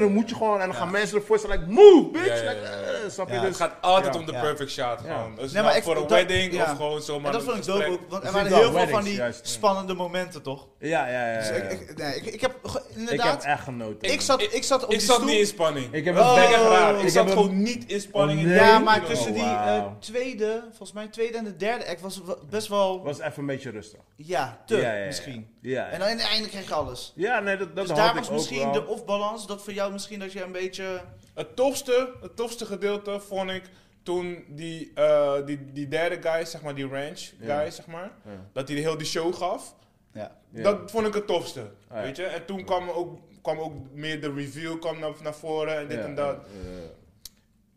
dan, 0.00 0.12
moet 0.12 0.28
je 0.28 0.34
gewoon, 0.34 0.60
en 0.60 0.66
dan 0.66 0.74
gaan 0.76 0.90
mensen 0.90 1.18
ervoor 1.18 1.38
staan, 1.38 1.50
like, 1.50 1.64
move, 1.66 2.08
bitch. 2.12 2.26
Ja, 2.26 2.34
ja, 2.34 2.42
ja, 2.42 2.50
Like, 2.50 2.66
eh, 2.66 3.10
snap 3.10 3.28
je? 3.28 3.34
Ja, 3.34 3.40
Dus, 3.40 3.48
Het 3.48 3.56
gaat 3.58 3.74
altijd 3.80 4.14
Ja. 4.14 4.20
om 4.20 4.26
de 4.26 4.32
Ja. 4.32 4.40
perfect 4.40 4.70
shot. 4.70 4.78
Ja. 4.78 4.96
Gewoon. 5.16 5.34
Dus 5.36 5.52
Nee, 5.52 5.62
maar 5.62 5.76
ik- 5.76 5.82
voor 5.82 5.96
een 5.96 6.08
wedding 6.08 6.52
ja. 6.52 6.62
of 6.62 6.68
gewoon 6.76 7.02
zomaar 7.02 7.26
En 7.26 7.32
dat 7.32 7.42
vond 7.42 7.56
ik 7.56 7.64
dope 7.64 7.86
ook, 7.86 8.00
want 8.08 8.24
er 8.24 8.32
waren 8.32 8.54
heel 8.54 8.72
veel 8.72 8.88
van 8.88 9.04
die 9.04 9.14
juist. 9.14 9.48
spannende 9.48 9.94
momenten, 9.94 10.42
toch? 10.42 10.66
ja, 10.78 11.08
ja, 11.08 11.30
ja. 11.32 11.38
Dus 11.38 11.48
ja, 11.48 11.54
ik, 11.54 11.96
nee, 11.96 12.14
ik, 12.16 12.26
ik 12.26 12.40
heb 12.40 12.54
ge- 12.62 12.78
Ik 12.78 12.84
heb 12.88 12.98
inderdaad... 12.98 13.44
echt 13.44 13.62
genoten. 13.62 14.12
Ik 14.12 14.20
zat, 14.20 14.42
ik 14.42 14.62
zat 14.64 14.84
op 14.84 14.90
Ik 14.92 14.98
die 14.98 15.06
zat 15.06 15.16
stoel. 15.16 15.28
niet 15.28 15.38
in 15.38 15.46
spanning. 15.46 15.86
Ik 15.92 16.04
heb 16.04 16.14
ik 16.14 16.20
echt 16.20 16.60
Oh, 16.60 16.68
raar. 16.70 17.00
ik 17.00 17.08
zat 17.08 17.30
gewoon 17.30 17.62
niet 17.62 17.84
in 17.90 18.00
spanning. 18.00 18.40
Oh. 18.48 18.54
Ja, 18.54 18.78
maar 18.78 19.00
Oh, 19.00 19.04
tussen 19.06 19.32
die 19.32 19.42
eh, 19.42 19.84
tweede, 19.98 20.62
volgens 20.68 20.92
mij 20.92 21.06
tweede 21.08 21.38
en 21.38 21.44
de 21.44 21.56
derde 21.56 21.86
act 21.88 22.00
was 22.00 22.20
best 22.50 22.68
wel, 22.68 23.02
was 23.04 23.18
even 23.20 23.32
een 23.36 23.46
beetje 23.46 23.70
rustig. 23.70 24.00
ja, 24.16 24.58
te. 24.66 24.76
Misschien. 25.16 25.48
Ja, 25.60 25.88
En 25.88 25.98
dan 25.98 26.08
in 26.08 26.16
het 26.18 26.26
einde 26.28 26.48
kreeg 26.48 26.68
je 26.68 26.74
alles. 26.74 27.12
ja 27.16 27.40
nee, 27.40 27.56
dat, 27.56 27.76
dat 27.76 27.86
dus 27.86 27.88
had 27.88 27.96
daar 27.96 28.08
ik 28.08 28.14
was 28.18 28.28
ook 28.28 28.34
misschien 28.34 28.58
wel. 28.58 28.72
de 28.72 28.86
off-balance, 28.86 29.46
dat 29.46 29.62
voor 29.62 29.72
jou 29.72 29.92
misschien 29.92 30.18
dat 30.18 30.32
je 30.32 30.42
een 30.42 30.52
beetje... 30.52 31.00
Het 31.34 31.56
tofste, 31.56 32.12
het 32.20 32.36
tofste 32.36 32.66
gedeelte 32.66 33.20
vond 33.20 33.50
ik 33.50 33.62
toen 34.02 34.44
die, 34.48 34.90
eh, 34.94 35.34
die, 35.46 35.72
die 35.72 35.88
derde 35.88 36.28
guy, 36.30 36.44
zeg 36.44 36.62
maar, 36.62 36.74
die 36.74 36.88
ranch 36.88 37.20
Ja. 37.40 37.60
guy, 37.60 37.70
zeg 37.70 37.86
maar, 37.86 38.10
Ja. 38.24 38.30
dat 38.52 38.68
hij 38.68 38.76
heel 38.78 38.96
die 38.98 39.06
show 39.06 39.34
gaf. 39.34 39.74
Ja. 40.12 40.36
Ja. 40.50 40.62
Dat 40.62 40.90
vond 40.90 41.06
ik 41.06 41.14
het 41.14 41.26
tofste, 41.26 41.60
Ah, 41.60 41.96
ja. 41.96 42.02
weet 42.02 42.16
je. 42.16 42.24
En 42.24 42.44
toen 42.46 42.64
kwam 42.64 42.88
ook, 42.88 43.18
kwam 43.42 43.58
ook 43.58 43.72
meer 43.92 44.20
de 44.20 44.32
review 44.32 44.78
kwam 44.80 44.98
naar, 44.98 45.12
naar 45.22 45.34
voren 45.34 45.76
en 45.78 45.88
dit 45.88 45.98
Ja, 45.98 46.04
en 46.04 46.14
dat. 46.14 46.36
ja, 46.64 46.70
ja. 46.70 46.86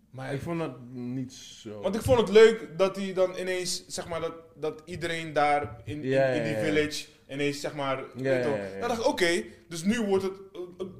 Maar 0.09 0.33
Ik 0.33 0.41
vond 0.41 0.59
dat 0.59 0.71
niet 0.91 1.33
zo. 1.33 1.81
Want 1.81 1.95
ik 1.95 2.01
vond 2.01 2.19
het 2.19 2.29
leuk 2.29 2.77
dat 2.77 2.95
hij 2.95 3.13
dan 3.13 3.35
ineens, 3.37 3.83
zeg 3.87 4.07
maar, 4.07 4.21
dat, 4.21 4.33
dat 4.55 4.81
iedereen 4.85 5.33
daar 5.33 5.75
in, 5.85 6.03
in, 6.03 6.09
Ja, 6.09 6.25
in 6.25 6.37
ja, 6.37 6.43
die 6.43 6.53
ja. 6.53 6.59
village 6.59 7.05
ineens, 7.29 7.59
zeg 7.59 7.73
maar, 7.75 8.03
Ja, 8.15 8.31
ja, 8.33 8.55
ja. 8.55 8.79
Dan 8.79 8.87
dacht 8.87 8.99
ik, 9.01 9.07
oké, 9.07 9.43
dus 9.67 9.83
nu 9.83 10.01
wordt 10.01 10.23
het, 10.23 10.33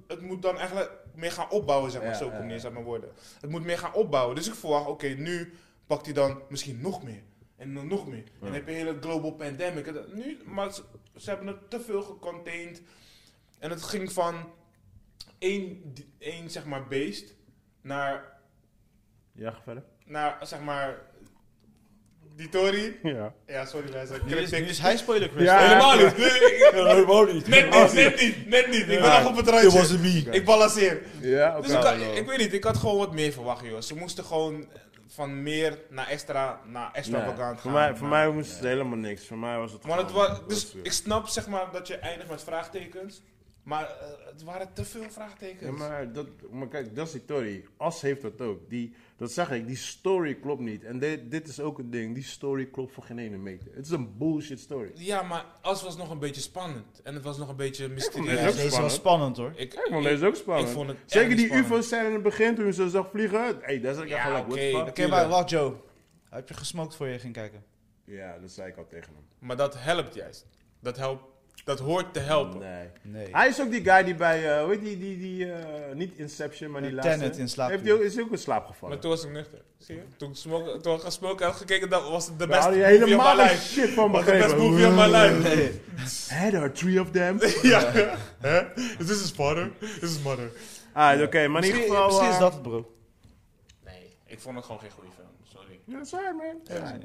het, 0.08 0.22
moet 0.22 0.42
dan 0.42 0.58
eigenlijk 0.58 0.92
meer 1.16 1.32
gaan 1.32 1.50
opbouwen, 1.50 1.92
zeg 1.92 2.04
maar, 2.04 2.16
zo 2.16 2.30
kom 2.30 2.46
neer, 2.46 2.60
zeg 2.60 2.72
maar, 2.72 2.84
woorden. 2.84 3.10
Het 3.42 3.50
moet 3.50 3.64
meer 3.64 3.78
gaan 3.78 3.94
opbouwen, 3.94 4.36
dus 4.36 4.48
ik 4.48 4.54
verwacht, 4.54 4.88
oké, 4.88 5.08
nu 5.08 5.54
pakt 5.88 6.06
hij 6.06 6.14
dan 6.14 6.42
misschien 6.50 6.82
nog 6.82 7.04
meer. 7.04 7.22
En 7.56 7.74
dan 7.74 7.88
nog 7.88 8.08
meer. 8.08 8.18
En 8.24 8.32
dan 8.42 8.54
heb 8.54 8.66
je 8.66 8.72
een 8.72 8.78
hele 8.78 8.98
global 9.00 9.32
pandemic. 9.32 9.88
En 9.88 9.94
dat- 9.94 10.14
Nu, 10.14 10.38
maar 10.46 10.74
ze, 10.74 10.84
ze 11.16 11.30
hebben 11.30 11.48
het 11.48 11.70
te 11.70 11.80
veel 11.82 12.02
gecontained. 12.02 12.82
En 13.60 13.70
het 13.70 13.84
ging 13.84 14.12
van 14.12 14.52
één, 15.38 15.94
één 16.18 16.50
zeg 16.50 16.66
maar, 16.66 16.88
beest 16.88 17.36
naar 17.82 18.38
Ja, 19.32 19.60
verder. 19.64 19.84
naar, 20.06 20.48
zeg 20.48 20.60
maar, 20.62 21.02
die 22.40 22.50
Tory. 22.50 22.98
Ja. 23.04 23.34
Ja, 23.48 23.66
sorry 23.66 23.92
mensen. 23.94 24.20
Nu 24.26 24.36
is, 24.36 24.52
nu 24.52 24.58
is 24.58 24.80
hij 24.80 24.98
spoiler 24.98 25.30
Chris. 25.30 25.44
Ja. 25.44 25.60
Helemaal 25.68 25.96
niet. 25.98 26.18
Nee, 26.18 26.28
ik- 26.28 26.70
helemaal 26.74 27.24
niet. 27.26 27.48
Net 27.48 27.70
niet, 27.70 27.94
net 27.94 28.22
niet, 28.22 28.48
net 28.48 28.68
niet. 28.68 28.80
Ik 28.82 28.88
ben 29.02 29.24
nog 29.24 29.26
op 29.28 29.36
het 29.36 29.48
randje. 29.50 29.98
me. 29.98 30.26
Ik 30.32 30.46
balanceer. 30.46 31.02
Ja, 31.22 31.50
oké. 31.58 31.62
Dus 31.68 31.76
ik, 31.76 31.84
had- 31.84 31.96
ik 32.18 32.26
weet 32.28 32.38
niet, 32.38 32.54
ik 32.54 32.64
had 32.64 32.78
gewoon 32.78 32.98
wat 32.98 33.14
meer 33.14 33.32
verwacht, 33.32 33.66
joh. 33.66 33.82
Ze 33.82 33.96
moesten 33.96 34.24
gewoon 34.24 34.68
van 35.08 35.44
meer 35.44 35.78
naar 35.90 36.08
extra, 36.08 36.60
naar 36.66 36.90
extravagant 36.94 37.38
Nee, 37.38 37.46
gaan. 37.46 37.60
voor 37.60 37.72
mij, 37.72 37.96
voor 37.96 38.08
mij 38.08 38.30
moest 38.30 38.52
het 38.52 38.64
helemaal 38.64 38.98
niks. 38.98 39.26
Voor 39.28 39.38
mij 39.38 39.58
was 39.58 39.72
het 39.72 39.86
Maar 39.86 39.98
het 39.98 40.12
was, 40.12 40.40
dus 40.48 40.76
ik 40.84 40.92
snap 40.92 41.28
zeg 41.28 41.48
maar 41.48 41.66
dat 41.72 41.88
je 41.88 41.96
eindigt 41.98 42.30
met 42.30 42.44
vraagtekens. 42.44 43.22
Maar 43.64 43.84
eh, 43.86 44.08
het 44.32 44.44
waren 44.44 44.74
te 44.74 44.86
veel 44.86 45.10
vraagtekens. 45.10 45.62
Ja, 45.80 45.88
maar, 45.88 46.12
dat, 46.14 46.28
maar 46.52 46.68
kijk, 46.68 46.96
dat 46.96 47.06
is 47.08 47.12
die 47.14 47.22
story. 47.22 47.66
As 47.78 48.02
heeft 48.02 48.22
dat 48.22 48.42
ook. 48.42 48.70
Die, 48.70 48.94
dat 49.18 49.32
zeg 49.32 49.52
ik, 49.52 49.68
die 49.68 49.76
story 49.76 50.36
klopt 50.36 50.62
niet. 50.62 50.84
En 50.84 51.00
dit, 51.00 51.32
dit 51.32 51.48
is 51.48 51.60
ook 51.60 51.78
een 51.80 51.90
ding. 51.90 52.14
Die 52.16 52.24
story 52.24 52.66
klopt 52.66 52.94
voor 52.94 53.04
geen 53.04 53.20
ene 53.20 53.38
meter. 53.38 53.68
Het 53.74 53.86
is 53.86 53.92
een 53.92 54.18
bullshit 54.18 54.60
story. 54.60 54.92
Ja, 54.96 55.22
maar 55.22 55.46
als 55.62 55.84
was 55.84 55.98
nog 55.98 56.10
een 56.10 56.20
beetje 56.20 56.42
spannend. 56.42 57.02
En 57.02 57.14
het 57.14 57.24
was 57.24 57.38
nog 57.38 57.50
een 57.50 57.56
beetje 57.56 57.84
vond 57.84 57.94
mysterieus. 57.96 58.30
het 58.32 58.40
Ja, 58.40 58.48
ook 58.48 58.56
deze 58.56 58.82
was 58.82 58.94
spannend. 58.94 59.36
spannend 59.36 59.38
hoor. 59.38 59.52
Ik, 59.56 59.74
Ik 59.74 59.88
vond 59.92 60.04
deze 60.04 60.26
ook 60.26 60.36
spannend. 60.36 60.68
Ik 60.68 60.74
vond 60.74 60.88
het 60.90 60.98
Zeker 61.06 61.36
die. 61.36 61.54
UFO's 61.54 61.88
zijn 61.88 62.06
in 62.06 62.14
het 62.14 62.24
begin 62.24 62.56
toen 62.56 62.66
je 62.66 62.74
ze 62.74 62.90
zag 62.90 63.10
vliegen. 63.10 63.58
Hey, 63.62 63.80
daar 63.80 63.94
zat 63.94 64.04
ik 64.04 64.10
Ja, 64.10 64.16
echt 64.18 64.54
gelijk. 64.54 64.88
Oké, 64.90 65.08
maar 65.08 65.28
wacht 65.28 65.50
Joe. 65.50 65.74
Heb 66.30 66.48
je 66.48 66.54
gesmokt 66.54 66.96
voor 66.96 67.08
je 67.08 67.20
ging 67.20 67.34
kijken? 67.34 67.64
Ja, 68.06 68.38
dat 68.40 68.52
zei 68.52 68.70
ik 68.70 68.78
al 68.78 68.88
tegen 68.88 69.14
hem. 69.14 69.24
Maar 69.40 69.58
dat 69.58 69.74
helpt 69.82 70.14
juist. 70.16 70.46
Dat, 70.80 70.98
helpt, 70.98 71.24
dat 71.64 71.80
hoort 71.80 72.14
te 72.14 72.20
helpen. 72.20 72.60
Nee. 72.60 72.88
Nee. 73.02 73.28
Hij 73.32 73.48
is 73.48 73.62
ook 73.62 73.72
die 73.72 73.84
guy 73.84 74.04
die 74.04 74.16
bij, 74.16 74.58
eh 74.58 74.62
hoe 74.64 74.72
heet 74.72 74.84
die, 74.84 74.98
die, 74.98 75.18
die 75.18 75.52
eh, 75.54 75.96
niet 75.96 76.14
Inception, 76.18 76.72
maar 76.72 76.82
die 76.82 76.90
Eh, 76.90 76.96
laatste. 76.96 77.18
Tenet 77.18 77.38
in 77.38 77.50
slaap 77.50 77.70
Heeft 77.70 77.84
hij 77.84 77.94
ook, 77.94 78.00
is 78.00 78.20
ook 78.20 78.32
in 78.32 78.38
slaap 78.38 78.66
gevallen. 78.66 78.90
Maar 78.94 79.00
toen 79.00 79.10
was 79.12 79.24
ik 79.24 79.32
nuchter. 79.32 79.62
Zie 79.78 79.96
je? 79.96 80.02
Toen 80.18 80.30
ik 80.30 80.36
smoke- 80.36 80.80
toen 80.82 80.96
ik 80.96 81.02
gesproken 81.02 81.46
had 81.46 81.56
gekeken, 81.56 81.90
dat 81.90 82.10
was 82.10 82.26
het 82.28 82.40
de 82.40 82.48
Daar 82.48 82.70
beste 82.72 83.00
movie 83.00 83.16
my 83.16 83.24
geen 83.24 83.36
life. 83.38 83.62
shit 83.68 83.90
van 83.90 84.12
Was 84.12 84.26
the 84.26 84.32
best 84.32 84.42
begrepen. 84.42 84.66
movie 84.72 84.88
of 84.88 84.96
my 84.96 85.06
life. 85.18 85.56
Nee. 85.56 85.82
There 86.50 86.58
are 86.58 86.72
three 86.72 87.02
of 87.02 87.12
them. 87.12 87.40
ja. 87.62 87.92
Hè? 88.40 88.76
Is 88.76 88.96
this 89.06 89.22
his 89.22 89.32
father? 89.32 89.72
This 89.80 90.02
is 90.02 90.22
mother. 90.22 90.52
Ah, 90.94 91.22
oké, 91.22 91.48
maar 91.48 91.64
in 91.64 91.68
ieder 91.68 91.80
Misschien, 91.80 91.82
geval... 91.84 92.06
misschien 92.06 92.28
is 92.28 92.34
eh, 92.34 92.40
dat 92.40 92.54
het 92.54 92.62
bro. 92.62 92.92
Nee, 93.86 94.16
ik 94.26 94.40
vond 94.40 94.56
het 94.56 94.66
gewoon 94.66 94.80
geen 94.82 94.92
goede 94.92 95.10
film. 95.16 95.28
Sorry. 95.44 95.80
Ja, 95.86 95.98
dat 95.98 96.06
is 96.06 96.12
waar, 96.12 96.36
man. 96.36 96.60
Ja, 96.64 96.98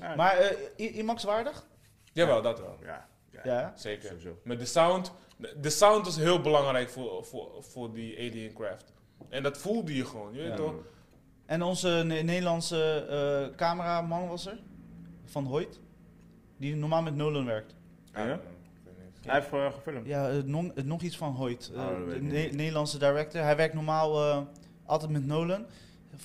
Ja. 0.00 0.14
Maar 0.16 0.36
eh, 0.38 0.56
I- 0.86 0.98
IMAX 0.98 1.24
waardig? 1.24 1.64
Jawel, 2.12 2.42
dat 2.42 2.58
wel. 2.60 2.78
ja, 2.84 3.08
ja. 3.44 3.72
Zeker. 3.76 4.08
sowieso. 4.08 4.38
Met 4.44 4.58
de 4.58 4.64
sound. 4.64 5.12
De, 5.60 5.70
sound 5.70 6.04
was 6.04 6.16
heel 6.16 6.40
belangrijk 6.40 6.88
voor, 6.90 7.24
voor, 7.24 7.50
voor 7.58 7.92
die 7.92 8.16
Alien 8.18 8.52
Craft. 8.52 8.92
En 9.28 9.42
dat 9.42 9.58
voelde 9.58 9.94
je 9.96 10.04
gewoon, 10.04 10.34
je 10.34 10.42
weet 10.42 10.56
toch? 10.56 10.74
En 11.46 11.62
onze 11.62 11.88
Ne- 12.06 12.20
Nederlandse 12.22 13.06
eh, 13.50 13.56
cameraman 13.56 14.28
was 14.28 14.46
er. 14.46 14.58
Van 15.24 15.44
Hoyt. 15.44 15.80
Die 16.56 16.76
normaal 16.76 17.02
met 17.02 17.14
Nolan 17.16 17.44
werkt. 17.44 17.74
Ja? 18.14 18.40
Hij 19.20 19.34
heeft 19.40 19.52
eh, 19.52 19.72
gefilmd. 19.72 20.06
Ja, 20.06 20.30
eh, 20.30 20.42
non- 20.44 20.74
eh, 20.76 20.84
nog 20.84 21.02
iets 21.02 21.16
van 21.16 21.32
Hoyt. 21.34 21.70
Eh, 21.74 21.80
Oh, 21.80 22.08
de 22.08 22.20
Ne-. 22.22 22.48
Nederlandse 22.52 22.98
director. 22.98 23.42
Hij 23.42 23.56
werkt 23.56 23.74
normaal 23.74 24.28
eh, 24.30 24.40
altijd 24.84 25.10
met 25.10 25.26
Nolan. 25.26 25.66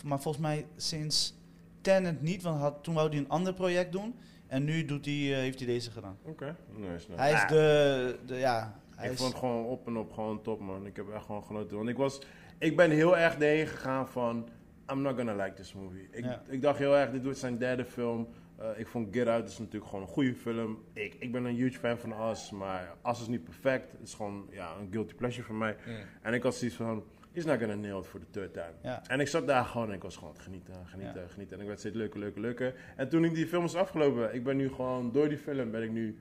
Maar 0.04 0.20
volgens 0.22 0.44
mij 0.44 0.66
sinds 0.76 1.34
Tenet 1.82 2.22
niet. 2.22 2.44
Want 2.44 2.60
had, 2.60 2.84
toen 2.84 2.94
wou 2.94 3.10
hij 3.10 3.18
een 3.18 3.30
ander 3.30 3.54
project 3.54 3.92
doen. 3.92 4.16
En 4.48 4.64
nu 4.64 4.86
doet 4.86 5.06
hij, 5.06 5.14
eh, 5.14 5.38
heeft 5.38 5.58
hij 5.60 5.68
deze 5.68 5.92
gedaan. 5.92 6.18
Oké. 6.24 6.56
Nee, 6.76 7.00
snap. 7.00 7.18
Hij 7.18 7.32
is 7.34 7.42
Ah, 7.42 7.48
de, 7.50 8.20
de 8.26 8.36
ja... 8.36 8.80
Hij 8.96 9.06
Ik 9.06 9.12
is, 9.12 9.18
vond 9.20 9.32
het 9.32 9.40
gewoon 9.40 9.66
op 9.66 9.88
en 9.88 9.98
op 9.98 10.12
gewoon 10.14 10.42
top, 10.42 10.60
man. 10.60 10.86
Ik 10.86 10.96
heb 10.96 11.10
echt 11.14 11.26
gewoon 11.26 11.44
genoten. 11.44 11.78
Want 11.78 11.90
ik 11.90 11.98
was... 11.98 12.22
Ik 12.58 12.76
ben 12.76 12.92
heel 12.92 13.18
erg 13.18 13.34
erheen 13.36 13.68
gegaan 13.68 14.08
van... 14.08 14.50
I'm 14.92 15.02
not 15.02 15.16
gonna 15.18 15.36
like 15.44 15.54
this 15.56 15.74
movie. 15.74 16.08
Ik, 16.12 16.24
Ja. 16.24 16.42
ik 16.50 16.62
dacht 16.62 16.78
heel 16.80 16.96
erg, 16.98 17.12
dit 17.12 17.24
wordt 17.24 17.38
zijn 17.38 17.58
derde 17.58 17.86
film. 17.86 18.28
Eh, 18.58 18.68
ik 18.80 18.88
vond 18.88 19.14
Get 19.16 19.28
Out 19.28 19.48
is 19.48 19.58
natuurlijk 19.58 19.86
gewoon 19.86 20.02
een 20.06 20.12
goede 20.12 20.36
film. 20.36 20.84
Ik, 20.94 21.16
ik 21.20 21.32
ben 21.32 21.46
een 21.46 21.56
huge 21.56 21.80
fan 21.80 21.98
van 21.98 22.30
Us, 22.30 22.52
maar 22.52 22.96
Us 23.06 23.22
is 23.22 23.28
niet 23.28 23.44
perfect. 23.44 23.92
Het 23.92 24.02
is 24.08 24.14
gewoon 24.14 24.48
ja, 24.52 24.76
een 24.80 24.88
guilty 24.92 25.14
pleasure 25.14 25.44
voor 25.46 25.56
mij. 25.56 25.76
En 26.22 26.34
ik 26.34 26.44
had 26.44 26.56
zoiets 26.56 26.78
van, 26.78 27.04
he's 27.38 27.46
not 27.46 27.60
gonna 27.60 27.76
nail 27.76 28.00
it 28.00 28.06
for 28.06 28.20
the 28.20 28.26
third 28.32 28.54
time. 28.54 28.74
Ja. 28.82 29.02
En 29.08 29.20
ik 29.20 29.28
zat 29.28 29.48
daar 29.48 29.66
gewoon 29.66 29.88
en 29.88 29.94
ik 29.94 30.02
was 30.02 30.16
gewoon 30.16 30.30
aan 30.30 30.36
het 30.36 30.46
genieten, 30.46 30.74
genieten, 30.86 31.30
genieten. 31.30 31.56
En 31.56 31.62
ik 31.62 31.68
werd 31.68 31.80
steeds 31.80 31.96
leuker, 31.96 32.20
leuker, 32.20 32.42
leuker. 32.42 32.74
En 32.96 33.10
toen 33.10 33.24
ik 33.24 33.34
die 33.34 33.48
film 33.48 33.62
was 33.62 33.76
afgelopen, 33.76 34.34
ik 34.34 34.44
ben 34.44 34.58
nu 34.58 34.70
gewoon, 34.70 35.12
door 35.12 35.30
die 35.30 35.38
film 35.38 35.72
ben 35.72 35.84
ik 35.84 35.92
nu 35.92 36.18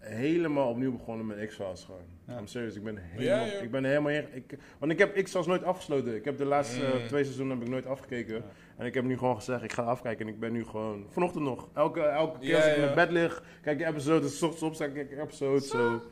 helemaal 0.00 0.68
opnieuw 0.68 0.92
begonnen 0.92 1.26
met 1.26 1.46
X-Files 1.48 1.84
gewoon. 1.84 2.00
Ja. 2.28 2.38
I'm 2.38 2.46
serious, 2.46 2.76
ik 2.76 2.82
ben 2.84 2.96
helemaal, 2.96 3.46
Ja, 3.46 3.52
ik 3.60 3.70
ben 3.70 3.84
helemaal 3.84 4.12
ik, 4.12 4.56
want 4.78 4.92
ik 4.92 4.98
heb 4.98 5.22
X-Files 5.22 5.46
nooit 5.46 5.64
afgesloten. 5.64 6.14
Ik 6.14 6.24
heb 6.24 6.36
de 6.38 6.44
laatste 6.44 6.84
eh, 6.86 7.00
Mm. 7.00 7.06
twee 7.06 7.24
seizoenen 7.24 7.56
heb 7.56 7.66
ik 7.66 7.72
nooit 7.72 7.86
afgekeken. 7.86 8.42
En 8.76 8.86
ik 8.86 8.94
heb 8.94 9.04
nu 9.04 9.18
gewoon 9.18 9.36
gezegd, 9.36 9.62
ik 9.62 9.72
ga 9.72 9.82
afkijken 9.82 10.26
en 10.26 10.32
ik 10.32 10.40
ben 10.40 10.52
nu 10.52 10.64
gewoon, 10.64 11.06
vanochtend 11.08 11.44
nog, 11.44 11.68
elke, 11.74 12.00
elke 12.00 12.38
keer 12.38 12.48
Ja, 12.48 12.56
als 12.56 12.66
ik 12.66 12.74
in 12.74 12.80
ja. 12.80 12.86
het 12.86 12.94
bed 12.94 13.10
lig, 13.10 13.42
kijk 13.62 13.80
ik 13.80 13.86
episode, 13.86 14.20
dus 14.20 14.38
's 14.38 14.42
ochtends 14.42 14.80
op, 14.80 14.92
kijk 14.94 15.10
ik 15.10 15.18
episode, 15.18 15.60
zo. 15.60 16.02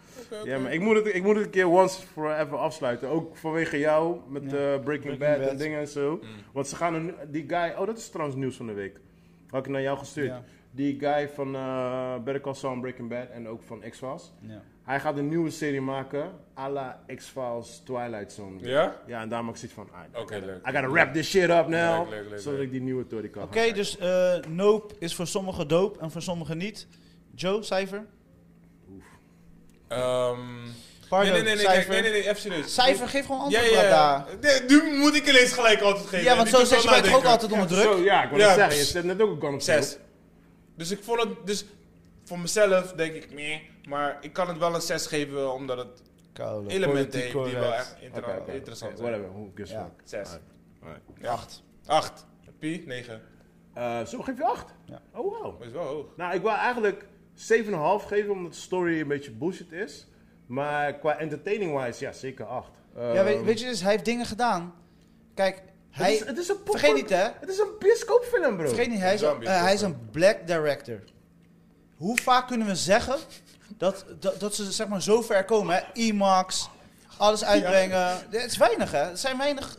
Ja, 0.45 0.59
maar 0.59 0.73
ik 0.73 0.81
moet, 0.81 0.97
het, 0.97 1.15
ik 1.15 1.23
moet 1.23 1.37
het 1.37 1.45
een 1.45 1.51
keer 1.51 1.69
once 1.69 2.07
forever 2.07 2.57
afsluiten. 2.57 3.09
Ook 3.09 3.37
vanwege 3.37 3.79
jou 3.79 4.19
met 4.29 4.43
Ja. 4.43 4.49
eh, 4.49 4.55
Breaking, 4.55 4.85
Breaking 4.85 5.19
Bad, 5.19 5.39
Bad. 5.39 5.49
en 5.49 5.57
dingen 5.57 5.79
en 5.81 5.89
zo. 5.89 6.15
Mm. 6.15 6.29
Want 6.53 6.69
ze 6.69 6.77
gaan 6.77 6.95
een, 6.95 7.15
die 7.29 7.45
guy, 7.49 7.75
oh 7.79 7.87
dat 7.87 7.99
is 7.99 8.09
trouwens 8.11 8.39
nieuws 8.39 8.57
van 8.57 8.67
de 8.67 8.73
week. 8.73 9.01
Had 9.51 9.67
ik 9.67 9.73
naar 9.73 9.83
jou 9.83 9.99
gestuurd. 9.99 10.33
Die 10.79 10.99
guy 11.01 11.29
van 11.35 11.55
eh 11.55 12.15
Better 12.25 12.41
Call 12.43 12.55
Saul 12.55 12.81
Breaking 12.81 13.09
Bad 13.09 13.29
en 13.33 13.49
ook 13.49 13.63
van 13.63 13.83
X-Files. 13.91 14.33
Ja. 14.41 14.63
hij 14.85 15.01
gaat 15.01 15.17
een 15.19 15.29
nieuwe 15.29 15.51
serie 15.51 15.81
maken, 15.81 16.31
à 16.59 16.69
la 16.71 17.01
X-Files 17.15 17.83
Twilight 17.85 18.33
Zone. 18.33 18.59
Ja? 18.61 18.97
Ja, 19.07 19.21
en 19.21 19.29
daarom 19.29 19.47
heb 19.47 19.57
ik 19.57 19.61
zoiets 19.71 19.93
van, 19.93 20.01
ah, 20.15 20.21
Oké, 20.23 20.39
leuk. 20.45 20.57
I 20.69 20.71
gotta 20.73 20.89
wrap 20.91 21.13
this 21.15 21.29
shit 21.29 21.51
up 21.51 21.67
now, 21.69 22.09
Leuk, 22.11 22.21
leuk, 22.21 22.31
leuk, 22.31 22.39
zodat 22.41 22.59
leuk. 22.59 22.67
ik 22.67 22.73
die 22.73 22.81
nieuwe 22.81 23.07
Tory 23.07 23.29
kan 23.29 23.43
Oké, 23.43 23.73
dus 23.73 23.99
eh, 23.99 24.35
Nope 24.49 24.95
is 24.99 25.15
voor 25.15 25.27
sommigen 25.27 25.69
dope 25.69 26.01
en 26.01 26.11
voor 26.11 26.23
sommigen 26.23 26.59
niet. 26.59 26.87
Joe, 27.35 27.63
cijfer? 27.63 28.07
Ehm, 29.89 30.39
Pardon, 31.09 31.33
nee, 31.33 31.43
nee, 31.43 31.55
nee, 31.55 31.55
nee, 31.55 31.65
cijfer. 31.65 31.93
nee, 31.93 32.03
nee, 32.03 32.11
nee, 32.11 32.23
even 32.23 32.41
serieus. 32.41 32.75
Cijfer, 32.75 33.09
geef 33.09 33.27
gewoon 33.27 33.51
Ja, 33.51 33.59
antwoord, 33.61 33.81
ja, 33.81 33.89
ja. 33.89 34.27
Nee, 34.41 34.61
nu 34.69 34.99
moet 34.99 35.15
ik 35.15 35.29
ineens 35.29 35.53
gelijk 35.53 35.81
altijd 35.81 36.07
geven. 36.07 36.25
Ja, 36.25 36.37
want 36.37 36.49
zo 36.49 36.65
zet 36.65 36.83
je 36.83 36.91
mij 36.91 37.03
toch 37.03 37.17
ook 37.17 37.25
altijd 37.25 37.53
onder 37.53 37.69
Ja, 37.71 37.75
druk? 37.75 37.93
Zo, 37.93 38.03
ja, 38.03 38.23
ik 38.25 38.31
wil 38.31 38.47
het 38.47 38.55
zeggen, 38.55 38.77
je 38.77 38.85
zet 38.85 39.05
net 39.05 39.21
ook 39.23 39.31
een 39.31 39.41
gun 39.41 39.55
op 39.55 39.61
Zes. 39.61 39.99
Dus 40.79 40.91
ik 40.91 41.03
vond 41.05 41.21
het, 41.21 41.47
dus 41.47 41.65
voor 42.25 42.39
mezelf 42.39 42.93
denk 42.93 43.15
ik, 43.15 43.33
meh. 43.33 43.61
Maar 43.89 44.19
ik 44.21 44.33
kan 44.33 44.49
het 44.49 44.59
wel 44.59 44.75
een 44.75 44.81
6 44.81 45.07
geven, 45.07 45.53
omdat 45.53 45.79
het 45.79 46.03
Koude, 46.33 46.71
elementen 46.71 47.21
heeft 47.21 47.33
die 47.33 47.43
wel 47.57 47.75
echt 47.75 47.97
inter- 48.01 48.39
oké, 48.41 48.53
interessant 48.53 48.99
zijn. 48.99 49.11
Whatever, 49.11 49.33
who 49.33 49.51
gives 49.55 49.71
Ja. 49.71 49.83
fuck. 49.85 50.09
Zes. 50.09 50.29
Alright, 50.29 50.43
alright. 50.83 51.23
Ja. 51.25 51.29
Acht. 51.31 51.63
8. 51.87 52.27
Pi, 52.59 52.83
9. 52.87 53.23
Eh, 53.75 54.05
zo, 54.05 54.23
geef 54.23 54.37
je 54.37 54.45
acht? 54.45 54.75
Ja. 54.85 55.03
Oh, 55.15 55.41
wow. 55.43 55.59
Dat 55.59 55.67
is 55.67 55.73
wel 55.73 55.85
hoog. 55.85 56.07
Nou, 56.17 56.35
ik 56.35 56.41
wil 56.43 56.51
eigenlijk 56.51 57.07
7,5 57.35 58.05
geven, 58.07 58.31
omdat 58.31 58.53
de 58.53 58.59
story 58.59 59.01
een 59.01 59.09
beetje 59.09 59.31
bullshit 59.31 59.73
is. 59.73 60.07
Maar 60.47 60.95
qua 60.99 61.19
entertaining-wise, 61.19 62.05
ja, 62.05 62.13
zeker 62.13 62.45
8. 62.45 62.71
Ja, 62.97 63.25
weet, 63.25 63.43
weet 63.43 63.61
je, 63.61 63.67
dus 63.67 63.81
hij 63.81 63.91
heeft 63.91 64.05
dingen 64.05 64.27
gedaan. 64.27 64.75
Kijk, 65.35 65.63
hij, 65.99 66.13
het 66.13 66.21
is, 66.21 66.27
het 66.27 66.39
is 66.39 66.49
een 66.49 66.57
popcorn- 66.63 66.79
vergeet 66.79 66.95
niet 67.03 67.11
hè, 67.11 67.29
Het 67.41 67.49
is 67.49 67.59
een 67.59 67.71
bioscoopfilm, 67.79 68.57
bro. 68.57 68.67
vergeet 68.67 68.89
niet, 68.89 69.01
hij 69.01 69.15
is, 69.15 69.21
een, 69.21 69.47
hij 69.47 69.75
is 69.75 69.81
een 69.81 70.11
black 70.11 70.47
director. 70.47 71.01
Hoe 71.97 72.19
vaak 72.21 72.47
kunnen 72.49 72.67
we 72.67 72.77
zeggen 72.77 73.17
dat, 73.79 74.05
dat, 74.21 74.41
dat 74.41 74.55
ze 74.55 74.73
zeg 74.73 74.89
maar 74.89 75.03
zo 75.03 75.23
ver 75.23 75.45
komen, 75.45 75.75
hè? 75.75 75.81
IMAX, 75.93 76.69
alles 77.17 77.45
uitbrengen. 77.45 78.09
Het 78.31 78.45
is 78.45 78.57
weinig 78.57 78.91
hè, 78.93 79.11
er 79.11 79.19
zijn 79.19 79.39
weinig 79.39 79.77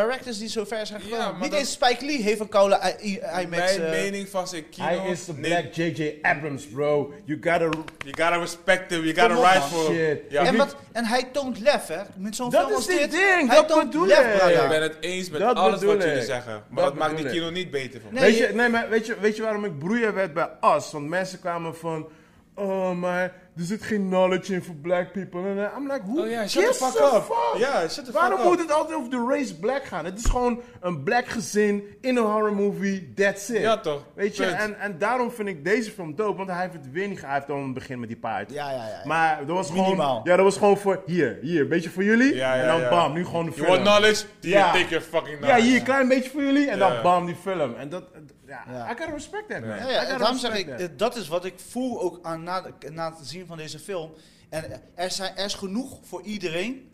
directors 0.00 0.38
die 0.38 0.48
zo 0.48 0.64
ver 0.64 0.86
zijn 0.86 1.00
gekomen. 1.00 1.40
niet 1.40 1.50
dat- 1.50 1.58
eens 1.60 1.72
Spike 1.72 2.04
Lee 2.04 2.22
heeft 2.22 2.40
een 2.40 2.48
koude 2.48 2.96
I- 3.02 3.08
I- 3.12 3.20
IMAX. 3.42 3.48
Mijn 3.76 3.82
eh, 3.82 3.90
mening 3.90 4.28
van 4.28 4.48
zijn 4.48 4.68
kino... 4.68 4.86
Hij 4.86 5.10
is 5.10 5.24
de 5.24 5.34
black 5.34 5.64
J.J. 5.72 6.18
Abrams, 6.22 6.66
bro. 6.66 7.12
You 7.24 7.38
gotta... 7.42 7.64
You 7.98 8.14
gotta 8.16 8.36
respect 8.36 8.90
him, 8.90 9.04
you 9.04 9.14
gotta 9.14 9.52
ride 9.52 9.62
for 9.66 9.92
him. 9.94 10.18
Ja. 10.28 10.44
en, 10.44 10.56
wat, 10.56 10.76
en 10.92 11.04
hij 11.04 11.22
toont 11.32 11.60
lef 11.60 11.86
hè, 11.86 12.00
met 12.16 12.36
zo'n 12.36 12.50
Dat 12.50 12.60
film 12.60 12.70
is 12.70 12.76
als 12.76 12.86
dit 12.86 12.98
dit. 12.98 13.10
ding, 13.10 13.48
hij 13.48 13.56
dat 13.56 13.68
toont 13.68 13.84
bedoel 13.90 14.06
lef, 14.06 14.18
ik. 14.32 14.36
brada. 14.38 14.62
Ik 14.62 14.68
ben 14.68 14.82
het 14.82 14.96
eens 15.00 15.30
met 15.30 15.40
Dat 15.40 15.56
alles 15.56 15.82
wat 15.82 16.02
jullie 16.02 16.22
zeggen. 16.22 16.52
Maar 16.68 16.84
Dat 16.84 16.94
dat, 16.94 16.94
maakt 17.08 17.16
die 17.16 17.26
kino 17.26 17.50
niet 17.50 17.70
beter 17.70 18.00
van. 18.00 18.14
Nee, 18.14 18.22
weet, 18.22 18.36
je- 18.38 18.46
je, 18.46 18.54
nee, 18.54 18.68
maar 18.68 18.88
weet, 18.88 19.06
je, 19.06 19.16
weet 19.20 19.36
je 19.36 19.42
waarom 19.42 19.64
ik 19.64 19.78
broeien 19.78 20.14
werd 20.14 20.34
bij 20.34 20.48
As? 20.60 20.92
Want 20.92 21.08
mensen 21.08 21.40
kwamen 21.40 21.76
van... 21.76 22.08
Oh, 22.54 22.90
maar 22.90 23.32
er 23.56 23.62
zit 23.64 23.82
geen 23.82 24.06
knowledge 24.08 24.54
in 24.54 24.62
voor 24.62 24.74
black 24.74 25.12
people. 25.12 25.40
En 25.48 25.58
eh, 25.70 25.76
I'm 25.78 25.86
like, 25.92 26.00
who 26.06 26.20
Oh 26.22 26.30
ja, 26.30 26.46
shut 26.48 26.66
the 26.66 26.74
fuck 26.74 26.94
up. 27.14 27.22
fuck? 27.24 27.58
Ja, 27.60 27.80
shut 27.80 27.94
the 27.94 28.02
fuck 28.04 28.12
Waarom 28.14 28.38
up. 28.40 28.44
moet 28.44 28.58
het 28.58 28.72
altijd 28.72 28.98
over 28.98 29.10
de 29.10 29.24
race 29.28 29.58
black 29.58 29.84
gaan? 29.84 30.04
Het 30.04 30.18
is 30.18 30.24
gewoon 30.24 30.60
een 30.80 31.02
black 31.02 31.26
gezin 31.26 31.84
in 32.00 32.16
een 32.16 32.24
horror 32.24 32.54
movie, 32.54 33.12
that's 33.14 33.48
it. 33.48 33.60
Ja, 33.60 33.76
toch. 33.80 34.04
Weet 34.14 34.36
je, 34.36 34.46
en, 34.46 34.78
en 34.78 34.98
daarom 34.98 35.30
vind 35.30 35.48
ik 35.48 35.64
deze 35.64 35.90
film 35.90 36.14
dope, 36.14 36.36
want 36.36 36.48
hij 36.50 36.60
heeft 36.60 36.72
het 36.74 36.90
weer 36.92 37.08
niet 37.08 37.20
Hij 37.20 37.34
heeft 37.34 37.46
dan 37.46 37.56
aan 37.58 37.64
het 37.64 37.74
begin 37.74 38.00
met 38.00 38.08
die 38.08 38.18
paard. 38.18 38.50
Ja, 38.52 38.70
ja, 38.70 38.76
ja. 38.76 38.88
ja. 38.88 39.00
Maar 39.04 39.46
dat 39.46 39.56
was 39.56 39.68
gewoon, 39.70 39.84
Minimaal. 39.84 40.20
ja, 40.24 40.36
dat 40.36 40.44
was 40.44 40.56
gewoon 40.56 40.78
voor 40.78 41.02
hier, 41.06 41.38
hier, 41.42 41.60
een 41.60 41.68
beetje 41.68 41.90
voor 41.90 42.04
jullie. 42.04 42.34
Ja, 42.34 42.54
ja, 42.54 42.60
en 42.62 42.66
dan 42.68 42.80
ja. 42.80 42.88
bam, 42.90 43.12
nu 43.12 43.24
gewoon 43.24 43.44
de 43.44 43.50
You 43.54 43.66
film. 43.66 43.82
want 43.84 43.88
knowledge? 43.88 44.24
Here, 44.40 44.54
Ja. 44.54 44.72
take 44.72 44.88
your 44.88 45.00
fucking 45.04 45.30
Ja, 45.34 45.36
knowledge. 45.46 45.66
hier, 45.68 45.78
een 45.78 45.84
klein 45.84 46.08
beetje 46.08 46.30
voor 46.30 46.42
jullie 46.42 46.70
en 46.70 46.78
Ja. 46.78 46.88
dan 46.88 47.02
bam, 47.02 47.26
die 47.26 47.36
film. 47.42 47.74
En 47.74 47.88
dat, 47.88 48.04
ja, 48.46 48.64
Ja. 48.68 48.84
I 48.92 48.96
gotta 48.96 49.12
respect 49.12 49.48
that, 49.48 49.60
man. 49.60 49.76
Ja, 49.76 50.18
daarom 50.18 50.38
zeg 50.38 50.56
ik, 50.56 50.66
that. 50.68 50.80
eh, 50.80 50.88
dat 50.96 51.16
is 51.16 51.28
wat 51.28 51.44
ik 51.44 51.58
voel 51.60 52.00
ook 52.00 52.18
aan, 52.22 52.42
na, 52.42 52.66
na 52.90 53.14
het 53.16 53.26
zien 53.26 53.46
van 53.46 53.56
deze 53.56 53.78
film. 53.78 54.12
En 54.48 54.70
eh, 54.72 54.78
er, 54.94 55.10
zijn, 55.10 55.36
er 55.36 55.44
is 55.44 55.54
genoeg 55.54 55.98
voor 56.02 56.22
iedereen. 56.22 56.92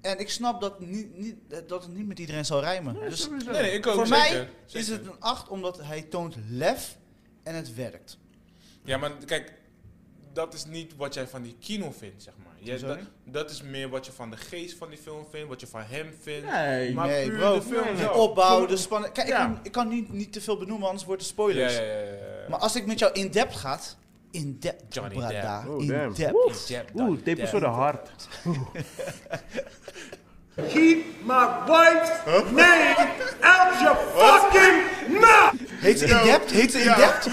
En 0.00 0.18
ik 0.18 0.30
snap 0.30 0.60
dat, 0.60 0.80
niet, 0.80 1.16
niet, 1.18 1.36
eh, 1.48 1.58
dat 1.66 1.82
het 1.84 1.94
niet 1.96 2.06
met 2.06 2.18
iedereen 2.18 2.44
zal 2.44 2.60
rijmen. 2.60 2.94
dus 2.94 3.22
Sowieso. 3.22 3.50
Nee, 3.50 3.60
nee, 3.62 3.72
ik 3.72 3.86
ook 3.86 3.94
voor 3.94 4.06
zeker. 4.06 4.30
mij 4.30 4.48
is 4.80 4.88
het 4.88 5.06
een 5.06 5.20
8 5.20 5.48
omdat 5.48 5.80
hij 5.82 6.02
toont 6.02 6.36
lef 6.48 6.96
en 7.42 7.54
het 7.54 7.74
werkt. 7.74 8.18
Ja, 8.84 8.96
maar 8.96 9.12
kijk, 9.26 9.52
dat 10.32 10.54
is 10.54 10.64
niet 10.64 10.96
wat 10.96 11.14
jij 11.14 11.26
van 11.28 11.42
die 11.42 11.56
kino 11.60 11.90
vindt, 11.90 12.22
zeg 12.22 12.34
maar. 12.44 12.49
Sorry? 12.64 12.78
dat, 12.80 12.98
dat 13.24 13.50
is 13.50 13.62
meer 13.62 13.88
wat 13.88 14.06
je 14.06 14.12
van 14.12 14.30
de 14.30 14.36
geest 14.36 14.76
van 14.78 14.88
die 14.88 14.98
film 14.98 15.26
vindt, 15.30 15.48
wat 15.48 15.60
je 15.60 15.66
van 15.66 15.82
hem 15.86 16.14
vindt. 16.22 16.50
Nee, 16.50 16.94
Maar 16.94 17.06
nee, 17.06 17.28
puur 17.28 17.38
bro, 17.38 17.54
de 17.54 17.62
film 17.62 17.94
nee, 17.96 18.12
opbouw, 18.12 18.66
de 18.66 18.76
spanning. 18.76 19.12
Kijk, 19.12 19.28
Ja. 19.28 19.38
ik, 19.42 19.46
kan- 19.46 19.58
ik 19.62 19.72
kan 19.72 19.88
niet, 19.88 20.12
niet 20.12 20.32
te 20.32 20.40
veel 20.40 20.56
benoemen, 20.58 20.86
anders 20.88 21.06
wordt 21.06 21.20
het 21.22 21.30
Ja, 21.30 21.36
spoilers. 21.36 21.74
ja, 21.76 21.82
ja, 21.82 21.92
ja, 21.92 21.98
ja. 22.00 22.48
Maar 22.48 22.58
als 22.58 22.76
ik 22.76 22.86
met 22.86 22.98
jou 22.98 23.12
in 23.12 23.30
depth 23.30 23.56
gaat, 23.56 23.96
in 24.30 24.56
depth, 24.60 24.94
Johnny 24.94 25.14
brada, 25.14 25.64
Oh, 25.68 25.80
in 25.82 25.86
damn. 25.88 26.14
depth. 26.14 26.34
Oeh, 26.94 27.16
tape 27.24 27.40
is 27.42 27.50
zo 27.50 27.58
de 27.58 27.66
hard. 27.66 28.08
Keep 30.68 31.04
my 31.24 31.46
wife's 31.66 32.24
name 32.50 32.94
out 33.40 33.80
your 33.80 33.96
fucking 34.14 34.82
mouth! 35.20 35.54
Heet 35.80 35.98
ze 35.98 36.04
in 36.06 36.24
depth? 36.24 36.50
Heet 36.50 36.70
ze 36.72 36.78
in 36.78 36.84
Ja. 36.84 36.96
depth? 36.96 37.26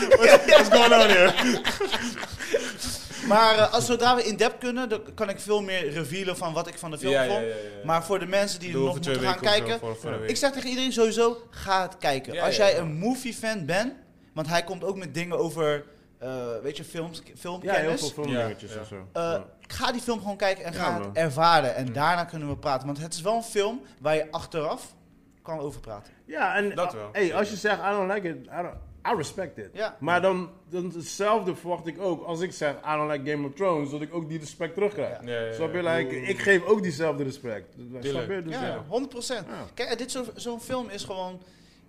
What's 0.47 0.69
going 0.69 0.93
on 0.93 1.07
here? 1.09 1.34
Maar 3.28 3.57
eh, 3.57 3.73
als 3.73 3.86
zodra 3.86 4.15
we 4.15 4.23
in 4.23 4.36
depth 4.36 4.57
kunnen, 4.57 4.89
dan 4.89 5.01
kan 5.15 5.30
ik 5.30 5.39
veel 5.39 5.61
meer 5.61 5.89
revealen 5.89 6.38
van 6.38 6.53
wat 6.53 6.67
ik 6.67 6.78
van 6.78 6.91
de 6.91 6.97
film 6.97 7.13
vond. 7.13 7.28
ja, 7.30 7.39
ja. 7.39 7.53
Maar 7.86 8.03
voor 8.03 8.19
de 8.19 8.25
mensen 8.25 8.59
die 8.59 8.67
er 8.69 8.73
Doe 8.75 8.84
nog 8.86 8.93
moeten 8.93 9.19
gaan 9.19 9.39
kijken, 9.39 9.80
voor- 9.80 9.95
voor 9.95 10.25
ik 10.25 10.38
zeg 10.38 10.51
tegen 10.51 10.69
iedereen 10.69 10.91
sowieso, 10.93 11.38
ga 11.49 11.82
het 11.82 11.97
kijken. 11.97 12.34
Ja, 12.34 12.45
als 12.45 12.55
jij 12.55 12.71
ja. 12.71 12.78
een 12.78 12.93
movie-fan 12.97 13.65
bent, 13.65 13.93
want 14.34 14.47
hij 14.47 14.63
komt 14.63 14.84
ook 14.84 14.95
met 14.97 15.13
dingen 15.13 15.38
over, 15.38 15.86
eh, 16.19 16.30
weet 16.63 16.78
je, 16.78 16.84
films, 16.84 17.17
Ja, 17.17 17.23
heel 17.25 17.36
filmkennis. 17.36 17.99
veel 17.99 18.09
filmdingetjes 18.09 18.73
Ja, 18.73 18.80
en 18.80 18.86
zo. 18.86 18.95
Eh, 19.13 19.21
Ja. 19.23 19.45
Ga 19.67 19.91
die 19.91 20.01
film 20.01 20.19
gewoon 20.19 20.38
kijken 20.38 20.63
en 20.65 20.73
ga 20.73 21.01
het 21.01 21.07
ervaren. 21.17 21.75
En 21.75 21.93
daarna 21.93 22.23
kunnen 22.23 22.47
we 22.47 22.57
praten. 22.57 22.86
Want 22.86 22.99
het 23.01 23.13
is 23.13 23.21
wel 23.21 23.36
een 23.36 23.43
film 23.43 23.82
waar 24.01 24.15
je 24.15 24.32
achteraf 24.32 24.95
kan 25.41 25.59
over 25.59 25.80
praten. 25.80 26.13
Ja, 26.25 26.55
en 26.55 26.75
Dat 26.75 26.93
uh, 26.93 26.99
wel. 26.99 27.09
Hey, 27.11 27.36
als 27.36 27.49
je 27.49 27.55
zegt, 27.55 27.80
I 27.80 27.89
don't 27.89 28.11
like 28.13 28.28
it, 28.30 28.36
I, 28.36 28.61
don't, 28.61 28.73
I 29.12 29.16
respect 29.16 29.58
it. 29.58 29.70
Ja. 29.74 29.97
Maar 29.99 30.22
dan, 30.22 30.49
dan 30.70 30.91
hetzelfde 30.95 31.55
verwacht 31.55 31.88
ik 31.88 32.01
ook. 32.01 32.24
Als 32.24 32.41
ik 32.41 32.51
zeg, 32.51 32.76
I 32.76 32.95
don't 32.95 33.12
like 33.12 33.32
Game 33.32 33.47
of 33.47 33.53
Thrones, 33.53 33.89
dat 33.89 34.01
ik 34.01 34.14
ook 34.14 34.30
die 34.30 34.39
respect 34.39 34.74
terugkrijg. 34.74 35.24
Ja, 35.26 35.39
ja. 35.39 35.53
Snap 35.53 35.74
je? 35.74 35.84
Like, 35.84 36.16
ik 36.16 36.39
geef 36.39 36.64
ook 36.66 36.82
diezelfde 36.84 37.24
respect. 37.24 37.74
Snap 37.74 38.30
je? 38.30 38.41
Dus 38.43 38.53
Ja, 38.53 38.66
ja. 38.66 38.84
100%. 38.89 39.47
Ja. 39.47 39.66
Kijk, 39.74 39.97
dit 39.97 40.12
zo- 40.12 40.26
zo'n 40.36 40.62
film 40.62 40.89
is 40.89 41.03
gewoon... 41.03 41.41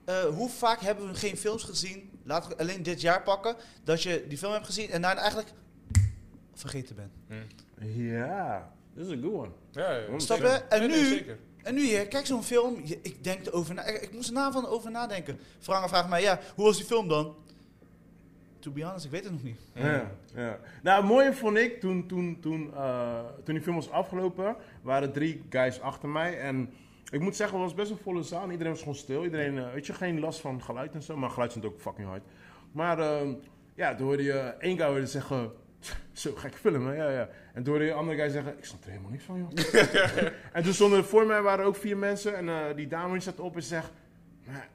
eh, 0.04 0.22
hoe 0.24 0.48
vaak 0.50 0.80
hebben 0.80 1.08
we 1.08 1.14
geen 1.14 1.36
films 1.36 1.62
gezien, 1.62 2.10
laten 2.24 2.50
we 2.50 2.58
alleen 2.58 2.82
dit 2.82 3.00
jaar 3.00 3.22
pakken, 3.22 3.56
dat 3.84 4.02
je 4.02 4.24
die 4.28 4.38
film 4.38 4.52
hebt 4.52 4.66
gezien 4.66 4.90
en 4.90 5.02
daarna 5.02 5.20
eigenlijk 5.20 5.52
vergeten 6.54 6.96
bent. 6.96 7.12
Ja, 7.96 8.72
this 8.96 9.06
is 9.06 9.12
a 9.12 9.16
good 9.22 9.32
one. 9.34 9.50
Ja, 9.70 9.92
ja. 9.92 10.18
Snap 10.18 10.38
Zeker. 10.38 10.52
je? 10.52 10.62
En 10.68 10.88
nu-. 10.88 11.36
En 11.68 11.74
nu, 11.74 11.88
hè, 11.88 12.06
kijk 12.06 12.26
zo'n 12.26 12.42
film, 12.42 12.76
ik 13.02 13.24
denk 13.24 13.46
erover 13.46 13.74
na, 13.74 13.84
ik 13.84 14.12
moest 14.12 14.28
er 14.28 14.34
na 14.34 14.52
van 14.52 14.66
over 14.66 14.90
nadenken. 14.90 15.38
Frangen 15.58 15.88
vraagt 15.88 16.08
mij, 16.08 16.22
ja, 16.22 16.40
hoe 16.54 16.64
was 16.64 16.76
die 16.76 16.86
film 16.86 17.08
dan? 17.08 17.34
To 18.58 18.70
be 18.70 18.84
honest, 18.84 19.04
ik 19.04 19.10
weet 19.10 19.22
het 19.24 19.32
nog 19.32 19.42
niet. 19.42 19.58
Ja, 19.72 20.10
ja. 20.34 20.58
Nou, 20.82 21.00
het 21.00 21.10
mooie 21.10 21.34
vond 21.34 21.56
ik, 21.56 21.80
toen, 21.80 22.06
toen, 22.06 22.38
toen, 22.40 22.74
eh, 22.74 23.20
toen 23.44 23.54
die 23.54 23.62
film 23.62 23.76
was 23.76 23.90
afgelopen, 23.90 24.56
waren 24.82 25.12
drie 25.12 25.42
guys 25.50 25.80
achter 25.80 26.08
mij. 26.08 26.38
En 26.38 26.70
ik 27.10 27.20
moet 27.20 27.36
zeggen, 27.36 27.58
het 27.58 27.66
was 27.66 27.76
best 27.76 27.90
een 27.90 28.02
volle 28.02 28.22
zaal. 28.22 28.42
en 28.42 28.50
Iedereen 28.50 28.72
was 28.72 28.80
gewoon 28.80 28.94
stil. 28.94 29.24
Iedereen, 29.24 29.58
eh, 29.58 29.72
weet 29.72 29.86
je, 29.86 29.92
geen 29.92 30.20
last 30.20 30.40
van 30.40 30.62
geluid 30.62 30.94
en 30.94 31.02
zo. 31.02 31.16
Maar 31.16 31.30
geluid 31.30 31.50
stond 31.50 31.66
ook 31.66 31.80
fucking 31.80 32.08
hard. 32.08 32.22
Maar 32.72 32.98
ehm, 32.98 33.34
ja, 33.74 33.94
toen 33.94 34.06
hoorde 34.06 34.22
je 34.22 34.38
één 34.38 34.78
guy 34.78 35.06
zeggen, 35.06 35.52
zo 36.12 36.32
gek 36.34 36.54
film, 36.54 36.86
hè? 36.86 36.94
Ja, 36.94 37.10
ja. 37.10 37.28
En 37.54 37.62
toen 37.62 37.66
hoorde 37.72 37.84
je 37.84 37.90
een 37.90 37.96
andere 37.96 38.18
guy 38.18 38.28
zeggen, 38.28 38.54
ik 38.58 38.64
snap 38.64 38.84
er 38.84 38.90
helemaal 38.90 39.10
niks 39.10 39.24
van, 39.24 39.38
joh. 39.38 39.74
en 40.52 40.62
toen 40.62 40.72
stonden 40.72 41.04
voor 41.04 41.26
mij 41.26 41.42
waren 41.42 41.64
ook 41.64 41.76
vier 41.76 41.96
mensen. 41.96 42.36
En 42.36 42.48
eh, 42.48 42.54
die 42.76 42.86
dame 42.88 43.12
die 43.12 43.22
zat 43.22 43.40
op 43.40 43.56
en 43.56 43.62
zegt, 43.62 43.90
"Maar 44.46 44.68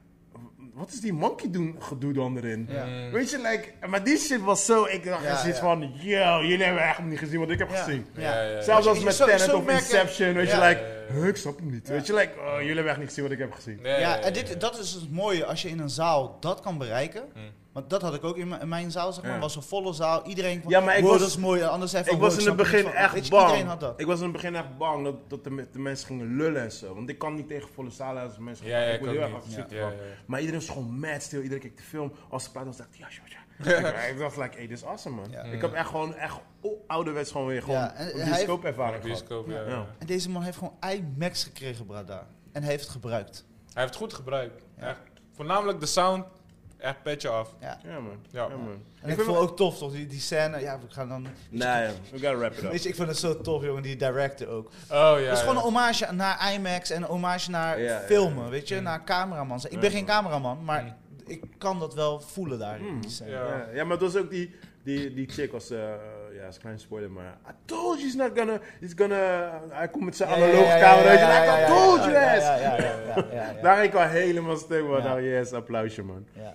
wat 0.74 0.92
is 0.92 1.00
die 1.00 1.12
monkey 1.12 1.50
doen, 1.50 1.76
gedoe 1.78 2.12
dan 2.12 2.36
erin? 2.36 2.66
Ja. 2.70 3.10
Weet 3.10 3.30
je, 3.30 3.38
like, 3.38 3.72
maar 3.88 4.04
die 4.04 4.18
shit 4.18 4.40
was 4.40 4.64
zo, 4.64 4.84
ik 4.84 5.04
dacht 5.04 5.24
Ja, 5.24 5.36
zoiets 5.36 5.58
ja. 5.58 5.64
van, 5.64 5.92
yo, 5.94 6.42
jullie 6.42 6.64
hebben 6.64 6.82
echt 6.82 7.02
niet 7.02 7.18
gezien 7.18 7.38
wat 7.40 7.50
ik 7.50 7.58
heb 7.58 7.70
Ja. 7.70 7.76
gezien. 7.82 8.06
Ja, 8.14 8.42
ja, 8.42 8.50
ja. 8.50 8.62
Zelfs 8.62 8.86
als 8.86 9.02
met 9.02 9.16
Tenet 9.16 9.52
of 9.52 9.68
Inception, 9.68 10.34
weet 10.34 10.50
je, 10.50 10.56
like, 10.60 10.82
huh, 11.12 11.26
ik 11.26 11.36
snap 11.36 11.58
hem 11.58 11.70
niet. 11.70 11.88
Weet 11.88 12.06
je, 12.06 12.14
like, 12.14 12.38
oh, 12.38 12.54
jullie 12.58 12.74
hebben 12.74 12.88
echt 12.90 12.98
niet 12.98 13.08
gezien 13.08 13.22
wat 13.24 13.32
ik 13.32 13.38
heb 13.38 13.52
gezien. 13.52 13.78
Ja, 13.82 13.98
Ja, 13.98 14.18
en 14.20 14.32
dit, 14.32 14.60
dat 14.60 14.78
is 14.78 14.92
het 14.92 15.10
mooie 15.10 15.44
als 15.44 15.62
je 15.62 15.68
in 15.68 15.78
een 15.78 15.90
zaal 15.90 16.36
dat 16.40 16.60
kan 16.60 16.78
bereiken. 16.78 17.22
Hmm. 17.32 17.42
Want 17.74 17.90
dat 17.90 18.02
had 18.02 18.14
ik 18.14 18.24
ook 18.24 18.36
in, 18.36 18.48
mijn- 18.48 18.60
in 18.60 18.68
mijn 18.68 18.90
zaal, 18.90 19.12
zeg 19.12 19.24
maar. 19.24 19.32
Ja. 19.34 19.38
was 19.40 19.56
een 19.56 19.62
volle 19.62 19.92
zaal. 19.92 20.26
Iedereen 20.26 20.62
van, 20.62 20.70
Ja, 20.70 20.80
maar 20.80 20.96
ik 20.96 21.02
wow, 21.02 21.10
was- 21.10 21.20
dat 21.20 21.28
is 21.28 21.36
mooi. 21.36 21.62
Anders 21.62 21.90
zei 21.90 22.04
van, 22.04 22.14
Ik 22.14 22.20
was 22.20 22.36
in 22.36 22.46
het 22.46 22.56
begin 22.56 22.82
van. 22.82 22.92
Echt 22.92 23.14
Iedereen 23.14 23.46
bang. 23.48 23.64
had 23.66 23.80
dat. 23.80 24.00
Ik 24.00 24.06
was 24.06 24.18
in 24.18 24.22
het 24.24 24.32
begin 24.32 24.54
echt 24.54 24.76
bang 24.78 25.04
dat, 25.04 25.14
dat 25.30 25.44
de, 25.44 25.50
me- 25.50 25.66
de 25.72 25.78
mensen 25.78 26.06
gingen 26.06 26.36
lullen 26.36 26.62
en 26.62 26.72
zo. 26.72 26.94
Want 26.94 27.08
ik 27.08 27.18
kan 27.18 27.34
niet 27.34 27.48
tegen 27.48 27.68
volle 27.74 27.90
zalen 27.90 28.22
als 28.22 28.38
mensen 28.38 28.66
Ja, 28.66 28.78
ja, 28.80 28.92
ik 28.92 28.98
word 29.00 29.10
heel 29.10 29.20
erg 29.20 29.70
ja. 29.70 29.92
Maar 30.26 30.40
iedereen 30.40 30.60
was 30.60 30.68
gewoon 30.70 30.98
mad 30.98 31.22
stil. 31.22 31.40
Iedereen 31.40 31.62
keek 31.62 31.76
de 31.76 31.82
film. 31.82 32.12
Als 32.30 32.44
ze 32.44 32.50
praten, 32.50 32.70
dan 32.70 32.78
dacht 32.80 32.94
ik, 32.94 32.98
ja, 33.00 33.06
ja, 33.10 33.22
ja. 33.90 34.02
ik, 34.12 34.18
dacht, 34.18 34.36
like, 34.36 34.56
hey, 34.56 34.66
dit 34.66 34.76
is 34.78 34.84
awesome, 34.84 35.16
man. 35.16 35.30
Ja. 35.30 35.42
Ik 35.42 35.60
heb 35.60 35.72
echt 35.72 35.88
gewoon, 35.88 36.14
echt 36.14 36.36
ouderwets 36.86 37.30
gewoon 37.30 37.46
weer 37.46 37.62
gewoon 37.62 37.78
Ja, 37.78 37.94
en 37.94 38.18
een 38.20 38.24
bioscoopervaring 38.24 39.02
gehad. 39.02 39.18
Bioscoop, 39.26 39.48
ja. 39.48 39.60
Ja. 39.60 39.68
ja. 39.68 39.86
En 39.98 40.06
deze 40.06 40.30
man 40.30 40.42
heeft 40.42 40.56
gewoon 40.58 40.74
IMAX 40.90 41.44
gekregen, 41.44 41.86
brada. 41.86 42.26
En 42.52 42.62
hij 42.62 42.70
heeft 42.70 42.82
het 42.82 42.92
gebruikt. 42.92 43.44
Hij 43.72 43.82
heeft 43.82 43.94
het 43.94 44.02
goed 44.02 44.12
gebruikt. 44.14 44.62
Echt. 44.78 44.98
Voornamelijk 45.32 45.80
de 45.80 45.86
sound 45.86 46.24
Echt 46.84 47.02
petje 47.02 47.28
af. 47.28 47.54
Ja. 47.60 47.78
Ja, 47.84 48.00
man. 48.00 48.18
Ja. 48.30 48.46
Ja, 48.48 48.56
man. 48.56 48.82
En 49.02 49.08
ik 49.08 49.14
vind 49.14 49.26
vond 49.26 49.38
ook 49.38 49.56
tof, 49.56 49.78
toch, 49.78 49.92
die, 49.92 50.06
die 50.06 50.20
scène. 50.20 50.60
Ja, 50.60 50.78
we 50.78 50.86
gaan 50.88 51.08
dan... 51.08 51.26
Nee, 51.50 51.86
we 52.10 52.18
gotta 52.18 52.36
wrap 52.36 52.52
it 52.52 52.62
up. 52.62 52.70
Weet 52.70 52.82
je, 52.82 52.88
ik 52.88 52.94
vind 52.94 53.08
het 53.08 53.16
zo 53.16 53.40
tof, 53.40 53.64
jongen, 53.64 53.82
die 53.82 53.96
director 53.96 54.48
ook. 54.48 54.66
Oh 54.66 54.70
ja. 54.90 55.16
Het 55.16 55.32
is 55.32 55.40
gewoon 55.40 55.56
een 55.56 55.62
hommage 55.62 56.12
naar 56.12 56.52
IMAX 56.52 56.90
en 56.90 57.02
een 57.02 57.08
hommage 57.08 57.50
naar 57.50 57.78
filmen, 58.06 58.44
ja. 58.44 58.50
weet 58.50 58.68
je, 58.68 58.80
naar 58.80 59.04
cameraman. 59.04 59.60
Ik 59.64 59.72
Ja. 59.72 59.78
ben 59.78 59.90
geen 59.90 60.04
cameraman, 60.04 60.64
maar 60.64 60.96
ik 61.26 61.44
kan 61.58 61.78
dat 61.78 61.94
wel 61.94 62.20
voelen 62.20 62.58
daar. 62.58 62.78
Mm. 62.80 62.86
in 62.86 63.00
die 63.00 63.10
scène. 63.10 63.30
Ja. 63.30 63.46
Ja, 63.46 63.66
ja, 63.72 63.82
maar 63.84 63.92
het 63.92 64.12
was 64.12 64.16
ook 64.16 64.30
die, 64.30 64.54
die, 64.82 65.14
die 65.14 65.28
chick 65.28 65.52
als, 65.52 65.70
eh 65.70 65.78
ja, 66.34 66.46
is 66.46 66.54
een 66.54 66.60
klein 66.60 66.78
spoiler, 66.78 67.10
maar 67.10 67.38
I 67.48 67.52
told 67.64 67.98
you 67.98 68.02
he's 68.02 68.14
not 68.14 68.30
gonna, 68.38 68.58
he's 68.80 68.92
gonna, 68.96 69.50
hij 69.70 69.88
komt 69.88 70.04
met 70.04 70.16
zijn 70.16 70.28
analoge 70.28 70.78
camera 70.80 71.08
uit 71.08 71.20
en 71.20 71.26
I 71.28 71.60
ja, 71.60 71.66
told 71.66 72.04
ja, 72.04 72.10
you 72.10 73.24
ja. 73.34 73.62
Daar 73.62 73.76
ging 73.76 73.88
ik 73.88 73.94
al 73.94 74.06
helemaal 74.06 74.56
stuk. 74.56 74.88
Nou, 74.88 75.22
yes, 75.22 75.52
applausje, 75.52 76.02
man. 76.02 76.26
Ja. 76.32 76.54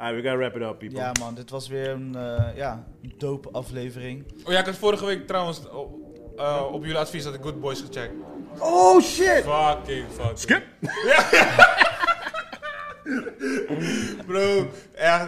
Alright, 0.00 0.16
we 0.16 0.22
gotta 0.22 0.38
wrap 0.38 0.56
it 0.56 0.62
up, 0.62 0.78
people. 0.78 0.98
Ja, 0.98 1.12
man, 1.18 1.34
dit 1.34 1.50
was 1.50 1.68
weer 1.68 1.88
een 1.88 2.14
eh, 2.16 2.56
ja, 2.56 2.84
dope 3.18 3.48
aflevering. 3.50 4.24
Oh 4.44 4.52
ja, 4.52 4.58
ik 4.58 4.66
had 4.66 4.76
vorige 4.76 5.04
week 5.04 5.26
trouwens 5.26 5.68
oh, 5.68 5.92
eh, 6.36 6.72
op 6.72 6.82
jullie 6.82 6.98
advies 6.98 7.24
had 7.24 7.34
ik 7.34 7.42
Good 7.42 7.60
Boys 7.60 7.80
gecheckt. 7.80 8.14
Oh, 8.58 9.00
shit! 9.02 9.44
Fucking 9.44 10.06
fucking. 10.10 10.38
Skip! 10.38 10.62
Bro, 14.26 14.66
echt 14.94 15.26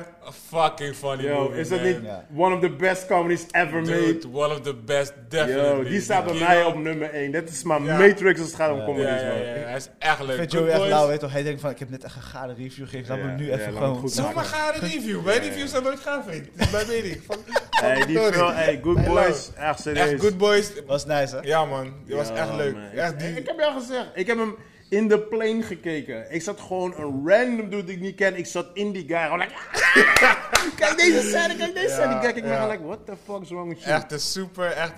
fucking 0.48 0.94
funny 0.94 1.22
Yo, 1.24 1.42
movie, 1.42 1.60
is 1.60 1.68
dat 1.68 1.82
niet 1.82 1.96
one 2.36 2.54
of 2.54 2.60
the 2.60 2.70
best 2.70 3.06
comedies 3.06 3.46
ever 3.50 3.80
made? 3.80 4.18
Dude, 4.18 4.28
one 4.32 4.52
of 4.54 4.60
the 4.60 4.74
best, 4.74 5.12
definitely. 5.28 5.76
Yo, 5.76 5.82
die 5.84 6.00
staat 6.00 6.24
bij 6.24 6.34
mij 6.34 6.64
op 6.64 6.76
nummer 6.78 7.10
1. 7.10 7.30
Dit 7.32 7.50
is 7.50 7.62
mijn 7.62 7.84
Ja. 7.84 7.98
Matrix 7.98 8.40
als 8.40 8.48
het 8.48 8.56
gaat 8.56 8.70
om 8.72 8.78
Ja. 8.78 8.84
comedies, 8.84 9.20
Ja, 9.20 9.28
man. 9.28 9.36
ja, 9.36 9.42
hij 9.44 9.76
is 9.76 9.88
echt 9.98 10.20
leuk. 10.20 10.28
Ik 10.30 10.36
vind 10.36 10.50
Good 10.52 10.60
Joey 10.60 10.68
echt 10.70 10.78
Boys. 10.78 10.90
lauw, 10.90 11.06
weet 11.08 11.20
toch? 11.20 11.32
Hij 11.32 11.42
denkt 11.42 11.60
van, 11.60 11.70
ik 11.70 11.78
heb 11.78 11.90
net 11.90 12.04
echt 12.04 12.16
een 12.16 12.22
gade 12.22 12.54
review 12.54 12.88
gegeven, 12.88 13.16
laat 13.16 13.26
me 13.26 13.32
nu 13.32 13.52
even 13.52 13.72
gewoon... 13.72 13.96
goed 13.96 14.12
Zo 14.12 14.32
maar 14.34 14.44
ga 14.44 14.74
een 14.74 14.80
review. 14.80 15.24
Mijn 15.24 15.40
reviews 15.40 15.70
zijn 15.70 15.82
nooit 15.82 16.00
gaaf, 16.00 16.24
vriend. 16.26 16.44
Dit 16.44 16.66
is 16.66 16.70
mijn 16.70 16.86
mening. 16.88 17.20
Hey, 17.70 18.06
die 18.06 18.18
film, 18.18 18.50
hey, 18.52 18.80
Good 18.82 18.96
Hey, 18.96 19.06
Boys, 19.08 19.50
echt 19.56 19.80
serieus. 19.80 20.10
Echt 20.10 20.20
Good 20.20 20.38
Boys. 20.38 20.72
Was 20.86 21.06
nice, 21.06 21.36
hè? 21.36 21.40
Ja 21.42 21.64
man, 21.64 21.92
die 22.06 22.14
was 22.16 22.30
echt 22.30 22.54
leuk. 22.56 22.76
Echt 22.94 23.12
Ik, 23.12 23.18
die... 23.18 23.28
ik 23.28 23.46
heb 23.46 23.56
je 23.58 23.64
al 23.66 23.80
gezegd, 23.80 24.06
ik 24.14 24.26
heb 24.26 24.38
hem 24.38 24.54
in 24.92 25.08
de 25.08 25.18
plane 25.20 25.62
gekeken. 25.62 26.26
Ik 26.30 26.42
zat 26.42 26.60
gewoon 26.60 26.94
een 26.96 27.22
random 27.28 27.70
dude 27.70 27.84
die 27.84 27.94
ik 27.94 28.00
niet 28.00 28.14
ken. 28.16 28.36
Ik 28.36 28.46
zat 28.46 28.66
in 28.74 28.92
die 28.92 29.04
guy. 29.08 29.22
Gewoon 29.22 29.38
like, 29.38 29.54
kijk 30.80 30.96
deze 30.96 31.20
scène, 31.28 31.56
kijk 31.56 31.74
deze 31.74 31.88
Ja, 31.88 31.94
scène. 31.94 32.18
Kijk 32.18 32.36
ik 32.36 32.44
ja. 32.44 32.48
naar 32.50 32.68
like, 32.70 32.84
what 32.84 33.06
the 33.06 33.12
fuck 33.26 33.42
is 33.42 33.48
wrong 33.48 33.68
with 33.68 33.82
you? 33.82 33.94
Echt 33.94 34.12
een 34.12 34.20
super, 34.20 34.64
echt 34.70 34.92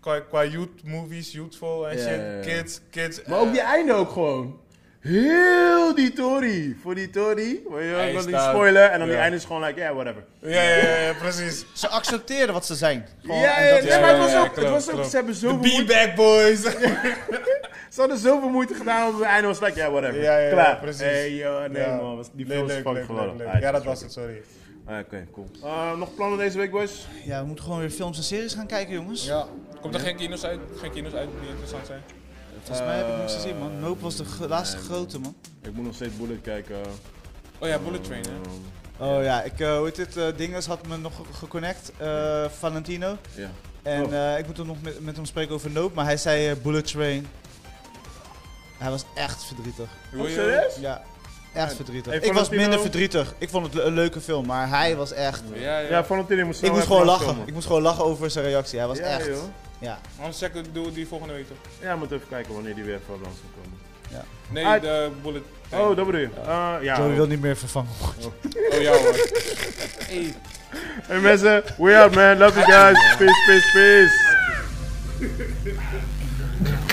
qua, 0.00 0.20
qua 0.20 0.44
youth 0.44 0.84
movies, 0.84 1.32
youthful 1.32 1.88
en 1.88 1.96
Ja, 1.98 2.02
shit. 2.02 2.16
ja, 2.20 2.30
ja. 2.32 2.40
Kids, 2.40 2.80
kids. 2.90 3.22
Maar 3.26 3.38
ook 3.38 3.46
eh, 3.46 3.52
die 3.52 3.60
einde 3.60 3.92
ook 3.92 4.10
gewoon. 4.10 4.60
Heel 5.00 5.94
die 5.94 6.12
Tory. 6.12 6.76
Voor 6.82 6.94
die 6.94 7.10
Tory. 7.10 7.60
Wil 7.68 7.78
wel 7.78 8.10
die 8.10 8.20
staat- 8.20 8.50
spoiler? 8.54 8.82
En 8.90 8.98
dan 8.98 9.08
die 9.08 9.16
ja. 9.16 9.22
einde 9.22 9.36
is 9.36 9.44
gewoon 9.44 9.62
like, 9.64 9.78
yeah, 9.80 9.94
whatever. 9.94 10.24
Ja, 10.38 10.62
ja, 10.62 10.76
ja, 10.76 10.96
ja, 10.96 11.12
precies. 11.12 11.64
Ze 11.74 11.88
accepteren 11.88 12.52
wat 12.54 12.66
ze 12.66 12.74
zijn. 12.74 13.06
Gewoon, 13.22 13.40
ja, 13.40 13.56
en 13.56 13.64
ja, 13.74 13.80
nee, 13.90 14.00
maar 14.00 14.08
het 14.10 14.18
was 14.18 14.30
ja, 14.30 14.40
ook, 14.40 14.44
klopt, 14.52 14.60
het 14.60 14.68
was 14.70 14.86
ook 14.88 14.92
klopt. 14.94 15.10
ze 15.10 15.16
hebben 15.16 15.34
zoveel 15.34 15.56
moeite, 15.58 15.82
B-Bag 15.84 16.14
Boys. 16.14 16.62
ze 17.94 18.00
hadden 18.00 18.18
zoveel 18.18 18.48
moeite 18.48 18.74
gedaan 18.74 19.08
op 19.08 19.14
het 19.14 19.22
einde 19.22 19.46
was 19.48 19.60
like, 19.60 19.74
yeah, 19.74 19.90
whatever. 19.90 20.22
Ja, 20.22 20.38
ja, 20.38 20.44
ja, 20.46 20.50
Klaar. 20.52 20.78
precies. 20.78 21.00
Hey, 21.00 21.34
yo, 21.34 21.66
nee 21.68 21.82
Ja. 21.82 21.96
man, 21.96 22.16
was- 22.16 22.28
die 22.32 22.46
film 22.46 22.66
is 22.66 22.72
leuk, 22.72 22.82
fucking 22.86 23.08
leuk, 23.08 23.26
leuk, 23.38 23.52
leuk. 23.52 23.60
Ja, 23.62 23.70
dat 23.72 23.84
was 23.84 24.00
het, 24.00 24.12
sorry. 24.12 24.42
Ah, 24.86 24.98
Oké, 24.98 25.26
cool. 25.32 25.46
Uh, 25.62 25.96
nog 25.96 26.14
plannen 26.14 26.38
deze 26.38 26.58
week, 26.58 26.70
boys? 26.70 27.06
Ja, 27.24 27.40
we 27.40 27.46
moeten 27.46 27.64
gewoon 27.64 27.80
weer 27.80 27.90
films 27.90 28.16
en 28.16 28.22
series 28.24 28.54
gaan 28.54 28.66
kijken, 28.66 28.94
jongens. 28.94 29.24
Ja. 29.24 29.46
Komt 29.80 29.94
er 29.94 30.00
geen 30.00 30.16
kino's 30.16 30.44
uit, 30.44 30.60
geen 30.76 30.90
kino's 30.90 31.12
uit 31.12 31.28
die 31.40 31.48
interessant 31.48 31.86
zijn? 31.86 32.00
Volgens 32.62 32.86
mij 32.86 32.96
heb 32.96 33.08
ik 33.08 33.16
niks 33.16 33.34
gezien, 33.34 33.58
man. 33.58 33.78
Nope 33.80 34.02
was 34.02 34.16
de 34.16 34.24
laatste 34.48 34.76
grote, 34.76 35.18
man. 35.18 35.34
Ik 35.62 35.72
moet 35.74 35.84
nog 35.84 35.94
steeds 35.94 36.16
Bullet 36.16 36.40
kijken. 36.40 36.76
Oh 37.58 37.68
ja, 37.68 37.78
Bullet 37.78 38.04
Train, 38.04 38.22
hè? 38.22 39.04
Oh 39.06 39.22
ja, 39.22 39.42
ik, 39.42 39.60
eh 39.60 39.76
hoe 39.76 39.84
heet 39.84 39.96
dit, 39.96 40.16
eh 40.16 40.26
dinges 40.36 40.66
had 40.66 40.86
me 40.86 40.96
nog 40.96 41.16
ge- 41.16 41.32
geconnect, 41.32 41.92
eh, 41.98 42.44
Valentino. 42.48 43.16
Ja. 43.34 43.50
En 43.82 44.04
Oh. 44.04 44.14
eh, 44.32 44.38
ik 44.38 44.46
moet 44.46 44.58
er 44.58 44.66
nog 44.66 44.82
met, 44.82 45.00
met 45.04 45.16
hem 45.16 45.24
spreken 45.24 45.54
over 45.54 45.70
Nope, 45.70 45.94
maar 45.94 46.04
hij 46.04 46.16
zei 46.16 46.48
eh, 46.48 46.56
Bullet 46.62 46.86
Train. 46.86 47.26
Hij 48.78 48.90
was 48.90 49.04
echt 49.14 49.44
verdrietig. 49.44 49.88
Je- 50.12 50.28
serieus? 50.30 50.74
Ja, 50.80 51.02
echt 51.52 51.74
verdrietig. 51.74 52.12
Hey, 52.12 52.20
ik 52.22 52.32
was 52.32 52.48
minder 52.48 52.80
verdrietig. 52.80 53.34
Ik 53.38 53.48
vond 53.48 53.72
het 53.74 53.82
een 53.84 53.92
leuke 53.94 54.20
film, 54.20 54.46
maar 54.46 54.68
hij 54.68 54.96
was 54.96 55.12
echt... 55.12 55.42
Ja, 55.54 55.78
ja. 55.78 55.88
Ja, 55.88 56.04
Valentino 56.04 56.46
moest 56.46 56.62
Ik 56.62 56.72
moest 56.72 56.86
gewoon 56.86 57.04
lachen. 57.06 57.26
komen. 57.26 57.46
Ik 57.46 57.52
moest 57.54 57.66
gewoon 57.66 57.82
lachen 57.82 58.04
over 58.04 58.30
zijn 58.30 58.44
reactie. 58.44 58.78
Hij 58.78 58.88
was 58.88 58.98
Ja, 58.98 59.04
echt... 59.04 59.26
joh. 59.26 59.36
Ja. 59.78 59.98
Anders 60.18 60.38
checken 60.38 60.64
doen 60.72 60.84
we 60.84 60.92
die 60.92 61.06
volgende 61.06 61.34
week 61.34 61.46
toch? 61.48 61.56
Ja, 61.80 61.92
we 61.92 61.98
moeten 61.98 62.16
even 62.16 62.28
kijken 62.28 62.54
wanneer 62.54 62.74
die 62.74 62.84
weer 62.84 63.00
langs 63.08 63.22
zal 63.22 63.50
komen. 63.62 63.72
Nee, 64.50 64.64
Ah, 64.66 64.80
de 64.80 65.10
Bullet. 65.22 65.42
Oh, 65.72 65.96
dat 65.96 66.06
bedoel 66.06 66.20
je? 66.20 66.28
Uh, 66.46 66.74
ja. 66.80 66.96
Joey 66.96 67.14
wil 67.14 67.26
niet 67.26 67.40
meer 67.40 67.56
vervangen 67.56 67.90
worden. 68.00 68.32
Oh 68.72 68.80
ja 68.80 68.90
hoor. 68.92 69.16
Hey. 70.06 70.34
Hey 71.02 71.18
mensen, 71.20 71.62
we 71.78 71.96
out 71.96 72.14
man. 72.14 72.38
Love 72.38 72.58
you 72.60 72.72
guys. 72.72 73.16
Peace, 73.16 73.42
peace, 73.46 73.70
peace. 73.72 74.32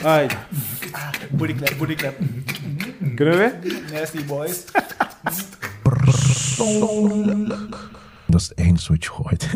Alright, 0.03 0.35
Booty 1.30 1.55
clap, 1.55 1.77
booty 1.77 1.95
clap. 1.95 2.15
kunnen 3.15 3.38
we 3.38 3.59
weer? 3.61 3.81
Nasty 3.91 4.26
boys. 4.26 4.65
Dat 8.26 8.41
is 8.41 8.47
het 8.49 8.57
enige 8.57 8.91
wat 8.91 9.03
je 9.03 9.09
hoort. 9.09 9.47